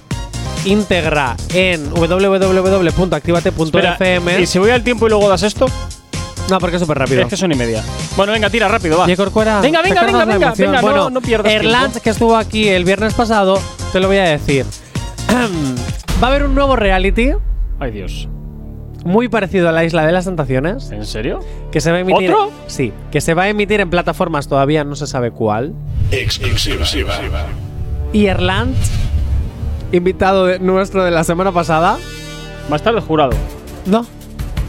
íntegra 0.65 1.35
en 1.53 1.89
www.activate.fm. 1.89 4.41
¿y 4.41 4.45
si 4.45 4.59
voy 4.59 4.69
al 4.71 4.83
tiempo 4.83 5.07
y 5.07 5.09
luego 5.09 5.27
das 5.29 5.43
esto? 5.43 5.65
No, 6.49 6.59
porque 6.59 6.75
es 6.77 6.81
súper 6.81 6.97
rápido. 6.99 7.21
Es 7.21 7.27
que 7.27 7.37
son 7.37 7.51
y 7.51 7.55
media. 7.55 7.83
Bueno, 8.15 8.31
venga, 8.33 8.49
tira 8.49 8.67
rápido, 8.67 8.97
va. 8.99 9.15
Corcuera, 9.15 9.61
Venga, 9.61 9.81
venga, 9.81 10.03
venga, 10.03 10.25
venga, 10.25 10.53
venga, 10.55 10.81
no- 10.81 10.83
bueno, 10.87 11.09
no 11.09 11.21
pierdas 11.21 11.51
tiempo. 11.51 11.99
que 12.03 12.09
estuvo 12.11 12.35
aquí 12.35 12.67
el 12.67 12.83
viernes 12.85 13.13
pasado, 13.13 13.59
te 13.91 13.99
lo 13.99 14.07
voy 14.07 14.17
a 14.17 14.23
decir. 14.23 14.65
Va 16.21 16.27
a 16.27 16.31
haber 16.31 16.43
un 16.43 16.53
nuevo 16.55 16.75
reality 16.75 17.31
Ay, 17.79 17.91
Dios. 17.91 18.27
Muy 19.05 19.27
parecido 19.29 19.69
a 19.69 19.71
la 19.71 19.83
Isla 19.85 20.05
de 20.05 20.11
las 20.11 20.25
Tentaciones. 20.25 20.91
¿En 20.91 21.05
serio? 21.05 21.39
Que 21.71 21.81
se 21.81 21.91
va 21.91 21.97
a 21.97 21.99
emitir. 22.01 22.31
¿Otro? 22.31 22.51
Sí, 22.67 22.91
que 23.11 23.21
se 23.21 23.33
va 23.33 23.43
a 23.43 23.49
emitir 23.49 23.79
en 23.81 23.89
plataformas 23.89 24.47
todavía 24.47 24.83
no 24.83 24.95
se 24.95 25.07
sabe 25.07 25.31
cuál. 25.31 25.73
Exclusiva. 26.11 26.85
Y 28.13 28.25
Erlans, 28.25 28.75
invitado 29.91 30.45
de- 30.45 30.59
nuestro 30.59 31.03
de 31.03 31.11
la 31.11 31.23
semana 31.23 31.51
pasada. 31.51 31.97
Va 32.71 32.73
a 32.73 32.75
estar 32.75 32.93
de 32.93 33.01
jurado, 33.01 33.31
No, 33.85 34.05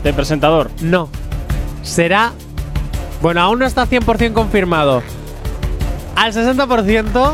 de 0.05 0.13
presentador. 0.13 0.71
no. 0.81 1.09
Será. 1.83 2.33
Bueno, 3.23 3.41
aún 3.43 3.59
no 3.59 3.67
está 3.67 3.87
100% 3.87 4.33
confirmado. 4.33 5.03
Al 6.17 6.33
60% 6.33 7.33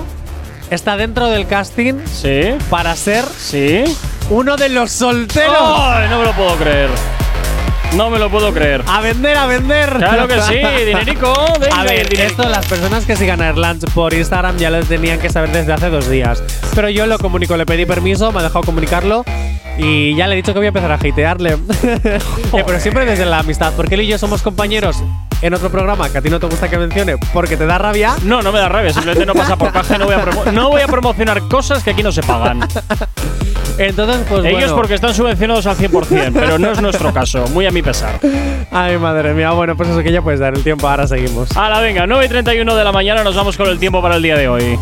está 0.70 0.96
dentro 0.96 1.26
del 1.28 1.46
casting 1.46 1.94
Sí, 2.06 2.42
para 2.70 2.94
ser 2.96 3.24
sí. 3.24 3.84
Uno 4.30 4.56
de 4.56 4.68
los 4.68 4.90
solteros. 4.90 5.56
¡Ay, 5.60 6.08
no 6.10 6.18
me 6.18 6.24
lo 6.24 6.32
puedo 6.32 6.56
creer! 6.56 6.90
No 7.94 8.10
me 8.10 8.18
lo 8.18 8.28
puedo 8.28 8.52
creer. 8.52 8.82
A 8.88 9.00
vender, 9.00 9.36
a 9.36 9.46
vender. 9.46 9.94
Claro 9.96 10.26
que 10.26 10.40
sí, 10.42 10.56
dinerico. 10.84 11.32
Venga, 11.60 11.80
A 11.80 11.84
ver, 11.84 12.08
dinerico. 12.08 12.42
esto 12.42 12.48
las 12.48 12.66
personas 12.66 13.06
que 13.06 13.16
sigan 13.16 13.40
a 13.40 13.48
Erlands 13.48 13.86
por 13.94 14.12
Instagram 14.12 14.56
ya 14.58 14.70
lo 14.70 14.82
tenían 14.84 15.18
que 15.20 15.30
saber 15.30 15.50
desde 15.52 15.72
hace 15.72 15.88
dos 15.88 16.08
días. 16.10 16.42
Pero 16.74 16.90
yo 16.90 17.06
lo 17.06 17.18
comunico, 17.18 17.56
le 17.56 17.64
pedí 17.64 17.86
permiso, 17.86 18.32
me 18.32 18.40
ha 18.40 18.42
dejado 18.42 18.64
comunicarlo 18.64 19.24
y 19.78 20.14
ya 20.14 20.26
le 20.26 20.34
he 20.34 20.36
dicho 20.36 20.52
que 20.52 20.58
voy 20.58 20.66
a 20.66 20.68
empezar 20.68 20.90
a 20.90 20.94
hatearle. 20.94 21.56
Eh, 22.52 22.62
pero 22.64 22.78
siempre 22.80 23.04
desde 23.04 23.26
la 23.26 23.40
amistad, 23.40 23.72
porque 23.76 23.96
él 23.96 24.02
y 24.02 24.06
yo 24.06 24.18
somos 24.18 24.40
compañeros 24.40 25.02
en 25.42 25.52
otro 25.52 25.70
programa 25.70 26.08
que 26.08 26.18
a 26.18 26.22
ti 26.22 26.30
no 26.30 26.38
te 26.40 26.46
gusta 26.46 26.68
que 26.68 26.78
mencione 26.78 27.16
porque 27.32 27.56
te 27.56 27.66
da 27.66 27.76
rabia. 27.76 28.14
No, 28.22 28.40
no 28.40 28.52
me 28.52 28.58
da 28.58 28.68
rabia, 28.68 28.92
simplemente 28.92 29.26
no 29.26 29.34
pasa 29.34 29.56
por 29.56 29.72
caja 29.72 29.98
no 29.98 30.06
voy 30.06 30.14
a, 30.14 30.52
no 30.52 30.70
voy 30.70 30.80
a 30.80 30.86
promocionar 30.86 31.42
cosas 31.48 31.82
que 31.82 31.90
aquí 31.90 32.02
no 32.02 32.12
se 32.12 32.22
pagan. 32.22 32.60
Entonces, 33.78 34.24
pues 34.28 34.44
Ellos 34.44 34.60
bueno. 34.60 34.76
porque 34.76 34.94
están 34.94 35.14
subvencionados 35.14 35.66
al 35.66 35.76
100%, 35.76 36.30
pero 36.32 36.58
no 36.58 36.70
es 36.70 36.80
nuestro 36.80 37.12
caso, 37.12 37.46
muy 37.48 37.66
a 37.66 37.70
mi 37.70 37.82
pesar. 37.82 38.18
Ay, 38.70 38.96
madre 38.96 39.34
mía. 39.34 39.50
Bueno, 39.50 39.76
pues 39.76 39.90
eso 39.90 40.02
que 40.02 40.12
ya 40.12 40.22
puedes 40.22 40.40
dar 40.40 40.54
el 40.54 40.62
tiempo. 40.62 40.88
Ahora 40.88 41.06
seguimos. 41.06 41.54
Hala, 41.56 41.80
venga, 41.80 42.06
9 42.06 42.24
y 42.24 42.28
31 42.28 42.74
de 42.74 42.84
la 42.84 42.92
mañana 42.92 43.22
nos 43.22 43.34
vamos 43.34 43.56
con 43.56 43.68
el 43.68 43.78
tiempo 43.78 44.00
para 44.00 44.16
el 44.16 44.22
día 44.22 44.36
de 44.36 44.48
hoy. 44.48 44.78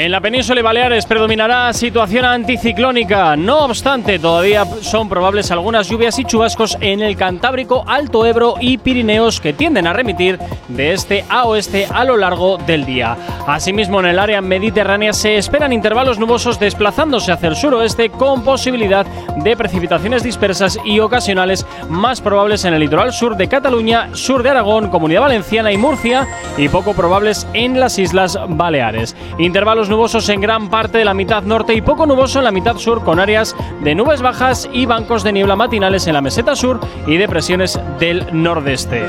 En 0.00 0.12
la 0.12 0.20
península 0.20 0.60
y 0.60 0.62
Baleares 0.62 1.06
predominará 1.06 1.72
situación 1.72 2.24
anticiclónica. 2.24 3.34
No 3.34 3.64
obstante, 3.64 4.20
todavía 4.20 4.64
son 4.80 5.08
probables 5.08 5.50
algunas 5.50 5.88
lluvias 5.88 6.20
y 6.20 6.24
chubascos 6.24 6.78
en 6.80 7.02
el 7.02 7.16
Cantábrico, 7.16 7.82
Alto 7.84 8.24
Ebro 8.24 8.54
y 8.60 8.78
Pirineos 8.78 9.40
que 9.40 9.54
tienden 9.54 9.88
a 9.88 9.92
remitir 9.92 10.38
de 10.68 10.92
este 10.92 11.24
a 11.28 11.46
oeste 11.46 11.88
a 11.92 12.04
lo 12.04 12.16
largo 12.16 12.58
del 12.58 12.86
día. 12.86 13.16
Asimismo, 13.48 13.98
en 13.98 14.06
el 14.06 14.20
área 14.20 14.40
mediterránea 14.40 15.12
se 15.12 15.36
esperan 15.36 15.72
intervalos 15.72 16.20
nubosos 16.20 16.60
desplazándose 16.60 17.32
hacia 17.32 17.48
el 17.48 17.56
suroeste 17.56 18.08
con 18.08 18.44
posibilidad 18.44 19.04
de 19.38 19.56
precipitaciones 19.56 20.22
dispersas 20.22 20.78
y 20.84 21.00
ocasionales 21.00 21.66
más 21.88 22.20
probables 22.20 22.64
en 22.64 22.74
el 22.74 22.80
litoral 22.80 23.12
sur 23.12 23.36
de 23.36 23.48
Cataluña, 23.48 24.10
sur 24.12 24.44
de 24.44 24.50
Aragón, 24.50 24.90
Comunidad 24.90 25.22
Valenciana 25.22 25.72
y 25.72 25.76
Murcia 25.76 26.28
y 26.56 26.68
poco 26.68 26.94
probables 26.94 27.48
en 27.52 27.80
las 27.80 27.98
Islas 27.98 28.38
Baleares. 28.48 29.16
Intervalos 29.38 29.87
nubosos 29.88 30.28
en 30.28 30.40
gran 30.40 30.68
parte 30.70 30.98
de 30.98 31.04
la 31.04 31.14
mitad 31.14 31.42
norte 31.42 31.74
y 31.74 31.80
poco 31.80 32.06
nuboso 32.06 32.38
en 32.38 32.44
la 32.44 32.50
mitad 32.50 32.76
sur 32.76 33.04
con 33.04 33.20
áreas 33.20 33.54
de 33.82 33.94
nubes 33.94 34.22
bajas 34.22 34.68
y 34.72 34.86
bancos 34.86 35.22
de 35.22 35.32
niebla 35.32 35.56
matinales 35.56 36.06
en 36.06 36.14
la 36.14 36.20
meseta 36.20 36.56
sur 36.56 36.80
y 37.06 37.16
depresiones 37.16 37.78
del 37.98 38.26
nordeste. 38.32 39.08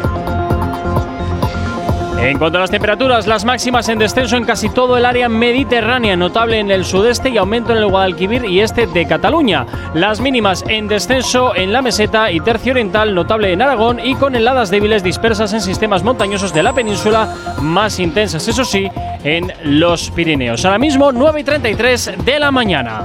En 2.21 2.37
cuanto 2.37 2.57
a 2.57 2.61
las 2.61 2.69
temperaturas, 2.69 3.27
las 3.27 3.45
máximas 3.45 3.87
en 3.87 3.97
descenso 3.97 4.35
en 4.35 4.43
casi 4.43 4.67
todo 4.67 4.97
el 4.97 5.05
área 5.05 5.29
mediterránea, 5.29 6.17
notable 6.17 6.59
en 6.59 6.69
el 6.69 6.83
sudeste 6.83 7.29
y 7.29 7.37
aumento 7.37 7.71
en 7.71 7.77
el 7.77 7.87
Guadalquivir 7.87 8.43
y 8.43 8.59
este 8.59 8.87
de 8.87 9.07
Cataluña. 9.07 9.65
Las 9.93 10.19
mínimas 10.19 10.65
en 10.67 10.89
descenso 10.89 11.55
en 11.55 11.71
la 11.71 11.81
meseta 11.81 12.29
y 12.29 12.41
tercio 12.41 12.73
oriental, 12.73 13.15
notable 13.15 13.53
en 13.53 13.61
Aragón 13.61 14.01
y 14.03 14.15
con 14.15 14.35
heladas 14.35 14.69
débiles 14.69 15.01
dispersas 15.01 15.53
en 15.53 15.61
sistemas 15.61 16.03
montañosos 16.03 16.53
de 16.53 16.61
la 16.61 16.73
península, 16.73 17.33
más 17.61 17.99
intensas, 17.99 18.45
eso 18.49 18.65
sí, 18.65 18.91
en 19.23 19.51
los 19.63 20.11
Pirineos. 20.11 20.65
Ahora 20.65 20.77
mismo 20.77 21.11
9 21.11 21.41
y 21.41 21.43
33 21.43 22.11
de 22.23 22.39
la 22.39 22.51
mañana. 22.51 23.03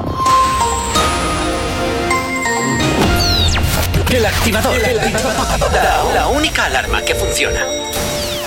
El 4.14 4.26
activador. 4.26 4.76
La, 5.72 6.14
la 6.14 6.28
única 6.28 6.66
alarma 6.66 7.02
que 7.02 7.16
funciona. 7.16 7.60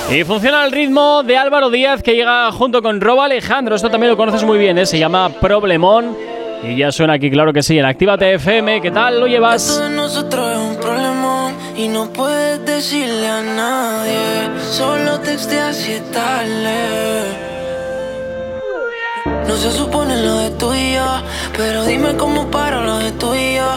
Y 0.09 0.23
funciona 0.23 0.63
al 0.63 0.71
ritmo 0.71 1.23
de 1.23 1.35
Álvaro 1.35 1.69
Díaz 1.69 2.01
que 2.01 2.15
llega 2.15 2.49
junto 2.53 2.81
con 2.81 3.01
Robo 3.01 3.21
Alejandro. 3.21 3.75
Esto 3.75 3.89
también 3.89 4.11
lo 4.11 4.15
conoces 4.15 4.43
muy 4.43 4.57
bien, 4.57 4.77
¿eh? 4.77 4.85
se 4.85 4.97
llama 4.97 5.27
Problemón. 5.27 6.15
Y 6.63 6.77
ya 6.77 6.91
suena 6.93 7.13
aquí, 7.13 7.29
claro 7.29 7.51
que 7.51 7.61
sí, 7.61 7.77
en 7.77 7.83
Actívate 7.83 8.35
FM. 8.35 8.81
¿Qué 8.81 8.91
tal 8.91 9.19
lo 9.19 9.27
llevas? 9.27 9.67
Esto 9.67 9.83
de 9.83 9.89
nosotros 9.89 10.51
es 10.51 10.57
un 10.57 10.75
problemón 10.77 11.53
y 11.75 11.89
no 11.89 12.13
puedes 12.13 12.65
decirle 12.65 13.27
a 13.27 13.41
nadie. 13.41 14.61
Solo 14.71 15.19
texteas 15.19 15.85
y 15.89 15.99
tarde. 16.13 17.56
No 19.47 19.55
se 19.55 19.71
supone 19.71 20.21
lo 20.23 20.39
de 20.39 20.51
tú 20.51 20.73
y 20.73 20.93
yo, 20.93 21.05
pero 21.55 21.85
dime 21.85 22.15
cómo 22.17 22.51
paro 22.51 22.83
lo 22.83 22.97
de 22.99 23.11
tú 23.13 23.33
y 23.33 23.55
yo. 23.55 23.71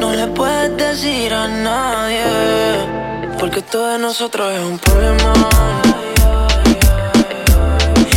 No 0.00 0.12
le 0.12 0.26
puedes 0.28 0.76
decir 0.76 1.34
a 1.34 1.46
nadie, 1.46 2.24
porque 3.38 3.60
todo 3.60 3.88
de 3.92 3.98
nosotros 3.98 4.52
es 4.52 4.64
un 4.64 4.78
problema. 4.78 5.32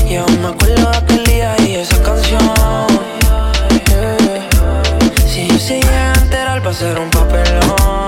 Y 0.10 0.16
aún 0.16 0.42
me 0.42 0.48
acuerdo 0.48 0.90
de 0.90 0.98
aquel 0.98 1.24
día 1.26 1.56
y 1.68 1.76
esa 1.76 2.02
canción. 2.02 2.42
Si 5.28 5.48
yo 5.48 5.58
llega 5.58 6.14
a 6.14 6.14
enterar, 6.14 6.66
va 6.66 6.72
a 6.72 7.02
un 7.02 7.10
papelón. 7.10 8.07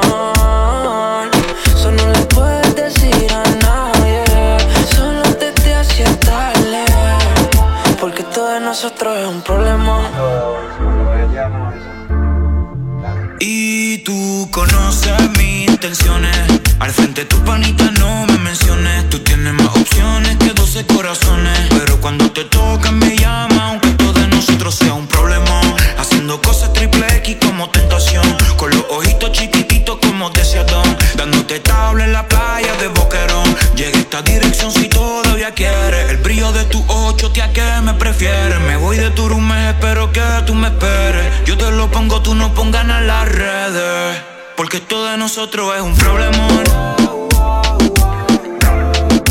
Al 15.81 16.91
frente 16.91 17.23
tu 17.23 17.41
panita 17.45 17.89
no 17.99 18.26
me 18.26 18.38
menciones. 18.39 19.10
Tú 19.10 19.19
tienes 19.19 19.53
más 19.53 19.68
opciones 19.77 20.35
que 20.35 20.49
12 20.49 20.85
corazones. 20.85 21.57
Pero 21.69 22.01
cuando 22.01 22.30
te 22.31 22.43
tocan 22.43 22.99
me 22.99 23.15
llama, 23.15 23.69
aunque 23.69 23.88
todo 23.91 24.11
de 24.11 24.27
nosotros 24.27 24.76
sea 24.76 24.93
un 24.93 25.07
problema. 25.07 25.61
Haciendo 25.97 26.41
cosas 26.41 26.73
triple 26.73 27.07
X 27.19 27.38
como 27.39 27.69
tentación. 27.69 28.26
Con 28.57 28.72
los 28.72 28.84
ojitos 28.89 29.31
chiquititos 29.31 29.99
como 30.01 30.30
deseadón. 30.31 30.97
Dándote 31.15 31.61
tabla 31.61 32.03
en 32.03 32.11
la 32.11 32.27
playa 32.27 32.76
de 32.76 32.89
Boquerón. 32.89 33.56
Llega 33.77 33.99
esta 33.99 34.22
dirección 34.22 34.73
si 34.73 34.89
todavía 34.89 35.51
quieres. 35.51 36.10
El 36.10 36.18
brillo 36.18 36.51
de 36.51 36.65
tu 36.65 36.84
ocho 36.89 37.31
te 37.31 37.41
a 37.41 37.53
que 37.53 37.64
me 37.84 37.93
prefieres. 37.93 38.60
Me 38.60 38.76
voy 38.76 38.97
de 38.97 39.11
tu 39.11 39.30
room, 39.30 39.49
espero 39.53 40.11
que 40.11 40.23
tú 40.45 40.56
me 40.56 40.68
esperes. 40.68 41.45
Yo 41.45 41.57
te 41.57 41.72
lo 41.72 41.89
pongo, 41.89 42.22
tú 42.22 42.35
no 42.35 42.53
pongas 42.53 42.84
en 42.84 43.07
las 43.07 43.30
redes. 43.30 44.39
Porque 44.60 44.76
esto 44.76 45.06
de 45.06 45.15
nosotros 45.15 45.73
es 45.73 45.81
un 45.81 45.95
problemón. 45.95 46.64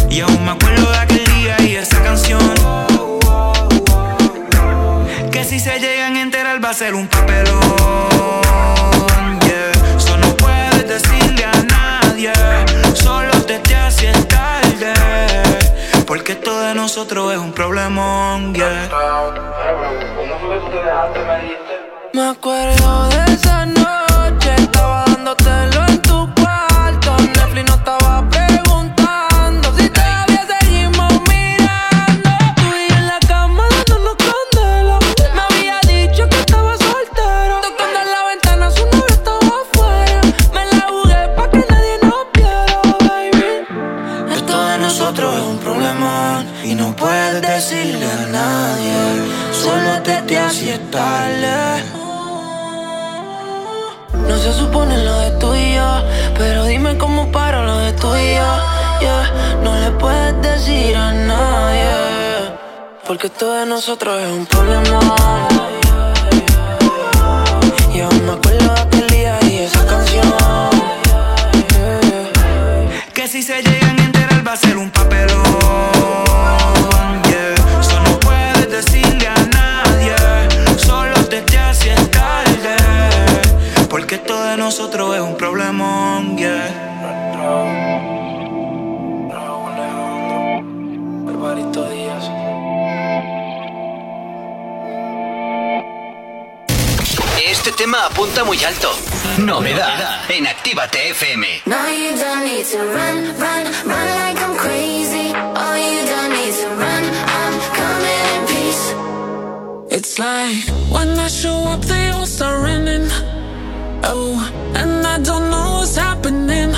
Y 0.08 0.20
aún 0.20 0.42
me 0.42 0.52
acuerdo 0.52 0.90
de 0.90 0.96
aquel 0.96 1.24
día 1.26 1.54
y 1.60 1.76
esa 1.76 2.02
canción. 2.02 2.40
Que 5.30 5.44
si 5.44 5.60
se 5.60 5.80
llegan 5.80 6.16
a 6.16 6.22
enterar 6.22 6.64
va 6.64 6.70
a 6.70 6.72
ser 6.72 6.94
un 6.94 7.06
papelón. 7.08 7.60
Yeah. 9.40 9.70
Eso 9.98 10.16
no 10.16 10.34
puedes 10.34 10.88
decirle 10.88 11.44
a 11.44 11.62
nadie. 11.62 12.32
Solo 12.94 13.32
te 13.42 13.58
te 13.58 13.76
haces 13.76 14.26
tarde. 14.28 14.94
Porque 16.06 16.32
esto 16.32 16.58
de 16.58 16.74
nosotros 16.74 17.34
es 17.34 17.38
un 17.38 17.52
problemón. 17.52 18.54
Yeah. 18.54 18.88
Me 22.14 22.28
acuerdo 22.30 23.08
de 23.10 23.34
esa 23.34 23.66
noche, 23.66 23.87
dándotelo 25.28 25.57
tú 58.00 58.14
y 58.16 58.34
yo. 58.34 58.68
No 59.62 59.74
le 59.76 59.90
puedes 59.92 60.40
decir 60.42 60.96
a 60.96 61.12
nadie, 61.12 61.90
porque 63.06 63.28
todo 63.28 63.54
de 63.54 63.66
nosotros 63.66 64.20
es 64.22 64.30
un 64.30 64.46
problema. 64.46 65.48
Tema 97.88 98.04
apunta 98.04 98.44
muy 98.44 98.62
alto. 98.64 98.90
Novedad 99.38 100.30
en 100.30 100.46
Actívate 100.46 101.10
FM. 101.10 101.62
No, 101.64 101.76
you 101.88 102.14
don't 102.16 102.44
need 102.44 102.66
to 102.66 102.78
run, 102.78 103.34
run, 103.40 103.64
run 103.86 104.06
like 104.20 104.38
I'm 104.44 104.56
crazy. 104.56 105.32
Oh, 105.34 105.74
you 105.74 106.04
don't 106.12 106.32
need 106.38 106.54
to 106.60 106.68
run, 106.82 107.04
I'm 107.38 107.54
coming 107.80 108.24
in 108.34 108.40
peace. 108.52 108.94
It's 109.90 110.18
like 110.18 110.68
when 110.90 111.18
I 111.18 111.28
show 111.28 111.72
up, 111.72 111.80
they 111.80 112.10
all 112.10 112.26
start 112.26 112.62
running. 112.62 113.08
Oh, 114.04 114.36
and 114.74 115.06
I 115.06 115.18
don't 115.22 115.48
know 115.48 115.78
what's 115.78 115.96
happening. 115.96 116.72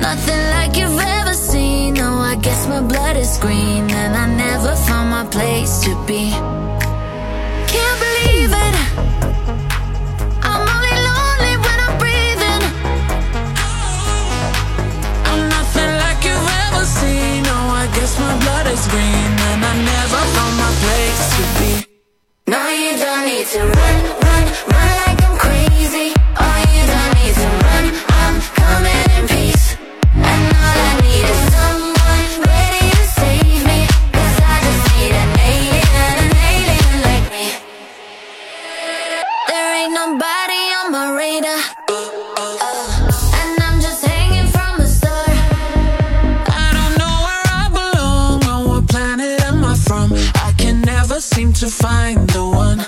Nothing 0.00 0.44
like 0.54 0.76
you've 0.76 1.00
ever 1.18 1.34
seen. 1.34 1.94
No, 1.94 2.18
I 2.18 2.36
guess 2.36 2.68
my 2.68 2.82
blood 2.82 3.16
is 3.16 3.36
green, 3.38 3.90
and 3.90 4.14
I 4.14 4.26
never 4.28 4.76
found 4.76 5.10
my 5.10 5.24
place 5.26 5.80
to 5.84 5.90
be. 6.06 6.30
Can't 7.72 7.98
believe 8.06 8.52
it. 8.52 8.77
always 18.78 18.92
win 18.92 19.32
and 19.50 19.64
I 19.64 19.74
never 19.74 20.22
found 20.34 20.56
my 20.56 20.70
place 20.82 21.22
to 21.36 21.42
be. 21.58 21.72
Now 22.46 22.68
you 22.68 22.96
don't 22.96 23.26
need 23.26 23.46
to 23.46 23.60
run, 23.60 24.04
run, 24.22 24.52
run. 24.68 24.87
To 51.58 51.66
find 51.66 52.30
the 52.30 52.44
one. 52.44 52.78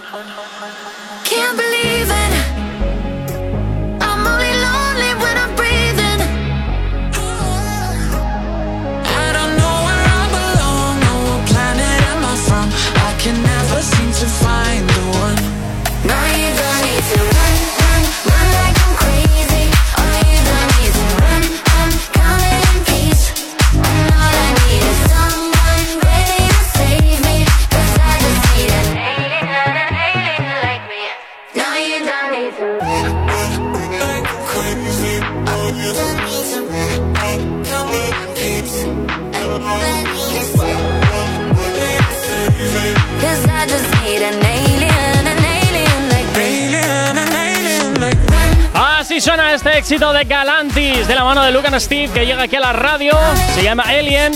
Éxito 49.81 50.12
de 50.12 50.24
Galantis 50.24 51.09
de 51.09 51.15
la 51.15 51.24
mano 51.24 51.43
de 51.43 51.52
Lucan 51.52 51.81
Steve 51.81 52.12
que 52.12 52.27
llega 52.27 52.43
aquí 52.43 52.57
a 52.57 52.61
la 52.61 52.74
radio. 52.74 53.12
Se 53.55 53.62
llama 53.62 53.85
Alien. 53.85 54.31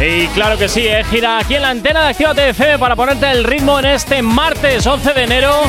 Y 0.00 0.28
claro 0.28 0.56
que 0.56 0.68
sí, 0.68 0.86
eh, 0.86 1.02
gira 1.10 1.38
aquí 1.38 1.56
en 1.56 1.62
la 1.62 1.70
antena 1.70 2.04
de 2.04 2.10
Actívate 2.10 2.50
FM 2.50 2.78
para 2.78 2.94
ponerte 2.94 3.28
el 3.32 3.42
ritmo 3.42 3.80
en 3.80 3.86
este 3.86 4.22
martes 4.22 4.86
11 4.86 5.12
de 5.12 5.24
enero. 5.24 5.60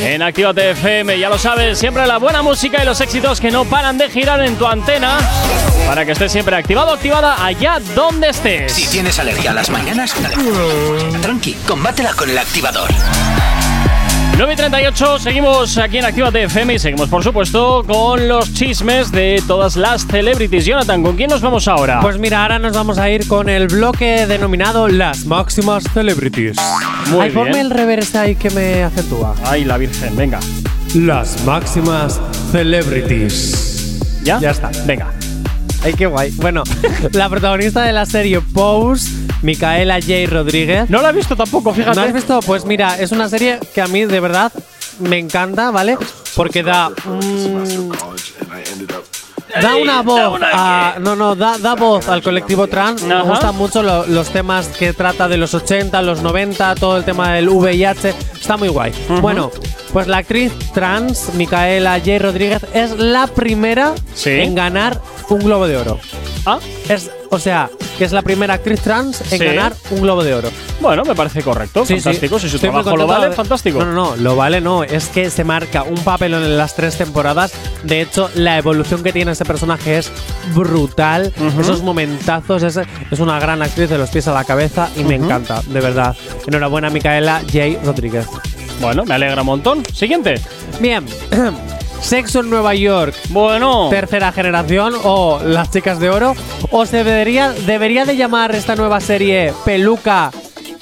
En 0.00 0.22
Actívate 0.22 0.70
FM, 0.70 1.18
ya 1.18 1.28
lo 1.28 1.36
sabes, 1.36 1.78
siempre 1.78 2.06
la 2.06 2.16
buena 2.16 2.40
música 2.40 2.82
y 2.82 2.86
los 2.86 3.02
éxitos 3.02 3.38
que 3.38 3.50
no 3.50 3.66
paran 3.66 3.98
de 3.98 4.08
girar 4.08 4.42
en 4.42 4.56
tu 4.56 4.66
antena 4.66 5.18
para 5.86 6.06
que 6.06 6.12
estés 6.12 6.32
siempre 6.32 6.56
activado 6.56 6.90
activada 6.90 7.44
allá 7.44 7.80
donde 7.94 8.30
estés. 8.30 8.72
Si 8.72 8.88
tienes 8.88 9.18
alergia 9.18 9.50
a 9.50 9.54
las 9.54 9.68
mañanas, 9.68 10.14
tranqui, 11.20 11.52
combátela 11.66 12.14
con 12.14 12.30
el 12.30 12.38
activador. 12.38 12.88
9 14.36 14.52
y 14.52 14.56
38, 14.56 15.18
seguimos 15.20 15.78
aquí 15.78 15.98
en 15.98 16.04
Actívate 16.06 16.42
FM 16.44 16.74
y 16.74 16.78
seguimos, 16.80 17.08
por 17.08 17.22
supuesto, 17.22 17.84
con 17.86 18.26
los 18.26 18.52
chismes 18.52 19.12
de 19.12 19.40
todas 19.46 19.76
las 19.76 20.06
celebrities. 20.06 20.64
Jonathan, 20.64 21.04
¿con 21.04 21.16
quién 21.16 21.30
nos 21.30 21.40
vamos 21.40 21.68
ahora? 21.68 22.00
Pues 22.00 22.18
mira, 22.18 22.42
ahora 22.42 22.58
nos 22.58 22.74
vamos 22.74 22.98
a 22.98 23.08
ir 23.08 23.28
con 23.28 23.48
el 23.48 23.68
bloque 23.68 24.26
denominado 24.26 24.88
Las 24.88 25.24
Máximas 25.26 25.84
Celebrities. 25.94 26.56
Muy 27.10 27.20
Ay, 27.20 27.30
ponme 27.30 27.60
el 27.60 27.70
reverse 27.70 28.18
ahí 28.18 28.34
que 28.34 28.50
me 28.50 28.82
acentúa. 28.82 29.36
Ay, 29.44 29.64
la 29.64 29.78
Virgen, 29.78 30.16
venga. 30.16 30.40
Las 30.94 31.44
Máximas 31.44 32.20
Celebrities. 32.50 34.00
¿Ya? 34.24 34.40
Ya 34.40 34.50
está. 34.50 34.70
Venga. 34.84 35.12
Ay, 35.84 35.92
qué 35.92 36.06
guay. 36.06 36.32
Bueno, 36.36 36.64
la 37.12 37.28
protagonista 37.28 37.82
de 37.82 37.92
la 37.92 38.06
serie 38.06 38.40
Pose, 38.40 39.23
Micaela 39.44 40.00
J. 40.00 40.26
Rodríguez. 40.28 40.90
No 40.90 41.00
la 41.02 41.10
he 41.10 41.12
visto 41.12 41.36
tampoco, 41.36 41.72
fíjate. 41.72 41.94
¿No 41.94 42.02
has 42.02 42.12
visto? 42.12 42.40
Pues 42.40 42.64
mira, 42.64 42.98
es 42.98 43.12
una 43.12 43.28
serie 43.28 43.60
que 43.74 43.80
a 43.80 43.86
mí 43.86 44.04
de 44.04 44.18
verdad 44.20 44.50
me 44.98 45.18
encanta, 45.18 45.70
¿vale? 45.70 45.96
Porque 46.34 46.62
da. 46.62 46.88
mm, 46.90 47.92
Da 49.60 49.76
una 49.76 50.02
voz 50.02 50.40
a, 50.42 50.96
no 51.00 51.14
no 51.14 51.36
da, 51.36 51.58
da 51.58 51.74
voz 51.76 52.08
al 52.08 52.22
colectivo 52.22 52.66
trans 52.66 53.02
me 53.04 53.22
gustan 53.22 53.54
mucho 53.56 53.84
lo- 53.84 54.04
los 54.06 54.30
temas 54.30 54.66
que 54.66 54.92
trata 54.92 55.28
de 55.28 55.36
los 55.36 55.54
80 55.54 56.02
los 56.02 56.22
90 56.22 56.74
todo 56.74 56.96
el 56.96 57.04
tema 57.04 57.32
del 57.34 57.48
VIH 57.48 58.14
está 58.40 58.56
muy 58.56 58.66
guay 58.68 58.92
bueno 59.22 59.52
pues 59.92 60.08
la 60.08 60.16
actriz 60.18 60.52
trans 60.72 61.32
Micaela 61.34 62.00
J 62.00 62.18
Rodríguez 62.18 62.66
es 62.74 62.98
la 62.98 63.28
primera 63.28 63.92
Sí. 64.14 64.30
en 64.30 64.56
ganar 64.56 65.00
un 65.28 65.38
globo 65.38 65.68
de 65.68 65.76
oro 65.76 66.00
Ah, 66.46 66.58
es 66.88 67.10
o 67.34 67.38
sea 67.38 67.70
que 67.98 68.04
es 68.04 68.12
la 68.12 68.22
primera 68.22 68.54
actriz 68.54 68.80
trans 68.80 69.20
en 69.32 69.38
Sí. 69.38 69.44
ganar 69.44 69.74
un 69.90 70.00
globo 70.02 70.24
de 70.24 70.34
oro 70.34 70.50
bueno, 70.80 71.04
me 71.04 71.14
parece 71.14 71.42
correcto, 71.42 71.86
Sí, 71.86 71.94
sí. 71.94 72.00
fantástico. 72.00 72.38
Si 72.38 72.48
su 72.48 72.56
Estoy 72.56 72.70
trabajo 72.70 72.96
lo 72.96 73.06
vale, 73.06 73.28
de- 73.30 73.34
fantástico. 73.34 73.78
No, 73.78 73.86
no, 73.86 73.92
no, 74.10 74.16
lo 74.16 74.36
vale 74.36 74.60
no. 74.60 74.82
Es 74.84 75.06
que 75.08 75.30
se 75.30 75.44
marca 75.44 75.82
un 75.84 75.94
papel 76.02 76.34
en 76.34 76.58
las 76.58 76.74
tres 76.74 76.98
temporadas. 76.98 77.52
De 77.84 78.02
hecho, 78.02 78.28
la 78.34 78.58
evolución 78.58 79.02
que 79.02 79.12
tiene 79.12 79.32
este 79.32 79.44
personaje 79.46 79.96
es 79.98 80.10
brutal. 80.52 81.32
Esos 81.58 81.82
momentazos, 81.82 82.62
es, 82.64 82.78
es 83.10 83.20
una 83.20 83.38
gran 83.38 83.62
actriz 83.62 83.88
de 83.88 83.96
los 83.96 84.10
pies 84.10 84.28
a 84.28 84.34
la 84.34 84.44
cabeza 84.44 84.90
y 84.96 85.04
me 85.04 85.14
encanta, 85.14 85.62
de 85.66 85.80
verdad. 85.80 86.14
Enhorabuena, 86.46 86.90
Micaela 86.90 87.40
J. 87.50 87.80
Rodríguez. 87.84 88.26
Bueno, 88.80 89.04
me 89.04 89.14
alegra 89.14 89.40
un 89.42 89.46
montón. 89.46 89.82
Siguiente. 89.94 90.34
Bien. 90.80 91.06
Sexo 92.04 92.40
en 92.40 92.50
Nueva 92.50 92.74
York, 92.74 93.14
Bueno. 93.30 93.88
tercera 93.88 94.30
generación 94.30 94.92
o 95.04 95.40
Las 95.42 95.70
Chicas 95.70 95.98
de 95.98 96.10
Oro. 96.10 96.34
O 96.70 96.84
se 96.84 96.98
debería, 97.02 97.50
debería 97.50 98.04
de 98.04 98.14
llamar 98.16 98.54
esta 98.54 98.76
nueva 98.76 99.00
serie 99.00 99.54
Peluca 99.64 100.30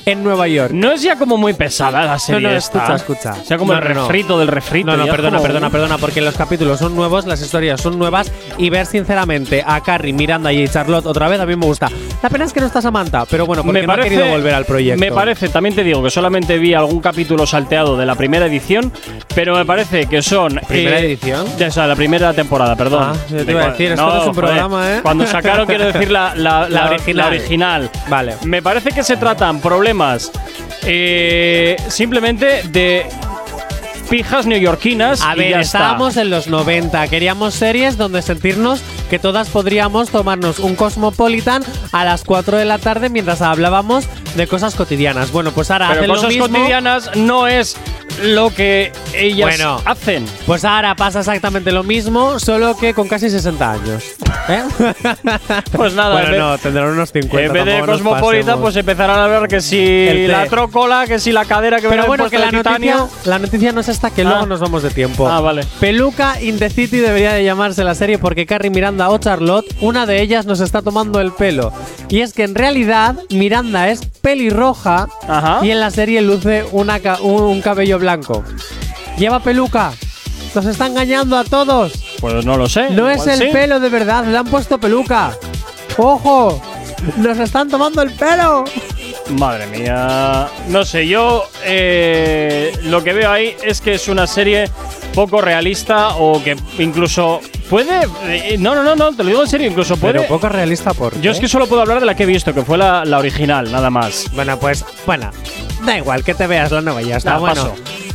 en 0.07 0.23
Nueva 0.25 0.49
York. 0.49 0.73
No 0.73 0.93
es 0.93 1.03
ya 1.03 1.17
como 1.17 1.37
muy 1.37 1.53
pesada 1.55 2.05
la 2.05 2.19
serie 2.19 2.43
no, 2.43 2.51
no, 2.51 2.57
esta. 2.57 2.97
escucha, 2.97 2.97
escucha. 3.31 3.43
O 3.43 3.45
sea, 3.45 3.59
como 3.59 3.73
No, 3.73 3.79
el 3.79 3.89
no, 3.89 3.95
no. 3.95 4.01
refrito 4.09 4.39
del 4.39 4.49
refrito. 4.49 4.91
No, 4.91 4.97
no, 4.97 5.07
perdona, 5.07 5.37
como- 5.39 5.43
perdona, 5.47 5.71
perdona, 5.71 5.99
porque 5.99 6.21
los 6.21 6.35
capítulos 6.37 6.79
son 6.79 6.95
nuevos, 6.97 7.27
las 7.27 7.41
historias 7.41 7.81
son 7.81 7.99
nuevas 7.99 8.31
y 8.59 8.71
ver 8.71 8.87
sinceramente 8.87 9.63
a 9.67 9.81
Carrie, 9.81 10.13
Miranda 10.13 10.53
y 10.53 10.67
Charlotte 10.69 11.07
otra 11.07 11.29
vez 11.29 11.41
a 11.41 11.47
mí 11.47 11.55
me 11.57 11.67
gusta. 11.67 11.89
La 12.23 12.29
pena 12.31 12.45
es 12.45 12.53
que 12.53 12.61
no 12.61 12.67
está 12.67 12.81
Samantha, 12.83 13.25
pero 13.27 13.47
bueno, 13.47 13.63
porque 13.63 13.81
me 13.81 13.87
no 13.87 13.93
parece, 13.93 14.09
ha 14.09 14.11
querido 14.19 14.31
volver 14.37 14.55
al 14.55 14.65
proyecto. 14.65 15.01
Me 15.01 15.13
parece, 15.13 15.49
también 15.49 15.75
te 15.75 15.83
digo 15.85 16.03
que 16.03 16.11
solamente 16.11 16.59
vi 16.59 16.75
algún 16.75 17.01
capítulo 17.01 17.47
salteado 17.47 17.97
de 17.97 18.07
la 18.07 18.15
primera 18.15 18.47
edición, 18.47 18.93
pero 19.35 19.55
me 19.57 19.65
parece 19.65 20.07
que 20.07 20.23
son. 20.23 20.61
¿Primera 20.69 21.01
eh, 21.01 21.07
edición? 21.07 21.47
ya, 21.59 21.69
O 21.69 21.71
sea, 21.71 21.87
la 21.87 21.97
primera 21.97 22.33
temporada, 22.33 22.77
perdón. 22.77 23.03
Ah, 23.03 23.17
yo 23.31 23.37
te 23.39 23.45
De 23.45 23.53
iba 23.53 23.63
a 23.65 23.71
decir, 23.71 23.93
esto 23.93 24.07
no 24.07 24.11
es 24.13 24.27
un 24.27 24.35
joder, 24.35 24.35
programa, 24.45 24.93
¿eh? 24.97 25.01
Cuando 25.03 25.27
sacaron, 25.27 25.67
quiero 25.67 25.87
decir, 25.93 26.11
la, 26.11 26.35
la- 26.35 26.53
La 26.69 26.85
la- 26.85 26.91
original. 26.91 27.17
la 27.17 27.27
original. 27.37 27.91
Vale. 28.09 28.35
Me 28.45 28.63
parece 28.63 28.91
que 28.91 29.03
se 29.03 29.17
tratan 29.17 29.61
problemas 29.61 29.92
eh, 30.85 31.77
simplemente 31.89 32.63
de 32.69 33.07
pijas 34.11 34.47
neoyorquinas. 34.47 35.23
A 35.23 35.35
y 35.35 35.39
ver, 35.39 35.51
ya 35.51 35.61
está. 35.61 35.79
estábamos 35.79 36.17
en 36.17 36.29
los 36.31 36.47
90, 36.49 37.09
queríamos 37.09 37.55
series 37.55 37.97
donde 37.97 38.21
sentirnos 38.23 38.81
que 39.09 39.19
todas 39.19 39.49
podríamos 39.49 40.11
tomarnos 40.11 40.59
un 40.59 40.75
Cosmopolitan 40.75 41.63
a 41.93 42.05
las 42.05 42.25
4 42.25 42.57
de 42.59 42.65
la 42.65 42.79
tarde 42.79 43.09
mientras 43.09 43.41
hablábamos 43.43 44.05
de 44.37 44.47
cosas 44.47 44.75
cotidianas. 44.75 45.33
Bueno, 45.33 45.53
pues 45.53 45.71
ahora 45.71 45.89
Pero 45.89 46.01
hacen 46.01 46.09
lo 46.09 46.15
cosas 46.15 46.29
mismo. 46.31 46.47
cotidianas 46.49 47.11
no 47.17 47.47
es 47.47 47.77
lo 48.23 48.51
que 48.55 48.93
ellas 49.15 49.57
Bueno. 49.59 49.81
hacen. 49.85 50.25
Pues 50.47 50.65
ahora 50.65 50.95
pasa 50.95 51.21
exactamente 51.21 51.73
lo 51.73 51.83
mismo, 51.83 52.39
solo 52.39 52.77
que 52.77 52.95
con 52.95 53.09
casi 53.09 53.31
60 53.31 53.73
años. 53.73 54.05
¿Eh? 54.49 54.63
Pues 55.73 55.95
nada, 55.95 56.21
bueno, 56.29 56.51
no, 56.51 56.59
tendrán 56.59 56.89
unos 56.91 57.11
50. 57.13 57.47
en 57.47 57.53
vez 57.53 57.65
de 57.65 57.81
Cosmopolitan, 57.87 58.61
pues 58.61 58.77
empezarán 58.77 59.19
a 59.19 59.25
hablar 59.25 59.49
que 59.49 59.61
si 59.61 60.27
la 60.27 60.47
trócola, 60.47 61.07
que 61.07 61.19
si 61.19 61.33
la 61.33 61.45
cadera 61.45 61.81
que 61.81 61.89
Pero 61.89 62.07
bueno, 62.07 62.29
que 62.31 62.39
la 62.39 62.51
noticia, 62.51 63.07
la 63.25 63.39
noticia 63.39 63.73
no 63.73 63.81
es 63.81 63.89
esta, 63.89 64.11
que 64.11 64.23
Ah. 64.23 64.25
luego 64.25 64.47
nos 64.47 64.61
vamos 64.61 64.83
de 64.83 64.91
tiempo. 64.91 65.29
Ah, 65.29 65.41
vale. 65.41 65.65
Peluca 65.81 66.41
in 66.41 66.59
the 66.59 66.71
City 66.71 66.99
debería 66.99 67.33
de 67.33 67.45
llamarse 67.45 67.85
la 67.85 67.95
serie 67.95 68.19
porque 68.19 68.47
Carrie 68.47 68.71
Miranda 68.71 69.11
o 69.11 69.19
Charlotte, 69.19 69.67
una 69.81 70.07
de 70.07 70.21
ellas 70.23 70.47
nos 70.47 70.61
está 70.61 70.83
tomando 70.83 71.21
el 71.21 71.33
pelo. 71.33 71.73
Y 72.09 72.21
es 72.21 72.33
que 72.33 72.45
en 72.45 72.55
realidad 72.55 73.17
Miranda 73.31 73.89
es 73.89 74.05
pelirroja 74.07 75.09
Ajá. 75.29 75.61
y 75.65 75.71
en 75.71 75.81
la 75.81 75.91
serie 75.91 76.21
luce 76.23 76.65
una 76.73 77.01
un, 77.23 77.43
un 77.43 77.61
cabello 77.63 77.99
blanco. 78.03 78.45
Lleva 79.17 79.41
peluca. 79.41 79.93
Nos 80.55 80.67
está 80.67 80.87
engañando 80.87 81.39
a 81.39 81.45
todos. 81.45 81.93
Pues 82.21 82.45
no 82.45 82.57
lo 82.57 82.69
sé. 82.69 82.91
No 82.91 83.09
es 83.09 83.27
el 83.27 83.39
sí. 83.39 83.49
pelo 83.53 83.81
de 83.81 83.89
verdad, 83.89 84.25
le 84.27 84.37
han 84.37 84.47
puesto 84.47 84.79
peluca. 84.79 85.33
¡Ojo! 85.97 86.61
¡Nos 87.17 87.39
están 87.39 87.69
tomando 87.69 88.03
el 88.03 88.13
pelo! 88.13 88.65
Madre 89.31 89.67
mía. 89.67 90.49
No 90.69 90.85
sé, 90.85 91.07
yo 91.07 91.45
eh, 91.65 92.73
lo 92.85 93.03
que 93.03 93.13
veo 93.13 93.31
ahí 93.31 93.57
es 93.63 93.81
que 93.81 93.95
es 93.95 94.09
una 94.09 94.27
serie 94.27 94.69
poco 95.15 95.41
realista 95.41 96.17
o 96.17 96.43
que 96.43 96.57
incluso 96.79 97.41
puede. 97.73 98.07
eh, 98.27 98.57
no, 98.59 98.75
no, 98.75 98.83
no, 98.85 98.95
no, 98.95 99.13
te 99.13 99.23
lo 99.25 99.31
digo 99.31 99.43
en 99.43 99.49
serio, 99.49 99.67
incluso 99.67 99.97
puede. 99.97 100.15
Pero 100.15 100.29
poco 100.29 100.49
realista 100.49 100.93
por. 100.93 101.19
Yo 101.23 101.33
es 101.33 101.41
que 101.41 101.49
solo 101.49 101.67
puedo 101.67 101.81
hablar 101.81 102.01
de 102.01 102.07
la 102.07 102.15
que 102.15 102.25
he 102.25 102.27
visto, 102.27 102.53
que 102.53 102.63
fue 102.63 102.77
la, 102.77 103.05
la 103.07 103.19
original, 103.19 103.73
nada 103.73 103.89
más. 103.89 104.27
Bueno, 104.35 104.59
pues, 104.59 104.85
bueno, 105.07 105.31
da 105.85 105.97
igual 105.97 106.23
que 106.23 106.35
te 106.35 106.47
veas 106.47 106.71
la 106.71 106.83
nueva, 106.83 107.01
ya 107.01 107.17
está. 107.17 107.33
Nah, 107.33 107.39
bueno. 107.39 107.55
paso. 107.55 107.75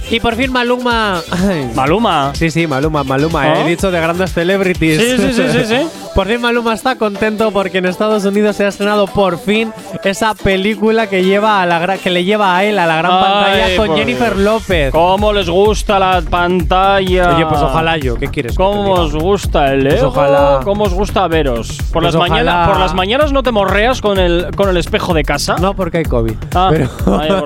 Y 0.10 0.20
por 0.20 0.36
fin 0.36 0.52
Maluma. 0.52 1.22
Ay. 1.32 1.70
Maluma. 1.76 2.32
Sí, 2.34 2.50
sí, 2.52 2.66
Maluma, 2.68 3.04
Maluma. 3.04 3.44
¿Ah? 3.44 3.62
He 3.62 3.70
dicho 3.70 3.92
de 3.92 4.00
grandes 4.00 4.32
celebrities. 4.32 5.02
Sí, 5.02 5.18
sí, 5.18 5.34
sí, 5.34 5.44
sí, 5.52 5.66
sí. 5.66 5.88
Por 6.18 6.26
fin 6.26 6.42
Maluma 6.42 6.74
está 6.74 6.96
contento 6.96 7.52
porque 7.52 7.78
en 7.78 7.86
Estados 7.86 8.26
Unidos 8.26 8.56
se 8.56 8.66
ha 8.66 8.70
estrenado 8.70 9.06
por 9.06 9.38
fin 9.38 9.72
esa 10.04 10.34
película 10.34 11.06
que 11.06 11.24
lleva 11.24 11.62
a 11.62 11.68
la 11.68 12.00
que 12.00 12.10
le 12.10 12.24
lleva 12.24 12.58
a 12.58 12.64
él 12.64 12.80
a 12.80 12.88
la 12.88 12.98
gran 12.98 13.12
Ay, 13.12 13.22
pantalla 13.22 13.78
con 13.78 13.88
por 13.90 13.98
Jennifer 14.00 14.34
Dios. 14.34 14.44
López. 14.44 14.92
¿Cómo 14.92 15.32
les 15.32 15.48
gusta 15.48 16.00
la 16.00 16.24
pantalla? 16.28 17.36
Oye, 17.36 17.46
pues 17.46 17.62
ojalá 17.62 17.98
yo, 17.98 18.16
¿qué 18.16 18.30
quieres? 18.30 18.56
¿Cómo 18.56 18.94
os 18.94 19.14
gusta 19.14 19.72
el 19.72 19.84
Pues 19.84 20.00
ego? 20.00 20.08
ojalá. 20.08 20.62
¿Cómo 20.64 20.86
os 20.86 20.94
gusta 20.96 21.28
veros? 21.28 21.78
Por, 21.94 22.02
Pues 22.02 22.16
las 22.16 22.16
mañanas. 22.16 22.68
¿Por 22.68 22.80
las 22.80 22.96
mañanas 22.96 23.32
no 23.32 23.44
te 23.44 23.52
morreas 23.52 24.02
con 24.02 24.18
el, 24.18 24.48
con 24.56 24.70
el 24.70 24.78
espejo 24.78 25.14
de 25.14 25.22
casa? 25.22 25.58
No, 25.62 25.76
porque 25.76 26.00
hay 26.00 26.06
COVID. 26.06 26.34
Ah, 26.56 26.72
pero, 26.72 27.44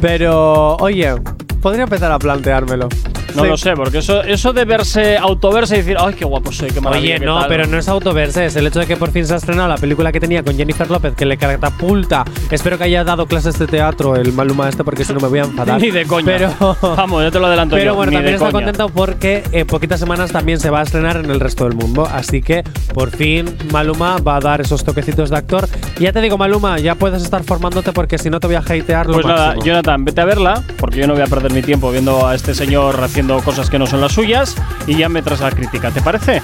pero, 0.00 0.76
oye, 0.76 1.16
podría 1.60 1.82
empezar 1.82 2.10
a 2.10 2.18
planteármelo. 2.18 2.88
No 3.34 3.42
Sí. 3.42 3.48
lo 3.48 3.56
sé, 3.56 3.74
porque 3.74 3.98
eso, 3.98 4.22
eso 4.22 4.52
de 4.52 4.64
verse, 4.64 5.16
autoverse 5.18 5.74
y 5.74 5.78
decir, 5.78 5.96
ay, 5.98 6.14
qué 6.14 6.24
guapo 6.24 6.52
soy, 6.52 6.70
qué 6.70 6.80
maravilla. 6.80 7.16
Oye, 7.16 7.24
no, 7.26 7.40
tal". 7.40 7.48
pero 7.48 7.66
no 7.66 7.78
es 7.78 7.88
autoverse, 7.88 8.46
es 8.46 8.56
el 8.56 8.66
hecho 8.66 8.78
de 8.80 8.86
que 8.86 8.96
por 8.96 9.10
fin 9.10 9.26
se 9.26 9.34
ha 9.34 9.36
estrenado 9.36 9.68
la 9.68 9.76
película 9.76 10.12
que 10.12 10.20
tenía 10.20 10.42
con 10.42 10.56
Jennifer 10.56 10.88
López, 10.90 11.14
que 11.14 11.24
le 11.26 11.36
catapulta. 11.36 12.24
Espero 12.50 12.78
que 12.78 12.84
haya 12.84 13.04
dado 13.04 13.26
clases 13.26 13.58
de 13.58 13.66
teatro 13.66 14.16
el 14.16 14.32
Maluma 14.32 14.68
este, 14.68 14.84
porque 14.84 15.04
si 15.04 15.12
no 15.12 15.20
me 15.20 15.28
voy 15.28 15.38
a 15.40 15.44
enfadar. 15.44 15.80
Ni 15.80 15.90
de 15.90 16.04
coña. 16.06 16.26
Pero, 16.26 16.76
Vamos, 16.96 17.22
ya 17.22 17.30
te 17.30 17.38
lo 17.38 17.46
adelanto 17.46 17.76
pero 17.76 17.92
yo. 17.92 17.94
bueno, 17.96 18.12
también 18.12 18.34
está 18.34 18.50
coña. 18.50 18.66
contento 18.66 18.88
porque 18.90 19.42
en 19.52 19.66
poquitas 19.66 19.98
semanas 20.00 20.30
también 20.32 20.60
se 20.60 20.70
va 20.70 20.80
a 20.80 20.82
estrenar 20.84 21.16
en 21.16 21.30
el 21.30 21.40
resto 21.40 21.64
del 21.64 21.74
mundo. 21.74 22.06
Así 22.10 22.42
que 22.42 22.62
por 22.94 23.10
fin 23.10 23.54
Maluma 23.72 24.18
va 24.18 24.36
a 24.36 24.40
dar 24.40 24.60
esos 24.60 24.84
toquecitos 24.84 25.30
de 25.30 25.36
actor. 25.36 25.68
Y 25.98 26.04
ya 26.04 26.12
te 26.12 26.20
digo, 26.20 26.38
Maluma, 26.38 26.78
ya 26.78 26.94
puedes 26.94 27.22
estar 27.22 27.42
formándote 27.44 27.92
porque 27.92 28.18
si 28.18 28.30
no 28.30 28.40
te 28.40 28.46
voy 28.46 28.56
a 28.56 28.60
hatear 28.60 29.06
lo 29.06 29.14
Pues 29.14 29.26
nada. 29.26 29.54
Jonathan, 29.62 30.04
vete 30.04 30.20
a 30.20 30.24
verla, 30.24 30.62
porque 30.78 30.98
yo 30.98 31.06
no 31.06 31.14
voy 31.14 31.22
a 31.22 31.26
perder 31.26 31.52
mi 31.52 31.62
tiempo 31.62 31.90
viendo 31.90 32.26
a 32.26 32.34
este 32.34 32.54
señor 32.54 32.96
haciendo 33.24 33.42
cosas 33.42 33.70
que 33.70 33.78
no 33.78 33.86
son 33.86 34.02
las 34.02 34.12
suyas, 34.12 34.54
y 34.86 34.96
ya 34.96 35.08
me 35.08 35.22
traes 35.22 35.40
la 35.40 35.50
crítica, 35.50 35.90
¿te 35.90 36.02
parece? 36.02 36.42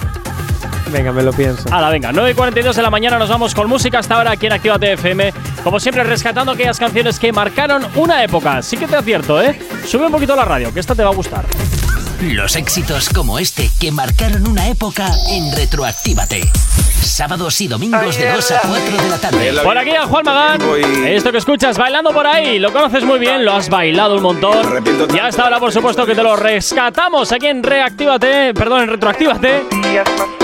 Venga, 0.90 1.12
me 1.12 1.22
lo 1.22 1.32
pienso. 1.32 1.62
Hala, 1.70 1.90
venga, 1.90 2.10
9 2.10 2.30
y 2.30 2.34
42 2.34 2.74
de 2.74 2.82
la 2.82 2.90
mañana 2.90 3.18
nos 3.18 3.28
vamos 3.28 3.54
con 3.54 3.68
música 3.68 3.98
hasta 3.98 4.14
ahora 4.16 4.32
aquí 4.32 4.46
en 4.46 4.52
Activa 4.52 4.78
TFM. 4.78 5.32
Como 5.62 5.78
siempre, 5.78 6.02
rescatando 6.04 6.52
aquellas 6.52 6.78
canciones 6.78 7.18
que 7.18 7.32
marcaron 7.32 7.86
una 7.94 8.24
época. 8.24 8.62
Sí 8.62 8.76
que 8.76 8.86
te 8.86 8.96
advierto, 8.96 9.40
¿eh? 9.42 9.60
Sube 9.86 10.06
un 10.06 10.12
poquito 10.12 10.34
la 10.34 10.44
radio, 10.44 10.72
que 10.72 10.80
esta 10.80 10.94
te 10.94 11.04
va 11.04 11.10
a 11.10 11.14
gustar. 11.14 11.44
Los 12.20 12.54
éxitos 12.56 13.08
como 13.08 13.38
este 13.38 13.70
que 13.80 13.90
marcaron 13.90 14.46
una 14.46 14.68
época 14.68 15.08
en 15.30 15.50
Retroactívate. 15.56 16.50
Sábados 17.02 17.58
y 17.62 17.68
domingos 17.68 18.18
de 18.18 18.30
2 18.30 18.50
a 18.50 18.60
4 18.60 19.02
de 19.02 19.08
la 19.08 19.18
tarde. 19.18 19.52
Por 19.62 19.78
aquí 19.78 19.90
a 19.90 20.02
Juan 20.06 20.24
Magán. 20.24 20.60
Esto 21.06 21.32
que 21.32 21.38
escuchas 21.38 21.78
bailando 21.78 22.12
por 22.12 22.26
ahí, 22.26 22.58
lo 22.58 22.74
conoces 22.74 23.04
muy 23.04 23.18
bien, 23.18 23.42
lo 23.42 23.54
has 23.54 23.70
bailado 23.70 24.16
un 24.16 24.22
montón. 24.22 24.84
Y 25.14 25.18
hasta 25.18 25.44
ahora, 25.44 25.58
por 25.58 25.72
supuesto, 25.72 26.04
que 26.04 26.14
te 26.14 26.22
lo 26.22 26.36
rescatamos 26.36 27.32
aquí 27.32 27.46
en 27.46 27.62
Reactívate, 27.62 28.52
perdón, 28.52 28.82
en 28.82 28.88
Retroactívate. 28.88 29.62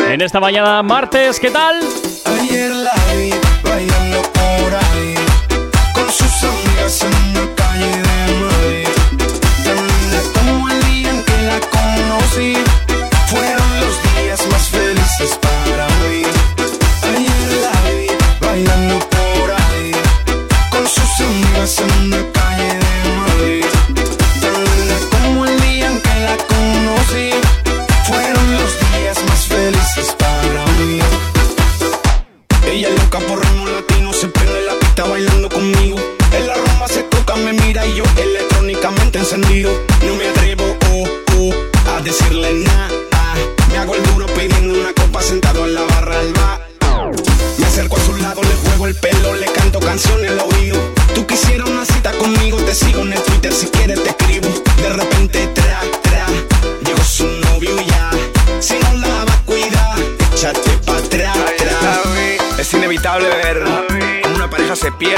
En 0.08 0.22
esta 0.22 0.40
mañana 0.40 0.82
martes, 0.82 1.38
¿qué 1.38 1.50
tal? 1.50 1.80
Ayer 2.24 2.74
la 2.74 2.94
vi 3.14 4.05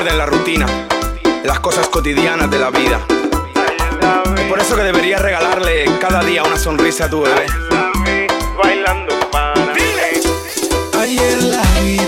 en 0.09 0.19
la 0.19 0.27
rutina, 0.27 0.67
las 1.45 1.61
cosas 1.61 1.89
cotidianas 1.89 2.51
de 2.51 2.59
la 2.59 2.71
vida. 2.71 3.01
Es 4.37 4.45
por 4.45 4.59
eso 4.59 4.77
que 4.77 4.83
deberías 4.83 5.21
regalarle 5.21 5.87
cada 6.01 6.23
día 6.23 6.43
una 6.43 6.57
sonrisa 6.57 7.07
a 7.07 7.11
tu 7.11 7.23
bebé. 7.23 7.47
Bailando 8.63 9.15
para 9.31 9.55
Ayer 11.01 11.43
la 11.43 11.63
vi 11.83 12.08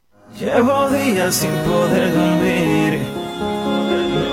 Llevo 0.39 0.89
días 0.89 1.35
sin 1.35 1.51
poder 1.51 2.13
dormir. 2.13 2.99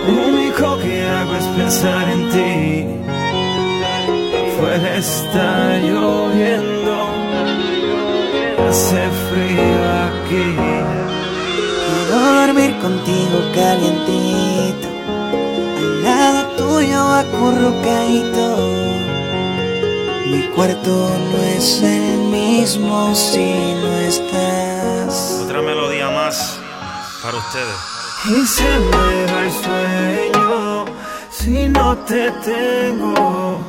Lo 0.07 0.29
único 0.29 0.79
que 0.79 1.03
hago 1.03 1.35
es 1.35 1.45
pensar 1.45 2.09
en 2.09 2.31
ti. 2.31 2.87
Fuera 4.57 4.97
está 4.97 5.79
lloviendo. 5.79 6.95
Hace 8.69 9.03
frío 9.29 9.81
aquí. 10.07 10.57
Quiero 11.85 12.19
dormir 12.41 12.73
contigo 12.79 13.39
calientito. 13.55 14.89
Al 15.79 16.03
lado 16.05 16.41
tuyo 16.57 17.01
acurrucadito. 17.23 18.47
Mi 20.31 20.43
cuarto 20.55 21.11
no 21.33 21.43
es 21.57 21.83
el 21.83 22.19
mismo 22.31 23.15
si 23.15 23.75
no 23.83 23.99
estás. 23.99 24.48
Otra 25.43 25.63
melodía 25.63 26.11
más 26.11 26.59
para 27.23 27.39
ustedes. 27.39 27.99
Y 28.27 28.47
se 28.47 28.63
me 28.63 29.33
va 29.33 29.43
el 29.45 29.53
sueño 29.53 30.85
si 31.31 31.69
no 31.69 31.97
te 31.99 32.31
tengo. 32.31 33.61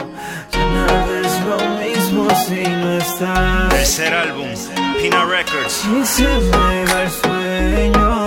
Ya 0.51 0.65
nada 0.65 1.19
es 1.19 1.41
lo 1.45 1.57
mismo 1.79 2.27
si 2.45 2.63
no 2.63 2.97
estás. 2.97 3.69
Tercer 3.69 4.13
álbum, 4.13 4.49
Pina 5.01 5.25
Records. 5.25 5.85
Y 5.85 6.05
se 6.05 6.23
me 6.23 6.85
va 6.85 7.03
el 7.03 7.11
sueño 7.11 8.25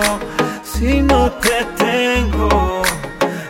si 0.63 1.01
no 1.01 1.31
te 1.33 1.65
tengo. 1.77 2.81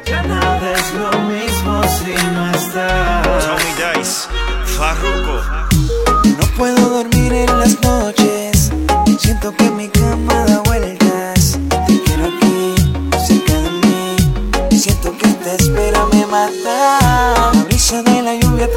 Ya 0.06 0.24
nada 0.24 0.72
es 0.74 0.94
lo 0.94 1.12
mismo 1.22 1.84
si 1.84 2.14
no 2.34 2.52
estás. 2.52 3.46
Tommy 3.46 3.98
Dice, 3.98 4.28
Farruko. 4.78 5.42
No 6.38 6.46
puedo 6.58 6.90
dormir 6.90 7.34
en 7.34 7.60
las. 7.60 7.83
Siento 9.44 9.58
que 9.62 9.72
mi 9.72 9.90
cama 9.90 10.46
da 10.46 10.62
vueltas. 10.62 11.60
Te 11.86 12.02
quiero 12.04 12.28
aquí, 12.28 12.76
cerca 13.28 13.52
de 13.60 13.72
mí. 13.72 14.80
Siento 14.80 15.18
que 15.18 15.28
esta 15.28 15.56
espera 15.56 16.06
me 16.14 16.26
mata. 16.28 17.52
La 17.52 17.64
brisa 17.66 18.02
de 18.04 18.22
la 18.22 18.36
lluvia 18.36 18.74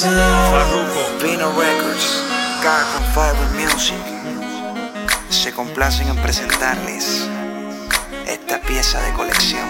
Vino 0.00 1.52
Records, 1.58 2.22
Carbon 2.62 3.04
Fiber 3.12 3.48
Music. 3.60 3.96
Se 5.28 5.52
complacen 5.52 6.06
en 6.08 6.16
presentarles 6.22 7.26
esta 8.24 8.60
pieza 8.60 9.02
de 9.02 9.12
colección. 9.14 9.66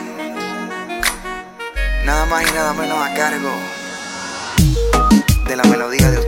Nada 2.05 2.27
más 2.27 2.43
y 2.43 2.53
nada 2.53 2.75
menos 2.75 2.99
a 2.99 3.15
cargo 3.15 3.51
de 5.47 5.57
la 5.57 5.63
melodía 5.65 6.11
de 6.11 6.19
ustedes, 6.19 6.28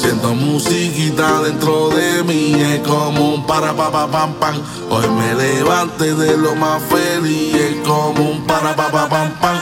Siento 0.00 0.34
musiquita 0.34 1.42
dentro 1.42 1.90
de 1.90 2.24
mí, 2.24 2.54
es 2.54 2.80
como 2.88 3.34
un 3.34 3.46
para 3.46 3.74
pa 3.74 3.92
pa 3.92 4.06
pam 4.06 4.32
pam. 4.40 4.54
Hoy 4.88 5.06
me 5.10 5.34
levanté 5.34 6.14
de 6.14 6.38
lo 6.38 6.54
más 6.54 6.82
feliz, 6.84 7.54
es 7.54 7.86
como 7.86 8.30
un 8.30 8.46
para 8.46 8.74
pa 8.74 8.90
pa 8.90 9.06
pam 9.10 9.30
pam. 9.42 9.58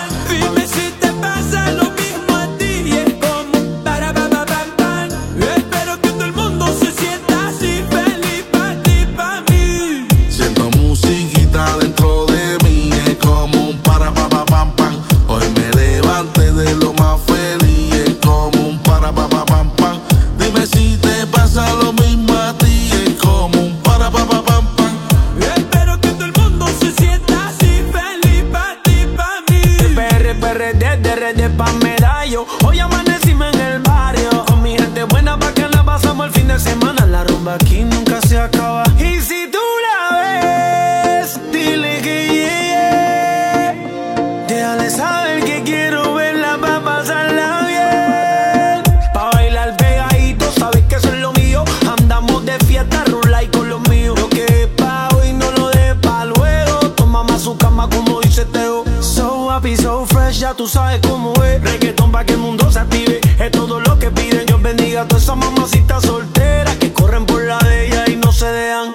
Sabes 60.68 61.00
cómo 61.08 61.32
es. 61.42 61.62
Reggaetón 61.62 62.12
pa' 62.12 62.24
que 62.24 62.34
el 62.34 62.38
mundo 62.38 62.70
se 62.70 62.78
active. 62.78 63.20
Es 63.38 63.50
todo 63.50 63.80
lo 63.80 63.98
que 63.98 64.10
piden. 64.10 64.46
Dios 64.46 64.62
bendiga 64.62 65.02
a 65.02 65.08
todas 65.08 65.24
esas 65.24 65.36
mamacitas 65.36 66.02
solteras 66.02 66.76
que 66.76 66.92
corren 66.92 67.24
por 67.26 67.42
la 67.42 67.58
de 67.58 67.86
ella 67.86 68.04
y 68.08 68.16
no 68.16 68.30
se 68.32 68.46
dejan. 68.46 68.94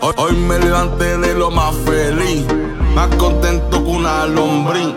Hoy, 0.00 0.14
hoy 0.16 0.32
me 0.32 0.58
levanté 0.58 1.18
de 1.18 1.34
lo 1.34 1.50
más 1.50 1.74
feliz, 1.84 2.46
más 2.94 3.08
contento 3.16 3.84
que 3.84 3.90
una 3.90 4.26
lombriz. 4.26 4.94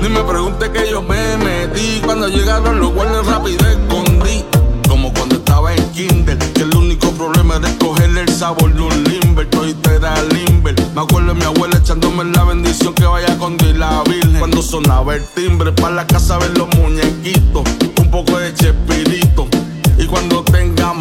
Ni 0.00 0.08
me 0.08 0.22
pregunte 0.22 0.70
que 0.70 0.90
yo 0.90 1.02
me 1.02 1.36
metí 1.36 2.00
cuando 2.04 2.28
llegaron 2.28 2.80
los 2.80 2.92
guardias 2.92 3.26
rápido 3.26 3.66
escondí. 3.66 4.44
Como 4.88 5.12
cuando 5.12 5.36
estaba 5.36 5.74
en 5.74 5.90
kinder, 5.92 6.38
que 6.38 6.62
el 6.62 6.76
único 6.76 7.10
problema 7.12 7.56
era 7.56 7.68
escogerle 7.68 8.22
el 8.22 8.34
sabor 8.34 8.72
de 8.74 8.82
un 8.82 9.04
limber. 9.04 9.48
Todito 9.50 9.90
era 9.90 10.14
limber. 10.22 10.71
Me 10.94 11.00
acuerdo 11.00 11.32
de 11.32 11.34
mi 11.34 11.44
abuela 11.44 11.78
echándome 11.78 12.22
la 12.24 12.44
bendición 12.44 12.92
que 12.92 13.06
vaya 13.06 13.38
con 13.38 13.56
Dios 13.56 13.76
la 13.78 14.02
Virgen. 14.02 14.38
Cuando 14.38 14.60
sonaba 14.60 15.14
el 15.14 15.24
timbre, 15.34 15.72
para 15.72 15.94
la 15.94 16.06
casa 16.06 16.36
ver 16.36 16.56
los 16.58 16.68
muñequitos, 16.76 17.64
un 17.98 18.10
poco 18.10 18.38
de 18.38 18.52
chespirito. 18.52 19.48
Y 19.96 20.06
cuando 20.06 20.44
tengas 20.44 20.94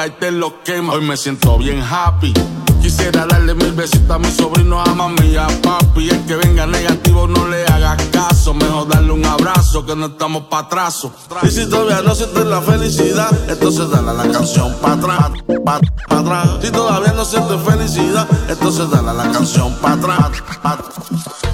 un 0.00 0.06
lighter, 0.06 0.32
lo 0.32 0.62
quema. 0.62 0.92
Hoy 0.94 1.02
me 1.02 1.16
siento 1.16 1.58
bien 1.58 1.82
happy. 1.82 2.32
Quisiera 2.80 3.26
darle 3.26 3.54
mil 3.54 3.72
besitos 3.72 4.10
a 4.10 4.18
mi 4.18 4.30
sobrino, 4.30 4.80
a 4.80 4.94
mami 4.94 5.36
a 5.36 5.46
papi. 5.62 6.08
El 6.08 6.24
que 6.24 6.36
venga 6.36 6.66
negativo 6.66 7.26
no 7.26 7.46
le 7.46 7.64
hagas 7.66 8.02
caso. 8.06 8.54
Mejor 8.54 8.88
darle 8.88 9.12
un 9.12 9.24
abrazo 9.24 9.84
que 9.84 9.94
no 9.94 10.06
estamos 10.06 10.44
pa' 10.44 10.60
atraso. 10.60 11.12
Y 11.42 11.50
si 11.50 11.68
todavía 11.68 12.00
no 12.02 12.14
sientes 12.14 12.46
la 12.46 12.60
felicidad, 12.62 13.30
entonces 13.48 13.90
dale 13.90 14.14
la 14.14 14.32
canción 14.32 14.74
pa' 14.80 14.92
atrás, 14.92 15.30
pa, 15.64 15.80
atrás. 16.08 16.48
Si 16.62 16.70
todavía 16.70 17.12
no 17.12 17.24
sientes 17.24 17.60
felicidad, 17.62 18.26
entonces 18.48 18.90
dale 18.90 19.12
la 19.12 19.30
canción 19.30 19.74
pa' 19.76 19.92
atrás, 19.92 20.30
pa' 20.62 20.78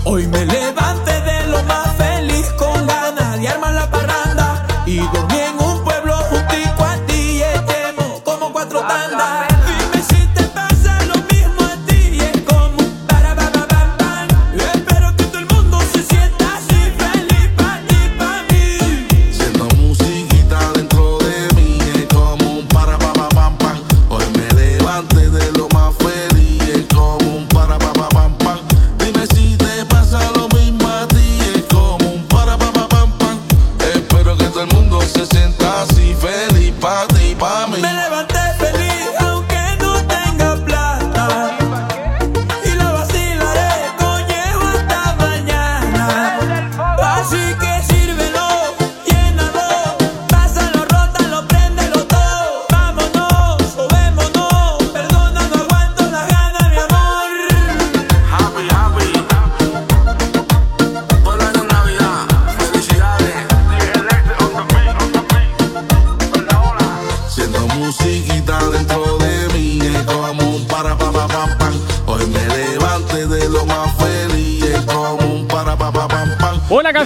Hoy 0.05 0.27
me 0.29 0.47
levanté 0.47 1.21
de 1.23 1.47
lo 1.49 1.63
más 1.65 1.97
feliz 1.97 2.06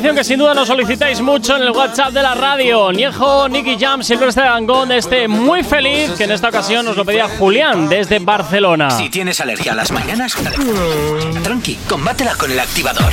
canción 0.00 0.16
que 0.16 0.24
sin 0.24 0.38
duda 0.38 0.54
nos 0.54 0.66
solicitáis 0.66 1.20
mucho 1.20 1.56
en 1.56 1.62
el 1.62 1.72
WhatsApp 1.72 2.10
de 2.12 2.22
la 2.22 2.34
radio. 2.34 2.90
Niejo, 2.90 3.50
Nicky 3.50 3.76
Jam, 3.78 4.02
Silvestre 4.02 4.44
Dangón, 4.44 4.90
este 4.92 5.28
muy 5.28 5.62
feliz, 5.62 6.12
que 6.16 6.24
en 6.24 6.30
esta 6.30 6.48
ocasión 6.48 6.86
nos 6.86 6.96
lo 6.96 7.04
pedía 7.04 7.28
Julián 7.38 7.86
desde 7.86 8.18
Barcelona. 8.18 8.90
Si 8.92 9.10
tienes 9.10 9.38
alergia 9.42 9.72
a 9.72 9.74
las 9.74 9.90
mañanas, 9.92 10.34
tranqui, 11.42 11.76
combátela 11.86 12.34
con 12.36 12.50
el 12.50 12.58
activador. 12.60 13.12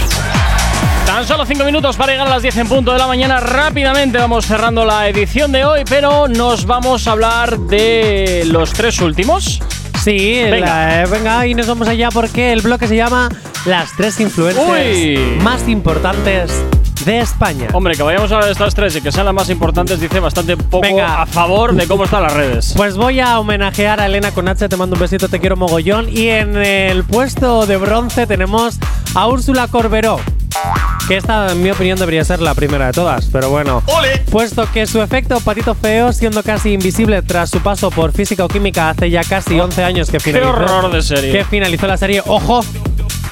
Tan 1.05 1.27
solo 1.27 1.45
5 1.45 1.65
minutos 1.65 1.97
para 1.97 2.13
llegar 2.13 2.27
a 2.27 2.29
las 2.29 2.41
10 2.41 2.55
en 2.55 2.67
punto 2.69 2.93
de 2.93 2.99
la 2.99 3.07
mañana. 3.07 3.41
Rápidamente 3.41 4.17
vamos 4.17 4.45
cerrando 4.45 4.85
la 4.85 5.09
edición 5.09 5.51
de 5.51 5.65
hoy, 5.65 5.81
pero 5.89 6.29
nos 6.29 6.65
vamos 6.65 7.05
a 7.07 7.11
hablar 7.11 7.57
de 7.59 8.43
los 8.47 8.71
tres 8.71 9.01
últimos. 9.01 9.59
Sí, 10.01 10.41
Venga. 10.49 10.65
la- 10.67 11.01
eh, 11.01 11.05
venga, 11.07 11.45
y 11.47 11.53
nos 11.53 11.67
vamos 11.67 11.89
allá 11.89 12.07
porque 12.13 12.53
el 12.53 12.61
bloque 12.61 12.87
se 12.87 12.95
llama 12.95 13.27
Las 13.65 13.93
tres 13.97 14.17
influencers 14.21 14.67
Uy. 14.69 15.17
más 15.41 15.67
importantes 15.67 16.51
de 17.07 17.19
España. 17.19 17.69
Hombre, 17.71 17.95
que 17.95 18.03
vayamos 18.03 18.29
a 18.31 18.35
hablar 18.35 18.47
de 18.47 18.51
estas 18.51 18.75
tres 18.75 18.93
y 18.97 19.01
que 19.01 19.13
sean 19.13 19.25
las 19.25 19.33
más 19.33 19.49
importantes 19.49 20.01
dice 20.01 20.19
bastante 20.19 20.57
poco 20.57 20.81
Venga. 20.81 21.21
a 21.21 21.25
favor 21.25 21.73
de 21.73 21.87
cómo 21.87 22.03
están 22.03 22.21
las 22.21 22.33
redes. 22.33 22.73
Pues 22.75 22.97
voy 22.97 23.21
a 23.21 23.39
homenajear 23.39 24.01
a 24.01 24.07
Elena 24.07 24.31
con 24.31 24.47
H, 24.49 24.67
te 24.67 24.75
mando 24.75 24.95
un 24.95 24.99
besito, 24.99 25.29
te 25.29 25.39
quiero 25.39 25.55
mogollón. 25.55 26.09
Y 26.09 26.27
en 26.27 26.57
el 26.57 27.05
puesto 27.05 27.65
de 27.65 27.77
bronce 27.77 28.27
tenemos 28.27 28.77
a 29.15 29.25
Úrsula 29.27 29.69
Corberó. 29.69 30.19
Que 31.07 31.15
esta, 31.15 31.49
en 31.53 31.63
mi 31.63 31.71
opinión, 31.71 31.97
debería 31.97 32.25
ser 32.25 32.41
la 32.41 32.53
primera 32.53 32.87
de 32.87 32.91
todas, 32.91 33.27
pero 33.31 33.49
bueno. 33.51 33.81
Puesto 34.29 34.69
que 34.73 34.85
su 34.85 35.01
efecto 35.01 35.39
patito 35.39 35.75
feo, 35.75 36.11
siendo 36.11 36.43
casi 36.43 36.73
invisible 36.73 37.21
tras 37.21 37.49
su 37.49 37.59
paso 37.61 37.89
por 37.89 38.11
física 38.11 38.43
o 38.43 38.49
química 38.49 38.89
hace 38.89 39.09
ya 39.09 39.23
casi 39.23 39.57
11 39.57 39.83
años 39.85 40.09
que 40.09 40.19
finalizó. 40.19 40.49
horror 40.49 40.91
de 40.91 41.01
serie. 41.01 41.31
Que 41.31 41.45
finalizó 41.45 41.87
la 41.87 41.95
serie. 41.95 42.21
¡Ojo! 42.25 42.61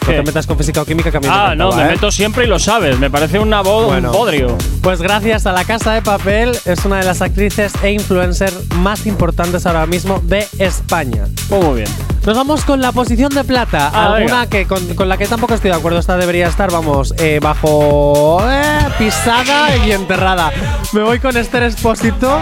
No 0.07 0.13
te 0.13 0.23
metas 0.23 0.45
con 0.47 0.57
física 0.57 0.81
o 0.81 0.85
química 0.85 1.09
que 1.11 1.17
a 1.17 1.19
mí 1.19 1.27
me 1.27 1.33
Ah, 1.33 1.55
no, 1.55 1.65
encantaba, 1.65 1.75
me 1.77 1.83
¿eh? 1.83 1.95
meto 1.95 2.11
siempre 2.11 2.45
y 2.45 2.47
lo 2.47 2.59
sabes. 2.59 2.99
Me 2.99 3.09
parece 3.09 3.39
una 3.39 3.61
voz, 3.61 3.87
Bueno. 3.87 4.11
un 4.11 4.17
bodrio. 4.17 4.57
Pues 4.81 5.01
gracias 5.01 5.45
a 5.45 5.51
La 5.51 5.65
Casa 5.65 5.93
de 5.93 6.01
Papel 6.01 6.57
es 6.65 6.85
una 6.85 6.97
de 6.99 7.05
las 7.05 7.21
actrices 7.21 7.73
e 7.83 7.91
influencers 7.91 8.55
más 8.75 9.05
importantes 9.07 9.65
ahora 9.65 9.85
mismo 9.87 10.21
de 10.25 10.47
España. 10.59 11.25
Pues 11.49 11.63
muy 11.63 11.75
bien. 11.77 11.87
Nos 12.25 12.35
vamos 12.35 12.65
con 12.65 12.81
la 12.81 12.91
posición 12.91 13.29
de 13.33 13.43
plata, 13.43 13.91
Ah, 13.93 14.05
alguna 14.15 14.19
venga. 14.41 14.47
que 14.47 14.65
con, 14.65 14.95
con 14.95 15.07
la 15.07 15.15
que 15.17 15.27
tampoco 15.27 15.53
estoy 15.53 15.69
de 15.69 15.77
acuerdo. 15.77 15.99
Esta 15.99 16.17
debería 16.17 16.47
estar, 16.47 16.71
vamos, 16.71 17.13
eh, 17.19 17.39
bajo 17.41 18.39
eh, 18.49 18.79
pisada 18.97 19.75
y 19.85 19.91
enterrada. 19.91 20.51
Me 20.91 21.01
voy 21.03 21.19
con 21.19 21.35
Esther 21.37 21.63
Expósito 21.63 22.39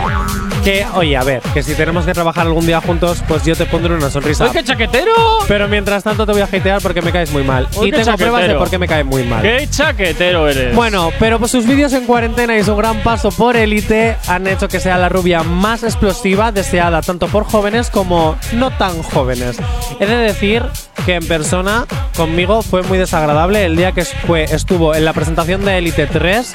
Que, 0.63 0.85
oye, 0.95 1.17
a 1.17 1.23
ver, 1.23 1.41
que 1.53 1.61
si 1.63 1.73
tenemos 1.75 2.05
que 2.05 2.13
trabajar 2.13 2.47
algún 2.47 2.65
día 2.65 2.79
juntos, 2.79 3.21
pues 3.27 3.43
yo 3.43 3.53
te 3.57 3.65
pondré 3.65 3.93
una 3.93 4.09
sonrisa. 4.09 4.45
¡Ay, 4.45 4.51
qué 4.53 4.63
chaquetero! 4.63 5.11
Pero 5.49 5.67
mientras 5.67 6.01
tanto 6.03 6.25
te 6.25 6.31
voy 6.31 6.39
a 6.41 6.45
hatear 6.45 6.81
porque 6.81 7.01
me 7.01 7.11
caes 7.11 7.31
muy 7.33 7.43
mal. 7.43 7.67
Uy, 7.75 7.89
y 7.89 7.91
tengo 7.91 8.15
pruebas 8.15 8.47
de 8.47 8.55
por 8.55 8.69
qué 8.69 8.77
me 8.77 8.87
caes 8.87 9.05
muy 9.05 9.23
mal. 9.23 9.41
¡Qué 9.41 9.67
chaquetero 9.69 10.47
eres! 10.47 10.73
Bueno, 10.73 11.09
pero 11.19 11.37
pues 11.39 11.51
sus 11.51 11.65
vídeos 11.67 11.91
en 11.91 12.05
cuarentena 12.05 12.57
y 12.57 12.63
su 12.63 12.73
gran 12.77 13.03
paso 13.03 13.29
por 13.31 13.57
élite 13.57 14.15
han 14.29 14.47
hecho 14.47 14.69
que 14.69 14.79
sea 14.79 14.97
la 14.97 15.09
rubia 15.09 15.43
más 15.43 15.83
explosiva, 15.83 16.53
deseada 16.53 17.01
tanto 17.01 17.27
por 17.27 17.43
jóvenes 17.43 17.89
como 17.89 18.37
no 18.53 18.71
tan 18.71 19.03
jóvenes. 19.03 19.57
He 19.99 20.05
de 20.05 20.15
decir 20.15 20.63
que 21.05 21.15
en 21.15 21.27
persona 21.27 21.85
conmigo 22.15 22.61
fue 22.61 22.81
muy 22.83 22.97
desagradable 22.97 23.65
el 23.65 23.75
día 23.75 23.91
que 23.91 24.05
fue, 24.05 24.43
estuvo 24.45 24.95
en 24.95 25.05
la 25.05 25.13
presentación 25.13 25.63
de 25.65 25.77
Elite 25.77 26.07
3. 26.07 26.53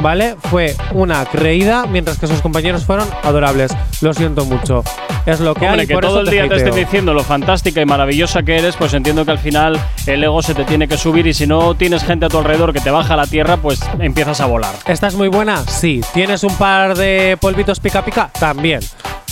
¿Vale? 0.00 0.36
Fue 0.48 0.76
una 0.92 1.24
creída, 1.24 1.84
mientras 1.90 2.18
que 2.18 2.28
sus 2.28 2.40
compañeros 2.40 2.84
fueron 2.84 3.08
adorables. 3.24 3.72
Lo 4.00 4.14
siento 4.14 4.44
mucho. 4.44 4.84
Es 5.26 5.40
lo 5.40 5.54
que 5.54 5.66
Hombre, 5.66 5.80
hay. 5.80 5.86
que 5.88 5.94
por 5.94 6.04
todo 6.06 6.20
el 6.20 6.30
día 6.30 6.42
te 6.42 6.54
hateo. 6.54 6.58
estén 6.68 6.74
diciendo 6.76 7.12
lo 7.14 7.24
fantástica 7.24 7.80
y 7.80 7.84
maravillosa 7.84 8.44
que 8.44 8.58
eres, 8.58 8.76
pues 8.76 8.94
entiendo 8.94 9.24
que 9.24 9.32
al 9.32 9.40
final 9.40 9.76
el 10.06 10.22
ego 10.22 10.40
se 10.40 10.54
te 10.54 10.62
tiene 10.62 10.86
que 10.86 10.96
subir 10.96 11.26
y 11.26 11.34
si 11.34 11.48
no 11.48 11.74
tienes 11.74 12.04
gente 12.04 12.26
a 12.26 12.28
tu 12.28 12.38
alrededor 12.38 12.72
que 12.72 12.80
te 12.80 12.92
baja 12.92 13.14
a 13.14 13.16
la 13.16 13.26
tierra, 13.26 13.56
pues 13.56 13.80
empiezas 13.98 14.40
a 14.40 14.46
volar. 14.46 14.72
¿Estás 14.86 15.16
muy 15.16 15.26
buena? 15.26 15.64
Sí. 15.66 16.00
¿Tienes 16.14 16.44
un 16.44 16.54
par 16.54 16.96
de 16.96 17.36
polvitos 17.40 17.80
pica 17.80 18.04
pica? 18.04 18.30
También. 18.38 18.78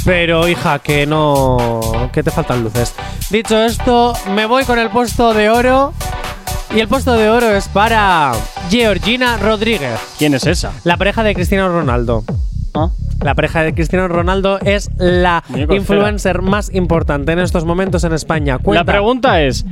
Pero 0.06 0.46
hija, 0.46 0.78
que 0.78 1.04
no. 1.04 1.90
que 2.12 2.22
te 2.22 2.30
faltan 2.30 2.62
luces. 2.62 2.94
Dicho 3.28 3.60
esto, 3.60 4.12
me 4.36 4.46
voy 4.46 4.62
con 4.62 4.78
el 4.78 4.88
puesto 4.88 5.34
de 5.34 5.50
oro. 5.50 5.92
Y 6.72 6.78
el 6.78 6.86
puesto 6.86 7.14
de 7.14 7.28
oro 7.28 7.50
es 7.50 7.66
para 7.66 8.32
Georgina 8.70 9.36
Rodríguez. 9.36 9.98
¿Quién 10.16 10.34
es 10.34 10.46
esa? 10.46 10.70
La 10.84 10.96
pareja 10.96 11.24
de 11.24 11.34
Cristiano 11.34 11.68
Ronaldo. 11.68 12.22
¿Ah? 12.74 12.90
La 13.20 13.34
pareja 13.34 13.64
de 13.64 13.74
Cristiano 13.74 14.06
Ronaldo 14.06 14.60
es 14.60 14.90
la 14.96 15.42
Muñeco 15.48 15.74
influencer 15.74 16.40
más 16.40 16.72
importante 16.72 17.32
en 17.32 17.40
estos 17.40 17.64
momentos 17.64 18.04
en 18.04 18.12
España. 18.12 18.58
La 18.64 18.84
pregunta 18.84 19.42
es, 19.42 19.66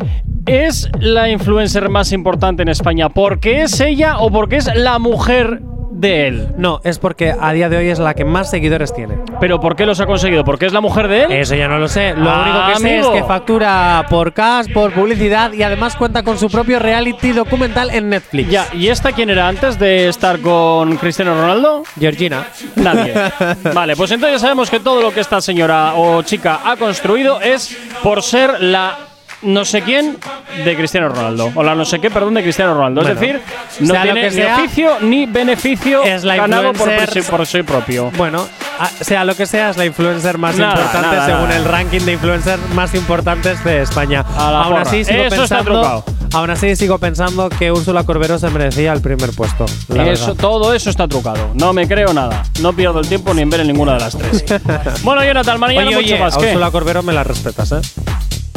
¿es 0.46 0.88
la 0.98 1.28
influencer 1.28 1.90
más 1.90 2.10
importante 2.10 2.62
en 2.62 2.70
España 2.70 3.08
porque 3.08 3.62
es 3.62 3.78
ella 3.78 4.18
o 4.18 4.32
porque 4.32 4.56
es 4.56 4.68
la 4.74 4.98
mujer 4.98 5.60
de 6.04 6.28
él? 6.28 6.48
No, 6.58 6.80
es 6.84 6.98
porque 6.98 7.34
a 7.38 7.52
día 7.52 7.68
de 7.68 7.78
hoy 7.78 7.88
es 7.88 7.98
la 7.98 8.14
que 8.14 8.24
más 8.24 8.50
seguidores 8.50 8.92
tiene. 8.94 9.14
¿Pero 9.40 9.58
por 9.60 9.74
qué 9.74 9.86
los 9.86 10.00
ha 10.00 10.06
conseguido? 10.06 10.44
¿Porque 10.44 10.66
es 10.66 10.72
la 10.72 10.80
mujer 10.80 11.08
de 11.08 11.24
él? 11.24 11.32
Eso 11.32 11.54
ya 11.54 11.66
no 11.66 11.78
lo 11.78 11.88
sé. 11.88 12.14
Lo 12.14 12.28
Ah, 12.30 12.42
único 12.42 12.66
que 12.66 12.74
sé 12.88 12.98
es 12.98 13.04
amigo. 13.06 13.12
que 13.14 13.24
factura 13.24 14.06
por 14.10 14.32
cash, 14.32 14.66
por 14.72 14.92
publicidad 14.92 15.52
y 15.52 15.62
además 15.62 15.96
cuenta 15.96 16.22
con 16.22 16.38
su 16.38 16.48
propio 16.50 16.78
reality 16.78 17.32
documental 17.32 17.90
en 17.90 18.10
Netflix. 18.10 18.50
Ya, 18.50 18.66
¿y 18.74 18.88
esta 18.88 19.12
quién 19.12 19.30
era 19.30 19.48
antes 19.48 19.78
de 19.78 20.08
estar 20.08 20.38
con 20.40 20.96
Cristiano 20.96 21.34
Ronaldo? 21.34 21.84
Georgina. 21.98 22.46
Nadie. 22.76 23.14
vale, 23.74 23.96
pues 23.96 24.10
entonces 24.10 24.40
sabemos 24.40 24.68
que 24.70 24.80
todo 24.80 25.00
lo 25.00 25.12
que 25.12 25.20
esta 25.20 25.40
señora 25.40 25.94
o 25.94 26.22
chica 26.22 26.60
ha 26.64 26.76
construido 26.76 27.40
es 27.40 27.76
por 28.02 28.22
ser 28.22 28.60
la 28.60 28.98
no 29.44 29.64
sé 29.64 29.82
quién 29.82 30.18
de 30.64 30.76
Cristiano 30.76 31.08
Ronaldo. 31.08 31.52
O 31.54 31.62
la 31.62 31.74
no 31.74 31.84
sé 31.84 32.00
qué, 32.00 32.10
perdón, 32.10 32.34
de 32.34 32.42
Cristiano 32.42 32.74
Ronaldo. 32.74 33.02
Bueno, 33.02 33.14
es 33.14 33.20
decir, 33.20 33.40
no 33.80 33.94
sea 33.94 34.02
tiene 34.02 34.24
ni 34.24 34.30
sea, 34.30 34.56
oficio 34.56 34.90
ni 35.00 35.26
beneficio 35.26 36.02
es 36.02 36.24
la 36.24 36.36
ganado 36.36 36.72
por, 36.72 36.90
por 37.30 37.46
sí 37.46 37.62
propio. 37.62 38.10
Bueno, 38.16 38.46
a- 38.78 38.88
sea 38.88 39.24
lo 39.24 39.34
que 39.36 39.46
sea, 39.46 39.70
es 39.70 39.76
la 39.76 39.84
influencer 39.84 40.38
más 40.38 40.56
Nada, 40.56 40.72
importante 40.74 41.08
nada, 41.16 41.26
según 41.26 41.42
nada. 41.48 41.56
el 41.56 41.64
ranking 41.64 42.00
de 42.00 42.12
influencers 42.12 42.60
más 42.74 42.94
importantes 42.94 43.62
de 43.64 43.82
España. 43.82 44.24
Aún 44.36 44.70
porra. 44.70 44.82
así 44.82 45.04
sigo 45.04 45.22
Eso 45.24 45.36
pensando, 45.36 46.04
aún 46.32 46.50
así 46.50 46.76
sigo 46.76 46.98
pensando 46.98 47.48
que 47.48 47.70
Úrsula 47.72 48.04
Corberó 48.04 48.38
se 48.38 48.48
merecía 48.50 48.92
el 48.92 49.00
primer 49.00 49.30
puesto. 49.32 49.66
Eso, 50.06 50.34
todo 50.34 50.74
eso 50.74 50.90
está 50.90 51.06
trucado. 51.08 51.50
No 51.54 51.72
me 51.72 51.86
creo 51.86 52.12
nada. 52.12 52.42
No 52.60 52.72
pierdo 52.72 53.00
el 53.00 53.08
tiempo 53.08 53.34
ni 53.34 53.42
en 53.42 53.50
ver 53.50 53.60
en 53.60 53.66
ninguna 53.68 53.94
de 53.94 54.00
las 54.00 54.16
tres. 54.16 54.44
bueno, 55.02 55.24
Jonathan, 55.24 55.58
mañana 55.60 55.86
Oye, 55.88 55.96
mucho 55.96 56.14
oye, 56.14 56.18
más. 56.18 56.34
a. 56.36 56.38
Úrsula 56.40 56.70
Corberó 56.70 57.02
me 57.02 57.12
la 57.12 57.24
respetas, 57.24 57.72
¿eh? 57.72 57.80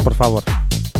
Por 0.02 0.14
favor. 0.14 0.42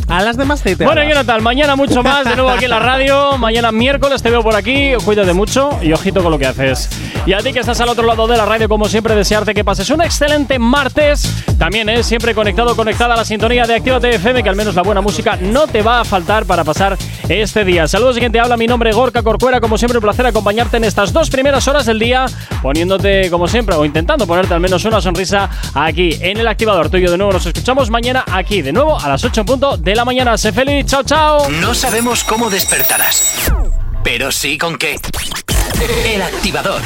A 0.09 0.23
las 0.23 0.39
demás 0.39 0.63
te 0.63 0.75
Bueno, 0.75 1.03
Jonathan, 1.05 1.43
mañana 1.43 1.77
mucho 1.77 2.03
más 2.03 2.25
de 2.25 2.35
nuevo 2.35 2.49
aquí 2.49 2.65
en 2.65 2.71
la 2.71 2.79
radio. 2.79 3.37
Mañana 3.37 3.71
miércoles 3.73 4.23
te 4.23 4.31
veo 4.31 4.43
por 4.43 4.57
aquí. 4.57 4.93
Cuídate 5.05 5.35
mucho 5.35 5.69
y 5.83 5.93
ojito 5.93 6.23
con 6.23 6.33
lo 6.33 6.39
que 6.39 6.47
haces. 6.47 6.89
Y 7.27 7.35
a 7.35 7.39
ti 7.41 7.53
que 7.53 7.61
estás 7.61 7.79
al 7.83 7.91
otro 7.91 8.07
lado 8.07 8.27
de 8.27 8.39
la 8.39 8.47
radio, 8.47 8.71
como 8.71 8.87
siempre, 8.87 9.15
desearte 9.15 9.53
que 9.53 9.65
pases 9.65 9.91
un 9.91 10.01
excelente 10.01 10.59
martes. 10.59 11.31
También 11.59 11.91
es 11.91 12.07
siempre 12.07 12.35
conectado, 12.35 12.75
conectada 12.75 13.13
a 13.13 13.17
la 13.19 13.25
sintonía 13.27 13.67
de 13.67 13.75
Actívate 13.75 14.15
FM, 14.15 14.43
que 14.43 14.49
al 14.49 14.57
menos 14.57 14.75
la 14.75 14.83
buena 14.83 15.03
música 15.03 15.37
no 15.37 15.67
te 15.67 15.83
va 15.83 16.01
a 16.01 16.05
faltar 16.07 16.47
para 16.47 16.65
pasar 16.65 16.97
este 17.29 17.67
día. 17.67 17.87
Saludos 17.87 18.17
y 18.17 18.21
quien 18.21 18.33
te 18.33 18.41
habla, 18.41 18.57
mi 18.57 18.67
nombre 18.67 18.89
es 18.89 18.97
Gorka 18.97 19.23
Corcuera. 19.23 19.61
Como 19.61 19.77
siempre, 19.77 19.99
un 19.99 20.03
placer 20.03 20.25
acompañarte 20.25 20.79
en 20.79 20.85
estas 20.85 21.13
dos 21.13 21.29
primeras 21.29 21.69
horas 21.69 21.85
del 21.85 21.99
día, 21.99 22.25
poniéndote, 22.63 23.29
como 23.29 23.47
siempre, 23.47 23.75
o 23.77 23.85
intentando 23.85 24.27
ponerte 24.27 24.55
al 24.55 24.61
menos 24.61 24.87
una 24.87 25.03
sonrisa 25.03 25.51
aquí 25.75 26.17
en 26.23 26.39
el 26.39 26.49
activador 26.49 26.89
tuyo. 26.89 27.11
De 27.11 27.19
nuevo, 27.19 27.35
nos 27.35 27.45
escuchamos 27.45 27.91
mañana 27.91 28.25
aquí, 28.33 28.63
de 28.63 28.73
nuevo 28.73 28.99
a 28.99 29.07
las 29.07 29.23
8 29.23 29.43
en 29.43 29.47
punto 29.47 29.77
de 29.77 29.98
la 29.99 30.05
mañana. 30.05 30.39
Sé 30.39 30.53
feliz, 30.53 30.87
chao, 30.87 31.03
chao. 31.03 31.51
No 31.51 31.75
sabemos 31.75 32.23
cómo 32.23 32.49
despertarás, 32.51 33.51
pero 34.05 34.31
sí 34.31 34.57
con 34.57 34.79
qué. 34.79 34.97
El 36.05 36.23
activador. 36.23 36.83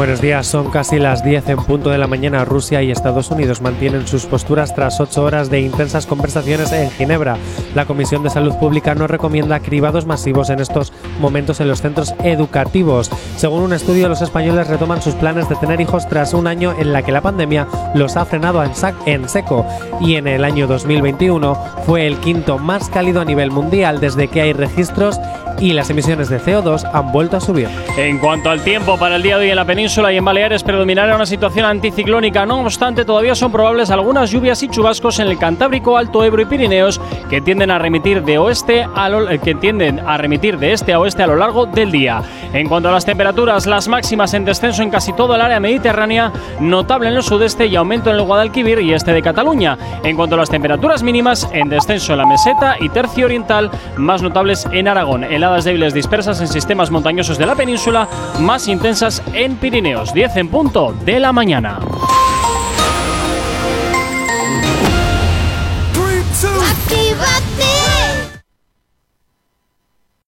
Buenos 0.00 0.22
días, 0.22 0.46
son 0.46 0.70
casi 0.70 0.98
las 0.98 1.22
10 1.22 1.50
en 1.50 1.58
punto 1.58 1.90
de 1.90 1.98
la 1.98 2.06
mañana. 2.06 2.46
Rusia 2.46 2.82
y 2.82 2.90
Estados 2.90 3.30
Unidos 3.30 3.60
mantienen 3.60 4.06
sus 4.06 4.24
posturas 4.24 4.74
tras 4.74 4.98
ocho 4.98 5.22
horas 5.22 5.50
de 5.50 5.60
intensas 5.60 6.06
conversaciones 6.06 6.72
en 6.72 6.90
Ginebra. 6.90 7.36
La 7.74 7.84
Comisión 7.84 8.22
de 8.22 8.30
Salud 8.30 8.54
Pública 8.54 8.94
no 8.94 9.06
recomienda 9.06 9.60
cribados 9.60 10.06
masivos 10.06 10.48
en 10.48 10.60
estos 10.60 10.94
momentos 11.20 11.60
en 11.60 11.68
los 11.68 11.82
centros 11.82 12.14
educativos. 12.24 13.10
Según 13.36 13.60
un 13.60 13.74
estudio, 13.74 14.08
los 14.08 14.22
españoles 14.22 14.68
retoman 14.68 15.02
sus 15.02 15.14
planes 15.16 15.50
de 15.50 15.56
tener 15.56 15.82
hijos 15.82 16.08
tras 16.08 16.32
un 16.32 16.46
año 16.46 16.74
en 16.78 16.94
la 16.94 17.02
que 17.02 17.12
la 17.12 17.20
pandemia 17.20 17.68
los 17.94 18.16
ha 18.16 18.24
frenado 18.24 18.64
en, 19.04 19.28
seco. 19.28 19.66
Y 20.00 20.14
en 20.14 20.28
el 20.28 20.46
año 20.46 20.66
2021 20.66 21.54
fue 21.84 22.06
el 22.06 22.16
quinto 22.20 22.56
más 22.56 22.88
cálido 22.88 23.20
a 23.20 23.26
nivel 23.26 23.50
mundial 23.50 24.00
desde 24.00 24.28
que 24.28 24.40
hay 24.40 24.54
registros 24.54 25.20
y 25.58 25.72
las 25.72 25.90
emisiones 25.90 26.28
de 26.28 26.38
CO2 26.40 26.88
han 26.92 27.12
vuelto 27.12 27.36
a 27.36 27.40
subir. 27.40 27.68
En 27.96 28.18
cuanto 28.18 28.50
al 28.50 28.62
tiempo 28.62 28.98
para 28.98 29.16
el 29.16 29.22
día 29.22 29.36
de 29.38 29.44
hoy 29.44 29.50
en 29.50 29.56
la 29.56 29.64
península 29.64 30.12
y 30.12 30.16
en 30.16 30.24
Baleares 30.24 30.62
predominará 30.62 31.14
una 31.16 31.26
situación 31.26 31.64
anticiclónica. 31.66 32.46
No 32.46 32.60
obstante, 32.60 33.04
todavía 33.04 33.34
son 33.34 33.50
probables 33.52 33.90
algunas 33.90 34.30
lluvias 34.30 34.62
y 34.62 34.68
chubascos 34.68 35.18
en 35.18 35.28
el 35.28 35.38
Cantábrico, 35.38 35.96
Alto 35.96 36.24
Ebro 36.24 36.42
y 36.42 36.46
Pirineos 36.46 37.00
que 37.28 37.40
tienden 37.40 37.70
a 37.70 37.78
remitir 37.78 38.22
de 38.24 38.38
oeste 38.38 38.86
a 38.94 39.08
lo- 39.08 39.30
eh, 39.30 39.38
que 39.38 39.54
tienden 39.54 40.00
a 40.00 40.16
remitir 40.16 40.58
de 40.58 40.72
este 40.72 40.92
a 40.92 40.98
oeste 41.00 41.22
a 41.22 41.26
lo 41.26 41.36
largo 41.36 41.66
del 41.66 41.90
día. 41.90 42.22
En 42.52 42.68
cuanto 42.68 42.88
a 42.88 42.92
las 42.92 43.04
temperaturas, 43.04 43.66
las 43.66 43.86
máximas 43.88 44.34
en 44.34 44.44
descenso 44.44 44.82
en 44.82 44.90
casi 44.90 45.12
todo 45.12 45.34
el 45.34 45.40
área 45.40 45.60
mediterránea, 45.60 46.32
notable 46.60 47.08
en 47.08 47.14
el 47.14 47.22
sudeste 47.22 47.66
y 47.66 47.76
aumento 47.76 48.10
en 48.10 48.16
el 48.16 48.22
Guadalquivir 48.22 48.80
y 48.80 48.92
este 48.92 49.12
de 49.12 49.22
Cataluña. 49.22 49.78
En 50.04 50.16
cuanto 50.16 50.34
a 50.34 50.38
las 50.38 50.50
temperaturas 50.50 51.02
mínimas, 51.02 51.48
en 51.52 51.68
descenso 51.68 52.12
en 52.12 52.18
la 52.18 52.26
meseta 52.26 52.76
y 52.80 52.88
tercio 52.88 53.26
oriental, 53.26 53.70
más 53.96 54.22
notables 54.22 54.66
en 54.72 54.88
Aragón. 54.88 55.24
Heladas 55.40 55.64
débiles 55.64 55.94
dispersas 55.94 56.38
en 56.42 56.48
sistemas 56.48 56.90
montañosos 56.90 57.38
de 57.38 57.46
la 57.46 57.54
península, 57.54 58.06
más 58.40 58.68
intensas 58.68 59.22
en 59.32 59.56
Pirineos. 59.56 60.12
10 60.12 60.36
en 60.36 60.48
punto 60.48 60.94
de 61.06 61.18
la 61.18 61.32
mañana. 61.32 61.80